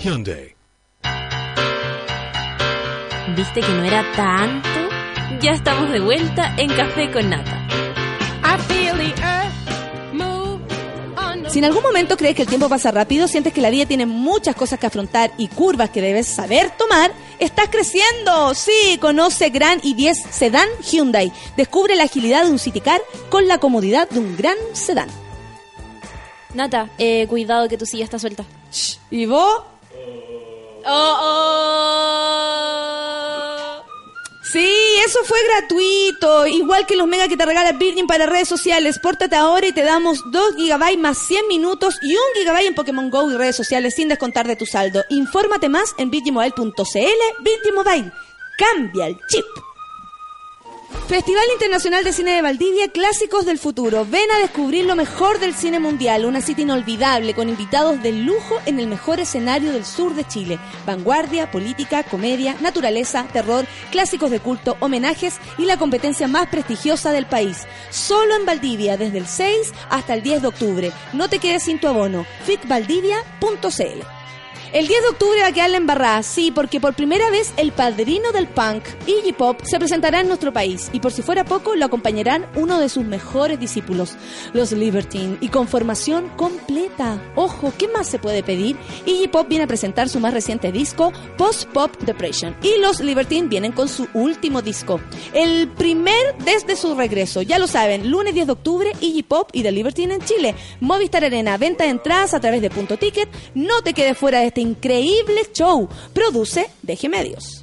Hyundai. 0.00 0.54
¿Viste 3.34 3.60
que 3.62 3.72
no 3.72 3.84
era 3.84 4.04
tanto? 4.14 4.68
Ya 5.40 5.52
estamos 5.52 5.90
de 5.90 6.00
vuelta 6.00 6.54
en 6.58 6.68
Café 6.68 7.10
con 7.10 7.30
Nata. 7.30 7.66
Si 11.54 11.60
en 11.60 11.66
algún 11.66 11.84
momento 11.84 12.16
crees 12.16 12.34
que 12.34 12.42
el 12.42 12.48
tiempo 12.48 12.68
pasa 12.68 12.90
rápido, 12.90 13.28
sientes 13.28 13.52
que 13.52 13.60
la 13.60 13.70
vida 13.70 13.86
tiene 13.86 14.06
muchas 14.06 14.56
cosas 14.56 14.80
que 14.80 14.86
afrontar 14.86 15.30
y 15.38 15.46
curvas 15.46 15.88
que 15.88 16.02
debes 16.02 16.26
saber 16.26 16.72
tomar, 16.76 17.12
estás 17.38 17.68
creciendo. 17.68 18.52
Sí, 18.54 18.98
conoce 19.00 19.50
Gran 19.50 19.80
i10 19.80 20.30
Sedan 20.32 20.68
Hyundai. 20.82 21.30
Descubre 21.56 21.94
la 21.94 22.02
agilidad 22.02 22.42
de 22.42 22.50
un 22.50 22.58
City 22.58 22.80
Car 22.80 23.00
con 23.28 23.46
la 23.46 23.58
comodidad 23.58 24.10
de 24.10 24.18
un 24.18 24.36
gran 24.36 24.56
sedán. 24.72 25.08
Nata, 26.54 26.90
eh, 26.98 27.28
cuidado 27.28 27.68
que 27.68 27.78
tu 27.78 27.86
silla 27.86 28.02
está 28.02 28.18
suelta. 28.18 28.44
¿Y 29.12 29.26
vos? 29.26 29.62
Oh, 30.84 31.18
oh. 31.22 33.03
Sí, 34.54 34.72
eso 35.04 35.18
fue 35.24 35.36
gratuito. 35.48 36.46
Igual 36.46 36.86
que 36.86 36.94
los 36.94 37.08
mega 37.08 37.26
que 37.26 37.36
te 37.36 37.44
regala 37.44 37.72
Virgin 37.72 38.06
para 38.06 38.26
redes 38.26 38.46
sociales. 38.46 39.00
Pórtate 39.00 39.34
ahora 39.34 39.66
y 39.66 39.72
te 39.72 39.82
damos 39.82 40.30
2 40.30 40.54
GB 40.54 40.96
más 40.96 41.18
100 41.18 41.48
minutos 41.48 41.98
y 42.00 42.14
1 42.14 42.52
GB 42.52 42.66
en 42.68 42.74
Pokémon 42.76 43.10
Go 43.10 43.28
y 43.32 43.36
redes 43.36 43.56
sociales 43.56 43.96
sin 43.96 44.06
descontar 44.06 44.46
de 44.46 44.54
tu 44.54 44.64
saldo. 44.64 45.02
Infórmate 45.08 45.68
más 45.68 45.96
en 45.98 46.08
virginmobile.cl. 46.08 47.42
Virgin 47.42 47.74
Mobile. 47.74 48.12
Cambia 48.56 49.08
el 49.08 49.18
chip. 49.26 49.44
Festival 51.08 51.44
Internacional 51.52 52.02
de 52.02 52.14
Cine 52.14 52.32
de 52.32 52.40
Valdivia, 52.40 52.88
Clásicos 52.88 53.44
del 53.44 53.58
Futuro. 53.58 54.06
Ven 54.08 54.30
a 54.34 54.38
descubrir 54.38 54.86
lo 54.86 54.96
mejor 54.96 55.38
del 55.38 55.54
cine 55.54 55.78
mundial, 55.78 56.24
una 56.24 56.40
cita 56.40 56.62
inolvidable 56.62 57.34
con 57.34 57.50
invitados 57.50 58.02
de 58.02 58.12
lujo 58.12 58.58
en 58.64 58.80
el 58.80 58.86
mejor 58.86 59.20
escenario 59.20 59.72
del 59.72 59.84
sur 59.84 60.14
de 60.14 60.24
Chile. 60.24 60.58
Vanguardia, 60.86 61.50
política, 61.50 62.04
comedia, 62.04 62.56
naturaleza, 62.62 63.26
terror, 63.32 63.66
clásicos 63.90 64.30
de 64.30 64.40
culto, 64.40 64.78
homenajes 64.80 65.36
y 65.58 65.66
la 65.66 65.76
competencia 65.76 66.26
más 66.26 66.48
prestigiosa 66.48 67.12
del 67.12 67.26
país. 67.26 67.66
Solo 67.90 68.34
en 68.36 68.46
Valdivia, 68.46 68.96
desde 68.96 69.18
el 69.18 69.26
6 69.26 69.72
hasta 69.90 70.14
el 70.14 70.22
10 70.22 70.40
de 70.42 70.48
octubre. 70.48 70.92
No 71.12 71.28
te 71.28 71.38
quedes 71.38 71.64
sin 71.64 71.78
tu 71.78 71.86
abono. 71.86 72.24
fitvaldivia.cl 72.46 74.23
el 74.74 74.88
10 74.88 75.02
de 75.02 75.08
octubre 75.10 75.40
va 75.40 75.46
a 75.46 75.52
quedar 75.52 75.70
la 75.70 75.76
embarrada, 75.76 76.20
sí, 76.24 76.50
porque 76.50 76.80
por 76.80 76.94
primera 76.94 77.30
vez 77.30 77.54
el 77.56 77.70
padrino 77.70 78.32
del 78.32 78.48
punk, 78.48 78.82
Iggy 79.06 79.32
Pop, 79.32 79.60
se 79.62 79.78
presentará 79.78 80.20
en 80.20 80.26
nuestro 80.26 80.52
país 80.52 80.90
y 80.92 80.98
por 80.98 81.12
si 81.12 81.22
fuera 81.22 81.44
poco 81.44 81.76
lo 81.76 81.84
acompañarán 81.84 82.46
uno 82.56 82.80
de 82.80 82.88
sus 82.88 83.04
mejores 83.04 83.60
discípulos, 83.60 84.16
los 84.52 84.72
Libertine, 84.72 85.36
y 85.40 85.46
con 85.46 85.68
formación 85.68 86.28
completa. 86.30 87.22
Ojo, 87.36 87.72
¿qué 87.78 87.86
más 87.86 88.08
se 88.08 88.18
puede 88.18 88.42
pedir? 88.42 88.76
Iggy 89.06 89.28
Pop 89.28 89.46
viene 89.48 89.62
a 89.62 89.68
presentar 89.68 90.08
su 90.08 90.18
más 90.18 90.34
reciente 90.34 90.72
disco, 90.72 91.12
Post 91.38 91.68
Pop 91.68 91.96
Depression, 92.02 92.56
y 92.60 92.80
los 92.80 92.98
Libertine 92.98 93.46
vienen 93.46 93.70
con 93.70 93.88
su 93.88 94.08
último 94.12 94.60
disco, 94.60 95.00
el 95.34 95.68
primer 95.68 96.36
desde 96.44 96.74
su 96.74 96.96
regreso. 96.96 97.42
Ya 97.42 97.60
lo 97.60 97.68
saben, 97.68 98.10
lunes 98.10 98.34
10 98.34 98.48
de 98.48 98.52
octubre, 98.52 98.92
Iggy 99.00 99.22
Pop 99.22 99.50
y 99.52 99.62
The 99.62 99.70
Libertine 99.70 100.14
en 100.14 100.22
Chile. 100.22 100.56
Movistar 100.80 101.24
Arena, 101.24 101.58
venta 101.58 101.84
de 101.84 101.90
entradas 101.90 102.34
a 102.34 102.40
través 102.40 102.60
de 102.60 102.70
Punto 102.70 102.96
Ticket. 102.96 103.28
No 103.54 103.80
te 103.82 103.94
quedes 103.94 104.18
fuera 104.18 104.40
de 104.40 104.46
este 104.46 104.63
increíble 104.64 105.42
show. 105.52 105.88
Produce 106.12 106.68
Deje 106.82 107.08
Medios. 107.08 107.62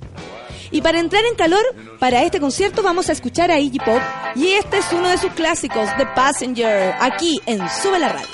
Y 0.72 0.82
para 0.82 0.99
entrar 0.99 1.26
en 1.26 1.36
calor, 1.36 1.64
para 1.99 2.23
este 2.23 2.40
concierto 2.40 2.82
vamos 2.82 3.10
a 3.10 3.11
escuchar 3.11 3.52
a 3.52 3.60
Iggy 3.60 3.80
Pop. 3.80 4.02
Y 4.36 4.48
este 4.53 4.78
es 4.78 4.86
uno 4.94 5.10
de 5.10 5.18
sus 5.18 5.32
clásicos, 5.34 5.90
The 5.98 6.06
Passenger, 6.15 6.95
aquí 6.99 7.41
en 7.45 7.60
Sube 7.69 7.99
la 7.99 8.10
Radio. 8.10 8.30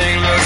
Everything 0.00 0.22
looks 0.22 0.37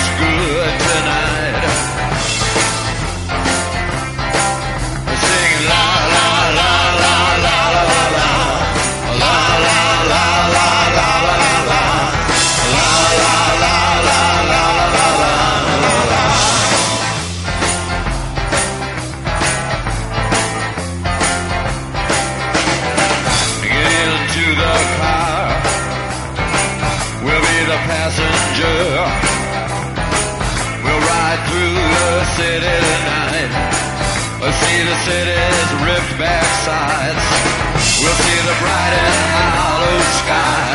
We'll 38.02 38.10
see 38.10 38.40
the 38.42 38.56
bright 38.58 38.94
and 38.98 39.50
hollow 39.54 40.00
sky. 40.18 40.66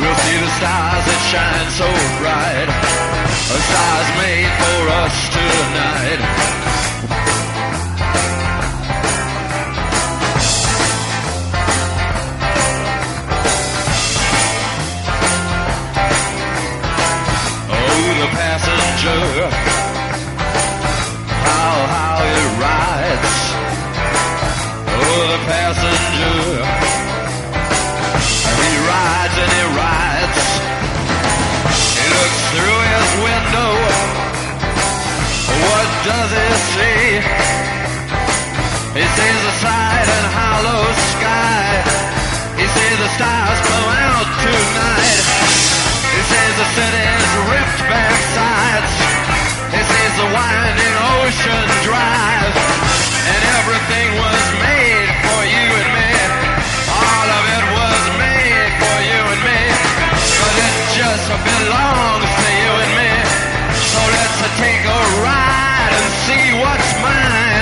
We'll 0.00 0.20
see 0.26 0.38
the 0.42 0.50
stars 0.58 1.04
that 1.06 1.20
shine 1.30 1.70
so 1.70 1.86
bright. 2.18 2.66
A 2.66 3.58
stars 3.62 4.08
made 4.18 4.50
for 4.58 4.80
us 4.90 5.16
tonight. 5.30 6.71
What 35.72 35.88
does 36.04 36.30
he 36.36 36.48
see? 36.76 37.06
He 38.92 39.04
sees 39.16 39.40
the 39.48 39.54
side 39.64 40.08
and 40.16 40.26
hollow 40.36 40.84
sky. 41.16 41.64
He 42.60 42.66
sees 42.76 42.96
the 43.00 43.10
stars 43.16 43.58
come 43.72 43.88
out 44.04 44.28
tonight. 44.44 45.24
He 46.12 46.20
sees 46.28 46.54
the 46.60 46.68
city's 46.76 47.28
ripped 47.48 47.82
back 47.88 48.18
sides. 48.36 48.92
He 49.72 49.80
sees 49.80 50.12
the 50.20 50.28
winding 50.36 50.96
ocean 51.16 51.66
drive. 51.88 52.54
And 53.32 53.40
everything 53.56 54.08
was 54.20 54.44
made 54.60 55.08
for 55.24 55.40
you 55.56 55.66
and 55.80 55.90
me. 55.96 56.12
All 57.00 57.28
of 57.32 57.44
it 57.48 57.64
was 57.80 58.02
made 58.20 58.72
for 58.76 58.98
you 59.08 59.20
and 59.24 59.42
me. 59.48 59.60
But 60.36 60.54
it 60.68 60.76
just 61.00 61.26
belongs 61.48 62.31
So 63.92 64.00
let's 64.00 64.40
take 64.56 64.84
a 64.88 65.00
ride 65.20 65.92
and 66.00 66.12
see 66.24 66.44
what's 66.62 66.92
mine. 67.04 67.61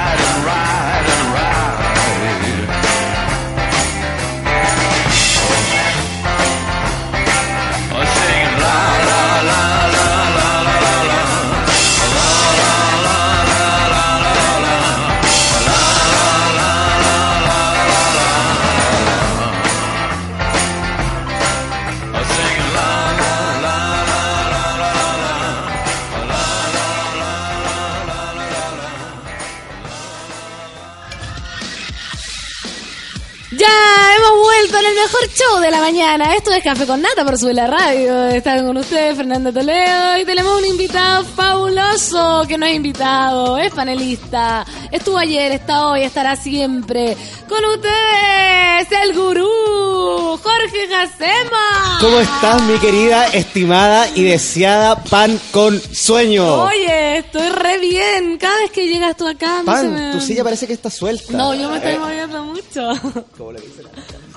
de 35.61 35.71
la 35.71 35.79
mañana. 35.79 36.33
Esto 36.35 36.51
es 36.53 36.63
Café 36.63 36.85
con 36.87 37.01
Nata 37.01 37.23
por 37.23 37.37
Sube 37.37 37.53
la 37.53 37.67
Radio. 37.67 38.27
Están 38.29 38.65
con 38.65 38.77
ustedes 38.77 39.15
Fernando 39.15 39.53
Toledo 39.53 40.17
y 40.17 40.25
tenemos 40.25 40.57
un 40.59 40.65
invitado 40.65 41.23
fabuloso 41.23 42.43
que 42.47 42.57
no 42.57 42.65
es 42.65 42.75
invitado, 42.75 43.57
es 43.57 43.71
panelista. 43.73 44.65
Estuvo 44.91 45.17
ayer, 45.17 45.51
está 45.51 45.87
hoy, 45.87 46.01
estará 46.03 46.35
siempre. 46.35 47.15
Con 47.47 47.63
ustedes, 47.65 48.87
el 49.03 49.13
gurú, 49.13 50.39
Jorge 50.41 50.87
Jacema. 50.89 51.97
¿Cómo 51.99 52.19
estás, 52.19 52.61
mi 52.63 52.77
querida, 52.79 53.27
estimada 53.27 54.07
y 54.15 54.23
deseada 54.23 55.03
pan 55.03 55.39
con 55.51 55.79
sueño? 55.79 56.63
Oye, 56.63 57.19
estoy 57.19 57.49
re 57.49 57.77
bien. 57.77 58.37
Cada 58.39 58.57
vez 58.59 58.71
que 58.71 58.87
llegas 58.87 59.15
tú 59.15 59.27
acá, 59.27 59.61
Pan, 59.65 59.93
me- 59.93 60.11
tu 60.11 60.21
silla 60.21 60.43
parece 60.43 60.65
que 60.65 60.73
está 60.73 60.89
suelta. 60.89 61.33
No, 61.33 61.53
yo 61.53 61.69
me 61.69 61.77
estoy 61.77 61.93
Eh, 61.93 61.99
moviendo 61.99 62.43
mucho. 62.45 62.89
como 63.37 63.51
le 63.51 63.61
dice 63.61 63.83
la- 63.83 63.91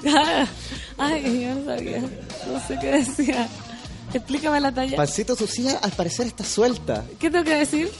Ay, 0.99 1.43
yo 1.43 1.55
no 1.55 1.65
sabía. 1.65 2.01
No 2.01 2.67
sé 2.67 2.79
qué 2.81 2.87
decía. 2.93 3.49
Explícame 4.13 4.61
la 4.61 4.73
talla. 4.73 4.97
Pancito, 4.97 5.35
silla 5.35 5.79
al 5.83 5.91
parecer 5.93 6.27
está 6.27 6.45
suelta. 6.45 7.05
¿Qué 7.19 7.31
tengo 7.31 7.45
que 7.45 7.55
decir? 7.55 7.91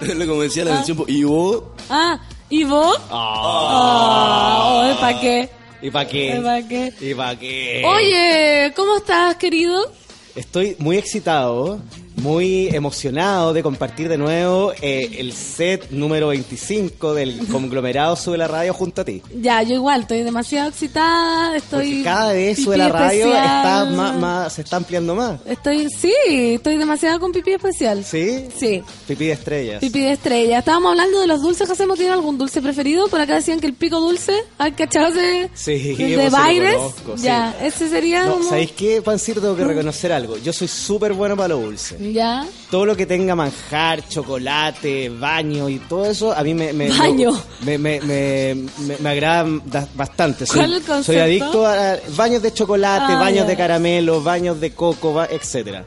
Lo 0.00 0.26
como 0.26 0.42
decía 0.42 0.64
la 0.64 0.72
canción, 0.76 0.96
po, 0.96 1.04
y 1.08 1.24
vos. 1.24 1.64
Ah, 1.88 2.20
¿y 2.50 2.64
vos? 2.64 2.96
Ah. 3.10 4.92
Oh, 4.96 5.00
¿para 5.00 5.20
qué? 5.20 5.50
¿Y 5.82 5.90
para 5.90 6.08
qué? 6.08 6.40
¿Para 6.42 6.68
qué? 6.68 6.92
¿Y 7.00 7.14
para 7.14 7.38
qué? 7.38 7.82
Oye, 7.84 8.72
¿cómo 8.74 8.96
estás, 8.96 9.36
querido? 9.36 9.92
Estoy 10.34 10.76
muy 10.78 10.96
excitado, 10.96 11.80
muy 12.16 12.68
emocionado 12.68 13.52
de 13.52 13.62
compartir 13.62 14.08
de 14.08 14.16
nuevo 14.18 14.72
eh, 14.80 15.16
el 15.18 15.32
set 15.32 15.90
número 15.90 16.28
25 16.28 17.12
del 17.14 17.46
conglomerado 17.50 18.14
Sube 18.16 18.38
la 18.38 18.46
Radio 18.48 18.72
junto 18.72 19.02
a 19.02 19.04
ti. 19.04 19.20
Ya, 19.40 19.62
yo 19.62 19.74
igual, 19.74 20.02
estoy 20.02 20.22
demasiado 20.22 20.68
excitada, 20.70 21.56
estoy... 21.56 21.86
Porque 21.88 22.02
cada 22.04 22.32
vez 22.32 22.62
Sube 22.62 22.76
la 22.76 22.88
Radio 22.88 23.26
está 23.34 23.84
más, 23.90 24.16
más- 24.18 24.52
se 24.52 24.62
está 24.62 24.76
ampliando 24.76 25.14
más. 25.14 25.40
Estoy, 25.46 25.88
sí, 25.90 26.12
estoy 26.26 26.76
demasiado 26.76 27.18
con 27.20 27.32
pipí 27.32 27.52
especial. 27.52 28.04
¿Sí? 28.04 28.46
Sí. 28.56 28.82
Pipí 29.08 29.26
de 29.26 29.32
estrellas. 29.32 29.80
Pipí 29.80 30.00
de 30.00 30.12
estrella. 30.12 30.58
Estábamos 30.60 30.90
hablando 30.92 31.20
de 31.20 31.26
los 31.26 31.42
dulces, 31.42 31.68
¿hacemos 31.68 31.98
tiene 31.98 32.12
algún 32.12 32.38
dulce 32.38 32.62
preferido? 32.62 33.08
Por 33.08 33.20
acá 33.20 33.34
decían 33.34 33.60
que 33.60 33.66
el 33.66 33.74
pico 33.74 34.00
dulce, 34.00 34.32
¿hay 34.58 34.72
cachado? 34.72 35.12
Sí, 35.54 35.72
de 35.94 35.96
sí 35.96 36.16
lo 36.16 36.30
Baires. 36.30 36.76
conozco, 36.76 37.16
sí. 37.16 37.24
Ya, 37.24 37.54
ese 37.62 37.88
sería 37.88 38.24
No, 38.24 38.34
como- 38.34 38.48
¿Sabéis 38.48 38.72
qué, 38.72 39.02
Pancito? 39.02 39.40
Tengo 39.40 39.56
que 39.56 39.64
reconocer 39.64 40.12
algo. 40.12 40.36
Yo 40.38 40.52
soy 40.52 40.68
súper 40.68 41.12
bueno 41.12 41.36
para 41.36 41.48
lo 41.48 41.58
dulce. 41.60 41.96
Ya. 42.12 42.46
Todo 42.70 42.84
lo 42.86 42.96
que 42.96 43.06
tenga 43.06 43.34
manjar, 43.34 44.06
chocolate, 44.08 45.08
baño 45.08 45.68
y 45.68 45.78
todo 45.78 46.06
eso, 46.06 46.32
a 46.32 46.42
mí 46.42 46.52
me... 46.54 46.72
me 46.72 46.88
Baño. 46.90 47.30
Me, 47.62 47.78
me, 47.78 48.00
me, 48.00 49.08
agrada 49.08 49.48
da- 49.64 49.88
bastante. 49.94 50.44
Soy, 50.46 50.56
¿Cuál 50.58 50.72
el 50.74 50.82
concepto? 50.82 51.04
soy 51.04 51.16
adicto 51.18 51.66
a 51.66 51.96
baños 52.16 52.42
de 52.42 52.52
chocolate, 52.52 53.12
Ah, 53.14 53.18
baños 53.20 53.44
ya. 53.44 53.50
de 53.50 53.56
caramelo, 53.56 54.22
baños 54.22 54.60
de 54.60 54.72
coco, 54.74 55.22
etcétera. 55.22 55.84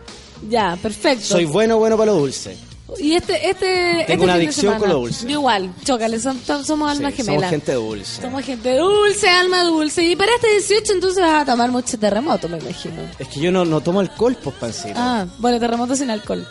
Ya, 0.50 0.78
perfecto. 0.82 1.26
Soy 1.26 1.46
bueno, 1.46 1.78
bueno 1.78 1.98
para 1.98 2.12
lo 2.12 2.18
dulce. 2.20 2.58
Y 3.00 3.14
este, 3.16 3.50
este, 3.50 3.92
este 4.02 4.06
Tengo 4.06 4.24
una 4.24 4.34
fin 4.34 4.40
de 4.42 4.46
adicción 4.48 4.80
con 4.80 4.90
lo 4.90 4.96
dulce. 5.00 5.30
Igual, 5.30 5.74
chócale, 5.84 6.20
son- 6.20 6.40
somos 6.66 6.90
almas 6.90 7.12
Sí, 7.14 7.18
gemelas. 7.18 7.42
somos 7.42 7.50
gente 7.50 7.74
dulce. 7.74 8.22
Somos 8.22 8.46
gente 8.46 8.78
dulce, 8.78 9.30
alma 9.30 9.64
dulce. 9.64 10.04
Y 10.04 10.16
para 10.16 10.32
este 10.36 10.52
18 10.52 10.94
entonces 10.94 11.22
vas 11.22 11.42
a 11.42 11.46
tomar 11.46 11.70
mucho 11.72 12.00
terremoto, 12.00 12.48
me 12.48 12.58
imagino. 12.60 13.02
Es 13.20 13.28
que 13.28 13.40
yo 13.42 13.52
no, 13.52 13.66
no 13.66 13.82
tomo 13.82 14.00
alcohol, 14.00 14.38
pues, 14.42 14.56
Pancito. 14.56 14.94
Ah, 14.96 15.26
bueno, 15.40 15.60
terremoto 15.60 15.96
sin 15.96 16.10
alcohol. 16.10 16.48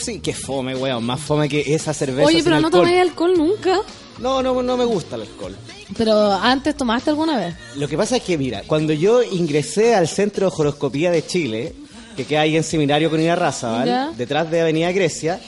Sí, 0.00 0.20
que 0.20 0.32
fome, 0.32 0.74
weón. 0.76 1.04
Más 1.04 1.20
fome 1.20 1.48
que 1.48 1.74
esa 1.74 1.92
cerveza 1.92 2.26
Oye, 2.28 2.36
sin 2.36 2.44
pero 2.44 2.60
no 2.60 2.66
alcohol. 2.68 2.82
tomáis 2.84 3.00
alcohol 3.00 3.34
nunca. 3.36 3.80
No, 4.20 4.42
no, 4.42 4.62
no 4.62 4.76
me 4.76 4.84
gusta 4.84 5.16
el 5.16 5.22
alcohol. 5.22 5.56
Pero 5.98 6.32
antes 6.32 6.76
tomaste 6.76 7.10
alguna 7.10 7.36
vez. 7.36 7.54
Lo 7.76 7.88
que 7.88 7.96
pasa 7.96 8.16
es 8.16 8.22
que, 8.22 8.38
mira, 8.38 8.62
cuando 8.66 8.92
yo 8.92 9.22
ingresé 9.22 9.94
al 9.94 10.06
Centro 10.08 10.48
de 10.48 10.54
Horoscopía 10.56 11.10
de 11.10 11.26
Chile, 11.26 11.74
que 12.16 12.24
queda 12.24 12.42
ahí 12.42 12.56
en 12.56 12.62
Seminario 12.62 13.10
con 13.10 13.20
Raza, 13.36 13.70
¿vale? 13.70 13.92
Detrás 14.16 14.48
de 14.50 14.60
Avenida 14.60 14.92
Grecia, 14.92 15.40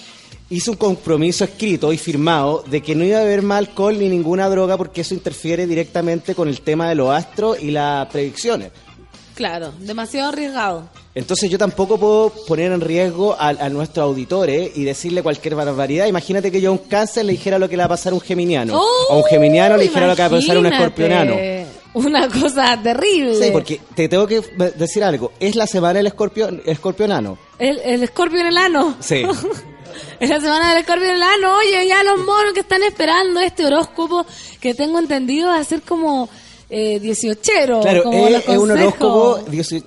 hice 0.50 0.70
un 0.70 0.76
compromiso 0.76 1.44
escrito 1.44 1.92
y 1.92 1.98
firmado 1.98 2.62
de 2.66 2.80
que 2.82 2.94
no 2.94 3.04
iba 3.04 3.18
a 3.18 3.22
haber 3.22 3.42
más 3.42 3.58
alcohol 3.58 3.98
ni 3.98 4.08
ninguna 4.08 4.48
droga 4.48 4.76
porque 4.76 5.00
eso 5.00 5.14
interfiere 5.14 5.66
directamente 5.66 6.34
con 6.34 6.48
el 6.48 6.60
tema 6.60 6.88
de 6.88 6.94
los 6.94 7.10
astros 7.10 7.60
y 7.60 7.70
las 7.70 8.06
predicciones. 8.08 8.70
Claro, 9.34 9.72
demasiado 9.80 10.30
arriesgado. 10.30 10.88
Entonces 11.14 11.50
yo 11.50 11.58
tampoco 11.58 11.98
puedo 11.98 12.30
poner 12.46 12.72
en 12.72 12.80
riesgo 12.80 13.34
a, 13.38 13.48
a 13.48 13.68
nuestros 13.68 14.04
auditores 14.04 14.70
y 14.76 14.84
decirle 14.84 15.22
cualquier 15.22 15.54
barbaridad. 15.54 16.06
Imagínate 16.06 16.50
que 16.50 16.60
yo 16.60 16.70
a 16.70 16.72
un 16.72 16.78
cáncer 16.78 17.24
le 17.24 17.32
dijera 17.32 17.58
lo 17.58 17.68
que 17.68 17.76
le 17.76 17.82
va 17.82 17.86
a 17.86 17.90
pasar 17.90 18.12
a 18.12 18.16
un 18.16 18.20
geminiano. 18.22 18.78
o 18.78 19.12
a 19.12 19.16
un 19.16 19.24
geminiano 19.24 19.76
le 19.76 19.84
dijera 19.84 20.06
lo 20.06 20.16
que 20.16 20.22
va 20.22 20.26
a 20.26 20.30
pasar 20.30 20.56
a 20.56 20.60
un 20.60 20.66
Oh, 20.66 20.68
escorpionano. 20.70 21.34
Una 21.94 22.28
cosa 22.28 22.78
terrible. 22.82 23.34
Sí, 23.42 23.50
porque 23.52 23.80
te 23.94 24.08
tengo 24.08 24.26
que 24.26 24.42
decir 24.76 25.02
algo. 25.02 25.32
Es 25.40 25.54
la 25.56 25.66
semana 25.66 25.98
del 25.98 26.06
escorpión, 26.08 26.62
escorpionano. 26.64 27.38
El, 27.58 27.78
el 27.80 28.02
escorpio 28.02 28.40
en 28.40 28.46
el 28.48 28.58
ano. 28.58 28.96
Sí. 29.00 29.22
Es 30.20 30.28
la 30.30 30.40
semana 30.40 30.70
del 30.70 30.78
escorpio 30.78 31.08
en 31.08 31.16
el 31.16 31.22
ano. 31.22 31.56
Oye, 31.58 31.86
ya 31.88 32.02
los 32.04 32.18
monos 32.24 32.52
que 32.54 32.60
están 32.60 32.82
esperando 32.82 33.40
este 33.40 33.64
horóscopo 33.66 34.26
que 34.60 34.74
tengo 34.74 34.98
entendido 34.98 35.48
va 35.48 35.58
a 35.58 35.64
ser 35.64 35.82
como 35.82 36.28
eh, 36.68 36.98
18 36.98 37.80
Claro, 37.80 38.02
como 38.02 38.26
es, 38.26 38.48
un 38.58 38.70
horóscopo 38.72 39.38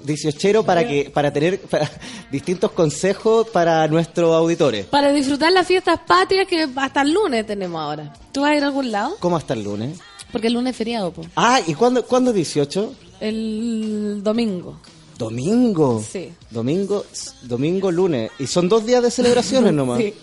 dieciochero 0.03 0.63
para 0.63 0.87
que 0.87 1.09
para 1.13 1.31
tener 1.33 1.59
para- 1.61 1.89
distintos 2.31 2.71
consejos 2.71 3.47
para 3.49 3.87
nuestros 3.87 4.33
auditores. 4.33 4.85
Para 4.85 5.11
disfrutar 5.11 5.51
las 5.51 5.67
fiestas 5.67 5.99
patrias 6.07 6.47
que 6.47 6.67
hasta 6.75 7.01
el 7.01 7.11
lunes 7.11 7.45
tenemos 7.45 7.81
ahora. 7.81 8.13
¿Tú 8.31 8.41
vas 8.41 8.51
a 8.51 8.55
ir 8.55 8.63
a 8.63 8.67
algún 8.67 8.91
lado? 8.91 9.17
¿Cómo 9.19 9.35
hasta 9.35 9.53
el 9.53 9.63
lunes? 9.63 9.99
Porque 10.31 10.47
el 10.47 10.53
lunes 10.53 10.71
es 10.71 10.77
feriado, 10.77 11.11
po. 11.11 11.23
Ah, 11.35 11.59
¿y 11.65 11.73
cuándo, 11.73 12.05
cuándo 12.05 12.29
es 12.31 12.35
18? 12.35 12.93
El 13.19 14.21
domingo. 14.23 14.79
Domingo. 15.19 16.01
Sí. 16.11 16.31
Domingo, 16.49 17.05
domingo, 17.43 17.91
lunes. 17.91 18.31
Y 18.39 18.47
son 18.47 18.69
dos 18.69 18.85
días 18.85 19.03
de 19.03 19.11
celebraciones 19.11 19.73
nomás. 19.79 19.99
Sí. 19.99 20.13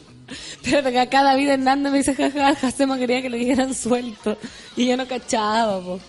Pero 0.65 0.91
que 0.91 0.99
acá 0.99 1.23
David 1.23 1.51
Hernández 1.51 1.93
me 1.93 1.99
dice, 1.99 2.15
jaja, 2.15 2.55
Jacema 2.57 2.99
quería 2.99 3.21
que 3.23 3.29
le 3.31 3.37
dieran 3.39 3.75
suelto. 3.75 4.37
Y 4.75 4.87
yo 4.87 4.97
no 4.97 5.07
cachaba, 5.07 5.81
po. 5.81 6.01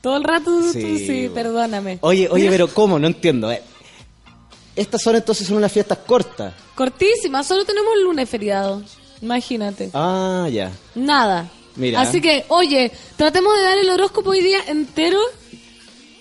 Todo 0.00 0.16
el 0.16 0.24
rato, 0.24 0.44
tú, 0.44 0.72
Sí, 0.72 1.04
sí, 1.06 1.28
po. 1.28 1.34
perdóname. 1.34 1.98
Oye, 2.02 2.28
oye, 2.30 2.48
pero 2.48 2.68
¿cómo? 2.68 2.98
No 3.00 3.08
entiendo. 3.08 3.50
eh. 3.52 3.60
Estas 4.76 5.02
son 5.02 5.16
entonces 5.16 5.46
son 5.46 5.56
unas 5.58 5.72
fiestas 5.72 5.98
cortas. 6.06 6.54
Cortísima, 6.76 7.42
solo 7.44 7.64
tenemos 7.66 7.92
el 7.96 8.04
lunes 8.04 8.28
feriado. 8.30 8.82
Imagínate. 9.20 9.90
Ah, 9.92 10.48
ya. 10.50 10.70
Nada. 10.94 11.50
Mira. 11.76 12.00
Así 12.00 12.20
que, 12.22 12.44
oye, 12.48 12.90
tratemos 13.16 13.54
de 13.56 13.62
dar 13.62 13.76
el 13.76 13.90
horóscopo 13.90 14.30
hoy 14.30 14.40
día 14.40 14.60
entero, 14.68 15.18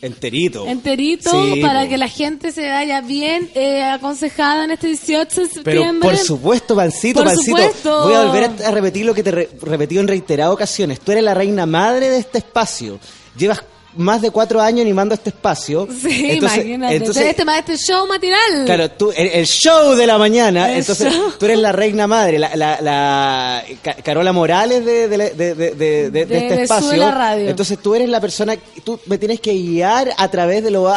Enterito. 0.01 0.65
enterito, 0.67 1.29
Sí, 1.31 1.61
para 1.61 1.83
po. 1.83 1.89
que 1.89 1.97
la 1.97 2.07
gente 2.07 2.51
se 2.51 2.67
vaya 2.69 3.01
bien 3.01 3.49
eh, 3.55 3.83
aconsejada 3.83 4.63
en 4.65 4.71
este 4.71 4.87
18 4.87 5.41
de 5.41 5.47
Pero 5.47 5.53
septiembre. 5.81 6.09
por 6.09 6.17
supuesto, 6.17 6.75
Pancito, 6.75 7.19
Por 7.19 7.27
Pancito. 7.27 7.57
supuesto. 7.57 8.03
Voy 8.03 8.13
a 8.13 8.23
volver 8.25 8.43
a, 8.63 8.67
a 8.67 8.71
repetir 8.71 9.05
lo 9.05 9.13
que 9.13 9.23
te 9.23 9.29
he 9.29 9.49
repetido 9.61 10.01
en 10.01 10.07
reiteradas 10.07 10.53
ocasiones. 10.53 10.99
Tú 10.99 11.11
eres 11.11 11.23
la 11.23 11.33
reina 11.33 11.65
madre 11.65 12.09
de 12.09 12.17
este 12.17 12.37
espacio. 12.39 12.99
Llevas 13.37 13.63
más 13.95 14.21
de 14.21 14.31
cuatro 14.31 14.61
años 14.61 14.81
animando 14.81 15.15
este 15.15 15.29
espacio. 15.29 15.87
Sí, 15.91 16.29
Entonces- 16.31 16.57
imagínate. 16.59 16.95
entonces- 16.95 17.25
este, 17.25 17.43
este 17.57 17.77
show 17.77 18.07
matinal. 18.07 18.65
Claro, 18.65 18.91
tú, 18.91 19.11
el, 19.15 19.27
el 19.27 19.45
show 19.47 19.95
de 19.95 20.05
la 20.07 20.17
mañana, 20.17 20.71
El 20.71 20.79
entonces 20.79 21.11
show. 21.13 21.31
tú 21.39 21.45
eres 21.45 21.59
la 21.59 21.71
reina 21.71 22.07
madre, 22.07 22.39
la, 22.39 22.55
la, 22.55 22.79
la 22.81 23.63
Ca- 23.81 23.95
Carola 24.03 24.31
Morales 24.31 24.85
de, 24.85 25.07
de, 25.07 25.17
de, 25.35 26.11
de- 26.11 26.21
este 26.23 26.63
espacio. 26.63 26.97
La 26.97 27.11
Radio. 27.11 27.49
Entonces 27.49 27.79
tú 27.79 27.95
eres 27.95 28.09
la 28.09 28.21
persona, 28.21 28.55
tú 28.83 28.99
me 29.07 29.17
tienes 29.17 29.39
que 29.39 29.53
guiar 29.53 30.13
a 30.17 30.27
través 30.29 30.63
de 30.63 30.71
los 30.71 30.91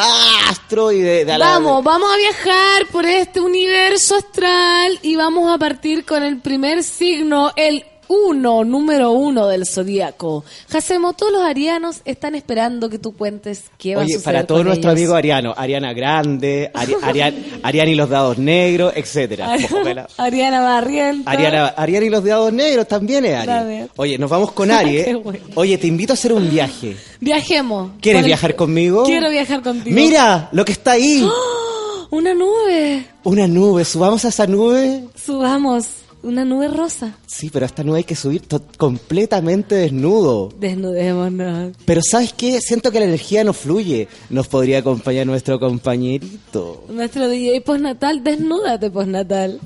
astros 0.51 0.93
y 0.93 1.01
de, 1.01 1.25
de 1.25 1.39
la- 1.39 1.47
Vamos, 1.47 1.83
vamos 1.85 2.11
a 2.13 2.17
viajar 2.17 2.87
por 2.93 3.07
este 3.07 3.41
universo 3.41 4.17
astral 4.17 4.99
y 5.03 5.17
vamos 5.17 5.53
a 5.53 5.59
partir 5.59 6.05
con 6.05 6.23
el 6.23 6.41
primer 6.41 6.83
signo, 6.83 7.53
el 7.57 7.85
uno, 8.09 8.65
número 8.65 9.13
uno 9.13 9.47
del 9.47 9.67
zodíaco. 9.67 10.45
Jacemo, 10.69 11.13
todos 11.15 11.33
los 11.33 11.43
arianos 11.43 12.03
están 12.05 12.35
esperando 12.35 12.91
que 12.91 12.99
tú 12.99 13.13
cuentes 13.17 13.65
qué 13.79 13.97
va 13.97 14.03
a 14.03 14.05
suceder 14.05 14.25
para 14.25 14.47
todos 14.47 14.65
nuestros 14.65 14.93
amigos 14.93 15.17
arianos, 15.17 15.55
Ariana 15.57 15.93
Grande, 15.93 16.71
Ari- 16.75 16.97
Arian- 17.03 17.35
Ariana 17.63 17.91
y 17.91 17.95
los 17.95 18.09
dados 18.11 18.39
negros, 18.39 18.93
etcétera. 18.97 19.57
Póngala. 19.71 20.09
Ariana 20.19 20.61
Barrientos. 20.61 21.27
Ariana, 21.33 21.67
Ariana 21.69 22.07
y 22.07 22.11
los 22.11 22.25
dados 22.25 22.53
negros 22.53 22.87
también 22.89 23.25
es. 23.25 23.37
Ari. 23.49 23.87
Oye, 23.97 24.19
nos 24.19 24.29
vamos 24.31 24.53
con 24.53 24.71
Ari. 24.71 24.99
¿eh? 24.99 25.15
Bueno. 25.15 25.41
Oye, 25.55 25.79
te 25.79 25.87
invito 25.87 26.13
a 26.13 26.15
hacer 26.15 26.33
un 26.33 26.51
viaje. 26.51 26.97
Viajemos. 27.21 27.93
¿Quieres 28.01 28.25
viajar 28.25 28.57
conmigo? 28.57 29.05
Quiero 29.05 29.31
viajar 29.31 29.63
contigo. 29.63 29.95
Mira 29.95 30.49
lo 30.53 30.65
que 30.65 30.73
está 30.73 30.93
ahí. 30.93 31.23
¡Oh! 31.27 32.09
Una 32.11 32.35
nube. 32.35 33.07
Una 33.25 33.47
nube. 33.49 33.87
Subamos 33.87 34.25
a 34.27 34.29
esa 34.29 34.47
nube. 34.47 35.05
Subamos. 35.15 35.87
Una 36.23 36.45
nube 36.45 36.69
rosa. 36.69 37.17
Sí, 37.27 37.51
pero 37.53 37.65
a 37.65 37.67
esta 37.67 37.83
nube 37.83 37.99
hay 37.99 38.05
que 38.05 38.15
subir 38.15 38.43
completamente 38.79 39.75
desnudo. 39.75 40.51
Desnudémonos. 40.59 41.73
Pero 41.85 42.01
¿sabes 42.09 42.33
qué? 42.33 42.61
Siento 42.61 42.93
que 42.93 43.01
la 43.01 43.07
energía 43.07 43.43
no 43.43 43.53
fluye. 43.53 44.07
Nos 44.31 44.47
podría 44.47 44.79
acompañar 44.79 45.27
nuestro 45.27 45.59
compañerito. 45.59 46.85
Nuestro 46.89 47.29
DJ 47.29 47.61
postnatal, 47.63 48.23
desnúdate 48.23 48.89
postnatal. 48.91 49.59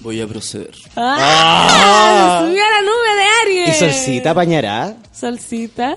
Voy 0.00 0.20
a 0.20 0.26
proceder. 0.26 0.72
¡Ah! 0.96 2.40
Subí 2.44 2.58
a 2.58 2.62
la 2.62 2.82
nube 2.82 3.16
de 3.16 3.62
Aries. 3.62 3.76
¿Y 3.76 3.78
Solcita 3.78 4.30
apañará? 4.32 4.96
Solcita. 5.12 5.96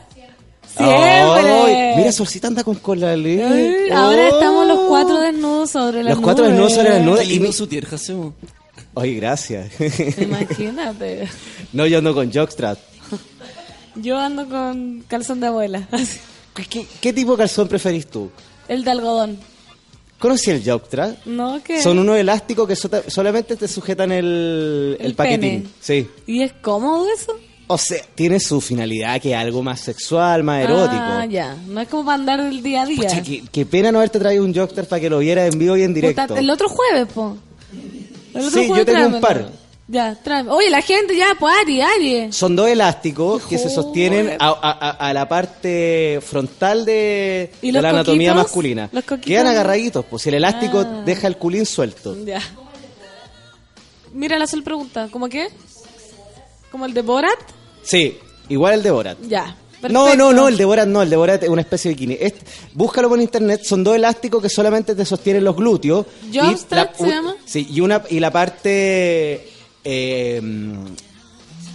Siempre. 0.77 0.95
Ay, 0.95 1.93
mira, 1.97 2.11
Solcita 2.11 2.47
anda 2.49 2.63
con 2.63 2.75
cola 2.75 3.13
Ahora 3.13 4.27
estamos 4.29 4.67
los 4.67 4.79
cuatro 4.87 5.19
desnudos 5.21 5.71
sobre 5.71 6.03
la 6.03 6.11
Los 6.11 6.19
cuatro 6.19 6.45
desnudos 6.45 6.73
sobre 6.75 6.89
la 6.89 6.99
nube. 6.99 7.19
Qué 7.19 7.25
Y 7.25 7.29
lindo 7.29 7.47
mi- 7.47 7.53
su 7.53 7.65
tier, 7.65 7.85
Jacemo. 7.85 8.33
Oye, 8.97 9.13
gracias. 9.15 9.69
Imagínate. 10.19 11.27
no, 11.73 11.85
yo 11.85 11.99
ando 11.99 12.13
con 12.13 12.31
jockstrap. 12.31 12.77
Yo 13.95 14.17
ando 14.17 14.47
con 14.47 15.03
calzón 15.07 15.39
de 15.39 15.47
abuela. 15.47 15.87
¿Qué, 16.69 16.85
qué 17.01 17.13
tipo 17.13 17.31
de 17.31 17.37
calzón 17.39 17.67
preferís 17.67 18.07
tú? 18.07 18.29
El 18.67 18.83
de 18.83 18.91
algodón. 18.91 19.37
¿Conocí 20.19 20.49
el 20.51 20.63
jockstrap? 20.63 21.25
¿No? 21.25 21.61
¿Qué? 21.63 21.81
Son 21.81 21.99
unos 21.99 22.17
elásticos 22.17 22.67
que 22.67 22.75
sota- 22.75 23.03
solamente 23.09 23.55
te 23.55 23.67
sujetan 23.67 24.11
el, 24.11 24.97
el, 24.99 25.05
El 25.07 25.13
paquetín. 25.15 25.39
pene. 25.39 25.65
Sí. 25.79 26.07
¿Y 26.25 26.41
es 26.41 26.53
cómodo 26.53 27.05
eso? 27.13 27.33
O 27.67 27.77
sea, 27.77 28.01
tiene 28.15 28.39
su 28.39 28.61
finalidad 28.61 29.21
que 29.21 29.31
es 29.31 29.37
algo 29.37 29.61
más 29.61 29.81
sexual, 29.81 30.41
más 30.43 30.63
erótico. 30.63 30.95
Ah, 30.99 31.25
ya. 31.29 31.55
No 31.67 31.81
es 31.81 31.87
como 31.87 32.05
para 32.05 32.15
andar 32.15 32.39
el 32.39 32.63
día 32.63 32.83
a 32.83 32.85
día. 32.85 32.97
Pucha, 33.09 33.21
qué, 33.21 33.43
qué 33.51 33.65
pena 33.65 33.91
no 33.91 33.99
haberte 33.99 34.19
traído 34.19 34.43
un 34.45 34.55
jockstrap 34.55 34.87
para 34.87 34.99
que 35.01 35.09
lo 35.09 35.19
viera 35.19 35.45
en 35.45 35.59
vivo 35.59 35.75
y 35.77 35.83
en 35.83 35.93
directo. 35.93 36.27
Puta, 36.27 36.39
el 36.39 36.49
otro 36.49 36.69
jueves, 36.69 37.07
po. 37.13 37.37
Sí, 38.51 38.67
yo 38.67 38.85
tengo 38.85 39.07
un 39.15 39.21
par. 39.21 39.49
Ya, 39.89 40.15
tráeme. 40.21 40.51
Oye, 40.51 40.69
la 40.69 40.81
gente 40.81 41.15
ya, 41.15 41.27
pues 41.39 41.53
Ari, 41.61 41.81
Ari. 41.81 42.33
Son 42.33 42.55
dos 42.57 42.67
elásticos 42.67 43.43
que 43.45 43.57
se 43.57 43.69
sostienen 43.69 44.35
a, 44.37 44.47
a- 44.49 44.71
a- 44.71 44.89
a 45.09 45.13
la 45.13 45.29
parte 45.29 46.19
frontal 46.21 46.83
de, 46.83 47.51
¿Y 47.61 47.67
de 47.67 47.71
los 47.73 47.81
la 47.83 47.89
anatomía 47.91 48.31
coquitos? 48.31 48.43
masculina. 48.49 48.89
¿Los 48.91 49.03
coquitos? 49.05 49.27
Quedan 49.27 49.47
agarraditos, 49.47 50.03
pues 50.03 50.23
si 50.23 50.29
el 50.29 50.35
elástico 50.35 50.79
Ah. 50.79 51.03
deja 51.05 51.27
el 51.27 51.37
culín 51.37 51.65
suelto. 51.65 52.17
Ya. 52.25 52.41
Mira, 54.13 54.37
la 54.37 54.47
sol 54.47 54.63
pregunta, 54.63 55.07
¿cómo 55.11 55.29
qué? 55.29 55.47
¿Como 56.71 56.85
el 56.85 56.93
de 56.93 57.01
Borat? 57.01 57.37
Sí, 57.83 58.17
igual 58.49 58.75
el 58.75 58.83
de 58.83 58.91
Borat. 58.91 59.17
Ya. 59.21 59.55
No, 59.81 60.05
perfecto. 60.05 60.17
no, 60.17 60.33
no, 60.33 60.47
el 60.47 60.57
de 60.57 60.65
Borat 60.65 60.87
no, 60.87 61.01
el 61.01 61.09
de 61.09 61.15
Borat 61.15 61.43
es 61.43 61.49
una 61.49 61.61
especie 61.61 61.89
de 61.89 61.95
bikini. 61.95 62.17
Este- 62.19 62.45
búscalo 62.73 63.09
por 63.09 63.19
internet, 63.21 63.61
son 63.63 63.83
dos 63.83 63.95
elásticos 63.95 64.41
que 64.41 64.49
solamente 64.49 64.95
te 64.95 65.05
sostienen 65.05 65.43
los 65.43 65.55
glúteos. 65.55 66.05
la- 66.75 66.93
se 66.97 67.07
llama. 67.07 67.35
Sí, 67.45 67.67
y, 67.71 67.79
una, 67.81 68.01
y 68.09 68.19
la 68.19 68.31
parte... 68.31 69.49
eh, 69.83 70.41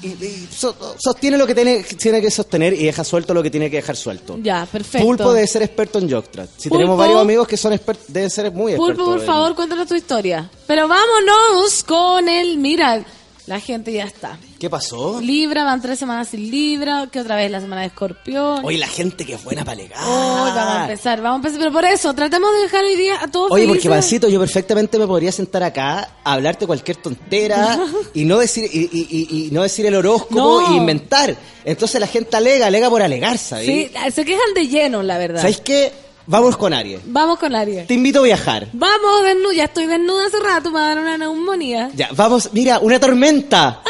y- 0.02 0.06
y 0.24 0.48
so- 0.52 0.74
sostiene 0.98 1.38
lo 1.38 1.46
que 1.46 1.54
tiene, 1.54 1.84
tiene 1.84 2.20
que 2.20 2.28
sostener 2.30 2.72
y 2.72 2.84
deja 2.86 3.04
suelto 3.04 3.32
lo 3.34 3.40
que 3.42 3.50
tiene 3.50 3.70
que 3.70 3.76
dejar 3.76 3.94
suelto. 3.96 4.36
Ya, 4.42 4.66
perfecto. 4.70 5.06
Pulpo 5.06 5.32
debe 5.32 5.46
ser 5.46 5.62
experto 5.62 6.00
en 6.00 6.10
jockstrap. 6.10 6.48
Si 6.56 6.68
Pulpo. 6.68 6.78
tenemos 6.78 6.98
varios 6.98 7.20
amigos 7.20 7.46
que 7.46 7.56
son 7.56 7.72
expertos, 7.72 8.06
deben 8.08 8.28
ser 8.28 8.50
muy 8.50 8.72
expertos. 8.72 8.96
Pulpo, 8.96 9.12
por 9.18 9.24
favor, 9.24 9.54
cuéntanos 9.54 9.86
tu 9.86 9.94
historia. 9.94 10.50
Pero 10.66 10.88
vámonos 10.88 11.84
con 11.84 12.28
el... 12.28 12.58
Mira, 12.58 13.04
la 13.52 13.60
gente 13.60 13.92
ya 13.92 14.04
está. 14.04 14.38
¿Qué 14.58 14.68
pasó? 14.70 15.20
Libra, 15.20 15.64
van 15.64 15.80
tres 15.82 15.98
semanas 15.98 16.28
sin 16.28 16.50
Libra, 16.50 17.08
que 17.10 17.20
otra 17.20 17.36
vez 17.36 17.50
la 17.50 17.60
semana 17.60 17.82
de 17.82 17.88
Escorpión. 17.88 18.64
Oye, 18.64 18.78
la 18.78 18.86
gente 18.88 19.24
que 19.24 19.34
es 19.34 19.44
buena 19.44 19.64
para 19.64 19.80
alegar. 19.80 19.98
Hoy 20.04 20.50
vamos 20.50 20.76
a 20.76 20.82
empezar, 20.82 21.20
vamos 21.20 21.34
a 21.34 21.36
empezar. 21.38 21.58
Pero 21.58 21.72
por 21.72 21.84
eso, 21.84 22.14
tratemos 22.14 22.52
de 22.54 22.58
dejar 22.62 22.84
hoy 22.84 22.96
día 22.96 23.22
a 23.22 23.28
todos 23.30 23.50
Oye, 23.52 23.66
porque. 23.68 23.88
Pancito, 23.88 24.28
yo 24.28 24.40
perfectamente 24.40 24.98
me 24.98 25.06
podría 25.06 25.30
sentar 25.32 25.62
acá 25.62 26.08
a 26.24 26.32
hablarte 26.32 26.66
cualquier 26.66 26.96
tontera 26.98 27.78
y 28.14 28.24
no 28.24 28.38
decir 28.38 28.68
y, 28.72 28.80
y- 28.92 29.06
y- 29.10 29.46
y 29.46 29.50
no 29.50 29.62
decir 29.62 29.86
el 29.86 29.94
horóscopo 29.94 30.62
No. 30.62 30.72
e 30.72 30.76
inventar. 30.76 31.36
Entonces 31.64 32.00
la 32.00 32.06
gente 32.06 32.36
alega, 32.36 32.66
alega 32.66 32.88
por 32.90 33.02
alegar, 33.02 33.38
¿sabes? 33.38 33.66
Sí, 33.66 33.90
se 34.12 34.24
quejan 34.24 34.54
de 34.54 34.66
lleno, 34.68 35.02
la 35.02 35.18
verdad. 35.18 35.40
¿Sabes 35.42 35.60
qué? 35.60 35.92
Vamos 36.26 36.56
con 36.56 36.72
Aries. 36.72 37.00
Vamos 37.06 37.38
con 37.38 37.54
Aries. 37.54 37.86
Te 37.86 37.94
invito 37.94 38.20
a 38.20 38.22
viajar. 38.22 38.68
Vamos, 38.72 39.24
desnuda. 39.24 39.54
Ya 39.54 39.64
estoy 39.64 39.86
desnuda 39.86 40.26
hace 40.26 40.38
rato, 40.40 40.70
me 40.70 40.78
va 40.78 40.86
a 40.86 40.88
dar 40.88 40.98
una 41.00 41.18
neumonía. 41.18 41.90
Ya, 41.94 42.08
vamos, 42.14 42.50
mira, 42.52 42.78
una 42.78 43.00
tormenta. 43.00 43.82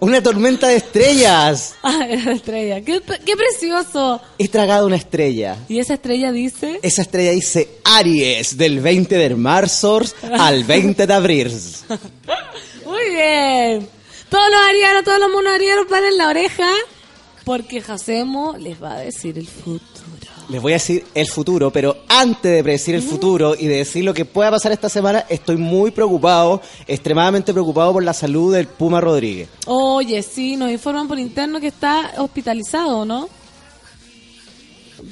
Una 0.00 0.22
tormenta 0.22 0.68
de 0.68 0.76
estrellas. 0.76 1.74
Ah, 1.82 2.00
era 2.08 2.22
la 2.26 2.32
estrella. 2.32 2.82
Qué, 2.82 3.00
qué 3.24 3.36
precioso. 3.36 4.20
He 4.38 4.48
tragado 4.48 4.86
una 4.86 4.96
estrella. 4.96 5.56
Y 5.68 5.78
esa 5.78 5.94
estrella 5.94 6.30
dice... 6.30 6.78
Esa 6.82 7.02
estrella 7.02 7.30
dice 7.30 7.80
Aries, 7.84 8.58
del 8.58 8.80
20 8.80 9.16
de 9.16 9.34
marzo 9.34 10.00
al 10.38 10.64
20 10.64 11.06
de 11.06 11.14
abril. 11.14 11.52
Muy 12.84 13.10
bien. 13.10 13.88
Todos 14.28 14.50
los 14.50 14.60
arianos, 14.68 15.04
todos 15.04 15.18
los 15.20 15.30
monos 15.32 15.54
arianos 15.54 15.88
van 15.88 16.04
en 16.04 16.18
la 16.18 16.28
oreja 16.28 16.70
porque 17.44 17.80
Jacemo 17.80 18.56
les 18.58 18.80
va 18.80 18.96
a 18.96 18.98
decir 19.00 19.38
el 19.38 19.46
futuro. 19.48 19.97
Les 20.48 20.62
voy 20.62 20.72
a 20.72 20.76
decir 20.76 21.04
el 21.14 21.26
futuro, 21.28 21.70
pero 21.70 21.94
antes 22.08 22.50
de 22.50 22.62
predecir 22.62 22.94
el 22.94 23.02
futuro 23.02 23.54
y 23.54 23.66
de 23.66 23.76
decir 23.78 24.02
lo 24.02 24.14
que 24.14 24.24
pueda 24.24 24.50
pasar 24.50 24.72
esta 24.72 24.88
semana, 24.88 25.26
estoy 25.28 25.58
muy 25.58 25.90
preocupado, 25.90 26.62
extremadamente 26.86 27.52
preocupado 27.52 27.92
por 27.92 28.02
la 28.02 28.14
salud 28.14 28.54
del 28.54 28.66
Puma 28.66 28.98
Rodríguez. 28.98 29.50
Oye, 29.66 30.22
sí, 30.22 30.56
nos 30.56 30.70
informan 30.70 31.06
por 31.06 31.18
interno 31.18 31.60
que 31.60 31.66
está 31.66 32.12
hospitalizado, 32.16 33.04
¿no? 33.04 33.28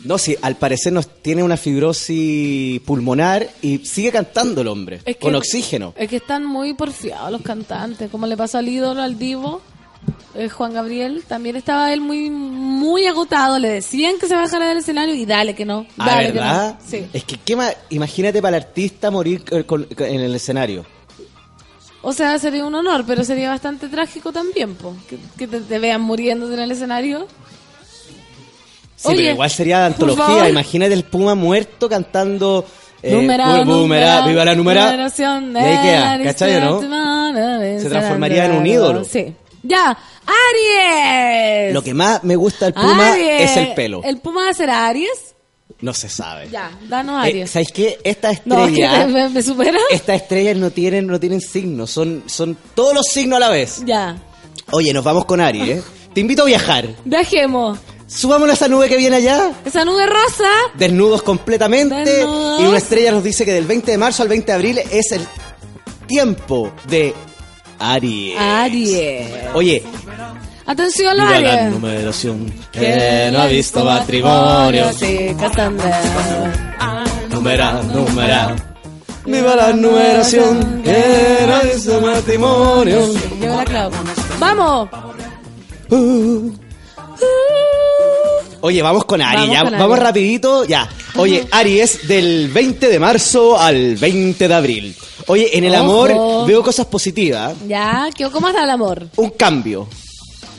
No, 0.04 0.16
sí, 0.16 0.34
al 0.40 0.56
parecer 0.56 0.92
nos 0.94 1.06
tiene 1.22 1.42
una 1.42 1.58
fibrosis 1.58 2.80
pulmonar 2.80 3.46
y 3.60 3.78
sigue 3.84 4.10
cantando 4.12 4.62
el 4.62 4.68
hombre, 4.68 4.96
Es 5.04 5.16
que- 5.16 5.20
con 5.20 5.34
oxígeno. 5.34 5.92
Es 5.98 6.08
que 6.08 6.16
están 6.16 6.46
muy 6.46 6.72
porfiados 6.72 7.30
los 7.30 7.42
cantantes, 7.42 8.10
como 8.10 8.26
le 8.26 8.38
pasó 8.38 8.56
al 8.58 8.68
ídolo, 8.68 9.02
al 9.02 9.18
divo, 9.18 9.60
eh, 10.34 10.48
Juan 10.48 10.72
Gabriel. 10.74 11.24
También 11.26 11.56
estaba 11.56 11.92
él 11.92 12.00
muy 12.00 12.30
muy 12.30 13.06
agotado, 13.06 13.58
le 13.58 13.68
decían 13.68 14.14
que 14.20 14.26
se 14.28 14.36
bajara 14.36 14.68
del 14.68 14.78
escenario 14.78 15.14
y 15.14 15.24
dale 15.26 15.54
que 15.54 15.64
no. 15.64 15.86
Dale 15.96 16.26
que 16.26 16.32
¿verdad? 16.32 16.78
no. 16.80 16.86
Sí. 16.88 17.06
Es 17.12 17.24
que, 17.24 17.36
¿qué 17.38 17.56
más? 17.56 17.76
Imagínate 17.90 18.40
para 18.42 18.56
el 18.56 18.62
artista 18.64 19.10
morir 19.10 19.42
en 19.50 20.20
el 20.20 20.34
escenario. 20.34 20.84
O 22.02 22.12
sea, 22.12 22.38
sería 22.38 22.64
un 22.64 22.74
honor, 22.74 23.04
pero 23.06 23.24
sería 23.24 23.48
bastante 23.48 23.88
trágico 23.88 24.30
también, 24.32 24.76
po, 24.76 24.94
que, 25.08 25.18
que 25.36 25.48
te, 25.48 25.60
te 25.60 25.78
vean 25.80 26.00
muriendo 26.02 26.52
en 26.52 26.60
el 26.60 26.70
escenario. 26.70 27.26
Sí, 28.94 29.08
Oye, 29.08 29.16
pero 29.18 29.30
igual 29.32 29.50
sería 29.50 29.80
de 29.80 29.86
antología. 29.86 30.48
Imagínate 30.48 30.94
el 30.94 31.04
Puma 31.04 31.34
muerto 31.34 31.88
cantando. 31.88 32.64
eh, 33.02 33.12
número, 33.12 33.44
viva 34.26 34.44
la 34.44 34.54
número. 34.54 34.80
numeración 34.82 35.52
Y 35.52 35.58
ahí 35.58 35.78
queda, 35.82 36.18
de 36.18 36.24
¿cachai 36.24 36.56
o 36.56 36.60
no? 36.60 36.80
Se 36.80 37.80
Se 37.80 37.88
transformaría 37.90 38.46
en 38.46 38.52
un 38.52 38.66
ídolo. 38.66 39.04
Sí. 39.04 39.34
Ya, 39.66 39.96
Aries. 40.50 41.74
Lo 41.74 41.82
que 41.82 41.94
más 41.94 42.22
me 42.24 42.36
gusta 42.36 42.66
del 42.66 42.74
Puma 42.74 43.12
Aries. 43.12 43.50
es 43.50 43.56
el 43.56 43.74
pelo. 43.74 44.00
¿El 44.04 44.18
Puma 44.18 44.44
va 44.44 44.50
a 44.50 44.54
ser 44.54 44.70
Aries? 44.70 45.34
No 45.80 45.92
se 45.92 46.08
sabe. 46.08 46.48
Ya, 46.50 46.70
danos 46.88 47.24
Eh, 47.24 47.28
Aries. 47.28 47.50
¿Sabes 47.50 47.68
qué? 47.72 47.98
Esta 48.04 48.28
no, 48.44 48.66
estrella. 48.66 49.06
me, 49.06 49.12
me- 49.24 49.28
me 49.30 49.42
supera. 49.42 49.78
Estas 49.90 50.22
estrellas 50.22 50.56
no 50.56 50.70
tienen, 50.70 51.06
no 51.06 51.18
tienen 51.20 51.40
signos, 51.40 51.90
son, 51.90 52.22
son 52.26 52.56
todos 52.74 52.94
los 52.94 53.06
signos 53.06 53.36
a 53.38 53.40
la 53.40 53.50
vez. 53.50 53.82
Ya, 53.84 54.16
Oye, 54.72 54.92
nos 54.92 55.04
vamos 55.04 55.24
con 55.26 55.40
Aries, 55.40 55.78
¿eh? 55.78 55.82
Te 56.14 56.20
invito 56.20 56.42
a 56.42 56.46
viajar. 56.46 56.88
dejemos. 57.04 57.78
Subámonos 58.08 58.50
a 58.50 58.54
esa 58.54 58.68
nube 58.68 58.88
que 58.88 58.96
viene 58.96 59.16
allá. 59.16 59.52
Esa 59.64 59.84
nube 59.84 60.06
rosa. 60.06 60.48
Desnudos 60.74 61.22
completamente. 61.22 61.94
Desnudos. 62.04 62.60
Y 62.60 62.64
una 62.66 62.78
estrella 62.78 63.10
nos 63.10 63.24
dice 63.24 63.44
que 63.44 63.52
del 63.52 63.64
20 63.66 63.90
de 63.90 63.98
marzo 63.98 64.22
al 64.22 64.28
20 64.28 64.46
de 64.46 64.52
abril 64.52 64.78
es 64.92 65.10
el 65.12 65.26
tiempo 66.06 66.70
de 66.88 67.12
Aries. 67.78 68.38
Aries. 68.38 69.26
Oye, 69.54 69.82
Atención, 70.66 71.16
los 71.16 71.26
viva 71.28 71.40
la 71.40 71.52
Aries. 71.52 71.70
numeración 71.72 72.52
que 72.72 73.28
no 73.32 73.40
ha 73.40 73.46
visto 73.46 73.84
matrimonio. 73.84 74.92
Sí. 74.92 75.34
Numera, 77.30 77.72
numera. 77.82 78.56
Viva 79.24 79.56
la 79.56 79.72
numeración 79.72 80.82
que 80.82 81.44
no 81.46 81.54
ha 81.54 81.60
visto 81.62 82.00
matrimonio. 82.00 83.12
Llegó 83.40 83.56
la 83.56 83.64
Clau. 83.64 83.90
¡Vamos! 84.38 84.88
Uh. 85.90 86.52
Oye, 88.60 88.82
vamos 88.82 89.04
con 89.04 89.20
Aries, 89.22 89.40
Vamos 89.48 89.54
ya, 89.54 89.62
con 89.70 89.78
vamos 89.78 89.98
rapidito, 89.98 90.64
ya. 90.64 90.88
Oye, 91.16 91.46
Aries 91.50 92.06
del 92.08 92.48
20 92.48 92.88
de 92.88 92.98
marzo 92.98 93.58
al 93.58 93.96
20 93.96 94.48
de 94.48 94.54
abril. 94.54 94.96
Oye, 95.28 95.56
en 95.56 95.64
el 95.64 95.74
Ojo. 95.74 95.82
amor 95.84 96.46
veo 96.46 96.62
cosas 96.62 96.86
positivas. 96.86 97.54
Ya, 97.66 98.08
¿qué- 98.14 98.30
¿cómo 98.30 98.48
está 98.48 98.64
el 98.64 98.70
amor? 98.70 99.08
Un 99.16 99.30
cambio. 99.30 99.88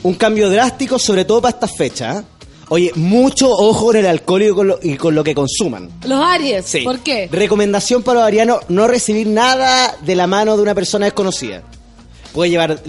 Un 0.02 0.14
cambio 0.14 0.48
drástico, 0.50 0.98
sobre 0.98 1.24
todo 1.24 1.40
para 1.42 1.54
estas 1.54 1.76
fechas. 1.76 2.22
Oye, 2.70 2.92
mucho 2.96 3.48
ojo 3.50 3.86
con 3.86 3.96
el 3.96 4.06
alcohol 4.06 4.42
y 4.42 4.50
con 4.50 4.68
lo, 4.68 4.78
y 4.82 4.96
con 4.96 5.14
lo 5.14 5.24
que 5.24 5.34
consuman. 5.34 5.88
Los 6.06 6.22
Aries. 6.22 6.66
Sí. 6.66 6.80
¿Por 6.80 6.98
qué? 7.00 7.28
Recomendación 7.32 8.02
para 8.02 8.20
los 8.20 8.26
arianos, 8.26 8.58
no 8.68 8.86
recibir 8.86 9.26
nada 9.26 9.96
de 10.02 10.14
la 10.14 10.26
mano 10.26 10.54
de 10.56 10.62
una 10.62 10.74
persona 10.74 11.06
desconocida. 11.06 11.62
Puede 12.32 12.50
llevar 12.50 12.80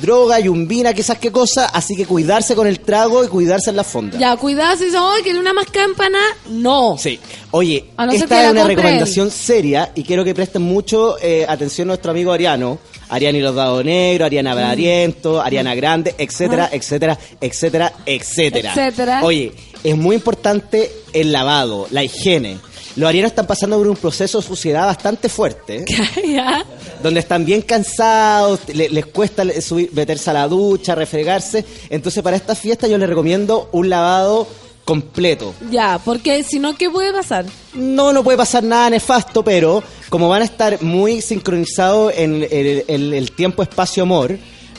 droga, 0.00 0.40
yumbina, 0.40 0.92
quizás 0.94 1.18
qué 1.18 1.30
cosa, 1.30 1.66
así 1.66 1.94
que 1.94 2.06
cuidarse 2.06 2.54
con 2.54 2.66
el 2.66 2.80
trago 2.80 3.22
y 3.24 3.28
cuidarse 3.28 3.70
en 3.70 3.76
la 3.76 3.84
fonda. 3.84 4.18
Ya, 4.18 4.36
cuidado 4.36 4.76
si 4.76 4.86
dicen, 4.86 5.00
¡ay, 5.02 5.22
quiere 5.22 5.38
una 5.38 5.52
más 5.52 5.66
campana! 5.66 6.18
No. 6.48 6.96
Sí. 6.98 7.20
Oye, 7.50 7.84
no 7.98 8.08
que 8.08 8.16
esta 8.16 8.44
es 8.46 8.50
una 8.52 8.64
recomendación 8.64 9.30
seria 9.30 9.92
y 9.94 10.02
quiero 10.02 10.24
que 10.24 10.34
presten 10.34 10.62
mucho 10.62 11.16
eh, 11.20 11.44
atención 11.48 11.88
a 11.88 11.90
nuestro 11.90 12.10
amigo 12.10 12.32
Ariano. 12.32 12.78
Ariana 13.08 13.38
y 13.38 13.40
los 13.40 13.54
dados 13.54 13.84
negros, 13.84 14.26
Ariana 14.26 14.52
Mm. 14.52 14.56
Bradariento, 14.56 15.40
Ariana 15.40 15.74
Grande, 15.76 16.14
etcétera, 16.18 16.64
Ah. 16.72 16.74
etcétera, 16.74 17.16
etcétera, 17.40 17.92
etcétera. 18.04 18.70
Etcétera. 18.72 19.20
Oye, 19.22 19.52
es 19.84 19.96
muy 19.96 20.16
importante 20.16 20.90
el 21.12 21.30
lavado, 21.30 21.86
la 21.90 22.02
higiene. 22.02 22.58
Los 22.96 23.08
arianos 23.08 23.30
están 23.32 23.46
pasando 23.46 23.76
por 23.76 23.86
un 23.88 23.96
proceso 23.96 24.40
de 24.40 24.46
suciedad 24.46 24.86
bastante 24.86 25.28
fuerte, 25.28 25.84
ya. 26.26 26.64
donde 27.02 27.20
están 27.20 27.44
bien 27.44 27.60
cansados, 27.62 28.60
le- 28.72 28.88
les 28.88 29.06
cuesta 29.06 29.44
subir, 29.60 29.90
meterse 29.92 30.30
a 30.30 30.32
la 30.32 30.48
ducha, 30.48 30.94
refregarse. 30.94 31.64
Entonces, 31.90 32.22
para 32.22 32.36
esta 32.36 32.54
fiesta 32.54 32.88
yo 32.88 32.96
les 32.98 33.08
recomiendo 33.08 33.68
un 33.72 33.90
lavado 33.90 34.46
completo. 34.86 35.52
Ya, 35.70 36.00
porque 36.04 36.42
si 36.42 36.58
no, 36.58 36.76
¿qué 36.76 36.88
puede 36.88 37.12
pasar? 37.12 37.44
No, 37.74 38.12
no 38.12 38.22
puede 38.24 38.38
pasar 38.38 38.62
nada 38.64 38.88
nefasto, 38.88 39.42
pero 39.44 39.82
como 40.08 40.28
van 40.28 40.42
a 40.42 40.44
estar 40.46 40.80
muy 40.82 41.20
sincronizados 41.20 42.12
en 42.16 42.46
el, 42.50 42.84
el- 42.88 43.12
el 43.14 43.32
tiempo-espacio-amor, 43.32 44.38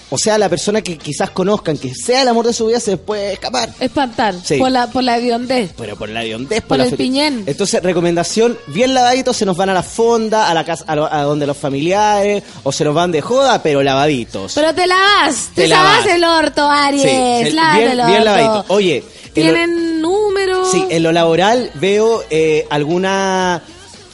o 0.09 0.17
sea, 0.17 0.37
la 0.37 0.47
persona 0.47 0.81
que 0.81 0.97
quizás 0.97 1.29
conozcan, 1.31 1.77
que 1.77 1.93
sea 1.93 2.21
el 2.21 2.27
amor 2.29 2.45
de 2.45 2.53
su 2.53 2.65
vida, 2.67 2.79
se 2.79 2.91
les 2.91 2.99
puede 2.99 3.33
escapar. 3.33 3.69
Espantar. 3.79 4.35
Sí. 4.43 4.57
Por 4.57 4.71
la, 4.71 4.87
por 4.87 5.03
la 5.03 5.17
hediondez. 5.17 5.71
Pero 5.77 5.95
por 5.97 6.07
la 6.09 6.23
hediondez, 6.23 6.61
Por 6.63 6.77
la 6.77 6.85
el 6.85 6.93
piñén. 6.95 7.43
Entonces, 7.45 7.83
recomendación, 7.83 8.57
bien 8.67 8.93
lavaditos, 8.93 9.35
se 9.35 9.45
nos 9.45 9.57
van 9.57 9.69
a 9.69 9.73
la 9.73 9.83
fonda, 9.83 10.49
a 10.49 10.53
la 10.53 10.63
casa, 10.63 10.85
a, 10.87 10.95
lo- 10.95 11.11
a 11.11 11.23
donde 11.23 11.45
los 11.45 11.57
familiares, 11.57 12.43
o 12.63 12.71
se 12.71 12.85
nos 12.85 12.95
van 12.95 13.11
de 13.11 13.21
joda, 13.21 13.61
pero 13.61 13.83
lavaditos. 13.83 14.53
Pero 14.55 14.73
te 14.73 14.87
lavas. 14.87 15.49
Te, 15.53 15.63
Te 15.63 15.67
lavas 15.67 16.05
el 16.05 16.23
orto, 16.23 16.69
Aries. 16.69 17.01
Sí, 17.03 17.09
el- 17.09 17.53
bien, 17.53 17.89
el 17.91 17.95
bien 17.97 18.09
orto. 18.09 18.23
lavadito. 18.23 18.65
Oye, 18.73 19.03
lo- 19.27 19.31
Tienen 19.33 20.01
números. 20.01 20.71
Sí, 20.71 20.85
en 20.89 21.03
lo 21.03 21.11
laboral 21.11 21.69
veo 21.75 22.23
eh, 22.29 22.65
alguna, 22.69 23.55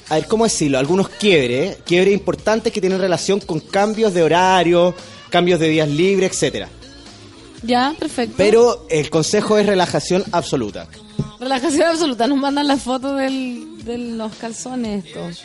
a 0.09 0.15
ver, 0.15 0.27
¿cómo 0.27 0.43
decirlo? 0.43 0.79
Algunos 0.79 1.07
quiebres, 1.09 1.77
quiebres 1.85 2.13
importantes 2.13 2.73
que 2.73 2.81
tienen 2.81 2.99
relación 2.99 3.39
con 3.39 3.59
cambios 3.59 4.13
de 4.13 4.23
horario, 4.23 4.93
cambios 5.33 5.59
de 5.59 5.67
días 5.67 5.89
libres, 5.89 6.29
etcétera. 6.31 6.69
Ya, 7.63 7.95
perfecto. 7.97 8.35
Pero 8.37 8.85
el 8.91 9.09
consejo 9.09 9.57
es 9.57 9.65
relajación 9.65 10.23
absoluta. 10.31 10.85
Relajación 11.39 11.87
absoluta. 11.93 12.27
Nos 12.27 12.37
mandan 12.37 12.67
las 12.67 12.83
fotos 12.83 13.17
del, 13.17 13.83
de 13.83 13.97
los 13.97 14.31
calzones 14.35 15.05
estos. 15.05 15.41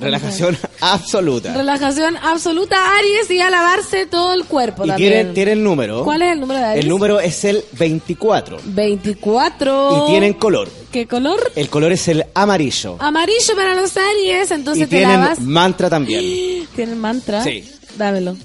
Relajación 0.00 0.58
absoluta. 0.80 1.54
Relajación 1.54 2.16
absoluta, 2.16 2.76
Aries, 2.98 3.30
y 3.30 3.40
a 3.40 3.48
lavarse 3.50 4.06
todo 4.06 4.32
el 4.34 4.44
cuerpo 4.44 4.84
Y 4.84 4.88
también. 4.88 5.12
tienen, 5.12 5.34
tienen 5.34 5.62
número. 5.62 6.02
¿Cuál 6.02 6.22
es 6.22 6.32
el 6.32 6.40
número 6.40 6.58
de 6.58 6.66
Aries? 6.66 6.84
El 6.84 6.88
número 6.90 7.20
es 7.20 7.44
el 7.44 7.62
24. 7.78 8.58
24. 8.64 10.04
Y 10.08 10.10
tienen 10.10 10.32
color. 10.34 10.68
¿Qué 10.90 11.06
color? 11.06 11.52
El 11.54 11.68
color 11.68 11.92
es 11.92 12.08
el 12.08 12.24
amarillo. 12.34 12.96
Amarillo 12.98 13.54
para 13.54 13.76
los 13.76 13.96
Aries, 13.96 14.50
entonces 14.50 14.86
y 14.88 14.90
te 14.90 14.96
tienen 14.96 15.20
lavas. 15.20 15.38
mantra 15.38 15.88
también. 15.88 16.66
¿Tienen 16.74 16.98
mantra? 16.98 17.44
Sí. 17.44 17.62
Dámelo. 17.96 18.36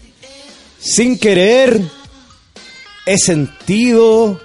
Sin 0.79 1.17
querer, 1.17 1.81
he 3.05 3.17
sentido 3.17 4.39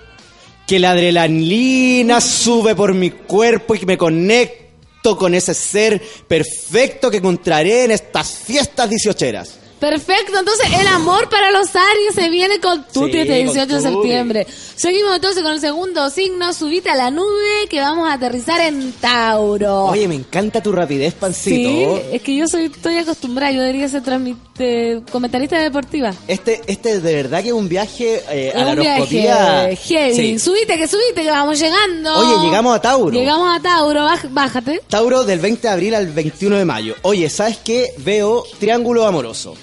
que 0.67 0.79
la 0.79 0.93
adrenalina 0.93 2.21
sube 2.21 2.75
por 2.75 2.95
mi 2.95 3.11
cuerpo 3.11 3.75
y 3.75 3.81
que 3.81 3.87
me 3.87 3.99
conecto 3.99 5.17
con 5.19 5.35
ese 5.35 5.55
ser 5.55 6.01
perfecto 6.29 7.11
que 7.11 7.19
encontraré 7.19 7.85
en 7.85 7.91
estas 7.91 8.31
fiestas 8.31 8.89
dieciocheras. 8.89 9.62
Perfecto, 9.83 10.39
entonces 10.39 10.67
el 10.81 10.87
amor 10.87 11.29
para 11.29 11.51
los 11.51 11.67
Aries 11.75 12.15
se 12.15 12.31
viene 12.31 12.61
con 12.61 12.85
Tuti 12.85 13.15
Sí, 13.15 13.19
este 13.19 13.35
18 13.43 13.67
de 13.75 13.81
septiembre. 13.81 14.47
Seguimos 14.77 15.17
entonces 15.17 15.43
con 15.43 15.51
el 15.55 15.61
segundo 15.61 16.09
signo, 16.09 16.53
subite 16.55 16.89
a 16.89 16.95
la 16.95 17.11
nube 17.11 17.67
que 17.69 17.81
vamos 17.81 18.09
a 18.09 18.13
aterrizar 18.13 18.61
en 18.61 18.93
Tauro. 18.93 19.87
Oye, 19.87 20.07
me 20.07 20.15
encanta 20.15 20.63
tu 20.63 20.71
rapidez, 20.71 21.15
sí, 21.15 21.19
pancito. 21.19 22.01
es 22.13 22.23
que 22.23 22.37
yo 22.37 22.47
soy 22.47 22.67
estoy 22.67 22.99
acostumbrada, 22.99 23.51
yo 23.51 23.61
debería 23.61 23.89
ser 23.89 24.05
transmite, 24.05 25.03
comentarista 25.11 25.59
deportiva. 25.59 26.13
Este, 26.29 26.61
este 26.69 27.01
de 27.01 27.15
verdad 27.17 27.43
que 27.43 27.49
es 27.49 27.55
un 27.55 27.69
viaje 27.69 28.23
eh, 28.31 28.53
a 28.55 28.65
la 28.65 28.75
viaje 28.77 29.77
heavy. 29.83 30.15
Sí. 30.15 30.39
Subite, 30.39 30.79
que 30.79 30.87
subite, 30.87 31.23
que 31.23 31.31
vamos 31.31 31.59
llegando. 31.59 32.19
Oye, 32.19 32.47
llegamos 32.47 32.77
a 32.77 32.81
Tauro. 32.81 33.11
Llegamos 33.19 33.57
a 33.59 33.61
Tauro, 33.61 34.03
baj- 34.07 34.29
bájate. 34.31 34.81
Tauro 34.89 35.25
del 35.25 35.41
20 35.41 35.61
de 35.67 35.69
abril 35.75 35.95
al 35.97 36.07
21 36.07 36.57
de 36.57 36.65
mayo. 36.65 36.95
Oye, 37.03 37.29
¿sabes 37.29 37.59
qué? 37.65 37.95
Veo 37.99 38.45
triángulo 38.61 39.07
amoroso. 39.09 39.57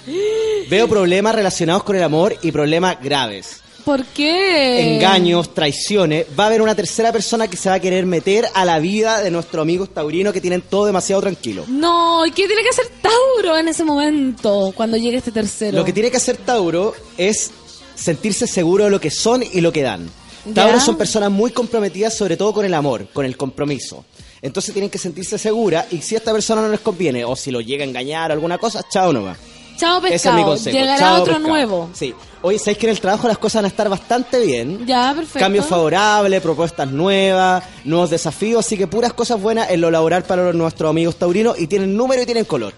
Veo 0.69 0.88
problemas 0.88 1.36
relacionados 1.36 1.84
con 1.84 1.95
el 1.95 2.03
amor 2.03 2.36
y 2.41 2.52
problemas 2.52 3.02
graves. 3.02 3.61
¿Por 3.84 4.06
qué? 4.06 4.95
Engaños, 4.95 5.53
traiciones. 5.53 6.27
Va 6.38 6.44
a 6.44 6.48
haber 6.48 6.61
una 6.61 6.76
tercera 6.76 7.11
persona 7.11 7.48
que 7.48 7.57
se 7.57 7.69
va 7.69 7.76
a 7.76 7.80
querer 7.80 8.06
meter 8.06 8.45
a 8.53 8.65
la 8.65 8.77
vida 8.80 9.22
de 9.22 9.31
nuestros 9.31 9.61
amigos 9.61 9.90
taurinos 9.94 10.34
que 10.34 10.41
tienen 10.41 10.61
todo 10.61 10.86
demasiado 10.86 11.22
tranquilo. 11.22 11.65
No, 11.68 12.26
¿y 12.26 12.31
qué 12.31 12.45
tiene 12.45 12.61
que 12.61 12.69
hacer 12.69 12.88
Tauro 13.02 13.57
en 13.57 13.68
ese 13.68 13.84
momento 13.84 14.73
cuando 14.76 14.98
llegue 14.98 15.18
este 15.18 15.31
tercero? 15.31 15.77
Lo 15.77 15.86
que 15.86 15.94
tiene 15.94 16.11
que 16.11 16.18
hacer 16.18 16.38
Tauro 16.38 16.94
es 17.18 17.52
sentirse 17.95 18.45
seguro 18.48 18.84
de 18.84 18.91
lo 18.91 18.99
que 18.99 19.10
son 19.10 19.44
y 19.44 19.61
lo 19.61 19.72
que 19.72 19.81
dan. 19.81 20.07
Ya. 20.45 20.53
Tauros 20.65 20.84
son 20.84 20.98
personas 20.98 21.31
muy 21.31 21.52
comprometidas, 21.52 22.15
sobre 22.15 22.38
todo 22.38 22.53
con 22.53 22.65
el 22.65 22.73
amor, 22.73 23.07
con 23.11 23.26
el 23.26 23.36
compromiso. 23.38 24.06
Entonces 24.41 24.73
tienen 24.73 24.90
que 24.90 24.98
sentirse 24.98 25.38
seguras 25.38 25.88
y 25.91 26.02
si 26.02 26.15
a 26.15 26.19
esta 26.19 26.31
persona 26.31 26.61
no 26.61 26.69
les 26.69 26.80
conviene 26.80 27.26
o 27.26 27.36
si 27.36 27.52
lo 27.52 27.60
llega 27.60 27.84
a 27.84 27.88
engañar 27.88 28.31
o 28.31 28.34
alguna 28.34 28.57
cosa, 28.57 28.86
chao 28.90 29.11
nomás. 29.11 29.38
Chao 29.80 29.97
Ese 29.99 30.07
es 30.07 30.11
pescado, 30.22 30.38
mi 30.38 30.43
consejo. 30.43 30.77
llegará 30.77 30.99
Chao, 30.99 31.14
otro 31.22 31.34
pescado. 31.35 31.47
nuevo. 31.47 31.89
Sí. 31.93 32.14
Oye, 32.41 32.60
¿sabéis 32.60 32.77
que 32.77 32.85
en 32.88 32.91
el 32.91 32.99
trabajo 32.99 33.27
las 33.27 33.38
cosas 33.38 33.56
van 33.60 33.65
a 33.65 33.68
estar 33.69 33.89
bastante 33.89 34.39
bien? 34.45 34.85
Ya, 34.85 35.14
perfecto. 35.15 35.39
Cambios 35.39 35.65
favorables, 35.65 36.41
propuestas 36.41 36.89
nuevas, 36.91 37.64
nuevos 37.85 38.10
desafíos, 38.10 38.65
así 38.65 38.77
que 38.77 38.88
puras 38.88 39.14
cosas 39.14 39.41
buenas 39.41 39.69
en 39.72 39.81
lo 39.81 39.89
laboral 39.91 40.23
para 40.23 40.51
nuestros 40.53 40.89
amigos 40.89 41.15
taurinos 41.15 41.60
y 41.60 41.68
tienen 41.68 41.95
número 41.97 42.22
y 42.22 42.26
tienen 42.26 42.45
color. 42.45 42.73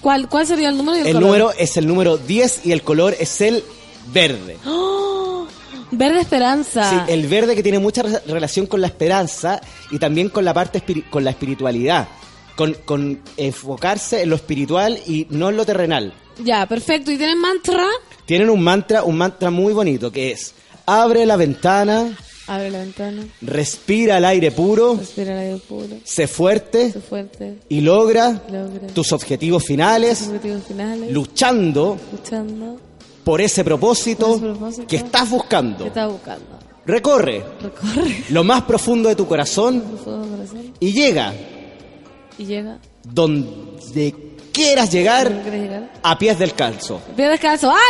¿Cuál, 0.00 0.28
¿Cuál 0.28 0.46
sería 0.46 0.68
el 0.68 0.76
número 0.76 0.98
y 0.98 1.00
el, 1.00 1.06
El 1.06 1.12
color? 1.14 1.26
número 1.28 1.52
es 1.58 1.76
el 1.76 1.86
número 1.86 2.16
10 2.18 2.66
y 2.66 2.72
el 2.72 2.82
color 2.82 3.16
es 3.18 3.40
el 3.40 3.64
verde. 4.12 4.58
¡Oh! 4.66 5.46
Verde 5.90 6.20
esperanza. 6.20 6.90
Sí, 7.06 7.12
el 7.12 7.26
verde 7.28 7.54
que 7.54 7.62
tiene 7.62 7.78
mucha 7.78 8.02
re- 8.02 8.20
relación 8.26 8.66
con 8.66 8.80
la 8.80 8.88
esperanza 8.88 9.60
y 9.90 9.98
también 9.98 10.28
con 10.28 10.44
la 10.44 10.52
parte 10.52 10.82
con 11.08 11.22
la 11.24 11.30
espiritualidad, 11.30 12.08
con, 12.56 12.74
con 12.84 13.20
enfocarse 13.36 14.22
en 14.22 14.30
lo 14.30 14.36
espiritual 14.36 14.98
y 15.06 15.26
no 15.30 15.48
en 15.50 15.56
lo 15.56 15.64
terrenal. 15.64 16.12
Ya, 16.42 16.66
perfecto. 16.66 17.10
¿Y 17.12 17.16
tienen 17.16 17.38
mantra? 17.40 17.86
Tienen 18.26 18.50
un 18.50 18.60
mantra, 18.62 19.04
un 19.04 19.16
mantra 19.16 19.50
muy 19.50 19.72
bonito 19.72 20.10
que 20.10 20.32
es 20.32 20.54
abre 20.86 21.26
la 21.26 21.36
ventana, 21.36 22.16
Abre 22.46 22.70
la 22.70 22.78
ventana. 22.80 23.22
respira 23.40 24.18
el 24.18 24.24
aire 24.26 24.50
puro, 24.50 24.96
Respira 24.98 25.32
el 25.32 25.38
aire 25.48 25.60
puro. 25.66 25.96
sé 26.04 26.26
fuerte 26.28 26.92
Sé 26.92 27.00
fuerte. 27.00 27.58
y 27.68 27.80
logra 27.80 28.42
Logra. 28.50 28.86
tus 28.88 29.12
objetivos 29.12 29.64
finales 29.64 30.26
Objetivos 30.26 30.64
finales. 30.64 31.10
luchando 31.10 31.96
Luchando. 32.12 32.78
por 33.24 33.40
ese 33.40 33.64
propósito, 33.64 34.26
Por 34.26 34.36
ese 34.36 34.46
propósito. 34.58 34.86
que 34.88 34.96
estás 34.96 35.30
buscando. 35.30 35.84
¿Qué 35.84 35.88
estás 35.88 36.10
buscando? 36.12 36.44
Recorre 36.86 37.42
Recorre. 37.62 38.24
lo 38.30 38.44
más 38.44 38.62
profundo 38.64 39.08
de 39.08 39.16
tu 39.16 39.26
corazón 39.26 39.80
Por 39.80 40.04
favor, 40.04 40.28
corazón. 40.28 40.72
y 40.80 40.92
llega 40.92 41.32
Y 42.38 42.46
llega. 42.46 42.78
donde 43.04 44.14
quieras 44.52 44.90
llegar 44.92 45.32
a 46.02 46.18
pies 46.18 46.38
del 46.38 46.54
calzo. 46.54 47.00
Pie 47.16 47.28
descalzo. 47.28 47.70
¡Aro, 47.70 47.80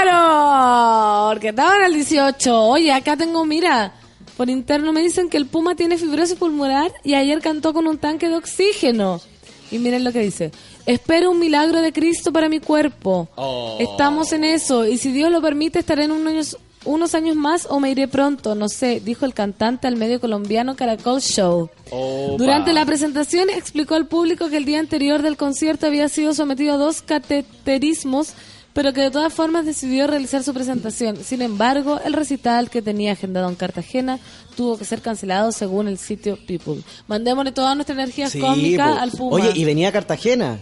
aro, 0.00 0.10
aro! 0.10 1.30
Porque 1.30 1.48
estaba 1.48 1.76
en 1.76 1.84
el 1.86 1.94
18. 1.94 2.62
Oye, 2.64 2.92
acá 2.92 3.16
tengo, 3.16 3.44
mira, 3.44 3.94
por 4.36 4.48
interno 4.50 4.92
me 4.92 5.02
dicen 5.02 5.28
que 5.28 5.36
el 5.36 5.46
Puma 5.46 5.74
tiene 5.74 5.98
fibrosis 5.98 6.36
pulmonar 6.36 6.92
y 7.02 7.14
ayer 7.14 7.40
cantó 7.40 7.72
con 7.72 7.86
un 7.86 7.98
tanque 7.98 8.28
de 8.28 8.36
oxígeno. 8.36 9.20
Y 9.70 9.78
miren 9.78 10.04
lo 10.04 10.12
que 10.12 10.20
dice. 10.20 10.52
Espero 10.84 11.30
un 11.30 11.38
milagro 11.38 11.80
de 11.80 11.92
Cristo 11.92 12.32
para 12.32 12.48
mi 12.48 12.60
cuerpo. 12.60 13.28
Oh. 13.36 13.76
Estamos 13.80 14.32
en 14.32 14.44
eso. 14.44 14.84
Y 14.86 14.98
si 14.98 15.12
Dios 15.12 15.30
lo 15.30 15.40
permite, 15.40 15.78
estaré 15.78 16.04
en 16.04 16.10
unos 16.12 16.58
unos 16.84 17.14
años 17.14 17.36
más 17.36 17.66
o 17.70 17.78
me 17.80 17.90
iré 17.90 18.08
pronto. 18.08 18.54
No 18.54 18.68
sé, 18.68 19.00
dijo 19.00 19.24
el 19.24 19.34
cantante 19.34 19.86
al 19.86 19.96
medio 19.96 20.20
colombiano 20.20 20.76
Caracol 20.76 21.20
Show. 21.20 21.70
Durante 22.38 22.72
la 22.72 22.84
presentación 22.86 23.50
explicó 23.50 23.94
al 23.94 24.06
público 24.06 24.48
que 24.48 24.56
el 24.56 24.64
día 24.64 24.80
anterior 24.80 25.22
del 25.22 25.36
concierto 25.36 25.86
había 25.86 26.08
sido 26.08 26.34
sometido 26.34 26.74
a 26.74 26.78
dos 26.78 27.02
cateterismos, 27.02 28.32
pero 28.72 28.92
que 28.94 29.02
de 29.02 29.10
todas 29.10 29.32
formas 29.34 29.66
decidió 29.66 30.06
realizar 30.06 30.42
su 30.42 30.54
presentación. 30.54 31.22
Sin 31.22 31.42
embargo, 31.42 32.00
el 32.04 32.14
recital 32.14 32.70
que 32.70 32.80
tenía 32.80 33.12
agendado 33.12 33.48
en 33.48 33.54
Cartagena 33.54 34.18
tuvo 34.56 34.78
que 34.78 34.84
ser 34.86 35.02
cancelado 35.02 35.52
según 35.52 35.88
el 35.88 35.98
sitio 35.98 36.38
People. 36.46 36.82
Mandémosle 37.06 37.52
toda 37.52 37.74
nuestra 37.74 37.94
energía 37.94 38.30
Sí, 38.30 38.40
cósmica 38.40 38.86
po. 38.94 38.98
al 39.00 39.10
Puma. 39.10 39.36
Oye, 39.36 39.52
y 39.54 39.64
venía 39.64 39.88
a 39.88 39.92
Cartagena. 39.92 40.58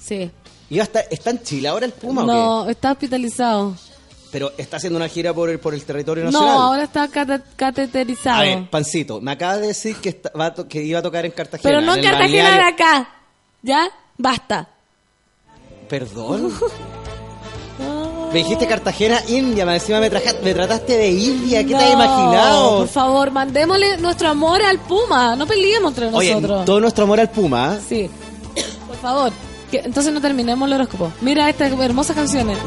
Sí. 0.00 0.30
Iba 0.70 0.82
a 0.82 0.86
estar- 0.86 1.04
¿Está 1.10 1.30
en 1.30 1.42
Chile 1.42 1.68
ahora 1.68 1.86
el 1.86 1.92
Puma 1.92 2.24
o 2.24 2.26
No, 2.26 2.68
está 2.68 2.92
hospitalizado. 2.92 3.74
Pero 4.30 4.52
está 4.58 4.76
haciendo 4.76 4.98
una 4.98 5.08
gira 5.08 5.32
por 5.32 5.48
el, 5.48 5.58
por 5.58 5.72
el 5.74 5.82
territorio 5.84 6.24
No, 6.24 6.30
nacional. 6.32 6.56
ahora 6.56 6.82
está 6.84 7.08
cate- 7.08 7.42
cateterizado. 7.56 8.38
A 8.38 8.42
ver, 8.42 8.68
Pancito, 8.70 9.20
me 9.22 9.30
acaba 9.32 9.56
de 9.56 9.68
decir 9.68 9.96
que, 9.96 10.10
está- 10.10 10.30
va 10.38 10.52
to- 10.52 10.68
que 10.68 10.82
iba 10.82 10.98
a 10.98 11.02
tocar 11.02 11.24
en 11.24 11.32
Cartagena. 11.32 11.62
pero 11.62 11.80
no 11.80 11.94
en 11.94 12.02
Cartagena 12.02 12.56
de 12.56 12.62
acá. 12.62 13.08
¿Ya? 13.62 13.88
Basta. 14.18 14.68
¿Perdón? 15.88 16.52
Me 18.32 18.40
dijiste 18.40 18.66
Cartagena, 18.66 19.20
India, 19.28 19.64
me 19.64 19.74
encima 19.74 20.00
me, 20.00 20.10
me 20.10 20.52
trataste 20.54 20.98
de 20.98 21.10
India, 21.10 21.62
¿qué 21.62 21.70
te 21.70 21.76
has 21.76 21.82
No, 21.84 21.92
imaginado? 22.04 22.78
Por 22.80 22.88
favor, 22.88 23.30
mandémosle 23.30 23.96
nuestro 23.98 24.28
amor 24.28 24.60
al 24.62 24.78
Puma. 24.80 25.34
No 25.36 25.46
peleemos 25.46 25.92
entre 25.92 26.08
Oye, 26.14 26.34
nosotros. 26.34 26.64
todo 26.66 26.80
nuestro 26.80 27.04
amor 27.04 27.20
al 27.20 27.30
Puma. 27.30 27.76
¿eh? 27.76 27.84
Sí. 27.88 28.10
Por 28.86 28.96
favor. 28.96 29.32
Entonces 29.72 30.12
no 30.12 30.20
terminemos 30.20 30.66
el 30.68 30.74
horóscopo. 30.74 31.12
Mira 31.20 31.48
estas 31.48 31.72
hermosas 31.72 32.16
canciones. 32.16 32.58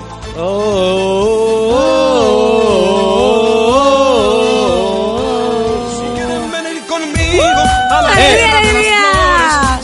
¡Alegría, 8.12 8.58
alegría! 8.58 9.80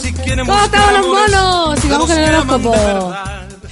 ¿Cómo 0.45 0.63
estamos 0.63 0.91
los 0.93 1.07
monos? 1.07 1.85
Y 1.85 1.87
vamos 1.89 2.07
con 2.07 2.17
el 2.17 2.33
horóscopo. 2.33 2.73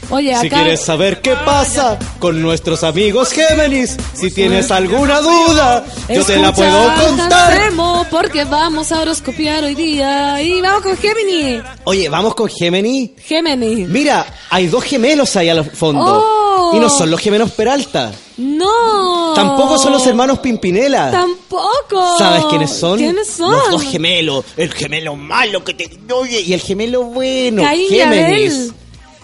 Oye, 0.09 0.35
Si 0.39 0.49
quieres 0.49 0.81
saber 0.81 1.21
qué 1.21 1.35
pasa 1.45 1.97
con 2.19 2.41
nuestros 2.41 2.83
amigos 2.83 3.31
Géminis, 3.31 3.97
si 4.13 4.31
tienes 4.31 4.69
alguna 4.71 5.19
duda, 5.21 5.85
yo 6.09 6.23
te 6.23 6.37
la 6.37 6.53
puedo 6.53 6.93
contar. 7.07 7.53
Cansemos, 7.53 8.07
porque 8.07 8.43
vamos 8.45 8.91
a 8.91 9.01
horoscopiar 9.01 9.63
hoy 9.63 9.75
día. 9.75 10.41
Y 10.41 10.61
vamos 10.61 10.83
con 10.83 10.97
Gemini. 10.97 11.61
Oye, 11.85 12.09
vamos 12.09 12.35
con 12.35 12.49
Géminis. 12.49 13.11
Gemini. 13.25 13.85
Mira, 13.85 14.25
hay 14.49 14.67
dos 14.67 14.83
gemelos 14.83 15.35
ahí 15.35 15.49
al 15.49 15.65
fondo. 15.65 16.23
Oh. 16.23 16.75
Y 16.75 16.79
no 16.79 16.89
son 16.89 17.09
los 17.11 17.19
gemelos 17.19 17.51
Peralta. 17.51 18.11
No. 18.37 19.33
Tampoco 19.33 19.77
son 19.77 19.93
los 19.93 20.05
hermanos 20.07 20.39
Pimpinela. 20.39 21.11
Tampoco. 21.11 22.17
¿Sabes 22.17 22.45
quiénes 22.45 22.71
son? 22.71 22.97
¿Quiénes 22.97 23.27
son? 23.27 23.51
Los 23.51 23.71
dos 23.71 23.83
gemelos. 23.83 24.45
El 24.57 24.73
gemelo 24.73 25.15
malo 25.15 25.63
que 25.63 25.73
te 25.73 25.89
oye 26.13 26.41
y 26.41 26.53
el 26.53 26.61
gemelo 26.61 27.03
bueno. 27.03 27.63
Caín 27.63 27.85
y 27.85 27.95
Géminis. 27.95 28.53
Abel. 28.53 28.73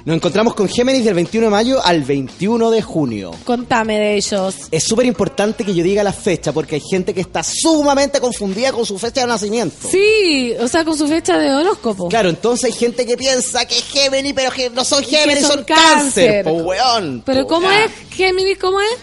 Nos 0.03 0.15
encontramos 0.15 0.56
con 0.56 0.68
Géminis 0.68 1.06
del 1.06 1.14
21 1.14 1.45
de 1.45 1.52
mayo 1.52 1.86
al 1.86 2.02
21 2.03 2.72
de 2.72 2.82
junio. 2.82 3.32
Contame 3.44 3.99
de 3.99 4.15
ellos. 4.15 4.56
Es 4.72 4.84
súper 4.84 5.06
importante 5.06 5.64
que 5.64 5.76
yo 5.76 5.84
diga 5.84 6.03
la 6.03 6.11
fecha 6.11 6.52
porque 6.52 6.76
hay 6.76 6.82
gente 6.82 7.14
que 7.14 7.22
está 7.22 7.44
sumamente 7.44 8.19
confundida 8.19 8.72
con 8.72 8.84
su 8.84 8.98
fecha 8.98 9.22
de 9.22 9.28
nacimiento. 9.28 9.88
Sí, 9.91 10.53
o 10.60 10.68
sea, 10.68 10.84
con 10.84 10.98
su 10.98 11.07
fecha 11.07 11.38
de 11.38 11.53
horóscopo. 11.53 12.10
Claro, 12.10 12.30
entonces 12.30 12.65
hay 12.65 12.72
gente 12.72 13.06
que 13.06 13.15
piensa 13.15 13.64
que 13.65 13.78
es 13.78 13.84
Géminis, 13.84 14.34
pero 14.34 14.52
que 14.52 14.72
no 14.72 14.84
son 14.84 15.03
Géminis, 15.03 15.41
son 15.41 15.57
son, 15.57 15.64
cáncer. 15.65 16.44
cáncer. 16.44 16.44
po, 16.45 16.52
weón. 16.64 17.22
Pero 17.23 17.44
po, 17.44 17.56
¿cómo 17.56 17.72
es 17.72 17.91
Géminis? 18.10 18.57
¿Cómo 18.57 18.82
es? 18.82 18.98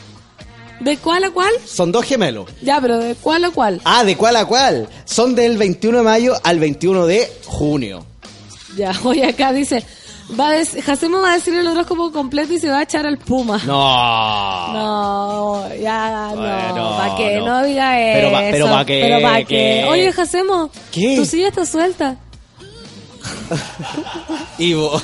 ¿De 0.81 0.97
cuál 0.97 1.23
a 1.23 1.31
cuál? 1.31 1.53
Son 1.65 1.93
dos 1.93 2.05
gemelos. 2.05 2.51
Ya, 2.62 2.81
pero 2.81 2.99
¿de 2.99 3.15
cuál 3.15 3.45
a 3.45 3.51
cuál? 3.51 3.81
Ah, 3.85 4.03
¿de 4.05 4.16
cuál 4.16 4.35
a 4.35 4.47
cuál? 4.47 4.89
Son 5.05 5.37
del 5.37 5.59
21 5.59 5.99
de 5.99 6.05
mayo 6.05 6.35
al 6.43 6.59
21 6.59 7.07
de 7.07 7.31
junio. 7.47 8.05
Ya, 8.77 8.93
oye, 9.05 9.25
acá 9.25 9.53
dice... 9.53 9.85
Va 10.39 10.51
a 10.51 10.65
Jacemo 10.83 11.21
va 11.23 11.31
a 11.31 11.35
decir 11.35 11.55
el 11.55 11.67
horóscopo 11.67 12.13
completo 12.13 12.53
y 12.53 12.59
se 12.59 12.69
va 12.71 12.81
a 12.81 12.83
echar 12.83 13.07
al 13.07 13.17
Puma. 13.19 13.59
No. 13.65 14.73
No, 14.75 15.75
ya, 15.75 16.33
Bueno, 16.35 16.77
no. 16.77 16.97
¿Para 16.99 17.17
qué? 17.17 17.39
no. 17.39 17.47
No, 17.47 17.63
diga 17.65 17.99
eso. 18.01 18.19
Pero 18.21 18.31
pa- 18.33 18.41
pero 18.51 18.67
pa' 18.67 18.85
qué, 18.85 19.01
Pero 19.01 19.23
pa' 19.23 19.37
qué. 19.39 19.45
qué. 19.47 19.87
Oye, 19.89 20.13
Jacemo. 20.13 20.69
¿Qué? 20.93 21.17
Tu 21.17 21.25
silla 21.25 21.49
está 21.49 21.65
suelta. 21.65 22.17
Ivo. 24.59 25.01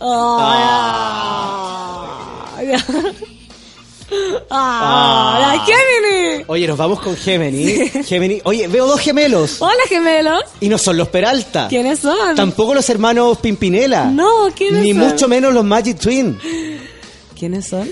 Ah, 0.00 2.06
ya. 2.62 2.78
Ah, 4.50 5.38
la 5.56 5.64
Gemini. 5.64 6.44
Oye, 6.48 6.66
nos 6.66 6.76
vamos 6.78 7.00
con 7.00 7.16
Géminis. 7.16 8.06
Géminis. 8.06 8.42
Oye, 8.44 8.66
veo 8.68 8.86
dos 8.86 9.00
gemelos. 9.00 9.56
Hola, 9.60 9.82
gemelos. 9.88 10.42
Y 10.60 10.68
no 10.68 10.78
son 10.78 10.96
los 10.96 11.08
Peralta. 11.08 11.68
¿Quiénes 11.68 12.00
son? 12.00 12.34
Tampoco 12.34 12.74
los 12.74 12.88
hermanos 12.90 13.38
Pimpinela. 13.38 14.06
No, 14.06 14.48
¿quiénes 14.54 14.82
Ni 14.82 14.90
son? 14.92 14.98
mucho 15.08 15.28
menos 15.28 15.52
los 15.54 15.64
Magic 15.64 15.98
Twin. 15.98 16.38
¿Quiénes 17.38 17.68
son? 17.68 17.88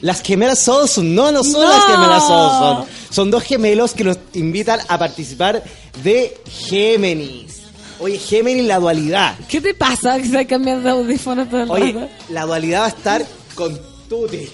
Las 0.00 0.22
gemelas 0.22 0.66
Olson. 0.68 1.14
No, 1.14 1.30
no 1.30 1.42
son 1.44 1.62
No. 1.62 1.68
las 1.68 1.84
gemelas 1.86 2.22
Olson. 2.28 2.84
Son 3.10 3.30
dos 3.30 3.42
gemelos 3.42 3.92
que 3.92 4.04
nos 4.04 4.18
invitan 4.34 4.80
a 4.88 4.98
participar 4.98 5.62
de 6.02 6.36
Géminis. 6.48 7.60
Oye, 7.98 8.18
Géminis, 8.18 8.64
la 8.64 8.78
dualidad. 8.78 9.34
¿Qué 9.48 9.60
te 9.60 9.74
pasa 9.74 10.18
que 10.22 10.26
se 10.28 10.46
cambian 10.46 10.82
de 10.82 10.90
audífono 10.90 11.46
todo 11.46 11.62
el 11.64 11.70
Oye, 11.70 11.92
rato? 11.92 12.08
la 12.30 12.46
dualidad 12.46 12.80
va 12.80 12.86
a 12.86 12.88
estar 12.88 13.26
con 13.54 13.78
Tuti. 14.10 14.48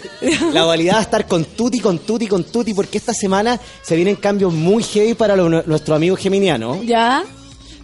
La 0.52 0.60
dualidad 0.62 0.94
va 0.96 0.98
a 0.98 1.02
estar 1.02 1.26
con 1.26 1.44
Tuti, 1.46 1.80
con 1.80 1.98
Tuti, 2.00 2.26
con 2.26 2.44
Tuti, 2.44 2.74
porque 2.74 2.98
esta 2.98 3.14
semana 3.14 3.58
se 3.82 3.96
vienen 3.96 4.16
cambios 4.16 4.52
muy 4.52 4.82
heavy 4.82 5.14
para 5.14 5.34
lo- 5.34 5.48
nuestro 5.62 5.94
amigo 5.94 6.14
geminiano. 6.14 6.82
¿Ya? 6.84 7.24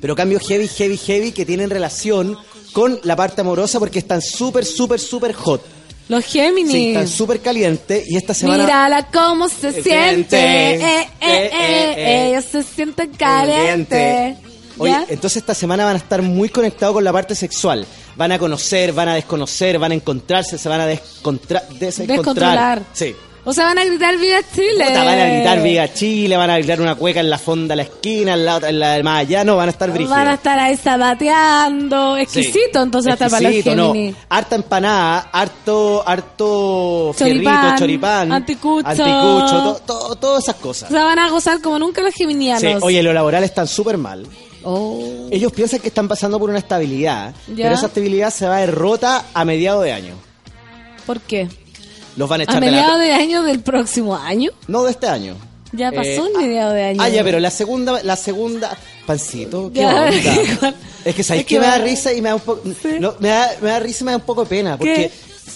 Pero 0.00 0.14
cambios 0.14 0.46
heavy, 0.46 0.68
heavy, 0.68 0.98
heavy 0.98 1.32
que 1.32 1.46
tienen 1.46 1.70
relación 1.70 2.36
con 2.74 3.00
la 3.04 3.16
parte 3.16 3.40
amorosa 3.40 3.78
porque 3.78 4.00
están 4.00 4.20
súper, 4.20 4.66
súper, 4.66 5.00
súper 5.00 5.32
hot. 5.32 5.62
Los 6.08 6.26
Géminis. 6.26 6.72
Sí, 6.72 6.88
están 6.88 7.08
súper 7.08 7.40
calientes 7.40 8.04
y 8.06 8.16
esta 8.18 8.34
semana... 8.34 8.64
Mírala 8.64 9.06
cómo 9.10 9.48
se 9.48 9.72
Se 9.72 9.82
siente. 9.82 10.36
siente. 10.36 10.36
Eh, 10.38 10.80
eh, 10.82 11.00
Eh, 11.00 11.06
eh, 11.22 11.50
eh, 11.52 11.94
eh. 11.96 12.28
Ella 12.28 12.42
se 12.42 12.62
siente 12.64 13.08
caliente. 13.08 14.36
Oye, 14.78 14.96
entonces 15.08 15.38
esta 15.38 15.54
semana 15.54 15.84
van 15.84 15.94
a 15.94 15.98
estar 15.98 16.20
muy 16.22 16.48
conectados 16.48 16.94
con 16.94 17.04
la 17.04 17.12
parte 17.12 17.34
sexual. 17.34 17.86
Van 18.16 18.32
a 18.32 18.39
conocer, 18.39 18.93
van 18.93 19.09
a 19.09 19.14
desconocer, 19.14 19.78
van 19.78 19.93
a 19.93 19.94
encontrarse, 19.94 20.59
se 20.59 20.68
van 20.68 20.80
a 20.82 20.86
descontra 20.86 21.62
desencontrar. 21.78 22.16
Descontrolar. 22.18 22.82
Sí. 22.93 23.14
O 23.44 23.52
sea, 23.52 23.64
van 23.64 23.78
a 23.78 23.84
gritar 23.84 24.16
Viva 24.18 24.39
Chile. 24.55 24.84
Puta, 24.86 25.02
van 25.02 25.18
a 25.18 25.26
gritar 25.26 25.62
Viva 25.64 25.93
Chile, 25.93 26.36
van 26.36 26.51
a 26.51 26.59
gritar 26.59 26.80
una 26.80 26.94
cueca 26.94 27.18
en 27.18 27.28
la 27.28 27.39
fonda 27.39 27.72
de 27.72 27.76
la 27.76 27.82
esquina, 27.82 28.34
en 28.34 28.44
la, 28.44 28.56
en 28.59 28.78
la 28.78 28.93
del 28.93 29.02
más 29.02 29.18
allá, 29.22 29.43
no, 29.43 29.56
van 29.56 29.66
a 29.68 29.72
estar 29.72 29.90
brígidos. 29.90 30.16
Van 30.16 30.28
a 30.28 30.34
estar 30.34 30.59
ahí 30.60 30.76
zapateando. 30.76 32.16
Exquisito, 32.18 32.80
entonces, 32.82 33.12
hasta 33.12 33.28
para 33.28 33.51
los 33.51 33.66
no. 33.76 33.94
Harta 34.28 34.55
empanada, 34.55 35.28
harto, 35.32 36.05
harto 36.06 37.12
Choripán, 37.18 37.52
fierrito, 37.55 37.78
choripán, 37.78 38.32
anticucho. 38.32 38.86
anticucho, 38.89 39.82
to- 39.86 40.09
to- 40.09 40.16
todas 40.16 40.44
esas 40.44 40.56
cosas. 40.56 40.89
O 40.90 40.94
sea, 40.94 41.05
van 41.05 41.18
a 41.18 41.28
gozar 41.30 41.60
como 41.60 41.80
nunca 41.80 42.01
los 42.02 42.14
geminianos. 42.14 42.60
Sí, 42.62 42.68
oye, 42.80 43.02
los 43.02 43.12
laborales 43.12 43.51
están 43.51 43.66
súper 43.66 43.98
mal. 43.98 44.24
Oh. 44.64 45.28
Ellos 45.30 45.52
piensan 45.52 45.80
que 45.80 45.89
están 45.89 46.09
pasando 46.09 46.39
por 46.39 46.51
una 46.51 46.59
estabilidad, 46.59 47.34
Ya. 47.48 47.64
pero 47.64 47.74
esa 47.74 47.86
estabilidad 47.86 48.30
se 48.32 48.47
va 48.47 48.56
a 48.59 48.60
derrota 48.60 49.24
a 49.34 49.44
mediados 49.44 49.84
de 49.84 49.93
año. 49.93 50.14
¿Por 51.06 51.20
qué? 51.20 51.48
Los 52.16 52.28
van 52.28 52.40
a 52.40 52.43
A 52.43 52.44
echar 52.44 52.60
de 52.60 52.66
la... 52.70 52.76
mediados 52.76 53.01
de 53.01 53.12
año 53.12 53.43
del 53.43 53.60
próximo 53.60 54.16
año. 54.16 54.51
No 54.68 54.84
de 54.84 54.90
este 54.93 55.06
año. 55.09 55.36
Ya 55.72 55.90
pasó 55.90 56.26
Eh, 56.26 56.30
el 56.34 56.39
mediado 56.47 56.72
de 56.72 56.84
año. 56.84 56.98
Ah, 57.02 57.09
ya, 57.09 57.24
pero 57.24 57.40
la 57.40 57.51
segunda, 57.51 58.02
la 58.02 58.16
segunda, 58.16 58.76
pancito, 59.06 59.70
qué 59.72 59.80
Ya, 59.80 60.02
onda. 60.05 60.74
Es 61.05 61.14
que 61.16 61.24
sabes 61.24 61.40
Es 61.40 61.47
que 61.47 61.55
que 61.56 61.60
me 61.60 61.66
da 61.66 61.78
risa 61.78 62.12
y 62.12 62.20
me 62.22 62.28
da 62.28 62.34
un 62.36 62.43
poco, 62.43 62.62
no, 63.01 63.14
me 63.18 63.28
da, 63.28 63.51
me 63.60 63.70
da 63.70 63.80
risa 63.80 64.02
y 64.02 64.05
me 64.05 64.10
da 64.12 64.18
un 64.18 64.22
poco 64.24 64.44
de 64.44 64.51
pena, 64.51 64.76
porque 64.76 65.10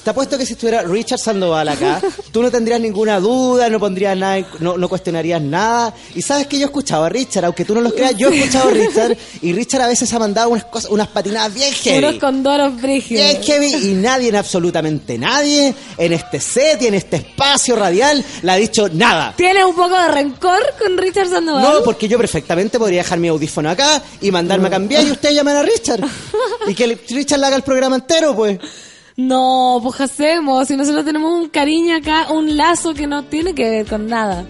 te 0.06 0.10
apuesto 0.10 0.38
que 0.38 0.46
si 0.46 0.52
estuviera 0.52 0.82
Richard 0.82 1.18
Sandoval 1.18 1.68
acá, 1.68 2.00
tú 2.30 2.40
no 2.40 2.48
tendrías 2.48 2.80
ninguna 2.80 3.18
duda, 3.18 3.68
no 3.68 3.80
pondrías 3.80 4.16
nada, 4.16 4.46
no, 4.60 4.78
no 4.78 4.88
cuestionarías 4.88 5.42
nada. 5.42 5.92
Y 6.14 6.22
sabes 6.22 6.46
que 6.46 6.58
yo 6.58 6.62
he 6.62 6.66
escuchado 6.66 7.02
a 7.02 7.08
Richard, 7.08 7.44
aunque 7.44 7.64
tú 7.64 7.74
no 7.74 7.80
lo 7.80 7.92
creas, 7.92 8.16
yo 8.16 8.30
he 8.30 8.38
escuchado 8.38 8.68
a 8.68 8.70
Richard 8.70 9.16
y 9.42 9.52
Richard 9.52 9.82
a 9.82 9.88
veces 9.88 10.12
ha 10.12 10.20
mandado 10.20 10.50
unas 10.50 10.64
cosas, 10.66 10.92
unas 10.92 11.08
patinadas 11.08 11.52
bien 11.52 11.72
heavy. 11.72 12.04
Puros 12.06 12.20
condoros 12.20 12.80
brígidos. 12.80 13.24
Bien 13.24 13.42
heavy 13.42 13.90
y 13.90 13.94
nadie, 13.94 14.28
en 14.28 14.36
absolutamente 14.36 15.18
nadie, 15.18 15.74
en 15.98 16.12
este 16.12 16.38
set 16.38 16.82
y 16.82 16.86
en 16.86 16.94
este 16.94 17.16
espacio 17.16 17.74
radial, 17.74 18.24
le 18.42 18.52
ha 18.52 18.54
dicho 18.54 18.88
nada. 18.88 19.34
¿Tienes 19.36 19.64
un 19.64 19.74
poco 19.74 20.00
de 20.00 20.06
rencor 20.06 20.60
con 20.78 20.96
Richard 20.98 21.30
Sandoval? 21.30 21.64
No, 21.64 21.82
porque 21.82 22.06
yo 22.06 22.16
perfectamente 22.16 22.78
podría 22.78 23.02
dejar 23.02 23.18
mi 23.18 23.26
audífono 23.26 23.70
acá 23.70 24.00
y 24.20 24.30
mandarme 24.30 24.68
a 24.68 24.70
cambiar 24.70 25.04
y 25.04 25.10
ustedes 25.10 25.34
llaman 25.34 25.56
a 25.56 25.62
Richard. 25.64 26.04
Y 26.68 26.74
que 26.74 26.96
Richard 27.08 27.40
le 27.40 27.46
haga 27.46 27.56
el 27.56 27.62
programa 27.62 27.96
entero, 27.96 28.34
pues. 28.36 28.58
No, 29.16 29.80
pues 29.82 30.00
hacemos. 30.00 30.68
Si 30.68 30.76
nosotros 30.76 31.04
tenemos 31.04 31.32
un 31.32 31.48
cariño 31.48 31.96
acá, 31.96 32.30
un 32.30 32.56
lazo 32.56 32.92
que 32.92 33.06
no 33.06 33.24
tiene 33.24 33.54
que 33.54 33.68
ver 33.68 33.86
con 33.86 34.06
nada. 34.06 34.44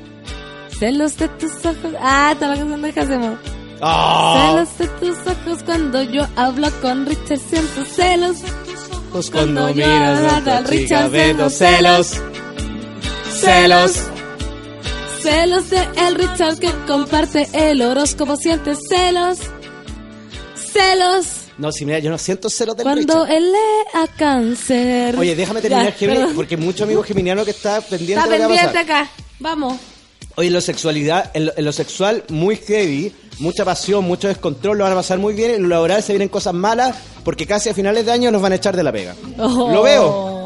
Celos 0.78 1.16
de 1.16 1.28
tus 1.28 1.52
ojos. 1.64 1.94
Ah, 2.00 2.30
está 2.32 2.48
la 2.48 2.56
canción 2.56 2.82
de 2.82 2.88
hacemos. 2.88 3.38
Ah. 3.80 4.64
Celos 4.66 4.78
de 4.78 4.86
tus 4.98 5.18
ojos 5.26 5.62
cuando 5.62 6.02
yo 6.02 6.26
hablo 6.34 6.68
con 6.82 7.06
Richard. 7.06 7.38
Siento 7.38 7.84
celos. 7.84 8.36
Pues 9.12 9.30
cuando 9.30 9.62
cuando 9.62 9.80
yo 9.80 9.86
miras 9.86 10.32
a 10.32 10.38
chica, 10.38 11.08
Richard, 11.08 11.50
celos. 11.50 12.20
Celos. 13.30 14.02
Celos 15.20 15.70
de 15.70 15.88
el 16.08 16.14
Richard 16.16 16.58
que 16.58 16.70
comparte 16.88 17.48
el 17.52 17.82
horóscopo. 17.82 18.36
Siente 18.36 18.74
celos. 18.74 19.38
Celos. 20.54 21.45
No, 21.58 21.72
si 21.72 21.86
mira, 21.86 21.98
yo 22.00 22.10
no 22.10 22.18
siento 22.18 22.50
celos 22.50 22.76
del 22.76 22.84
Cuando 22.84 23.24
Richard. 23.24 23.36
él 23.36 23.52
lee 23.52 23.88
a 23.94 24.06
cáncer. 24.08 25.16
Oye, 25.16 25.34
déjame 25.34 25.60
terminar, 25.62 25.92
Gemini, 25.94 26.32
porque 26.34 26.56
muchos 26.56 26.82
amigos 26.82 27.06
geminianos 27.06 27.44
que 27.46 27.50
está 27.52 27.80
pendiente 27.80 28.14
Está 28.14 28.28
de 28.28 28.38
lo 28.38 28.48
que 28.48 28.54
va 28.54 28.60
a 28.60 28.64
pendiente 28.64 28.88
pasar. 28.92 29.02
acá. 29.04 29.10
Vamos. 29.40 29.76
Oye, 30.36 30.48
en 30.48 30.52
lo, 30.52 30.60
sexualidad, 30.60 31.30
en, 31.32 31.46
lo, 31.46 31.52
en 31.56 31.64
lo 31.64 31.72
sexual, 31.72 32.24
muy 32.28 32.56
heavy, 32.56 33.10
mucha 33.38 33.64
pasión, 33.64 34.04
mucho 34.04 34.28
descontrol, 34.28 34.76
lo 34.76 34.84
van 34.84 34.92
a 34.92 34.96
pasar 34.96 35.18
muy 35.18 35.32
bien. 35.32 35.50
En 35.52 35.62
lo 35.62 35.68
laboral 35.68 36.02
se 36.02 36.12
vienen 36.12 36.28
cosas 36.28 36.52
malas, 36.52 36.94
porque 37.24 37.46
casi 37.46 37.70
a 37.70 37.74
finales 37.74 38.04
de 38.04 38.12
año 38.12 38.30
nos 38.30 38.42
van 38.42 38.52
a 38.52 38.56
echar 38.56 38.76
de 38.76 38.82
la 38.82 38.92
pega. 38.92 39.14
Oh. 39.38 39.70
Lo 39.72 39.82
veo. 39.82 40.45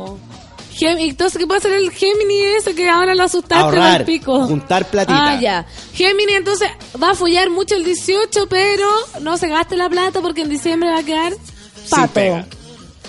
Entonces, 0.81 1.39
¿qué 1.39 1.47
puede 1.47 1.59
hacer 1.59 1.73
el 1.73 1.91
Gemini 1.91 2.43
eso 2.59 2.75
que 2.75 2.89
ahora 2.89 3.15
lo 3.15 3.25
asustaste 3.25 3.63
Ahorrar, 3.65 4.05
pico? 4.05 4.47
juntar 4.47 4.87
platita. 4.87 5.33
Ah, 5.33 5.41
ya. 5.41 5.67
Gemini 5.93 6.33
entonces 6.35 6.69
va 7.03 7.11
a 7.11 7.15
follar 7.15 7.51
mucho 7.51 7.75
el 7.75 7.85
18, 7.85 8.47
pero 8.49 8.87
no 9.21 9.37
se 9.37 9.49
gaste 9.49 9.77
la 9.77 9.89
plata 9.89 10.21
porque 10.21 10.43
en 10.43 10.49
diciembre 10.49 10.89
va 10.91 10.99
a 10.99 11.03
quedar 11.03 11.33
pato. 11.91 12.13
pega. 12.13 12.47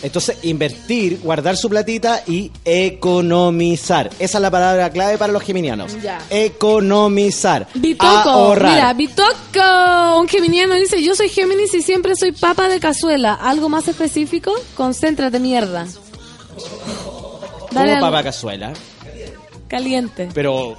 Entonces, 0.03 0.38
invertir, 0.41 1.19
guardar 1.21 1.55
su 1.55 1.69
platita 1.69 2.23
y 2.25 2.51
economizar. 2.65 4.09
Esa 4.17 4.38
es 4.39 4.41
la 4.41 4.49
palabra 4.49 4.89
clave 4.89 5.17
para 5.19 5.31
los 5.31 5.43
geminianos. 5.43 5.95
Ya. 6.01 6.19
Economizar. 6.31 7.67
Bitoco, 7.75 8.07
Ahorrar. 8.09 8.73
mira, 8.73 8.93
Bitoco, 8.93 10.19
un 10.19 10.27
geminiano 10.27 10.73
dice, 10.75 11.03
yo 11.03 11.13
soy 11.15 11.29
Géminis 11.29 11.73
y 11.75 11.83
siempre 11.83 12.15
soy 12.15 12.31
papa 12.31 12.67
de 12.67 12.79
cazuela. 12.79 13.35
¿Algo 13.35 13.69
más 13.69 13.88
específico? 13.88 14.51
Concéntrate, 14.75 15.39
mierda. 15.39 15.85
Dale 17.72 17.91
Como 17.91 18.02
papa 18.02 18.23
cazuela. 18.23 18.73
caliente. 19.68 20.30
Pero, 20.34 20.76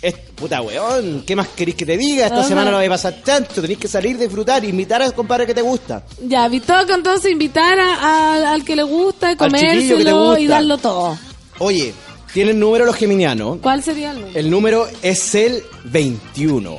es, 0.00 0.14
puta 0.34 0.60
weón, 0.62 1.24
¿qué 1.26 1.34
más 1.36 1.48
querés 1.48 1.74
que 1.74 1.84
te 1.86 1.96
diga? 1.96 2.26
Esta 2.26 2.40
Ajá. 2.40 2.48
semana 2.48 2.70
no 2.70 2.76
va 2.78 2.84
a 2.84 2.88
pasar 2.88 3.14
tanto. 3.24 3.60
Tenés 3.60 3.78
que 3.78 3.88
salir, 3.88 4.16
disfrutar, 4.18 4.64
invitar 4.64 5.02
al 5.02 5.14
compadre 5.14 5.46
que 5.46 5.54
te 5.54 5.62
gusta. 5.62 6.04
Ya, 6.22 6.46
Bitoco 6.48 6.92
entonces 6.94 7.30
invitar 7.32 7.78
a- 7.78 7.94
a- 7.94 8.52
al 8.52 8.64
que 8.64 8.76
le 8.76 8.82
gusta, 8.84 9.36
comérselo 9.36 10.26
gusta. 10.26 10.40
y 10.40 10.46
darlo 10.46 10.78
todo. 10.78 11.18
Oye, 11.58 11.92
tienen 12.32 12.58
número 12.60 12.84
los 12.86 12.96
geminianos. 12.96 13.58
¿Cuál 13.60 13.82
sería 13.82 14.10
el 14.12 14.20
número? 14.20 14.38
El 14.38 14.50
número 14.50 14.86
es 15.02 15.34
el 15.34 15.62
21. 15.84 16.78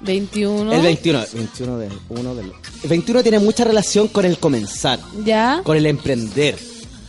21. 0.00 0.72
El 0.72 0.82
21. 0.82 1.24
21 1.32 1.78
del, 1.78 1.92
uno 2.08 2.34
del, 2.34 2.52
el 2.82 2.88
21 2.88 3.22
tiene 3.22 3.38
mucha 3.38 3.62
relación 3.64 4.08
con 4.08 4.24
el 4.24 4.38
comenzar. 4.38 4.98
¿Ya? 5.24 5.60
con 5.64 5.76
el 5.76 5.86
emprender, 5.86 6.56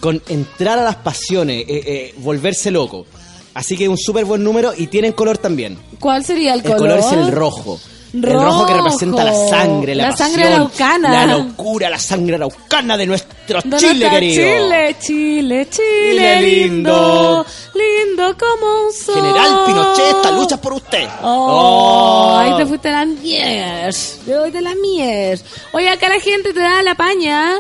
con 0.04 0.22
entrar 0.28 0.78
a 0.80 0.84
las 0.84 0.98
pasiones, 0.98 1.62
eh, 1.62 1.66
eh, 1.86 2.14
volverse 2.18 2.70
loco. 2.72 3.06
Así 3.54 3.78
que 3.78 3.88
un 3.88 3.98
súper 3.98 4.26
buen 4.26 4.44
número 4.44 4.74
y 4.76 4.88
tienen 4.88 5.14
color 5.14 5.38
también. 5.38 5.78
¿Cuál 5.98 6.26
sería 6.26 6.54
el 6.56 6.60
El 6.60 6.66
color? 6.66 6.80
color 6.80 7.00
es 7.00 7.12
el 7.14 7.32
rojo. 7.32 7.80
El 8.14 8.22
rojo 8.24 8.66
que 8.68 8.74
representa 8.74 9.24
la 9.24 9.34
sangre, 9.34 9.96
la, 9.96 10.10
La 10.10 10.16
sangre 10.18 10.44
pasión, 10.44 10.54
araucana. 10.62 11.26
La 11.26 11.38
locura, 11.38 11.90
la 11.90 11.98
sangre 11.98 12.36
araucana 12.36 12.96
de 12.98 13.06
nuestro 13.08 13.60
De 13.64 13.78
Chile, 13.78 14.10
querido. 14.10 14.36
Chile, 14.44 14.96
Chile, 15.00 15.68
Chile, 15.70 15.70
Chile 15.72 16.42
lindo. 16.42 17.46
lindo. 17.74 18.36
Como 18.38 18.86
un 18.88 18.94
sol. 18.94 19.16
General 19.16 19.64
Pinochet, 19.66 20.16
esta 20.18 20.32
lucha 20.32 20.56
es 20.56 20.62
por 20.62 20.74
usted. 20.74 21.08
Oh, 21.24 22.34
Oh. 22.36 22.38
ahí 22.40 22.56
te 22.58 22.66
fuiste 22.68 22.90
a 22.90 22.92
la 22.92 23.06
mier. 23.06 23.96
Te 24.26 24.32
doy 24.32 24.52
de 24.52 24.62
la 24.62 24.76
mier. 24.76 25.40
Oye, 25.72 25.90
acá 25.90 26.10
la 26.10 26.20
gente 26.20 26.54
te 26.54 26.60
da 26.60 26.84
la 26.84 26.94
paña. 26.96 27.56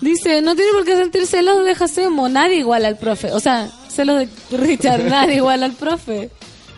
Dice, 0.00 0.40
no 0.42 0.54
tiene 0.54 0.72
por 0.72 0.84
qué 0.84 0.96
sentir 0.96 1.26
celos 1.26 1.64
de 1.64 1.74
Jacemo. 1.74 2.28
Nadie 2.28 2.56
igual 2.58 2.84
al 2.84 2.96
profe. 2.98 3.32
O 3.32 3.40
sea, 3.40 3.68
celos 3.88 4.18
de 4.18 4.28
Richard, 4.56 5.02
nadie 5.10 5.36
igual 5.36 5.62
al 5.62 5.72
profe. 5.72 6.30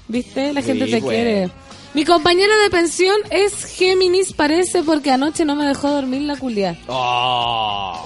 ¿Viste? 0.09 0.53
La 0.53 0.63
gente 0.63 0.87
Sí, 0.87 0.93
te 0.93 1.03
quiere. 1.03 1.51
Mi 1.93 2.05
compañero 2.05 2.53
de 2.63 2.71
pensión 2.71 3.17
es 3.31 3.65
Géminis, 3.65 4.33
parece, 4.33 4.83
porque 4.85 5.11
anoche 5.11 5.45
no 5.45 5.57
me 5.57 5.67
dejó 5.67 5.91
dormir 5.91 6.23
la 6.23 6.37
culia. 6.37 6.79
Oh, 6.87 8.05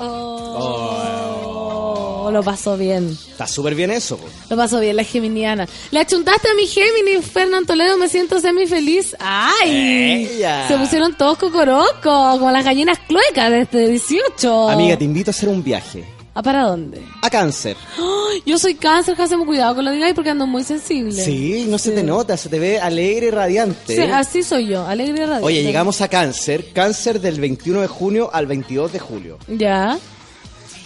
lo 2.30 2.42
pasó 2.42 2.76
bien. 2.76 3.10
Está 3.30 3.46
súper 3.46 3.74
bien 3.74 3.90
eso. 3.90 4.16
po. 4.16 4.26
Lo 4.50 4.56
pasó 4.56 4.80
bien, 4.80 4.96
la 4.96 5.04
geminiana. 5.04 5.66
Le 5.90 6.00
achuntaste 6.00 6.48
a 6.48 6.54
mi 6.54 6.66
Géminis, 6.66 7.26
Fernán 7.26 7.66
Toledo, 7.66 7.96
me 7.96 8.08
siento 8.08 8.40
semi 8.40 8.66
feliz. 8.66 9.16
¡Ay! 9.18 10.28
Ella. 10.30 10.68
Se 10.68 10.76
pusieron 10.76 11.16
todos 11.16 11.38
cocorocos, 11.38 12.38
como 12.38 12.50
las 12.50 12.64
gallinas 12.64 12.98
cluecas 13.06 13.50
de 13.50 13.60
este 13.62 13.88
18. 13.88 14.70
Amiga, 14.70 14.96
te 14.96 15.04
invito 15.04 15.30
a 15.30 15.32
hacer 15.32 15.48
un 15.48 15.62
viaje. 15.62 16.04
¿A 16.36 16.42
para 16.42 16.64
dónde? 16.64 17.00
A 17.22 17.30
cáncer. 17.30 17.76
Yo 18.44 18.58
soy 18.58 18.74
cáncer, 18.74 19.14
hacemos 19.20 19.46
cuidado 19.46 19.76
con 19.76 19.84
lo 19.84 19.92
digáis 19.92 20.14
porque 20.14 20.30
ando 20.30 20.48
muy 20.48 20.64
sensible. 20.64 21.12
Sí, 21.12 21.64
no 21.68 21.78
se 21.78 21.92
te 21.92 22.02
nota, 22.02 22.36
se 22.36 22.48
te 22.48 22.58
ve 22.58 22.80
alegre 22.80 23.26
y 23.26 23.30
radiante. 23.30 23.94
Sí, 23.94 24.02
así 24.02 24.42
soy 24.42 24.66
yo, 24.66 24.84
alegre 24.84 25.18
y 25.18 25.24
radiante. 25.24 25.46
Oye, 25.46 25.62
llegamos 25.62 26.00
a 26.00 26.08
cáncer. 26.08 26.72
Cáncer 26.72 27.20
del 27.20 27.40
21 27.40 27.82
de 27.82 27.86
junio 27.86 28.30
al 28.32 28.46
22 28.46 28.92
de 28.92 28.98
julio. 28.98 29.38
Ya. 29.46 29.96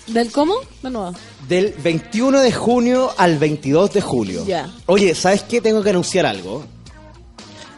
¿Del 0.09 0.30
cómo? 0.32 0.55
De 0.82 0.90
nuevo. 0.90 1.14
Del 1.48 1.74
21 1.82 2.40
de 2.40 2.52
junio 2.52 3.12
al 3.16 3.39
22 3.39 3.93
de 3.94 4.01
julio. 4.01 4.44
Ya. 4.47 4.70
Oye, 4.86 5.14
¿sabes 5.14 5.43
qué? 5.43 5.60
Tengo 5.60 5.82
que 5.82 5.90
anunciar 5.90 6.26
algo. 6.26 6.64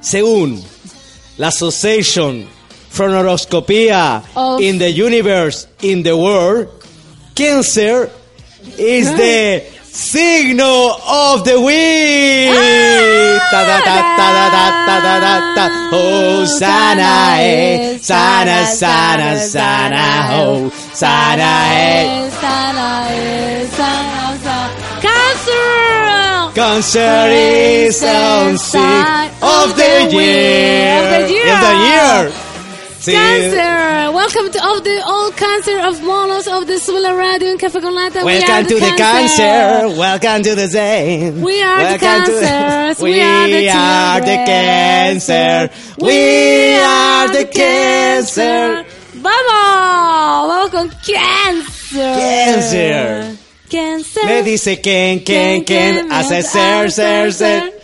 Según 0.00 0.62
la 1.38 1.48
Association 1.48 2.46
for 2.90 3.10
Horoscopia 3.10 4.22
Of- 4.34 4.60
in 4.60 4.78
the 4.78 4.90
Universe 4.90 5.68
in 5.82 6.02
the 6.02 6.12
World, 6.12 6.68
Cancer 7.34 8.10
is 8.78 9.14
the 9.16 9.64
Signo 9.92 10.96
of 11.06 11.44
the 11.44 11.60
Week. 11.60 12.50
Oh, 15.92 16.44
sana, 16.46 17.36
eh. 17.40 17.98
Sana, 17.98 18.66
sana, 18.66 19.38
sana, 19.38 20.28
oh. 20.42 20.70
Sana, 20.92 21.50
eh. 21.74 22.30
Sana. 22.40 23.06
Eh. 23.10 23.66
Sana, 23.76 24.38
sana. 24.38 24.70
Cancer! 25.02 26.54
Cancer 26.54 27.26
is 27.30 28.00
the 28.00 28.56
sign 28.58 29.30
of 29.42 29.76
the 29.76 30.08
year. 30.12 31.02
Of 31.02 31.28
the 31.28 31.74
year. 31.82 32.49
Sí. 33.00 33.12
Cancer! 33.12 34.12
Welcome 34.12 34.50
to 34.50 34.58
of 34.62 34.84
the 34.84 35.02
all 35.06 35.30
cancer 35.32 35.78
of 35.88 36.02
monos 36.02 36.46
of 36.46 36.66
the 36.66 36.78
Sula 36.78 37.16
Radio 37.16 37.48
in 37.48 37.56
Café 37.56 37.80
con 37.80 37.94
Lata. 37.94 38.22
We 38.22 38.36
are 38.36 38.40
Welcome 38.40 38.66
to 38.68 38.74
the 38.74 38.92
cancer. 38.94 39.98
Welcome 39.98 40.42
to 40.42 40.54
the 40.54 40.66
Zen. 40.66 41.40
We 41.40 41.62
are 41.62 41.78
the 41.78 41.82
Welcome 41.82 42.24
to 42.26 42.40
cancers. 42.40 43.02
We, 43.02 43.12
We 43.12 43.20
are 43.22 43.48
the 43.48 43.68
are 43.70 44.20
the 44.20 44.36
cancer. 44.44 45.70
We 45.98 46.76
are 46.76 47.28
the 47.32 47.44
cancer. 47.46 48.84
¡Vamos! 49.14 50.48
¡Vamos 50.50 50.70
con 50.70 50.90
Cancer! 50.90 52.16
Cancer. 52.20 53.36
Cancer. 53.70 54.24
Me 54.26 54.42
dice 54.42 54.78
Ken, 54.82 55.24
Ken, 55.24 55.64
Ken, 55.64 56.12
hace 56.12 56.42
ser, 56.42 56.90
ser, 56.92 57.32
ser. 57.32 57.79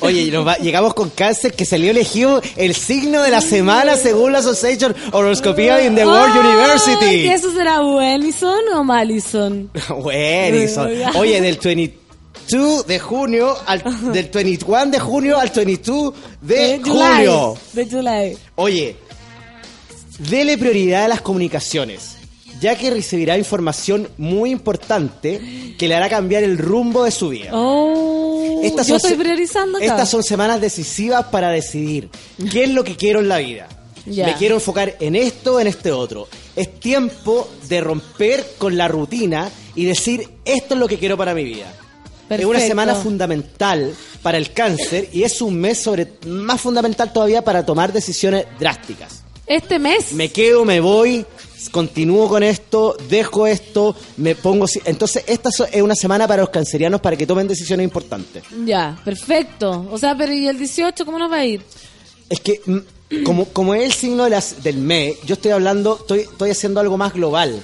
Oye, 0.00 0.30
nos 0.30 0.46
va- 0.46 0.56
llegamos 0.56 0.94
con 0.94 1.10
cáncer 1.10 1.52
que 1.52 1.64
salió 1.64 1.90
elegido 1.90 2.40
el 2.56 2.74
signo 2.74 3.22
de 3.22 3.30
la 3.30 3.40
semana 3.40 3.96
según 3.96 4.32
la 4.32 4.38
Association 4.38 4.94
Horoscopía 5.12 5.84
in 5.86 5.94
the 5.94 6.06
World 6.06 6.32
Ay, 6.34 6.40
University. 6.40 7.22
¿que 7.28 7.34
¿Eso 7.34 7.50
será 7.52 7.82
Wellison 7.82 8.60
o 8.74 8.82
Malison? 8.84 9.70
Buenísimo. 10.02 10.86
Oye, 11.18 11.40
del 11.40 11.58
22 11.62 12.86
de 12.86 12.98
junio 12.98 13.54
al 13.66 13.82
del 14.12 14.28
21 14.32 14.86
de 14.90 14.98
junio 15.00 15.38
al 15.38 15.50
22 15.50 16.14
de 16.40 16.80
julio. 16.82 17.56
De 17.74 17.86
July. 17.90 18.38
Oye, 18.56 18.96
dele 20.18 20.56
prioridad 20.58 21.04
a 21.04 21.08
las 21.08 21.20
comunicaciones, 21.20 22.16
ya 22.60 22.76
que 22.76 22.90
recibirá 22.90 23.38
información 23.38 24.08
muy 24.18 24.50
importante 24.50 25.74
que 25.78 25.88
le 25.88 25.94
hará 25.94 26.08
cambiar 26.08 26.42
el 26.42 26.58
rumbo 26.58 27.04
de 27.04 27.10
su 27.10 27.30
vida. 27.30 27.50
Oh, 27.52 28.60
Estas 28.62 28.86
yo 28.86 28.98
son 28.98 29.10
estoy 29.10 29.24
priorizando 29.24 29.78
acá. 29.78 29.86
Estas 29.86 30.08
son 30.08 30.22
semanas 30.22 30.60
decisivas 30.60 31.26
para 31.26 31.50
decidir 31.50 32.10
qué 32.50 32.64
es 32.64 32.70
lo 32.70 32.84
que 32.84 32.96
quiero 32.96 33.20
en 33.20 33.28
la 33.28 33.38
vida. 33.38 33.68
Me 34.06 34.34
quiero 34.36 34.56
enfocar 34.56 34.96
en 35.00 35.14
esto 35.14 35.54
o 35.54 35.60
en 35.60 35.66
este 35.66 35.92
otro. 35.92 36.28
Es 36.56 36.80
tiempo 36.80 37.48
de 37.68 37.80
romper 37.80 38.44
con 38.58 38.76
la 38.76 38.88
rutina 38.88 39.50
y 39.74 39.84
decir 39.84 40.28
esto 40.44 40.74
es 40.74 40.80
lo 40.80 40.88
que 40.88 40.98
quiero 40.98 41.16
para 41.16 41.34
mi 41.34 41.44
vida. 41.44 41.72
Es 42.28 42.44
una 42.44 42.60
semana 42.60 42.94
fundamental 42.94 43.92
para 44.22 44.38
el 44.38 44.52
cáncer 44.52 45.08
y 45.12 45.24
es 45.24 45.40
un 45.42 45.56
mes 45.56 45.78
sobre 45.78 46.12
más 46.26 46.60
fundamental 46.60 47.12
todavía 47.12 47.42
para 47.42 47.66
tomar 47.66 47.92
decisiones 47.92 48.46
drásticas. 48.58 49.22
Este 49.46 49.80
mes. 49.80 50.12
Me 50.12 50.30
quedo, 50.30 50.64
me 50.64 50.78
voy, 50.78 51.26
continúo 51.68 52.28
con 52.28 52.42
esto, 52.42 52.96
dejo 53.08 53.46
esto, 53.46 53.94
me 54.16 54.34
pongo... 54.34 54.66
Entonces, 54.84 55.24
esta 55.26 55.50
es 55.50 55.82
una 55.82 55.94
semana 55.94 56.26
para 56.26 56.42
los 56.42 56.50
cancerianos 56.50 57.00
para 57.00 57.16
que 57.16 57.26
tomen 57.26 57.46
decisiones 57.46 57.84
importantes. 57.84 58.44
Ya, 58.64 58.98
perfecto. 59.04 59.86
O 59.90 59.98
sea, 59.98 60.16
pero 60.16 60.32
¿y 60.32 60.48
el 60.48 60.56
18 60.56 61.04
cómo 61.04 61.18
nos 61.18 61.30
va 61.30 61.36
a 61.36 61.44
ir? 61.44 61.62
Es 62.28 62.40
que, 62.40 62.60
mm, 62.64 63.22
como, 63.24 63.44
como 63.46 63.74
es 63.74 63.82
el 63.84 63.92
signo 63.92 64.24
de 64.24 64.30
las, 64.30 64.62
del 64.62 64.78
mes, 64.78 65.16
yo 65.26 65.34
estoy 65.34 65.50
hablando, 65.50 65.98
estoy, 66.00 66.20
estoy 66.20 66.50
haciendo 66.50 66.80
algo 66.80 66.96
más 66.96 67.12
global. 67.12 67.60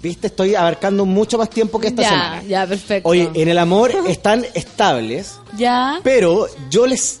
¿Viste? 0.00 0.28
Estoy 0.28 0.54
abarcando 0.54 1.04
mucho 1.04 1.38
más 1.38 1.50
tiempo 1.50 1.80
que 1.80 1.88
esta 1.88 2.02
ya, 2.02 2.08
semana. 2.08 2.42
ya, 2.44 2.66
perfecto. 2.68 3.08
Oye, 3.08 3.30
en 3.34 3.48
el 3.48 3.58
amor 3.58 3.92
están 4.08 4.46
estables, 4.54 5.40
ya. 5.58 5.98
pero 6.04 6.46
yo 6.70 6.86
les 6.86 7.20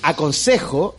aconsejo 0.00 0.94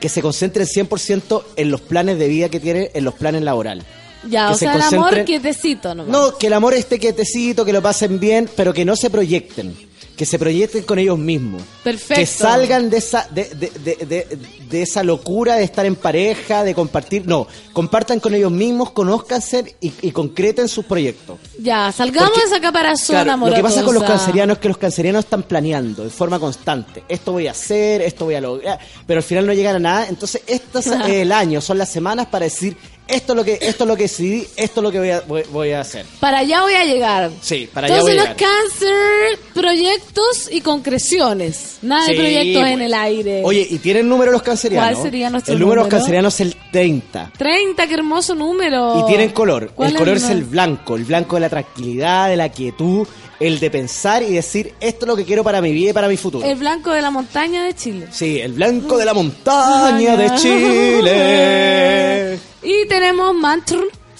que 0.00 0.08
se 0.08 0.22
concentren 0.22 0.66
100% 0.66 1.42
en 1.56 1.70
los 1.70 1.80
planes 1.80 2.18
de 2.18 2.28
vida 2.28 2.48
que 2.48 2.60
tienen, 2.60 2.88
en 2.92 3.04
los 3.04 3.14
planes 3.14 3.42
laborales. 3.42 3.84
Ya, 4.28 4.48
que 4.48 4.54
o 4.54 4.56
se 4.56 4.66
sea, 4.66 4.74
el 4.74 4.82
amor 4.82 5.24
quietecito 5.24 5.94
nomás. 5.94 6.10
No, 6.10 6.36
que 6.36 6.48
el 6.48 6.52
amor 6.52 6.74
esté 6.74 6.98
quietecito, 6.98 7.64
que 7.64 7.72
lo 7.72 7.82
pasen 7.82 8.18
bien, 8.18 8.48
pero 8.56 8.72
que 8.72 8.84
no 8.84 8.96
se 8.96 9.10
proyecten. 9.10 9.76
Que 10.16 10.24
se 10.24 10.38
proyecten 10.38 10.82
con 10.84 10.98
ellos 10.98 11.18
mismos. 11.18 11.62
Perfecto. 11.84 12.14
Que 12.14 12.24
salgan 12.26 12.88
de 12.88 12.96
esa, 12.96 13.28
de, 13.30 13.44
de, 13.50 13.70
de, 14.06 14.38
de- 14.70 14.82
esa 14.82 15.02
locura 15.04 15.56
de 15.56 15.64
estar 15.64 15.84
en 15.84 15.94
pareja, 15.94 16.64
de 16.64 16.74
compartir. 16.74 17.26
No, 17.26 17.46
compartan 17.74 18.18
con 18.18 18.34
ellos 18.34 18.50
mismos, 18.50 18.90
conózcanse 18.92 19.76
y, 19.80 19.92
y 20.00 20.10
concreten 20.12 20.68
sus 20.68 20.86
proyectos. 20.86 21.38
Ya, 21.60 21.92
salgamos 21.92 22.30
Porque- 22.30 22.46
de 22.48 22.52
esa 22.54 22.60
caparazón 22.62 23.06
Claro, 23.14 23.26
lo 23.26 23.32
amorosa. 23.34 23.56
que 23.58 23.62
pasa 23.62 23.82
con 23.84 23.94
los 23.94 24.04
cancerianos 24.04 24.56
es 24.56 24.60
que 24.62 24.68
los 24.68 24.78
cancerianos 24.78 25.24
están 25.24 25.42
planeando 25.42 26.02
de 26.04 26.10
forma 26.10 26.38
constante. 26.40 27.04
Esto 27.08 27.32
voy 27.32 27.46
a 27.46 27.50
hacer, 27.50 28.00
esto 28.02 28.24
voy 28.24 28.36
a 28.36 28.40
lograr, 28.40 28.78
pero 29.06 29.18
al 29.18 29.24
final 29.24 29.46
no 29.46 29.52
llegan 29.52 29.76
a 29.76 29.80
nada. 29.80 30.06
Entonces, 30.08 30.42
este 30.46 30.78
es 30.78 30.86
el 31.08 31.30
año, 31.30 31.60
son 31.60 31.76
las 31.78 31.90
semanas 31.90 32.26
para 32.26 32.44
decir 32.46 32.76
esto 33.08 33.32
es 33.32 33.36
lo 33.36 33.44
que 33.44 33.58
esto 33.60 33.84
es 33.84 33.88
lo 33.88 33.96
que 33.96 34.02
decidí, 34.04 34.46
esto 34.56 34.80
es 34.80 34.82
lo 34.82 34.90
que 34.90 34.98
voy 34.98 35.10
a, 35.10 35.20
voy, 35.20 35.42
voy 35.52 35.72
a 35.72 35.80
hacer. 35.80 36.04
Para 36.20 36.38
allá 36.38 36.62
voy 36.62 36.74
a 36.74 36.84
llegar. 36.84 37.30
Sí, 37.40 37.68
para 37.72 37.86
allá 37.86 38.00
voy 38.00 38.12
Entonces 38.12 38.26
a 38.26 38.30
los 38.30 38.40
llegar. 38.40 38.60
cáncer, 38.60 39.38
proyectos 39.54 40.48
y 40.50 40.60
concreciones. 40.60 41.78
Nada 41.82 42.06
de 42.06 42.14
proyectos 42.14 42.62
pues. 42.62 42.72
en 42.72 42.82
el 42.82 42.94
aire. 42.94 43.42
Oye, 43.44 43.66
¿y 43.68 43.78
tienen 43.78 44.08
número 44.08 44.32
los 44.32 44.42
cancerianos? 44.42 44.92
¿Cuál 44.92 45.02
sería 45.02 45.30
nuestro 45.30 45.54
El 45.54 45.60
número 45.60 45.82
de 45.82 45.84
los 45.84 45.90
cancerianos 45.90 46.34
es 46.34 46.40
el 46.40 46.56
30. 46.72 47.32
30, 47.36 47.86
qué 47.86 47.94
hermoso 47.94 48.34
número. 48.34 49.00
Y 49.00 49.06
tienen 49.06 49.30
color. 49.30 49.70
¿Cuál 49.74 49.90
El 49.90 49.96
color 49.96 50.16
es 50.16 50.28
el 50.28 50.44
blanco. 50.44 50.96
El 50.96 51.04
blanco 51.04 51.36
de 51.36 51.40
la 51.40 51.48
tranquilidad, 51.48 52.28
de 52.28 52.36
la 52.36 52.48
quietud, 52.48 53.06
el 53.38 53.60
de 53.60 53.70
pensar 53.70 54.22
y 54.22 54.32
decir 54.32 54.74
esto 54.80 55.04
es 55.04 55.08
lo 55.08 55.16
que 55.16 55.24
quiero 55.24 55.44
para 55.44 55.60
mi 55.60 55.72
vida 55.72 55.90
y 55.90 55.92
para 55.92 56.08
mi 56.08 56.16
futuro. 56.16 56.46
El 56.46 56.56
blanco 56.56 56.92
de 56.92 57.02
la 57.02 57.10
montaña 57.10 57.64
de 57.64 57.74
Chile. 57.74 58.06
Sí, 58.10 58.40
el 58.40 58.52
blanco 58.52 58.96
de 58.98 59.04
la 59.04 59.14
montaña 59.14 60.16
de 60.16 60.34
Chile. 60.36 62.38
Y 62.66 62.86
tenemos 62.88 63.34
mantra. 63.34 63.78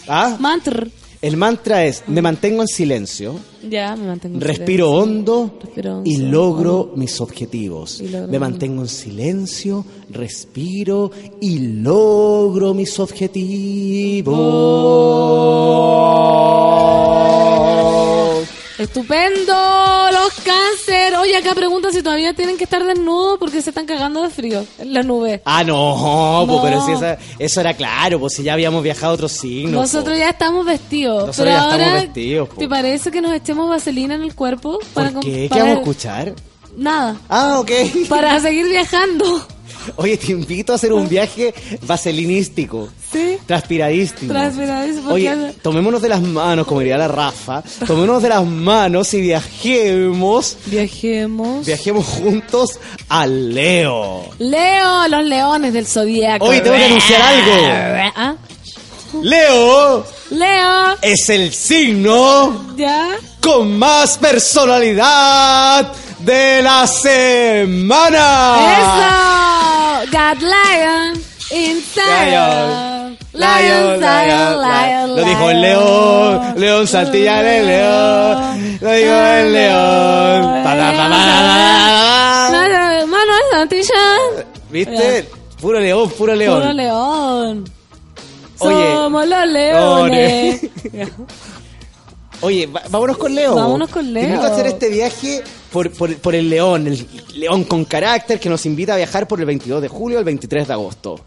¿Ah? 0.09 0.37
Mantra. 0.41 0.87
El 1.23 1.37
mantra 1.39 1.85
es, 1.85 2.05
me 2.07 2.21
mantengo 2.23 2.61
en 2.63 2.69
silencio, 2.69 3.41
Ya, 3.69 3.97
me 3.97 4.07
mantengo 4.07 4.37
en 4.37 4.41
respiro 4.43 4.87
silencio. 4.87 5.03
hondo 5.03 5.59
Respiro 5.61 6.03
y 6.05 6.15
hondo. 6.17 6.29
logro 6.31 6.93
mis 6.95 7.21
objetivos. 7.21 8.01
Logro 8.03 8.29
Me 8.29 8.39
mantengo 8.39 8.83
en 8.83 8.89
silencio, 8.89 9.85
respiro 10.11 11.11
y 11.41 11.59
logro 11.59 12.75
mis 12.75 13.01
objetivos. 13.01 14.37
Estupendo, 18.79 19.55
los 20.13 20.33
cáncer. 20.45 21.15
Oye, 21.17 21.37
acá 21.37 21.55
preguntan 21.55 21.93
si 21.93 22.03
todavía 22.03 22.35
tienen 22.35 22.57
que 22.59 22.65
estar 22.65 22.85
desnudos 22.85 23.39
porque 23.39 23.63
se 23.63 23.71
están 23.71 23.87
cagando 23.87 24.23
de 24.23 24.31
frío 24.31 24.65
en 24.79 24.93
la 24.93 25.03
nube. 25.03 25.41
Ah, 25.45 25.65
no, 25.65 26.45
No. 26.47 26.63
pero 26.63 26.85
si 26.85 26.93
esa- 26.93 27.17
eso 27.39 27.61
era 27.61 27.75
claro, 27.75 28.21
pues 28.21 28.35
si 28.35 28.43
ya 28.43 28.53
habíamos 28.53 28.83
viajado 28.83 29.13
a 29.13 29.15
otros 29.15 29.33
signos. 29.33 29.73
Nosotros 29.73 30.19
ya 30.19 30.29
estamos 30.31 30.67
vestidos. 30.67 31.27
Nosotros 31.27 31.37
pero 31.37 31.51
ya 31.51 31.63
estamos 31.65 31.87
ahora, 31.87 32.03
vestidos, 32.03 32.49
po. 32.51 32.57
¿te 32.57 32.69
parece 32.69 33.11
que 33.11 33.21
nos 33.21 33.33
echemos 33.33 33.69
vaselina 33.69 34.15
en 34.15 34.23
el 34.23 34.35
cuerpo? 34.35 34.79
¿Por 34.93 35.13
com- 35.13 35.23
qué? 35.23 35.33
¿Qué 35.45 35.49
para- 35.49 35.63
vamos 35.63 35.77
a 35.77 35.81
escuchar? 35.81 36.35
Nada. 36.77 37.17
Ah, 37.31 37.59
ok. 37.61 37.71
Para 38.09 38.39
seguir 38.41 38.67
viajando. 38.69 39.25
Oye, 39.97 40.17
te 40.17 40.33
invito 40.33 40.73
a 40.73 40.77
hacer 40.77 40.93
un 40.93 41.09
viaje 41.09 41.55
vaselinístico. 41.83 42.89
Sí. 43.13 43.39
Transpiradísimo, 43.47 44.33
porque 45.09 45.31
Oye, 45.31 45.53
tomémonos 45.63 46.03
de 46.03 46.09
las 46.09 46.21
manos, 46.21 46.67
como 46.67 46.81
diría 46.81 46.99
la 46.99 47.09
Rafa. 47.09 47.63
Tomémonos 47.87 48.23
de 48.23 48.29
las 48.29 48.45
manos 48.45 49.15
y 49.15 49.21
viajemos. 49.21 50.57
Viajemos. 50.67 51.65
Viajemos 51.67 52.05
juntos 52.05 52.79
a 53.09 53.27
Leo. 53.27 54.25
Leo, 54.39 55.09
los 55.09 55.25
leones 55.25 55.73
del 55.73 55.87
zodiaco. 55.87 56.47
Oye, 56.47 56.61
tengo 56.61 56.77
que 56.77 56.85
anunciar 56.85 57.23
algo. 57.23 58.13
¿Ah? 58.17 58.37
Leo 59.23 60.05
Leo. 60.31 60.97
es 61.01 61.29
el 61.31 61.53
signo 61.53 62.75
¿Ya? 62.77 63.17
con 63.41 63.79
más 63.79 64.19
personalidad 64.19 65.93
de 66.21 66.63
la 66.63 66.87
semana. 66.87 68.57
¡Eso! 68.79 70.11
God 70.13 70.39
Lion 70.43 71.23
inside. 71.51 72.31
Lion, 72.31 73.19
Lion, 73.33 74.01
lion, 74.01 74.63
lion, 74.63 75.17
Lo 75.17 75.25
dijo 75.25 75.51
el 75.51 75.61
león, 75.61 76.55
león 76.57 76.87
Santillán 76.87 77.47
el 77.47 77.67
león, 77.67 78.79
lo 78.81 78.93
dijo 78.93 79.15
el 79.15 79.53
león. 79.53 80.65
Lion, 82.53 83.11
Manuel 83.11 83.43
Santillán. 83.51 84.21
¿Viste? 84.71 85.29
Puro 85.61 85.81
león, 85.81 86.11
puro 86.11 86.35
león. 86.35 86.61
Puro 86.61 86.73
león. 86.73 87.65
Oye, 88.59 88.93
Somos 88.95 89.29
los 89.29 89.47
leones. 89.49 90.61
Oye, 92.43 92.69
vámonos 92.91 93.17
con 93.17 93.35
Leo. 93.35 93.55
Vámonos 93.55 93.89
con 93.91 94.13
Leo. 94.13 94.43
a 94.43 94.47
hacer 94.49 94.67
este 94.67 94.89
viaje 94.91 95.43
por, 95.73 95.91
por, 95.93 96.15
por 96.19 96.35
el 96.35 96.49
león, 96.51 96.87
el 96.87 97.07
león 97.35 97.65
con 97.65 97.85
carácter 97.85 98.39
que 98.39 98.49
nos 98.49 98.67
invita 98.67 98.95
a 98.95 98.97
viajar 98.97 99.27
por 99.27 99.41
el 99.41 99.47
22 99.47 99.81
de 99.83 99.89
julio 99.89 100.19
al 100.19 100.25
23 100.25 100.67
de 100.69 100.73
agosto. 100.73 101.21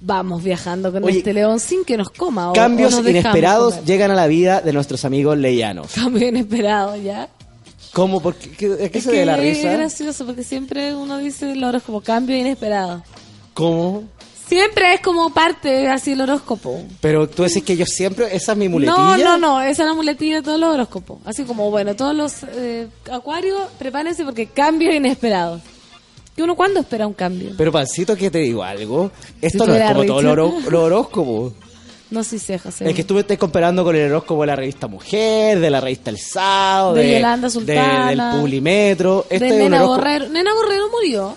Vamos 0.00 0.42
viajando 0.42 0.92
con 0.92 1.02
Oye, 1.04 1.18
este 1.18 1.32
león 1.32 1.60
sin 1.60 1.84
que 1.84 1.96
nos 1.96 2.10
coma. 2.10 2.50
o- 2.50 2.52
Cambios 2.52 2.92
o 2.92 2.96
nos 2.96 3.04
dejamos 3.06 3.24
inesperados 3.24 3.84
llegan 3.84 4.10
a 4.10 4.14
la 4.14 4.26
vida 4.26 4.60
de 4.60 4.72
nuestros 4.72 5.04
amigos 5.04 5.38
leyanos. 5.38 5.92
Cambio 5.94 6.28
inesperado, 6.28 6.96
¿ya? 6.96 7.28
¿Cómo? 7.92 8.20
¿Por 8.20 8.34
qué, 8.34 8.50
¿Qué, 8.50 8.90
qué 8.90 8.98
Es 8.98 9.04
se 9.04 9.10
debe 9.12 9.22
que 9.22 9.26
la 9.26 9.38
es 9.38 9.56
risa? 9.56 9.72
gracioso 9.72 10.26
porque 10.26 10.42
siempre 10.42 10.94
uno 10.94 11.18
dice 11.18 11.54
logros 11.54 11.82
como 11.84 12.00
cambio 12.00 12.36
inesperado. 12.36 13.02
¿Cómo? 13.54 14.04
Siempre 14.48 14.94
es 14.94 15.00
como 15.00 15.32
parte 15.32 15.88
así 15.88 16.12
el 16.12 16.20
horóscopo. 16.20 16.82
Pero 17.00 17.28
tú 17.28 17.44
decís 17.44 17.62
que 17.62 17.76
yo 17.76 17.86
siempre, 17.86 18.34
esa 18.36 18.52
es 18.52 18.58
mi 18.58 18.68
muletilla. 18.68 18.96
No, 18.98 19.16
no, 19.16 19.38
no, 19.38 19.60
esa 19.62 19.82
es 19.84 19.88
la 19.88 19.94
muletilla 19.94 20.36
de 20.36 20.42
todos 20.42 20.60
los 20.60 20.74
horóscopos. 20.74 21.18
Así 21.24 21.44
como, 21.44 21.70
bueno, 21.70 21.96
todos 21.96 22.14
los 22.14 22.42
eh, 22.54 22.86
acuarios, 23.10 23.58
prepárense 23.78 24.24
porque 24.24 24.46
cambios 24.46 24.94
inesperados. 24.94 25.62
¿Que 26.36 26.42
uno 26.42 26.56
cuándo 26.56 26.80
espera 26.80 27.06
un 27.06 27.14
cambio? 27.14 27.52
Pero 27.56 27.72
Pancito, 27.72 28.16
que 28.16 28.30
te 28.30 28.38
digo 28.38 28.62
algo. 28.62 29.10
Esto 29.40 29.66
no 29.66 29.74
es 29.74 29.82
como 29.92 30.04
todos 30.04 30.22
los 30.24 30.64
los 30.64 30.74
horóscopos. 30.82 31.52
No 32.10 32.22
si 32.22 32.38
sé, 32.38 32.58
José. 32.58 32.88
Es 32.88 32.94
que 32.94 33.02
tú 33.02 33.14
me 33.14 33.20
estás 33.20 33.38
comparando 33.38 33.82
con 33.82 33.96
el 33.96 34.10
horóscopo 34.10 34.42
de 34.42 34.46
la 34.48 34.56
revista 34.56 34.86
Mujer, 34.88 35.58
de 35.58 35.70
la 35.70 35.80
revista 35.80 36.10
El 36.10 36.18
Sábado, 36.18 36.94
De 36.94 37.14
Yolanda 37.14 37.48
Sultana. 37.50 38.10
de- 38.10 38.16
del 38.16 38.40
Publimetro. 38.40 39.26
de 39.30 39.36
Este 39.36 39.46
es 39.48 39.52
un 39.54 39.58
Nena 39.58 39.78
horóscopo- 39.84 39.96
Borrero. 39.96 40.28
Nena 40.28 40.54
Borrero 40.54 40.90
murió. 40.90 41.36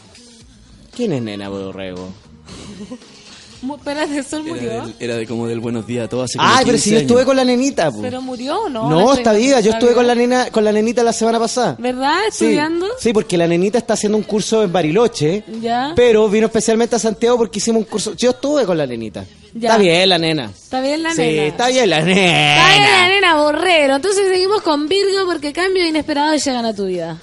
¿Quién 0.95 1.13
es 1.13 1.21
Nena 1.21 1.47
Borrego? 1.49 2.09
Mu- 3.61 3.75
Espérate, 3.75 4.21
¿Sol 4.21 4.43
murió? 4.43 4.71
Era, 4.71 4.85
del- 4.85 4.95
era 4.99 5.15
de 5.15 5.25
como 5.25 5.47
del 5.47 5.59
buenos 5.59 5.87
días 5.87 6.05
a 6.05 6.09
como 6.09 6.25
Ay, 6.37 6.63
pero 6.63 6.77
si 6.77 6.91
15 6.91 6.91
yo 6.91 6.97
estuve 6.99 7.17
años. 7.17 7.25
con 7.25 7.35
la 7.37 7.43
nenita. 7.43 7.91
po. 7.91 8.01
¿Pero 8.03 8.21
murió 8.21 8.61
o 8.61 8.69
no? 8.69 8.87
No, 8.87 9.13
está 9.15 9.33
viva. 9.33 9.59
Yo 9.61 9.71
estuve 9.71 9.93
con 9.93 10.05
la 10.05 10.13
nena, 10.13 10.51
con 10.51 10.63
la 10.63 10.71
nenita 10.71 11.01
la 11.03 11.11
semana 11.11 11.39
pasada. 11.39 11.75
¿Verdad? 11.79 12.19
Sí, 12.31 12.45
¿Estudiando? 12.45 12.85
Sí, 12.99 13.13
porque 13.13 13.35
la 13.35 13.47
nenita 13.47 13.79
está 13.79 13.95
haciendo 13.95 14.15
un 14.15 14.23
curso 14.25 14.61
en 14.61 14.71
Bariloche. 14.71 15.43
Ya. 15.59 15.93
Pero 15.95 16.29
vino 16.29 16.45
especialmente 16.45 16.97
a 16.97 16.99
Santiago 16.99 17.35
porque 17.37 17.57
hicimos 17.57 17.79
un 17.79 17.85
curso. 17.85 18.13
Yo 18.15 18.29
estuve 18.29 18.63
con 18.63 18.77
la 18.77 18.85
nenita. 18.85 19.25
Ya. 19.55 19.69
Está 19.69 19.77
bien 19.81 20.09
la 20.09 20.17
nena. 20.19 20.51
Está 20.55 20.79
bien 20.81 21.01
la 21.01 21.11
sí, 21.15 21.21
nena. 21.21 21.43
está 21.47 21.67
bien 21.69 21.89
la 21.89 21.97
Está 21.97 22.05
bien 22.11 22.25
la 22.27 22.75
nena. 22.75 23.07
nena 23.09 23.35
Borrero. 23.41 23.95
Entonces 23.95 24.27
seguimos 24.27 24.61
con 24.61 24.87
Virgo 24.87 25.25
porque 25.25 25.51
cambios 25.51 25.87
inesperados 25.87 26.45
llegan 26.45 26.65
a 26.65 26.75
tu 26.75 26.85
vida. 26.85 27.17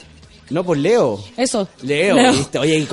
No, 0.50 0.64
pues 0.64 0.80
Leo. 0.80 1.22
Eso. 1.36 1.68
Leo, 1.82 2.14
Leo. 2.14 2.32
¿viste? 2.32 2.58
Oye, 2.58 2.76
y 2.76 2.86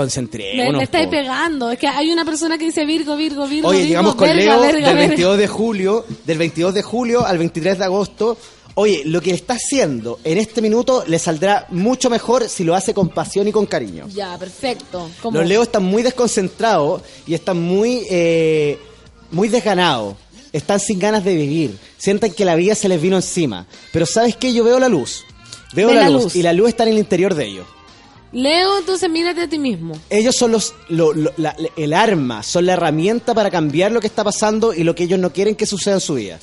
Me, 0.58 0.72
me 0.72 0.84
estáis 0.84 1.08
pegando. 1.08 1.70
Es 1.72 1.80
que 1.80 1.88
hay 1.88 2.12
una 2.12 2.24
persona 2.26 2.58
que 2.58 2.66
dice 2.66 2.86
Virgo, 2.86 3.16
Virgo, 3.16 3.48
Virgo. 3.48 3.68
Oye, 3.68 3.80
Virgo, 3.80 3.90
llegamos 3.90 4.16
con 4.16 4.28
verga, 4.28 4.44
Leo 4.44 4.62
verga, 4.62 4.72
del 4.72 4.84
verga. 4.84 5.08
22 5.08 5.38
de 5.38 5.48
julio, 5.48 6.06
del 6.26 6.38
22 6.38 6.74
de 6.74 6.82
julio 6.82 7.26
al 7.26 7.38
23 7.38 7.78
de 7.78 7.84
agosto. 7.84 8.38
Oye, 8.76 9.02
lo 9.06 9.22
que 9.22 9.32
está 9.32 9.56
haciendo 9.56 10.20
en 10.24 10.38
este 10.38 10.62
minuto 10.62 11.04
le 11.06 11.20
saldrá 11.20 11.66
mucho 11.70 12.10
mejor 12.10 12.48
si 12.48 12.64
lo 12.64 12.74
hace 12.74 12.94
con 12.94 13.10
pasión 13.10 13.48
y 13.48 13.52
con 13.52 13.66
cariño. 13.66 14.08
Ya, 14.14 14.38
perfecto. 14.38 15.10
Los 15.32 15.46
Leos 15.46 15.68
están 15.68 15.84
muy 15.84 16.04
desconcentrados 16.04 17.02
y 17.28 17.34
están 17.34 17.62
muy, 17.62 18.06
eh, 18.10 18.80
muy 19.32 19.50
desganados. 19.50 20.16
Están 20.54 20.80
sin 20.80 21.00
ganas 21.00 21.24
de 21.24 21.36
vivir. 21.36 21.78
Sienten 21.98 22.34
que 22.34 22.46
la 22.46 22.56
vida 22.56 22.76
se 22.76 22.90
les 22.90 23.02
vino 23.02 23.18
encima. 23.18 23.68
Pero 23.92 24.06
¿sabes 24.06 24.36
qué? 24.36 24.54
Yo 24.54 24.64
veo 24.64 24.80
la 24.80 24.90
luz. 24.90 25.26
Veo 25.74 25.88
Ve 25.90 25.96
la, 25.96 26.02
la 26.04 26.10
luz, 26.10 26.24
luz. 26.26 26.36
y 26.36 26.44
la 26.44 26.54
luz 26.54 26.70
está 26.70 26.84
en 26.84 26.90
el 26.90 26.98
interior 26.98 27.34
de 27.36 27.46
ellos. 27.48 27.66
Leo, 28.34 28.78
entonces 28.80 29.10
mírate 29.10 29.42
a 29.42 29.48
ti 29.50 29.60
mismo. 29.60 29.94
Ellos 30.10 30.36
son 30.36 30.52
los, 30.54 30.74
lo- 30.88 31.14
lo- 31.14 31.34
la- 31.38 31.56
el 31.76 31.94
arma, 31.94 32.44
son 32.44 32.66
la 32.66 32.74
herramienta 32.74 33.34
para 33.34 33.50
cambiar 33.52 33.92
lo 33.92 34.00
que 34.00 34.08
está 34.08 34.24
pasando 34.24 34.74
y 34.74 34.84
lo 34.84 34.96
que 34.96 35.04
ellos 35.04 35.20
no 35.20 35.34
quieren 35.34 35.56
que 35.56 35.66
suceda 35.66 35.96
en 35.96 36.00
su 36.02 36.14
vida. 36.16 36.40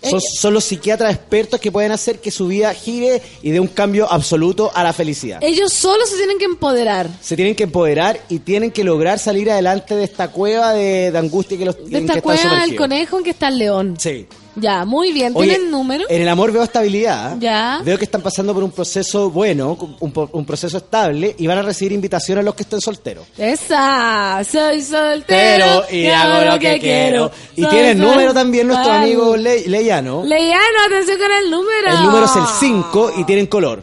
Son, 0.00 0.20
son 0.20 0.54
los 0.54 0.62
psiquiatras 0.64 1.12
expertos 1.12 1.58
que 1.60 1.72
pueden 1.72 1.90
hacer 1.90 2.20
que 2.20 2.30
su 2.30 2.46
vida 2.46 2.72
gire 2.72 3.20
y 3.42 3.50
dé 3.50 3.58
un 3.58 3.66
cambio 3.66 4.10
absoluto 4.10 4.70
a 4.72 4.84
la 4.84 4.92
felicidad. 4.92 5.40
Ellos 5.42 5.72
solo 5.72 6.06
se 6.06 6.16
tienen 6.16 6.38
que 6.38 6.44
empoderar. 6.44 7.08
Se 7.20 7.34
tienen 7.34 7.56
que 7.56 7.64
empoderar 7.64 8.20
y 8.28 8.38
tienen 8.38 8.70
que 8.70 8.84
lograr 8.84 9.18
salir 9.18 9.50
adelante 9.50 9.96
de 9.96 10.04
esta 10.04 10.28
cueva 10.28 10.72
de, 10.72 11.10
de 11.10 11.18
angustia 11.18 11.58
que 11.58 11.64
los 11.64 11.90
De 11.90 11.98
esta 11.98 12.14
que 12.14 12.22
cueva 12.22 12.60
del 12.60 12.76
conejo 12.76 13.18
en 13.18 13.24
que 13.24 13.30
está 13.30 13.48
el 13.48 13.58
león. 13.58 13.96
Sí. 13.98 14.26
Ya, 14.60 14.84
muy 14.84 15.12
bien. 15.12 15.32
Oye, 15.34 15.50
¿Tienen 15.50 15.70
número? 15.70 16.04
En 16.08 16.22
el 16.22 16.28
amor 16.28 16.52
veo 16.52 16.62
estabilidad. 16.62 17.36
Ya. 17.38 17.80
Veo 17.84 17.98
que 17.98 18.04
están 18.04 18.20
pasando 18.22 18.52
por 18.54 18.62
un 18.64 18.70
proceso 18.70 19.30
bueno, 19.30 19.76
un, 20.00 20.44
proceso 20.44 20.78
estable 20.78 21.34
y 21.38 21.46
van 21.46 21.58
a 21.58 21.62
recibir 21.62 21.92
invitaciones 21.92 22.42
a 22.42 22.44
los 22.44 22.54
que 22.54 22.62
estén 22.64 22.80
solteros. 22.80 23.26
Esa, 23.36 24.42
soy 24.50 24.82
soltero 24.82 25.24
Pero, 25.26 25.84
y 25.92 26.06
hago 26.06 26.52
lo 26.52 26.58
que 26.58 26.78
quiero. 26.78 27.30
Y 27.56 27.62
Soy 27.62 27.70
tiene 27.70 27.90
el 27.92 27.98
número 27.98 28.32
también 28.34 28.66
nuestro 28.66 28.92
amigo 28.92 29.36
Le- 29.36 29.68
Leyano. 29.68 30.24
Leyano, 30.24 30.78
atención 30.86 31.18
con 31.18 31.30
el 31.44 31.50
número. 31.50 31.90
El 31.90 32.02
número 32.04 32.24
es 32.26 32.36
el 32.36 32.44
5 32.60 33.12
y 33.18 33.24
tienen 33.24 33.46
color. 33.46 33.82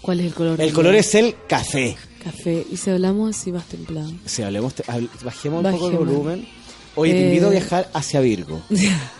¿Cuál 0.00 0.20
es 0.20 0.26
el 0.26 0.34
color? 0.34 0.60
El 0.60 0.72
color 0.72 0.94
es 0.94 1.14
el 1.14 1.36
café. 1.46 1.96
Café. 2.24 2.66
Y 2.70 2.76
si 2.76 2.90
hablamos 2.90 3.36
así 3.36 3.52
más 3.52 3.64
templado. 3.64 4.10
Si 4.24 4.42
hablemos, 4.42 4.74
te- 4.74 4.84
bajemos 5.22 5.64
un 5.64 5.70
poco 5.72 5.88
el 5.90 5.96
volumen. 5.96 6.48
Oye, 6.94 7.12
te 7.12 7.20
Eh. 7.20 7.26
invito 7.28 7.46
a 7.46 7.50
viajar 7.50 7.88
hacia 7.92 8.20
Virgo. 8.20 8.60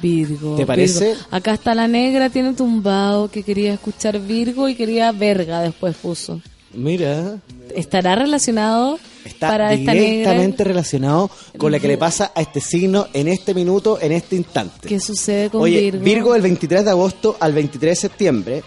Virgo. 0.00 0.56
¿Te 0.56 0.66
parece? 0.66 1.08
Virgo. 1.08 1.22
Acá 1.30 1.54
está 1.54 1.74
la 1.74 1.88
negra, 1.88 2.30
tiene 2.30 2.52
tumbado 2.54 3.30
que 3.30 3.42
quería 3.42 3.74
escuchar 3.74 4.20
Virgo 4.20 4.68
y 4.68 4.74
quería 4.74 5.12
verga 5.12 5.60
después 5.60 5.96
puso. 5.96 6.40
Mira, 6.72 7.38
¿Estará 7.74 8.16
relacionado 8.16 8.98
está 9.24 9.48
para 9.48 9.72
esta 9.72 9.92
negra? 9.92 10.10
directamente 10.10 10.64
relacionado 10.64 11.30
con 11.56 11.72
lo 11.72 11.80
que 11.80 11.88
le 11.88 11.96
pasa 11.96 12.32
a 12.34 12.42
este 12.42 12.60
signo 12.60 13.08
en 13.12 13.28
este 13.28 13.54
minuto, 13.54 13.98
en 14.00 14.12
este 14.12 14.36
instante. 14.36 14.88
¿Qué 14.88 15.00
sucede 15.00 15.50
con 15.50 15.62
Oye, 15.62 15.90
Virgo? 15.90 16.04
Virgo 16.04 16.32
del 16.34 16.42
23 16.42 16.84
de 16.84 16.90
agosto 16.90 17.36
al 17.40 17.52
23 17.52 17.90
de 17.90 17.96
septiembre. 17.96 18.62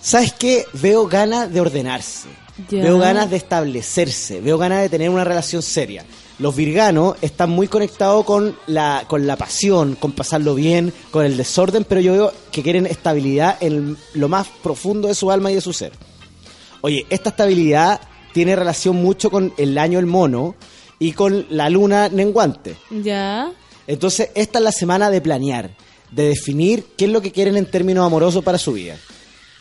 ¿Sabes 0.00 0.32
qué? 0.34 0.64
Veo 0.74 1.08
ganas 1.08 1.52
de 1.52 1.60
ordenarse. 1.60 2.28
Ya. 2.70 2.82
Veo 2.84 2.98
ganas 2.98 3.28
de 3.28 3.36
establecerse. 3.36 4.40
Veo 4.40 4.56
ganas 4.56 4.82
de 4.82 4.88
tener 4.88 5.10
una 5.10 5.24
relación 5.24 5.62
seria. 5.62 6.04
Los 6.38 6.54
virganos 6.54 7.16
están 7.22 7.50
muy 7.50 7.66
conectados 7.66 8.24
con 8.24 8.56
la, 8.66 9.04
con 9.08 9.26
la 9.26 9.36
pasión, 9.36 9.94
con 9.94 10.12
pasarlo 10.12 10.54
bien, 10.54 10.92
con 11.10 11.24
el 11.24 11.36
desorden, 11.36 11.84
pero 11.84 12.00
yo 12.00 12.12
veo 12.12 12.32
que 12.52 12.62
quieren 12.62 12.86
estabilidad 12.86 13.56
en 13.60 13.96
lo 14.14 14.28
más 14.28 14.46
profundo 14.62 15.08
de 15.08 15.14
su 15.14 15.30
alma 15.30 15.50
y 15.50 15.54
de 15.54 15.60
su 15.62 15.72
ser. 15.72 15.92
Oye, 16.82 17.06
esta 17.08 17.30
estabilidad 17.30 18.00
tiene 18.34 18.54
relación 18.54 18.96
mucho 18.96 19.30
con 19.30 19.54
el 19.56 19.78
año 19.78 19.98
del 19.98 20.06
mono 20.06 20.54
y 20.98 21.12
con 21.12 21.46
la 21.48 21.70
luna 21.70 22.10
menguante. 22.12 22.76
Ya. 22.90 23.50
Entonces, 23.86 24.30
esta 24.34 24.58
es 24.58 24.64
la 24.64 24.72
semana 24.72 25.10
de 25.10 25.22
planear, 25.22 25.70
de 26.10 26.28
definir 26.28 26.84
qué 26.98 27.06
es 27.06 27.10
lo 27.10 27.22
que 27.22 27.32
quieren 27.32 27.56
en 27.56 27.64
términos 27.64 28.04
amorosos 28.04 28.44
para 28.44 28.58
su 28.58 28.74
vida. 28.74 28.96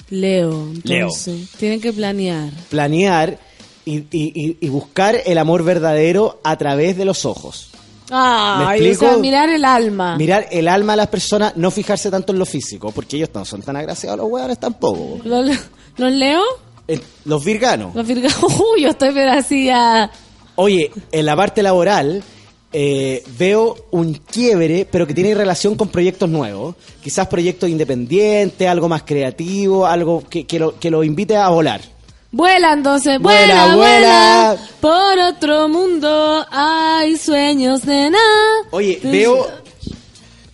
Leo. 0.09 0.71
Leo. 0.83 1.09
Tienen 1.57 1.79
que 1.79 1.93
planear. 1.93 2.51
Planear 2.69 3.39
y, 3.85 4.05
y- 4.11 4.69
buscar 4.69 5.15
el 5.25 5.37
amor 5.37 5.63
verdadero 5.63 6.39
a 6.43 6.57
través 6.57 6.97
de 6.97 7.05
los 7.05 7.25
ojos. 7.25 7.69
Ay, 8.11 8.65
o 8.65 8.71
explico? 8.85 9.05
sea, 9.13 9.17
mirar 9.17 9.49
el 9.49 9.65
alma. 9.65 10.17
Mirar 10.17 10.47
el 10.51 10.67
alma 10.67 10.93
de 10.93 10.97
las 10.97 11.07
personas, 11.07 11.55
no 11.55 11.71
fijarse 11.71 12.11
tanto 12.11 12.33
en 12.33 12.39
lo 12.39 12.45
físico, 12.45 12.91
porque 12.91 13.17
ellos 13.17 13.29
no 13.33 13.45
son 13.45 13.61
tan 13.61 13.75
agraciados, 13.77 14.19
los 14.19 14.27
hueones 14.29 14.59
tampoco. 14.59 15.19
¿Los, 15.23 15.49
los 15.97 16.11
leo? 16.11 16.41
Eh, 16.87 16.99
Los 17.25 17.43
virganos. 17.43 17.95
Los 17.95 18.05
virganos. 18.05 18.43
Uy, 18.43 18.83
yo 18.83 18.89
estoy 18.89 19.11
pero 19.11 19.31
así 19.31 19.65
ya. 19.65 20.11
Oye, 20.55 20.91
en 21.11 21.25
la 21.25 21.35
parte 21.35 21.63
laboral 21.63 22.23
eh, 22.71 23.23
veo 23.39 23.75
un 23.91 24.13
quiebre, 24.13 24.87
pero 24.89 25.07
que 25.07 25.13
tiene 25.15 25.33
relación 25.33 25.75
con 25.75 25.87
proyectos 25.89 26.29
nuevos. 26.29 26.75
Quizás 27.03 27.27
proyectos 27.27 27.69
independientes, 27.69 28.67
algo 28.67 28.87
más 28.87 29.01
creativo, 29.03 29.85
algo 29.87 30.23
que, 30.29 30.45
que 30.45 30.59
lo, 30.59 30.79
que 30.79 30.91
lo 30.91 31.03
invite 31.03 31.35
a 31.37 31.49
volar. 31.49 31.81
Vuela 32.31 32.73
entonces, 32.73 33.19
Vuela, 33.19 33.75
vuela. 33.75 34.57
Por 34.81 35.19
otro 35.19 35.69
mundo 35.69 36.45
hay 36.51 37.17
sueños 37.17 37.83
de 37.83 38.09
nada. 38.09 38.67
Oye, 38.71 38.99
veo, 39.03 39.47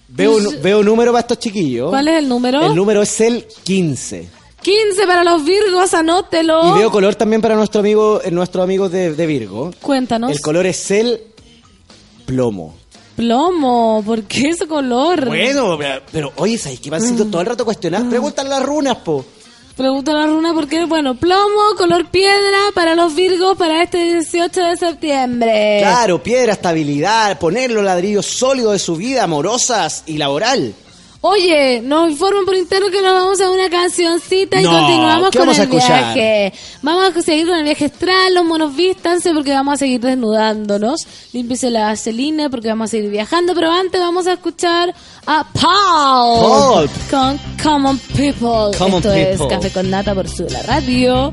veo, 0.07 0.37
veo 0.61 0.83
número 0.83 1.11
para 1.11 1.21
estos 1.21 1.39
chiquillos. 1.39 1.89
¿Cuál 1.89 2.07
es 2.07 2.19
el 2.19 2.29
número? 2.29 2.61
El 2.65 2.75
número 2.75 3.01
es 3.01 3.19
el 3.21 3.47
15. 3.63 4.29
15 4.61 5.07
para 5.07 5.23
los 5.23 5.43
Virgos, 5.43 5.93
anótelo. 5.95 6.75
Y 6.75 6.79
veo 6.79 6.91
color 6.91 7.15
también 7.15 7.41
para 7.41 7.55
nuestro 7.55 7.79
amigo, 7.79 8.21
eh, 8.23 8.29
nuestros 8.29 8.63
amigos 8.63 8.91
de, 8.91 9.15
de 9.15 9.25
Virgo. 9.25 9.71
Cuéntanos. 9.81 10.31
El 10.31 10.39
color 10.39 10.67
es 10.67 10.91
el 10.91 11.19
plomo. 12.27 12.75
Plomo, 13.15 14.03
¿por 14.05 14.23
qué 14.23 14.49
ese 14.49 14.67
color? 14.67 15.25
Bueno, 15.25 15.77
pero, 15.77 16.01
pero, 16.11 16.33
oye, 16.37 16.57
¿sabes 16.57 16.79
qué 16.79 16.89
van 16.89 17.01
siendo 17.01 17.25
todo 17.25 17.41
el 17.41 17.47
rato 17.47 17.65
cuestionadas? 17.65 18.07
Pregúntale 18.07 18.49
las 18.49 18.63
runas, 18.63 18.97
po. 18.97 19.25
Pregunta 19.75 20.13
la 20.13 20.25
runa 20.27 20.53
por 20.53 20.67
qué. 20.67 20.85
Bueno, 20.85 21.15
plomo, 21.15 21.75
color 21.77 22.05
piedra 22.09 22.57
para 22.75 22.95
los 22.95 23.15
Virgos 23.15 23.57
para 23.57 23.81
este 23.81 24.13
18 24.15 24.61
de 24.61 24.77
septiembre. 24.77 25.79
Claro, 25.81 26.21
piedra, 26.21 26.53
estabilidad, 26.53 27.39
poner 27.39 27.71
los 27.71 27.83
ladrillos 27.83 28.25
sólidos 28.25 28.73
de 28.73 28.79
su 28.79 28.95
vida, 28.95 29.23
amorosas 29.23 30.03
y 30.05 30.17
laboral. 30.17 30.73
Oye, 31.23 31.81
nos 31.83 32.09
informan 32.09 32.45
por 32.45 32.55
interno 32.55 32.89
que 32.89 32.99
nos 32.99 33.13
vamos 33.13 33.39
a 33.41 33.51
una 33.51 33.69
cancioncita 33.69 34.59
y 34.59 34.63
No, 34.63 34.71
continuamos 34.71 35.29
¿qué 35.29 35.37
con 35.37 35.49
el 35.49 35.67
viaje. 35.67 36.51
Vamos 36.81 37.15
a 37.15 37.21
seguir 37.21 37.45
con 37.47 37.57
el 37.57 37.63
viaje 37.63 37.85
astral, 37.85 38.33
los 38.33 38.43
monos 38.43 38.75
vístanse 38.75 39.31
porque 39.31 39.51
vamos 39.51 39.75
a 39.75 39.77
seguir 39.77 40.01
desnudándonos. 40.01 41.05
Límpiese 41.31 41.69
la 41.69 41.85
vaselina 41.85 42.49
porque 42.49 42.69
vamos 42.69 42.85
a 42.85 42.91
seguir 42.91 43.11
viajando, 43.11 43.53
pero 43.53 43.71
antes 43.71 44.01
vamos 44.01 44.25
a 44.25 44.33
escuchar 44.33 44.95
a 45.27 45.45
Paul, 45.53 46.41
Paul. 46.41 46.89
con 47.11 47.39
Common 47.61 47.99
People. 47.99 48.75
Common 48.79 48.97
Esto 48.97 49.13
es. 49.13 49.41
Café 49.47 49.69
con 49.69 49.91
Nata 49.91 50.15
por 50.15 50.27
su 50.27 50.43
la 50.49 50.63
radio. 50.63 51.31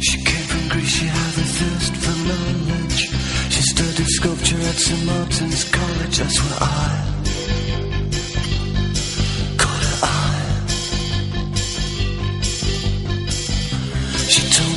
She 0.00 0.16
came 0.24 0.46
from 0.48 0.68
Greece, 0.70 0.88
she 0.88 1.04
had 1.04 1.36
a 1.36 1.44
thirst 1.44 1.94
for 1.96 2.16
knowledge. 2.28 3.10
She 3.50 3.62
studied 3.62 4.08
sculpture 4.08 4.56
at 4.56 4.74
St. 4.78 5.04
Martin's 5.04 5.64
College, 5.64 6.16
that's 6.18 6.40
where 6.40 6.58
I 6.62 7.01
She 14.32 14.48
told 14.48 14.71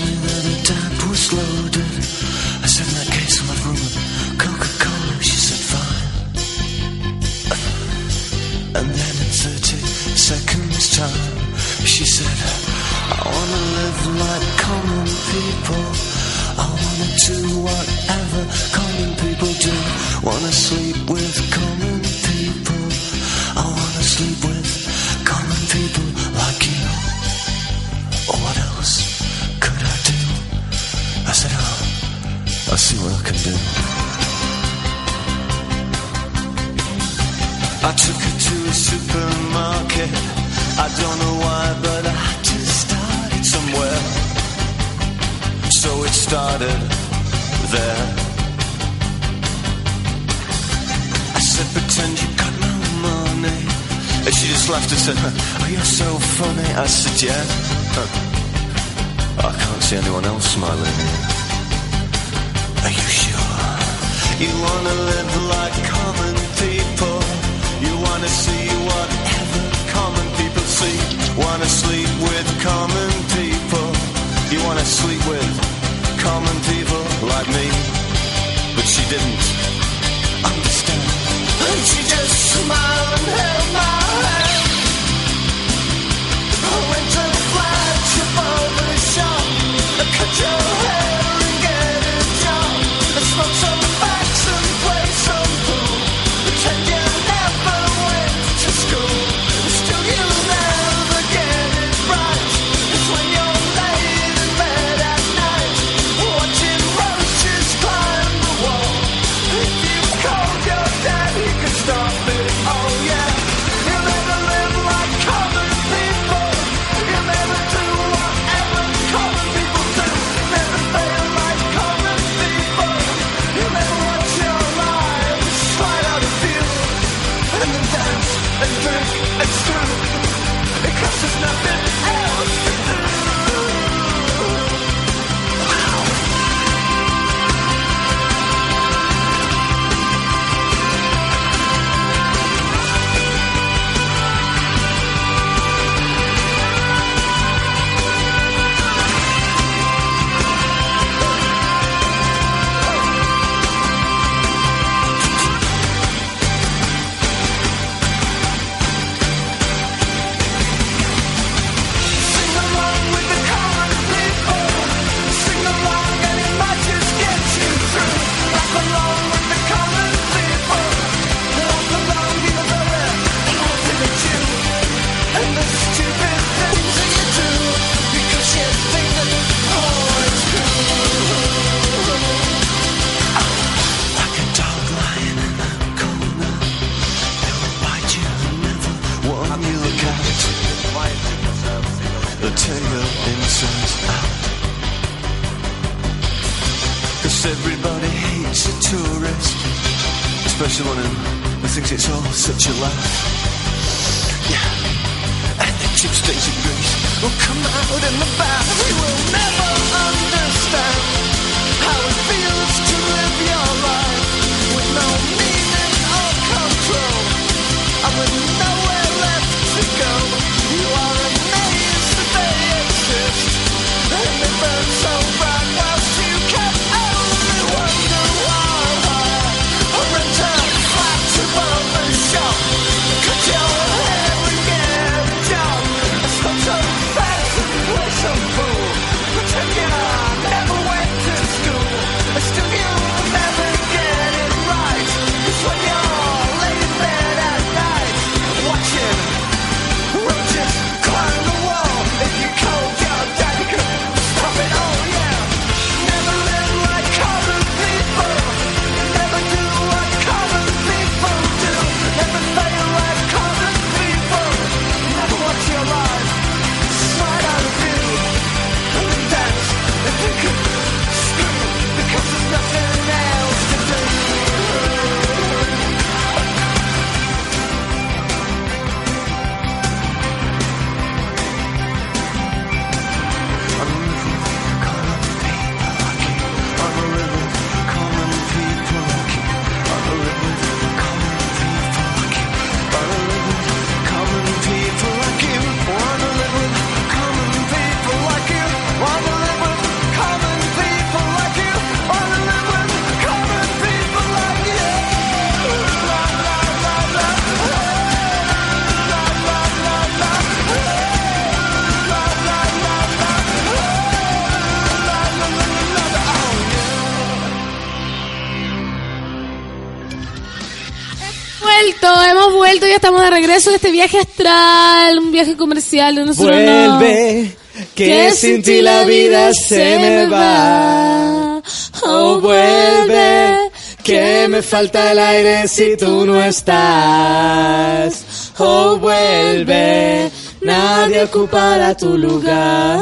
regreso 323.35 323.69
de 323.69 323.75
este 323.75 323.91
viaje 323.91 324.17
astral, 324.17 325.19
un 325.19 325.31
viaje 325.31 325.57
comercial 325.57 326.15
de 326.15 326.25
nosotros. 326.25 326.57
no. 326.57 326.99
Vuelve, 326.99 327.55
que 327.93 328.31
sin 328.31 328.63
ti 328.63 328.81
la 328.81 329.03
vida 329.03 329.53
se 329.53 329.99
me 329.99 330.27
va. 330.27 331.61
Oh, 332.03 332.39
vuelve, 332.39 333.71
que 334.03 334.47
me 334.47 334.61
falta 334.61 335.11
el 335.11 335.19
aire 335.19 335.67
si 335.67 335.97
tú 335.97 336.25
no 336.25 336.41
estás. 336.41 338.23
Oh, 338.57 338.97
vuelve, 338.97 340.31
nadie 340.61 341.23
ocupará 341.23 341.93
tu 341.95 342.17
lugar. 342.17 342.99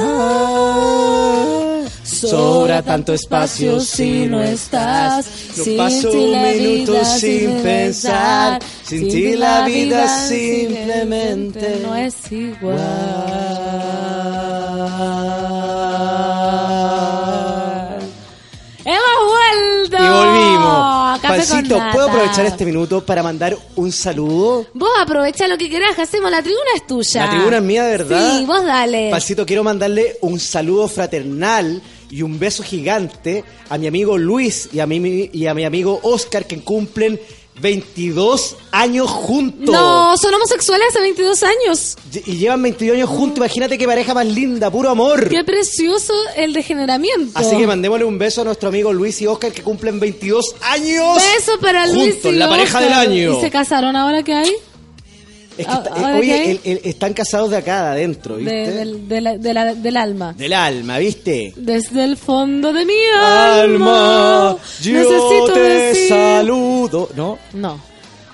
Sobra 2.03 2.81
tanto 2.81 3.13
espacio 3.13 3.79
si 3.79 4.25
no 4.25 4.41
estás. 4.41 5.27
No 5.57 5.77
paso 5.77 6.11
un 6.11 6.41
minuto 6.41 7.05
sin 7.05 7.61
pensar. 7.61 8.59
Sin 8.93 9.09
ti 9.09 9.35
la 9.35 9.65
vida 9.65 10.27
simplemente 10.27 11.79
no 11.81 11.95
es 11.95 12.31
igual. 12.31 12.77
¡Hemos 18.85 19.17
vuelto! 19.31 19.97
Y 19.97 20.09
volvimos. 20.09 21.19
Pancito. 21.21 21.79
¿puedo 21.91 22.07
aprovechar 22.07 22.45
este 22.45 22.65
minuto 22.65 23.03
para 23.03 23.23
mandar 23.23 23.57
un 23.75 23.91
saludo? 23.91 24.67
Vos 24.75 24.91
aprovecha 24.99 25.47
lo 25.47 25.57
que 25.57 25.71
querás, 25.71 25.97
hacemos. 25.97 26.29
La 26.29 26.43
tribuna 26.43 26.69
es 26.75 26.85
tuya. 26.85 27.25
La 27.25 27.31
tribuna 27.31 27.57
es 27.57 27.63
mía, 27.63 27.85
de 27.85 27.97
verdad. 27.97 28.37
Sí, 28.37 28.45
vos 28.45 28.63
dale. 28.63 29.09
Pancito, 29.09 29.43
quiero 29.43 29.63
mandarle 29.63 30.17
un 30.21 30.39
saludo 30.39 30.87
fraternal 30.87 31.81
y 32.11 32.21
un 32.21 32.37
beso 32.37 32.61
gigante 32.61 33.43
a 33.69 33.77
mi 33.79 33.87
amigo 33.87 34.19
Luis 34.19 34.69
y 34.71 34.81
a 34.81 34.85
mi, 34.85 35.31
y 35.33 35.47
a 35.47 35.55
mi 35.55 35.65
amigo 35.65 35.99
Oscar 36.03 36.45
que 36.45 36.59
cumplen 36.61 37.19
22 37.61 38.57
años 38.71 39.09
juntos. 39.09 39.73
No, 39.73 40.17
son 40.17 40.33
homosexuales 40.33 40.87
hace 40.89 41.01
22 41.01 41.43
años. 41.43 41.97
Y 42.25 42.37
llevan 42.37 42.61
22 42.61 42.95
años 42.97 43.09
juntos. 43.09 43.37
Imagínate 43.37 43.77
qué 43.77 43.85
pareja 43.85 44.13
más 44.13 44.25
linda, 44.25 44.71
puro 44.71 44.89
amor. 44.89 45.29
Qué 45.29 45.43
precioso 45.43 46.13
el 46.35 46.53
degeneramiento. 46.53 47.31
Así 47.37 47.55
que 47.57 47.67
mandémosle 47.67 48.05
un 48.05 48.17
beso 48.17 48.41
a 48.41 48.45
nuestro 48.45 48.69
amigo 48.69 48.91
Luis 48.91 49.21
y 49.21 49.27
Oscar 49.27 49.51
que 49.51 49.61
cumplen 49.61 49.99
22 49.99 50.55
años. 50.61 51.17
Beso 51.35 51.59
para 51.59 51.87
Luis 51.87 52.13
juntos, 52.13 52.33
y 52.33 52.35
la 52.35 52.49
pareja 52.49 52.81
del 52.81 52.93
año. 52.93 53.37
¿Y 53.37 53.41
se 53.41 53.51
casaron 53.51 53.95
ahora 53.95 54.23
que 54.23 54.33
hay? 54.33 54.51
Es 55.57 55.65
que 55.67 55.71
Ah, 55.71 55.81
está- 55.85 55.95
¿ahora 55.95 56.17
oye, 56.17 56.51
el- 56.51 56.59
el- 56.63 56.81
están 56.83 57.13
casados 57.13 57.51
de 57.51 57.57
acá, 57.57 57.83
de 57.83 57.89
adentro, 57.91 58.37
De- 58.37 58.43
¿viste? 58.43 58.71
del, 58.71 59.07
de 59.07 59.21
la- 59.21 59.37
de 59.37 59.53
la- 59.53 59.73
del 59.75 59.97
alma. 59.97 60.33
Del 60.33 60.53
alma, 60.53 60.97
¿viste? 60.97 61.53
Desde 61.55 62.03
el 62.03 62.17
fondo 62.17 62.73
de 62.73 62.85
mi 62.85 62.93
Alma, 63.21 63.61
alma. 63.61 64.57
yo 64.81 64.93
necesito 64.93 65.53
te 65.53 65.59
decir- 65.59 66.09
saludo. 66.09 67.09
¿No? 67.15 67.37
No. 67.53 67.79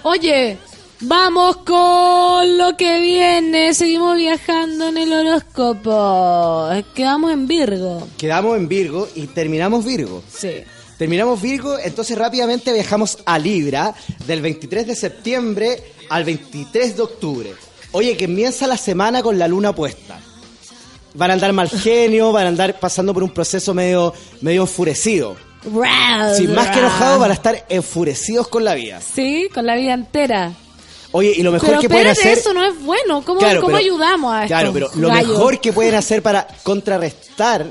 Oye, 0.03 0.57
vamos 1.01 1.57
con 1.57 2.57
lo 2.57 2.77
que 2.77 2.99
viene. 3.01 3.73
Seguimos 3.73 4.15
viajando 4.15 4.87
en 4.87 4.97
el 4.99 5.11
horóscopo. 5.13 6.69
Quedamos 6.93 7.31
en 7.31 7.47
Virgo. 7.47 8.07
Quedamos 8.17 8.57
en 8.57 8.67
Virgo 8.67 9.07
y 9.15 9.27
terminamos 9.27 9.85
Virgo. 9.85 10.23
Sí. 10.33 10.51
Terminamos 10.97 11.41
Virgo, 11.41 11.77
entonces 11.79 12.17
rápidamente 12.17 12.73
viajamos 12.73 13.19
a 13.25 13.39
Libra 13.39 13.93
del 14.27 14.41
23 14.41 14.85
de 14.85 14.95
septiembre 14.95 15.81
al 16.09 16.23
23 16.23 16.95
de 16.97 17.01
octubre. 17.01 17.53
Oye, 17.91 18.15
que 18.17 18.25
comienza 18.25 18.67
la 18.67 18.77
semana 18.77 19.21
con 19.23 19.39
la 19.39 19.47
luna 19.47 19.73
puesta. 19.73 20.19
Van 21.13 21.31
a 21.31 21.33
andar 21.33 21.53
mal 21.53 21.69
genio, 21.69 22.31
van 22.31 22.45
a 22.45 22.49
andar 22.49 22.79
pasando 22.79 23.13
por 23.13 23.23
un 23.23 23.31
proceso 23.31 23.73
medio, 23.73 24.13
medio 24.41 24.61
enfurecido. 24.61 25.35
Sin 26.37 26.53
más 26.53 26.67
que 26.69 26.79
enojados, 26.79 27.19
van 27.19 27.31
a 27.31 27.33
estar 27.33 27.65
enfurecidos 27.69 28.47
con 28.47 28.63
la 28.63 28.75
vida. 28.75 29.01
Sí, 29.01 29.49
con 29.53 29.65
la 29.65 29.75
vida 29.75 29.93
entera. 29.93 30.53
Oye, 31.11 31.33
y 31.35 31.41
lo 31.41 31.51
mejor 31.51 31.69
pero 31.69 31.81
que 31.81 31.89
pueden 31.89 32.07
hacer... 32.07 32.37
eso 32.37 32.53
no 32.53 32.63
es 32.63 32.79
bueno. 32.83 33.23
¿Cómo, 33.25 33.39
Claro, 33.39 33.61
cómo 33.61 33.75
pero- 33.75 33.79
ayudamos 33.79 34.31
a 34.33 34.43
esto? 34.43 34.47
Claro, 34.47 34.71
pero 34.71 34.91
lo 34.95 35.09
mejor 35.11 35.59
que 35.59 35.73
pueden 35.73 35.95
hacer 35.95 36.21
para 36.21 36.47
contrarrestar 36.63 37.65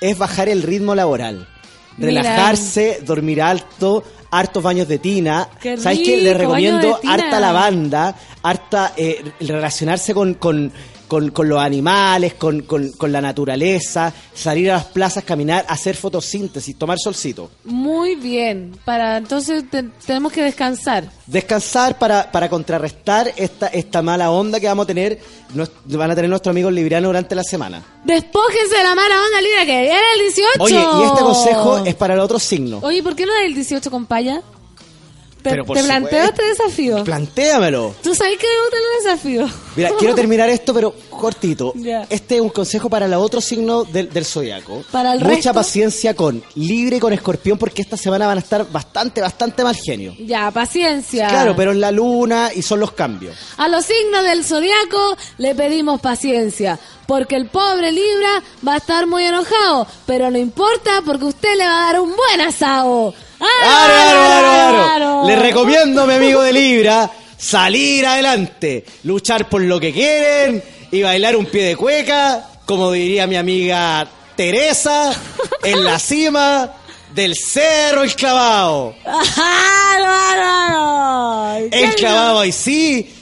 es 0.00 0.18
bajar 0.18 0.48
el 0.50 0.62
ritmo 0.62 0.94
laboral. 0.94 1.48
Mira. 1.96 2.22
Relajarse, 2.22 3.00
dormir 3.02 3.40
alto, 3.42 4.04
hartos 4.30 4.62
baños 4.62 4.88
de 4.88 4.98
tina. 4.98 5.48
Qué 5.60 5.76
¿Sabes 5.76 6.00
qué? 6.00 6.16
Rico, 6.16 6.38
recomiendo 6.38 6.98
harta 7.06 7.40
lavanda, 7.40 8.14
harta 8.42 8.92
eh, 8.96 9.32
relacionarse 9.40 10.14
con, 10.14 10.34
con, 10.34 10.72
con- 11.10 11.30
con 11.30 11.48
los 11.48 11.58
animales, 11.58 12.34
con, 12.34 12.60
con- 12.62 12.92
con 12.92 13.10
la 13.10 13.20
naturaleza, 13.20 14.12
salir 14.32 14.70
a 14.70 14.74
las 14.74 14.84
plazas, 14.84 15.24
caminar, 15.24 15.66
hacer 15.68 15.96
fotosíntesis, 15.96 16.78
tomar 16.78 16.98
solcito. 17.00 17.50
Muy 17.64 18.14
bien. 18.14 18.78
Para 18.84 19.16
entonces 19.16 19.68
te- 19.68 19.82
tenemos 20.06 20.32
que 20.32 20.40
descansar. 20.44 21.10
Descansar 21.26 21.98
para, 21.98 22.30
para 22.30 22.48
contrarrestar 22.48 23.32
esta, 23.36 23.66
esta 23.66 24.02
mala 24.02 24.30
onda 24.30 24.60
que 24.60 24.68
vamos 24.68 24.84
a 24.84 24.86
tener, 24.86 25.18
nos- 25.52 25.70
van 25.86 26.12
a 26.12 26.14
tener 26.14 26.30
nuestros 26.30 26.52
amigos 26.52 26.72
librianos 26.72 27.08
durante 27.08 27.34
la 27.34 27.42
semana. 27.42 27.82
Despójense 28.04 28.76
de 28.76 28.84
la 28.84 28.94
mala 28.94 29.16
onda 29.26 29.40
libre 29.40 29.66
que 29.66 29.82
viene 29.82 30.00
el 30.14 30.20
18. 30.20 30.48
Oye, 30.60 30.74
y 30.78 31.06
este 31.06 31.20
consejo 31.22 31.78
es 31.84 31.94
para 31.96 32.14
el 32.14 32.20
otro 32.20 32.38
signo. 32.38 32.78
Oye, 32.82 33.02
¿por 33.02 33.16
qué 33.16 33.26
no 33.26 33.32
el 33.44 33.52
18 33.52 33.90
con 33.90 34.06
paya? 34.06 34.42
Te, 35.42 35.50
Pero 35.50 35.64
por 35.64 35.76
te 35.76 35.84
planteo 35.84 36.26
supuesto. 36.26 36.42
este 36.42 36.62
desafío. 36.64 37.04
Plantéamelo. 37.04 37.94
Tú 38.02 38.14
sabes 38.14 38.36
que 38.38 38.46
me 38.46 38.62
gustan 38.62 38.80
los 38.82 39.04
desafíos. 39.04 39.50
Mira, 39.76 39.90
quiero 39.98 40.14
terminar 40.14 40.48
esto, 40.50 40.74
pero 40.74 40.94
cortito. 41.08 41.72
Ya. 41.76 42.06
Este 42.10 42.36
es 42.36 42.40
un 42.42 42.50
consejo 42.50 42.90
para 42.90 43.06
el 43.06 43.14
otro 43.14 43.40
signo 43.40 43.84
del, 43.84 44.10
del 44.10 44.24
zodiaco. 44.26 44.82
Para 44.90 45.12
el 45.14 45.20
Mucha 45.20 45.34
resto. 45.36 45.54
paciencia 45.54 46.14
con 46.14 46.42
Libre 46.56 46.96
y 46.96 47.00
con 47.00 47.12
Escorpión, 47.12 47.56
porque 47.56 47.80
esta 47.80 47.96
semana 47.96 48.26
van 48.26 48.36
a 48.36 48.40
estar 48.40 48.70
bastante, 48.70 49.20
bastante 49.22 49.64
mal 49.64 49.74
genio. 49.76 50.14
Ya, 50.18 50.50
paciencia. 50.50 51.28
Claro, 51.28 51.54
pero 51.56 51.70
es 51.72 51.78
la 51.78 51.90
luna 51.90 52.50
y 52.54 52.60
son 52.62 52.80
los 52.80 52.92
cambios. 52.92 53.34
A 53.56 53.68
los 53.68 53.84
signos 53.86 54.22
del 54.24 54.44
zodiaco 54.44 55.16
le 55.38 55.54
pedimos 55.54 56.00
paciencia, 56.00 56.78
porque 57.06 57.36
el 57.36 57.46
pobre 57.46 57.92
Libra 57.92 58.42
va 58.66 58.74
a 58.74 58.76
estar 58.78 59.06
muy 59.06 59.24
enojado, 59.24 59.86
pero 60.06 60.30
no 60.30 60.36
importa 60.38 61.00
porque 61.06 61.24
usted 61.24 61.56
le 61.56 61.64
va 61.64 61.82
a 61.84 61.92
dar 61.92 62.00
un 62.00 62.14
buen 62.14 62.40
asado. 62.42 63.14
¡Aro, 63.40 63.94
aro, 63.94 64.20
aro, 64.20 64.50
aro! 64.50 64.84
aro! 64.84 65.26
Le 65.26 65.36
recomiendo 65.36 66.02
a 66.02 66.06
mi 66.06 66.14
amigo 66.14 66.42
de 66.42 66.52
Libra 66.52 67.10
salir 67.36 68.06
adelante, 68.06 68.84
luchar 69.04 69.48
por 69.48 69.62
lo 69.62 69.80
que 69.80 69.92
quieren 69.92 70.62
y 70.90 71.02
bailar 71.02 71.36
un 71.36 71.46
pie 71.46 71.64
de 71.64 71.76
cueca, 71.76 72.44
como 72.66 72.92
diría 72.92 73.26
mi 73.26 73.36
amiga 73.36 74.06
Teresa, 74.36 75.12
en 75.62 75.84
la 75.84 75.98
cima 75.98 76.70
del 77.14 77.34
cerro 77.34 78.02
El 78.02 78.14
Clavado. 78.14 78.94
El 81.70 81.94
Clavado, 81.94 82.44
y 82.44 82.52
sí, 82.52 83.14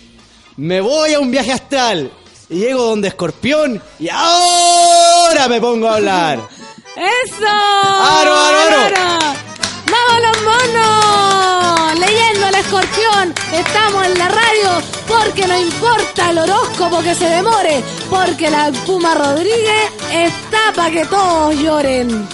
me 0.57 0.81
voy 0.81 1.15
a 1.15 1.21
un 1.21 1.31
viaje 1.31 1.53
astral 1.53 2.11
y 2.49 2.57
llego 2.57 2.85
donde 2.85 3.09
Escorpión 3.09 3.83
y 3.99 4.09
ahora 4.09 5.49
me 5.49 5.61
pongo 5.61 5.89
a 5.89 5.97
hablar. 5.97 6.39
¡Eso! 6.97 7.47
¡Aro, 7.47 8.35
aro, 8.35 8.59
aro! 8.59 9.48
¡Vamos 9.91 10.21
los 10.23 10.39
monos! 10.43 11.99
Leyendo 11.99 12.47
al 12.47 12.55
escorpión, 12.55 13.35
estamos 13.53 14.07
en 14.07 14.19
la 14.19 14.29
radio 14.29 14.83
porque 15.07 15.47
no 15.47 15.59
importa 15.59 16.31
el 16.31 16.39
horóscopo 16.39 17.01
que 17.03 17.15
se 17.15 17.27
demore, 17.27 17.83
porque 18.11 18.51
la 18.51 18.71
Puma 18.87 19.15
Rodríguez 19.15 19.91
está 20.13 20.73
para 20.75 20.91
que 20.91 21.05
todos 21.07 21.55
lloren. 21.57 22.29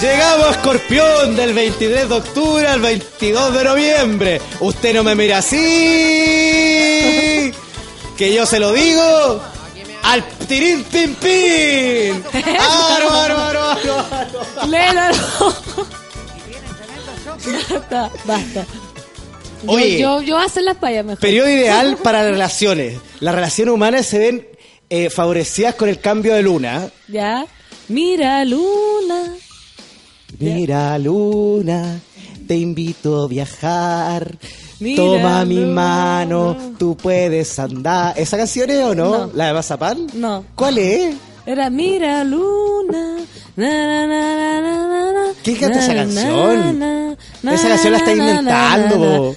Llegamos 0.00 0.50
Escorpión 0.50 1.36
del 1.36 1.54
23 1.54 2.08
de 2.08 2.14
octubre 2.14 2.66
al 2.66 2.80
22 2.80 3.54
de 3.54 3.64
noviembre. 3.64 4.42
Usted 4.58 4.94
no 4.94 5.04
me 5.04 5.14
mira 5.14 5.38
así. 5.38 5.56
Que 8.16 8.34
yo 8.34 8.44
se 8.44 8.58
lo 8.58 8.72
digo 8.72 9.40
al 10.02 10.24
tirín 10.48 10.82
pin 10.84 11.14
pin. 11.14 12.24
Aro, 12.58 13.10
aro, 13.12 13.38
aro, 13.38 13.62
aro, 13.70 14.04
aro. 14.60 15.22
Basta, 17.70 18.10
basta. 18.24 18.66
Yo- 19.64 19.70
Oye. 19.72 19.98
yo, 19.98 20.22
yo, 20.22 20.38
hacer 20.38 20.64
las 20.64 20.76
payas 20.76 21.04
mejor. 21.04 21.20
Periodo 21.20 21.48
ideal 21.50 21.96
para 22.02 22.22
las 22.22 22.32
relaciones. 22.32 22.98
Las 23.20 23.34
relaciones 23.34 23.74
humanas 23.74 24.06
se 24.06 24.18
ven 24.18 24.46
eh, 24.90 25.08
favorecidas 25.10 25.74
con 25.76 25.88
el 25.88 26.00
cambio 26.00 26.34
de 26.34 26.42
luna. 26.42 26.90
¿Ya? 27.08 27.46
Mira, 27.88 28.44
Luna. 28.44 29.34
Mira, 30.38 30.98
luna, 30.98 32.00
te 32.48 32.56
invito 32.56 33.24
a 33.24 33.28
viajar. 33.28 34.36
Mira, 34.80 34.96
Toma 34.96 35.44
mi 35.44 35.58
mano, 35.64 36.56
tú 36.78 36.96
puedes 36.96 37.58
andar. 37.58 38.18
¿Esa 38.18 38.36
canción 38.38 38.70
es 38.70 38.82
o 38.82 38.94
no? 38.94 39.26
No. 39.26 39.30
¿La 39.34 39.48
de 39.48 39.52
Mazapán? 39.52 40.06
No. 40.14 40.44
¿Cuál 40.56 40.78
es? 40.78 41.14
Era 41.46 41.70
Mira, 41.70 42.24
Luna. 42.24 43.18
Na, 43.56 43.66
na, 43.66 44.06
na, 44.06 44.60
na, 44.60 44.86
na, 44.88 45.12
na. 45.12 45.22
¿Quién 45.42 45.56
canta 45.56 45.78
esa 45.80 45.94
canción? 45.94 47.16
Esa 47.42 47.68
canción 47.68 47.92
la 47.92 47.98
está 47.98 48.12
inventando, 48.12 49.36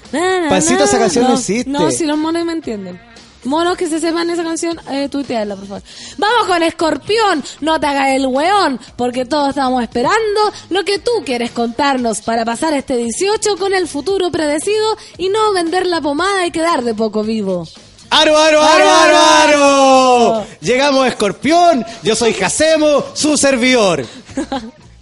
Pancito, 0.49 0.83
esa 0.85 0.99
canción 0.99 1.25
no 1.25 1.33
existe. 1.33 1.69
No, 1.69 1.91
si 1.91 2.05
los 2.05 2.17
monos 2.17 2.45
me 2.45 2.53
entienden. 2.53 2.99
Monos 3.43 3.77
que 3.77 3.87
se 3.87 3.99
sepan 3.99 4.27
esa 4.31 4.43
canción, 4.43 4.79
eh, 4.89 5.07
tuiteala, 5.07 5.55
por 5.55 5.67
favor. 5.67 5.83
Vamos 6.17 6.47
con 6.47 6.63
Escorpión, 6.63 7.43
no 7.61 7.79
te 7.79 7.85
hagas 7.85 8.09
el 8.09 8.25
weón, 8.25 8.79
porque 8.95 9.25
todos 9.25 9.49
estamos 9.49 9.83
esperando 9.83 10.51
lo 10.71 10.83
que 10.83 10.97
tú 10.97 11.11
quieres 11.23 11.51
contarnos 11.51 12.21
para 12.21 12.43
pasar 12.43 12.73
este 12.73 12.97
18 12.97 13.57
con 13.57 13.73
el 13.75 13.87
futuro 13.87 14.31
predecido 14.31 14.97
y 15.19 15.29
no 15.29 15.53
vender 15.53 15.85
la 15.85 16.01
pomada 16.01 16.47
y 16.47 16.51
quedar 16.51 16.83
de 16.83 16.95
poco 16.95 17.23
vivo. 17.23 17.67
¡Aro, 18.09 18.37
aro, 18.37 18.61
aro, 18.61 18.89
aro, 18.89 19.17
aro! 19.17 20.45
Llegamos 20.61 21.05
a 21.05 21.07
Escorpión, 21.09 21.85
yo 22.03 22.15
soy 22.15 22.33
Jacemo, 22.33 23.03
su 23.13 23.35
servidor. 23.37 24.05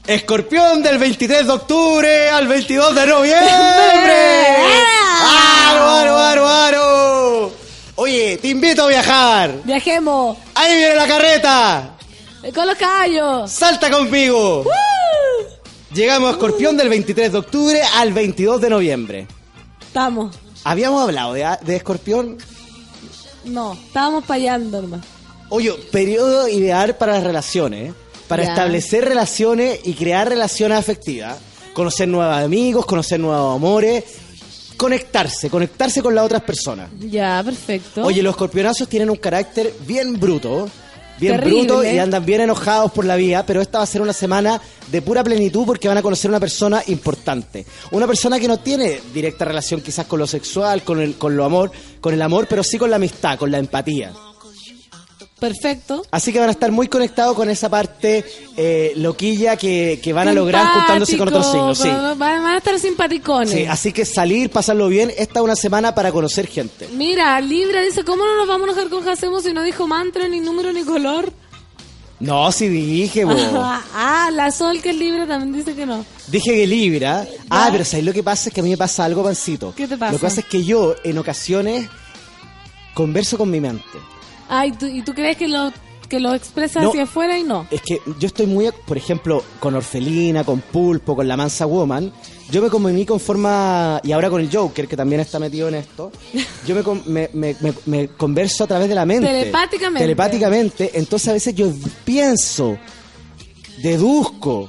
Escorpión 0.08 0.82
del 0.82 0.98
23 0.98 1.46
de 1.46 1.52
octubre 1.54 2.30
al 2.30 2.48
22 2.48 2.96
de 2.96 3.06
noviembre. 3.08 3.44
¡Aro, 5.22 5.90
aro, 5.90 6.18
aro, 6.18 6.48
aro! 6.48 7.52
Oye, 7.96 8.38
te 8.42 8.48
invito 8.50 8.84
a 8.84 8.88
viajar. 8.88 9.52
Viajemos 9.64 10.38
Ahí 10.56 10.76
viene 10.78 10.96
la 10.96 11.08
carreta. 11.08 11.90
con 12.54 12.66
los 12.68 12.76
caballos. 12.76 13.52
Salta 13.52 13.90
conmigo. 13.92 14.66
Llegamos 15.94 16.30
a 16.30 16.32
Escorpión 16.32 16.76
del 16.76 16.90
23 16.90 17.32
de 17.32 17.38
octubre 17.38 17.82
al 17.96 18.12
22 18.12 18.60
de 18.60 18.70
noviembre. 18.70 19.28
Estamos. 19.86 20.36
Habíamos 20.64 21.04
hablado 21.04 21.34
de, 21.34 21.46
de 21.62 21.76
Escorpión. 21.76 22.38
No, 23.45 23.74
estábamos 23.74 24.24
payando 24.26 24.82
nomás. 24.82 25.02
Oye, 25.49 25.72
periodo 25.91 26.48
ideal 26.48 26.95
para 26.95 27.14
las 27.14 27.24
relaciones, 27.24 27.91
¿eh? 27.91 27.94
para 28.28 28.44
Ya. 28.44 28.49
establecer 28.49 29.06
relaciones 29.06 29.80
y 29.84 29.94
crear 29.94 30.28
relaciones 30.30 30.78
afectivas, 30.80 31.38
conocer 31.74 32.07
nuevos 32.07 32.36
amigos, 32.38 32.86
conocer 32.86 33.20
nuevos 33.20 33.56
amores, 33.56 34.03
conectarse, 34.78 35.49
conectarse 35.49 36.02
con 36.02 36.15
las 36.15 36.26
otras 36.26 36.41
personas. 36.44 36.90
Ya, 36.99 37.41
perfecto. 37.44 38.03
Oye, 38.03 38.24
los 38.24 38.32
escorpionazos 38.32 38.88
tienen 38.88 39.10
un 39.10 39.18
carácter 39.18 39.74
bien 39.86 40.20
bruto, 40.20 40.68
bien 41.19 41.35
Terrible. 41.38 41.65
bruto 41.65 41.84
y 41.84 41.98
andan 41.98 42.26
bien 42.26 42.41
enojados 42.41 42.91
por 42.91 43.06
la 43.06 43.15
vida, 43.15 43.45
pero 43.45 43.61
esta 43.61 43.80
va 43.80 43.84
a 43.84 43.88
ser 43.88 44.02
una 44.02 44.14
semana 44.14 44.60
de 44.91 45.02
pura 45.02 45.23
plenitud 45.23 45.65
porque 45.65 45.88
van 45.88 45.98
a 45.98 46.02
conocer 46.02 46.30
una 46.30 46.40
persona 46.40 46.84
importante. 46.88 47.65
Una 47.91 48.07
persona 48.07 48.40
que 48.40 48.48
no 48.48 48.57
tiene 48.57 49.02
directa 49.14 49.45
relación 49.45 49.81
quizás 49.81 50.06
con 50.06 50.19
lo 50.19 50.27
sexual, 50.27 50.84
con 50.84 50.99
el, 51.02 51.15
con 51.15 51.35
lo 51.35 51.45
amor, 51.45 51.72
con 52.02 52.14
el 52.14 52.22
amor, 52.22 52.48
pero 52.49 52.64
sí 52.64 52.77
con 52.77 52.90
la 52.90 52.98
amistad, 52.98 53.38
con 53.38 53.52
la 53.52 53.60
empatía. 53.60 54.11
Perfecto. 55.44 56.06
Así 56.10 56.32
que 56.32 56.40
van 56.40 56.48
a 56.48 56.53
estar 56.53 56.72
muy 56.72 56.88
conectados 56.88 57.36
con 57.36 57.49
esa 57.49 57.68
parte 57.68 58.24
eh, 58.56 58.94
loquilla 58.95 59.57
que, 59.57 59.99
que 60.02 60.14
van 60.14 60.30
a 60.30 60.34
lograr 60.34 60.65
juntándose 60.68 61.18
con 61.18 61.28
otros 61.28 61.52
signos. 61.52 61.78
Sí. 61.80 61.90
Van 61.90 62.45
a 62.45 62.57
estar 62.57 62.80
simpaticones. 62.80 63.52
Sí, 63.52 63.65
así 63.65 63.91
que 63.91 64.06
salir, 64.06 64.49
pasarlo 64.49 64.88
bien. 64.88 65.11
Esta 65.18 65.40
es 65.40 65.44
una 65.44 65.57
semana 65.57 65.94
para 65.94 66.14
conocer 66.14 66.48
gente. 66.48 66.88
Mira, 66.94 67.41
Libra 67.41 67.82
dice, 67.82 68.06
¿cómo 68.06 68.26
no 68.26 68.38
nos 68.38 68.48
vamos 68.48 68.70
a 68.70 68.72
enojar 68.72 68.90
con 68.90 69.03
Jacemo 69.03 69.41
si 69.41 69.52
no 69.52 69.64
dijo 69.64 69.86
mantra, 69.86 70.30
ni 70.30 70.40
número, 70.40 70.72
ni 70.72 70.86
color? 70.86 71.34
No, 72.22 72.49
sí 72.53 72.70
dije, 72.70 73.26
bo. 73.26 73.36
ah, 73.36 74.30
la 74.32 74.49
Sol, 74.49 74.82
que 74.82 74.91
es 74.91 74.95
Libra, 74.95 75.28
también 75.28 75.52
dice 75.52 75.76
que 75.76 75.86
no. 75.86 76.06
Dije 76.28 76.53
que 76.53 76.65
Libra. 76.65 77.28
Ah, 77.49 77.68
pero 77.70 77.84
¿sabes 77.84 78.06
lo 78.06 78.14
que 78.14 78.24
pasa? 78.24 78.48
Es 78.48 78.56
que 78.56 78.61
a 78.61 78.64
mí 78.64 78.70
me 78.70 78.78
pasa 78.78 79.03
algo, 79.03 79.22
pancito. 79.26 79.74
¿Qué 79.76 79.90
te 79.90 79.98
pasa? 79.98 80.14
Lo 80.14 80.20
que 80.20 80.24
pasa 80.24 80.40
es 80.40 80.45
que 80.45 80.64
yo, 80.64 80.95
en 81.03 81.18
ocasiones, 81.18 81.90
converso 82.94 83.38
con 83.38 83.52
mi 83.52 83.60
mente. 83.60 84.12
Ay, 84.49 84.72
¿tú- 84.74 84.86
¿y 84.88 85.02
tú 85.02 85.14
crees 85.14 85.38
que 85.38 85.48
lo, 85.48 85.72
que 86.10 86.20
lo 86.20 86.34
expresas 86.34 86.84
No. 86.84 86.90
hacia 86.90 87.03
afuera 87.03 87.38
y 87.38 87.44
no? 87.44 87.65
Es 87.72 87.82
que 87.82 87.99
yo 88.20 88.28
estoy 88.28 88.45
muy, 88.45 88.70
por 88.86 88.98
ejemplo, 88.98 89.44
con 89.60 89.76
Orfelina, 89.76 90.44
con 90.44 90.60
Pulpo, 90.61 91.15
con 91.15 91.28
la 91.28 91.36
Mansa 91.38 91.65
Woman. 91.65 92.11
Yo 92.52 92.61
me 92.61 92.70
comunico 92.70 93.14
en 93.15 93.20
forma, 93.20 93.99
y 94.03 94.11
ahora 94.11 94.30
con 94.30 94.41
el 94.41 94.49
Joker, 94.53 94.88
que 94.88 94.98
también 94.98 95.22
está 95.22 95.40
metido 95.40 95.70
en 95.70 95.76
esto, 95.76 96.11
yo 96.68 96.76
me, 96.76 97.30
me- 97.34 97.56
me- 97.61 97.74
me 97.86 98.07
converso 98.10 98.65
a 98.65 98.68
través 98.68 98.90
de 98.90 98.95
la 98.95 99.06
mente. 99.06 99.28
Telepáticamente. 99.28 100.03
Telepáticamente. 100.03 100.91
Entonces 100.94 101.30
a 101.30 101.34
veces 101.34 101.56
yo 101.56 101.72
pienso, 102.06 102.78
deduzco, 103.82 104.68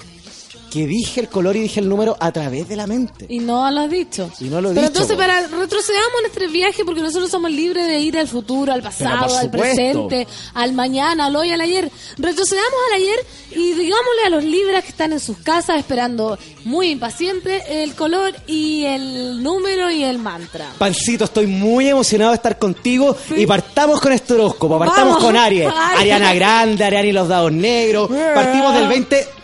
que 0.75 0.89
dije 0.89 1.21
el 1.21 1.29
color 1.29 1.55
y 1.55 1.61
dije 1.61 1.79
el 1.79 1.89
número 1.89 2.17
a 2.19 2.33
través 2.33 2.69
de 2.69 2.75
la 2.75 2.89
mente. 2.89 3.27
Y 3.29 3.39
no 3.39 3.71
lo 3.71 3.83
has 3.83 3.91
dicho. 3.91 4.29
Y 4.41 4.47
no 4.47 4.61
lo 4.61 4.73
he 4.73 4.75
Pero 4.75 4.89
dicho, 4.89 5.03
entonces, 5.03 5.17
para 5.17 5.47
retrocedamos 5.47 6.21
nuestro 6.21 6.51
viaje, 6.51 6.85
porque 6.85 7.01
nosotros 7.01 7.31
somos 7.31 7.53
libres 7.53 7.87
de 7.87 8.01
ir 8.01 8.19
al 8.19 8.27
futuro, 8.27 8.73
al 8.73 8.83
pasado, 8.83 9.39
al 9.39 9.53
presente, 9.53 10.27
al 10.53 10.73
mañana, 10.73 11.27
al 11.27 11.37
hoy, 11.37 11.53
al 11.53 11.61
ayer. 11.61 11.89
Retrocedamos 12.19 12.81
al 12.89 13.01
ayer 13.01 13.21
y 13.53 13.73
digámosle 13.75 14.23
a 14.27 14.31
los 14.31 14.43
libras 14.43 14.83
que 14.83 14.89
están 14.89 15.13
en 15.13 15.21
sus 15.21 15.37
casas 15.37 15.79
esperando 15.79 16.37
muy 16.65 16.89
impacientes 16.89 17.63
el 17.69 17.95
color 17.95 18.35
y 18.49 18.83
el 18.83 19.45
número 19.45 19.93
y 19.93 20.03
el 20.03 20.19
mantra. 20.19 20.73
Pancito, 20.77 21.27
estoy 21.27 21.47
muy 21.47 21.89
emocionado 21.89 22.33
de 22.33 22.37
estar 22.37 22.59
contigo 22.59 23.17
y 23.37 23.47
partamos 23.47 24.01
con 24.01 24.13
este 24.13 24.35
horóscopo, 24.35 24.77
partamos 24.77 25.19
Vamos. 25.19 25.25
con 25.25 25.37
Aries. 25.37 25.73
Ariana 25.97 26.35
Grande, 26.35 26.85
Ariana 26.85 27.07
y 27.07 27.13
los 27.13 27.29
dados 27.29 27.53
negros, 27.53 28.11
partimos 28.35 28.75
del 28.75 28.89
20... 28.89 29.44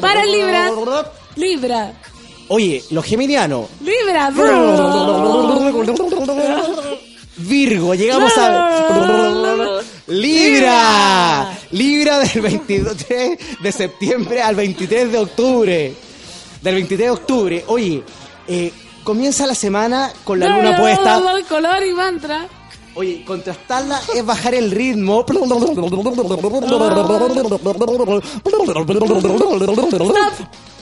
Para 0.00 0.24
Libra. 0.24 0.70
Libra. 1.36 1.92
Oye, 2.48 2.84
los 2.90 3.04
geminianos, 3.04 3.68
Libra. 3.80 4.30
Virgo, 7.36 7.94
llegamos 7.94 8.32
a... 8.36 9.80
Libra, 10.06 11.58
Libra 11.70 12.18
del 12.18 12.42
22 12.42 13.08
de 13.60 13.72
septiembre 13.72 14.42
al 14.42 14.54
23 14.54 15.10
de 15.10 15.18
octubre, 15.18 15.94
del 16.60 16.74
23 16.74 16.98
de 16.98 17.10
octubre, 17.10 17.64
oye, 17.68 18.02
eh, 18.46 18.70
comienza 19.02 19.46
la 19.46 19.54
semana 19.54 20.12
con 20.22 20.38
la 20.38 20.48
luna 20.48 20.76
puesta, 20.78 21.20
color 21.48 21.86
y 21.86 21.94
mantra. 21.94 22.46
Oye, 22.94 23.24
contrastarla 23.24 24.00
es 24.14 24.24
bajar 24.26 24.54
el 24.54 24.70
ritmo. 24.70 25.24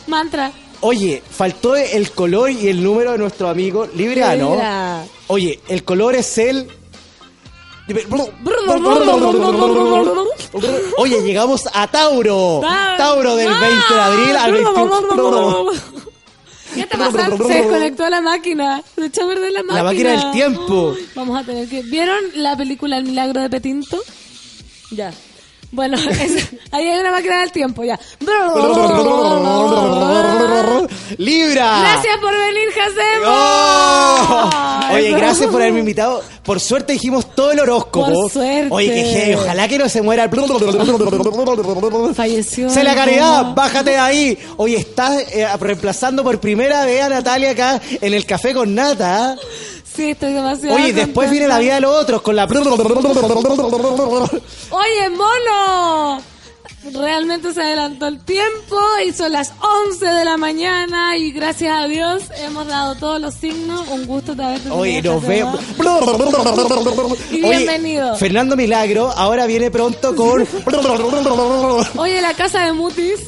Mantra. 0.07 0.53
Oye, 0.81 1.23
faltó 1.29 1.77
el 1.77 2.11
color 2.11 2.51
y 2.51 2.69
el 2.69 2.83
número 2.83 3.13
de 3.13 3.19
nuestro 3.19 3.49
amigo 3.49 3.87
Libriano. 3.95 4.51
Libra. 4.51 5.05
Oye, 5.29 5.61
el 5.69 5.85
color 5.85 6.17
es 6.17 6.39
el. 6.39 6.69
Oye, 10.99 11.23
llegamos 11.23 11.69
a 11.73 11.87
Tauro. 11.87 12.61
Tauro 12.97 13.37
del 13.37 13.49
20 13.49 13.95
de 13.95 14.01
abril 14.01 14.37
al 14.37 14.53
21. 14.53 15.67
¿Qué 16.75 16.87
te 16.87 16.99
pasa? 16.99 17.37
Se 17.37 17.55
desconectó 17.55 18.09
la 18.09 18.21
máquina. 18.21 18.83
Se 18.95 19.07
echó 19.07 19.25
a 19.25 19.29
perder 19.29 19.53
la 19.53 19.63
máquina. 19.63 19.83
La 19.83 19.85
máquina 19.85 20.11
del 20.11 20.31
tiempo. 20.33 20.95
Vamos 21.15 21.41
a 21.41 21.45
tener 21.45 21.69
que. 21.69 21.83
¿Vieron 21.83 22.19
la 22.35 22.57
película 22.57 22.99
El 22.99 23.05
milagro 23.05 23.41
de 23.41 23.51
Petinto? 23.51 23.99
Ya. 24.91 25.13
Bueno, 25.73 25.97
es- 25.99 26.51
ahí 26.71 26.87
hay 26.87 27.01
una 27.01 27.11
máquina 27.11 27.41
del 27.41 27.51
tiempo, 27.51 27.83
ya. 27.83 27.99
Libra. 31.19 31.81
Gracias 31.81 32.17
por 32.21 32.33
venir, 32.33 32.69
Jacemo. 32.75 33.27
¡Oh! 33.27 34.51
Oye, 34.95 35.11
gracias 35.13 35.51
por 35.51 35.61
haberme 35.63 35.81
invitado. 35.81 36.23
Por 36.43 36.61
suerte 36.61 36.93
dijimos 36.93 37.35
todo 37.35 37.53
el 37.53 37.61
horóscopo. 37.61 38.13
Por 38.13 38.31
suerte. 38.31 38.69
Oye, 38.71 38.89
que 38.89 39.05
heavy. 39.05 39.35
Ojalá 39.35 39.67
que 39.69 39.79
no 39.79 39.89
se 39.89 40.03
muera 40.03 40.25
el... 40.25 40.31
Falleció. 42.15 42.69
Se 42.69 42.85
la 42.85 42.95
caridad, 42.95 43.43
mono. 43.43 43.55
bájate 43.55 43.91
de 43.93 43.99
ahí. 43.99 44.39
Oye, 44.59 44.77
estás 44.77 45.23
eh, 45.33 45.47
reemplazando 45.59 46.23
por 46.23 46.39
primera 46.41 46.85
vez 46.85 47.03
a 47.03 47.09
Natalia 47.09 47.53
acá 47.53 47.81
en 48.01 48.13
el 48.13 48.27
café 48.27 48.53
con 48.53 48.75
nata. 48.75 49.37
Sí, 49.95 50.11
estoy 50.11 50.33
demasiado. 50.33 50.77
Oye, 50.77 50.93
después 50.93 51.31
viene 51.31 51.49
la 51.49 51.59
vida 51.59 51.75
de 51.75 51.81
los 51.83 51.95
otros 51.95 52.23
con 52.23 52.35
la... 52.37 52.45
Oye, 52.47 52.61
mono. 55.11 56.23
Realmente 56.93 57.55
se 57.55 57.63
adelantó 57.63 58.09
el 58.09 58.19
tiempo 58.25 58.77
y 59.07 59.13
son 59.13 59.31
las 59.33 59.53
11 59.87 60.05
de 60.05 60.25
la 60.25 60.37
mañana 60.37 61.17
y 61.17 61.31
gracias 61.31 61.81
a 61.81 61.87
Dios 61.87 62.25
hemos 62.45 62.67
dado 62.67 62.97
todos 62.97 63.21
los 63.21 63.35
signos. 63.35 63.87
Un 63.89 64.05
gusto 64.05 64.35
de 64.35 64.43
haberte 64.43 64.69
Oye, 64.71 65.01
nos 65.01 65.25
vemos. 65.25 65.61
Y 67.31 67.45
Oye, 67.45 67.59
bienvenido. 67.59 68.17
Fernando 68.17 68.57
Milagro 68.57 69.13
ahora 69.13 69.47
viene 69.47 69.71
pronto 69.71 70.17
con... 70.17 70.43
Oye, 71.97 72.21
la 72.21 72.35
casa 72.35 72.65
de 72.65 72.73
Mutis. 72.73 73.21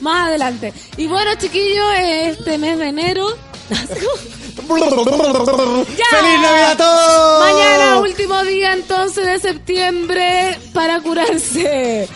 Más 0.00 0.28
adelante. 0.28 0.72
Y 0.96 1.06
bueno, 1.06 1.32
chiquillos, 1.38 1.84
este 1.98 2.56
mes 2.56 2.78
de 2.78 2.88
enero. 2.88 3.26
¡Feliz 4.70 6.40
Navidad 6.42 6.72
a 6.72 6.76
todos! 6.76 7.40
Mañana, 7.52 8.00
último 8.00 8.42
día 8.42 8.72
entonces 8.72 9.26
de 9.26 9.38
septiembre 9.38 10.58
para 10.72 11.00
curarse. 11.00 12.08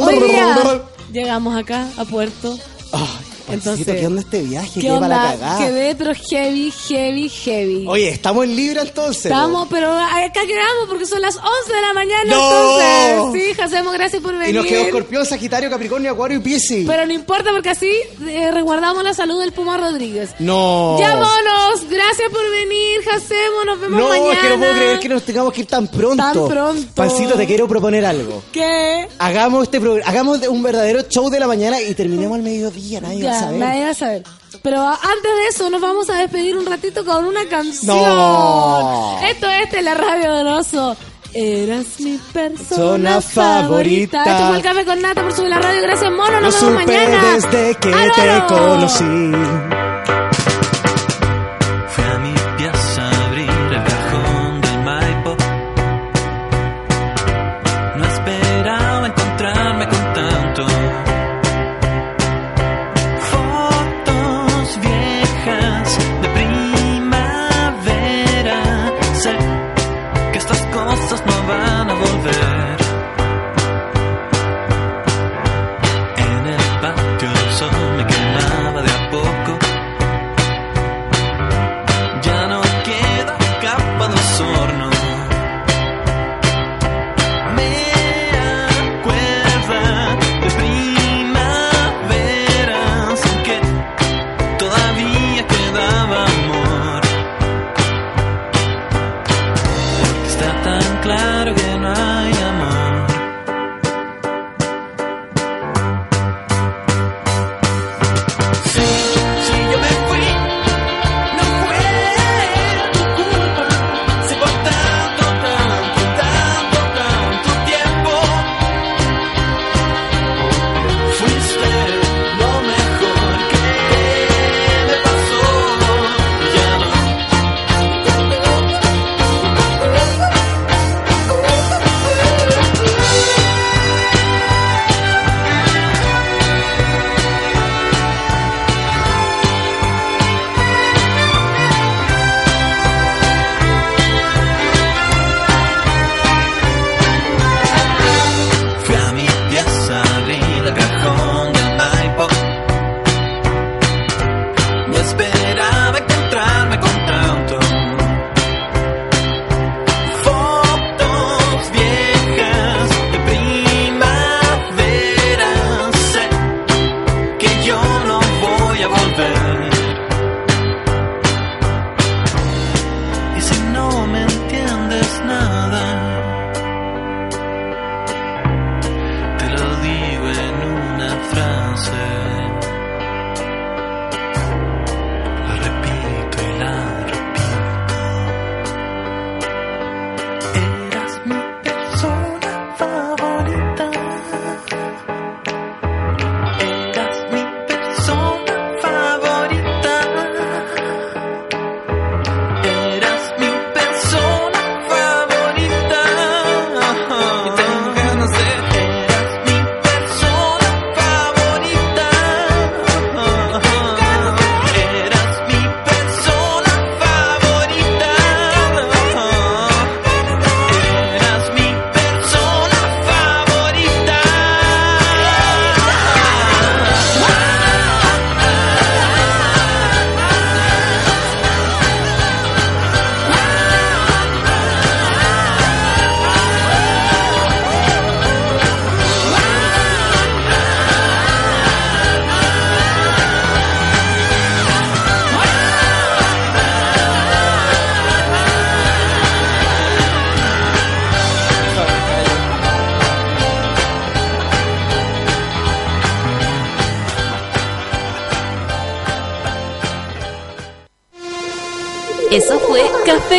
Hoy 0.00 0.18
día 0.18 0.82
llegamos 1.12 1.56
acá 1.56 1.88
a 1.96 2.04
Puerto. 2.04 2.58
Ay, 2.92 3.31
Entonces, 3.48 3.86
¿qué 3.86 4.06
onda 4.06 4.20
este 4.20 4.42
viaje? 4.42 4.80
¿qué 4.80 4.80
¿Qué, 4.80 4.88
para 4.88 5.08
la 5.08 5.16
onda? 5.24 5.30
cagada? 5.32 5.58
Quedé, 5.66 5.94
pero 5.94 6.12
heavy, 6.14 6.70
heavy, 6.88 7.28
heavy. 7.28 7.84
Oye, 7.88 8.08
¿estamos 8.10 8.44
en 8.44 8.56
Libra 8.56 8.82
entonces? 8.82 9.26
Estamos, 9.26 9.68
pero 9.70 9.92
acá 9.92 10.40
quedamos 10.46 10.88
porque 10.88 11.06
son 11.06 11.20
las 11.22 11.36
11 11.36 11.46
de 11.74 11.80
la 11.80 11.92
mañana. 11.92 12.24
¡No! 12.26 12.80
Entonces, 12.80 13.54
sí, 13.56 13.60
hacemos 13.60 13.92
gracias 13.94 14.22
por 14.22 14.32
venir. 14.32 14.50
Y 14.50 14.52
nos 14.58 14.66
quedó 14.66 14.82
Escorpión, 14.82 15.26
Sagitario, 15.26 15.70
Capricornio, 15.70 16.10
Acuario 16.12 16.38
y 16.38 16.40
Piscis. 16.40 16.86
Pero 16.86 17.06
no 17.06 17.12
importa 17.12 17.50
porque 17.52 17.70
así 17.70 17.90
eh, 18.26 18.50
resguardamos 18.52 19.02
la 19.04 19.14
salud 19.14 19.40
del 19.40 19.52
Puma 19.52 19.76
Rodríguez. 19.76 20.30
No. 20.38 20.96
Ya, 20.98 21.14
monos, 21.16 21.88
gracias 21.90 22.30
por 22.30 22.48
venir, 22.50 23.00
Hacemos, 23.12 23.66
nos 23.66 23.80
vemos 23.80 24.00
No, 24.00 24.08
mañana. 24.08 24.32
es 24.32 24.38
que 24.38 24.48
no 24.48 24.58
puedo 24.58 24.72
creer 24.72 25.00
que 25.00 25.08
nos 25.08 25.22
tengamos 25.22 25.52
que 25.52 25.60
ir 25.62 25.66
tan 25.66 25.88
pronto. 25.88 26.16
Tan 26.22 26.48
pronto. 26.48 26.88
Pancito, 26.94 27.34
te 27.34 27.46
quiero 27.46 27.68
proponer 27.68 28.04
algo. 28.04 28.42
¿Qué? 28.52 29.08
Hagamos 29.18 29.64
este 29.64 29.80
programa, 29.80 30.08
hagamos 30.08 30.46
un 30.48 30.62
verdadero 30.62 31.02
show 31.02 31.28
de 31.30 31.40
la 31.40 31.46
mañana 31.46 31.80
y 31.80 31.94
terminemos 31.94 32.36
al 32.36 32.42
mediodía, 32.42 33.00
nadie 33.00 33.28
a 33.32 33.34
Ya, 33.34 33.40
saber. 33.46 33.58
nadie 33.60 33.84
va 33.84 33.90
a 33.90 33.94
saber. 33.94 34.22
Pero 34.62 34.80
antes 34.86 35.22
de 35.22 35.46
eso, 35.48 35.70
nos 35.70 35.80
vamos 35.80 36.08
a 36.10 36.14
despedir 36.14 36.56
un 36.56 36.66
ratito 36.66 37.04
con 37.04 37.24
una 37.24 37.44
canción. 37.46 37.96
No. 37.96 39.18
Esto 39.26 39.50
es 39.50 39.70
de 39.72 39.82
la 39.82 39.94
radio 39.94 40.34
del 40.34 40.46
oso. 40.48 40.96
Eras 41.34 41.98
mi 42.00 42.18
persona 42.32 43.20
favorita. 43.22 44.22
Esto 44.22 44.46
fue 44.48 44.56
el 44.58 44.62
café 44.62 44.84
con 44.84 45.00
nata 45.00 45.22
por 45.22 45.32
subir 45.32 45.48
la 45.50 45.58
radio. 45.60 45.80
Gracias, 45.82 46.10
mono. 46.12 46.30
Lo 46.32 46.40
Nos 46.42 46.60
vemos 46.62 46.82
supe 46.82 46.92
mañana. 46.92 47.32
desde 47.34 47.74
que 47.76 47.88
¡Álvaro! 47.94 48.46
te 48.46 48.54
conocí. 48.54 49.71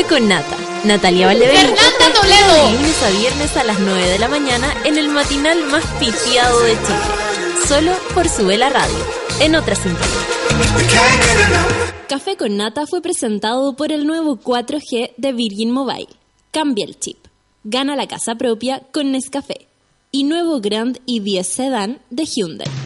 Café 0.04 0.20
con 0.20 0.28
Nata. 0.28 0.58
Natalia 0.86 1.28
Valdebenito 1.28 1.76
te 1.76 2.04
espera 2.06 2.54
de 2.54 2.72
lunes 2.74 3.04
a 3.04 3.10
viernes 3.10 3.58
a 3.58 3.64
las 3.64 3.80
9 3.80 4.10
de 4.10 4.20
la 4.20 4.28
mañana 4.28 4.74
en 4.84 4.98
el 4.98 5.08
matinal 5.10 5.64
más 5.66 5.86
pitiado 6.00 6.60
de 6.62 6.72
Chile. 6.72 7.66
Solo 7.68 7.92
por 8.14 8.28
Sube 8.28 8.58
la 8.58 8.70
Radio, 8.70 8.98
en 9.40 9.56
otra 9.56 9.76
sintonía. 9.76 10.08
Café 12.10 12.36
con 12.38 12.58
Nata 12.58 12.86
fue 12.86 13.02
presentado 13.02 13.76
por 13.76 13.92
el 13.92 14.06
nuevo 14.06 14.38
4G 14.38 15.14
de 15.16 15.34
Virgin 15.34 15.72
Mobile. 15.72 16.10
Cambia 16.52 16.86
el 16.86 17.00
chip. 17.00 17.18
Gana 17.64 17.96
la 17.96 18.08
casa 18.08 18.36
propia 18.36 18.82
con 18.92 19.12
Nescafé. 19.12 19.68
Y 20.12 20.24
nuevo 20.24 20.60
Grand 20.60 21.00
i10 21.06 21.44
Sedan 21.44 22.00
de 22.10 22.26
Hyundai. 22.26 22.74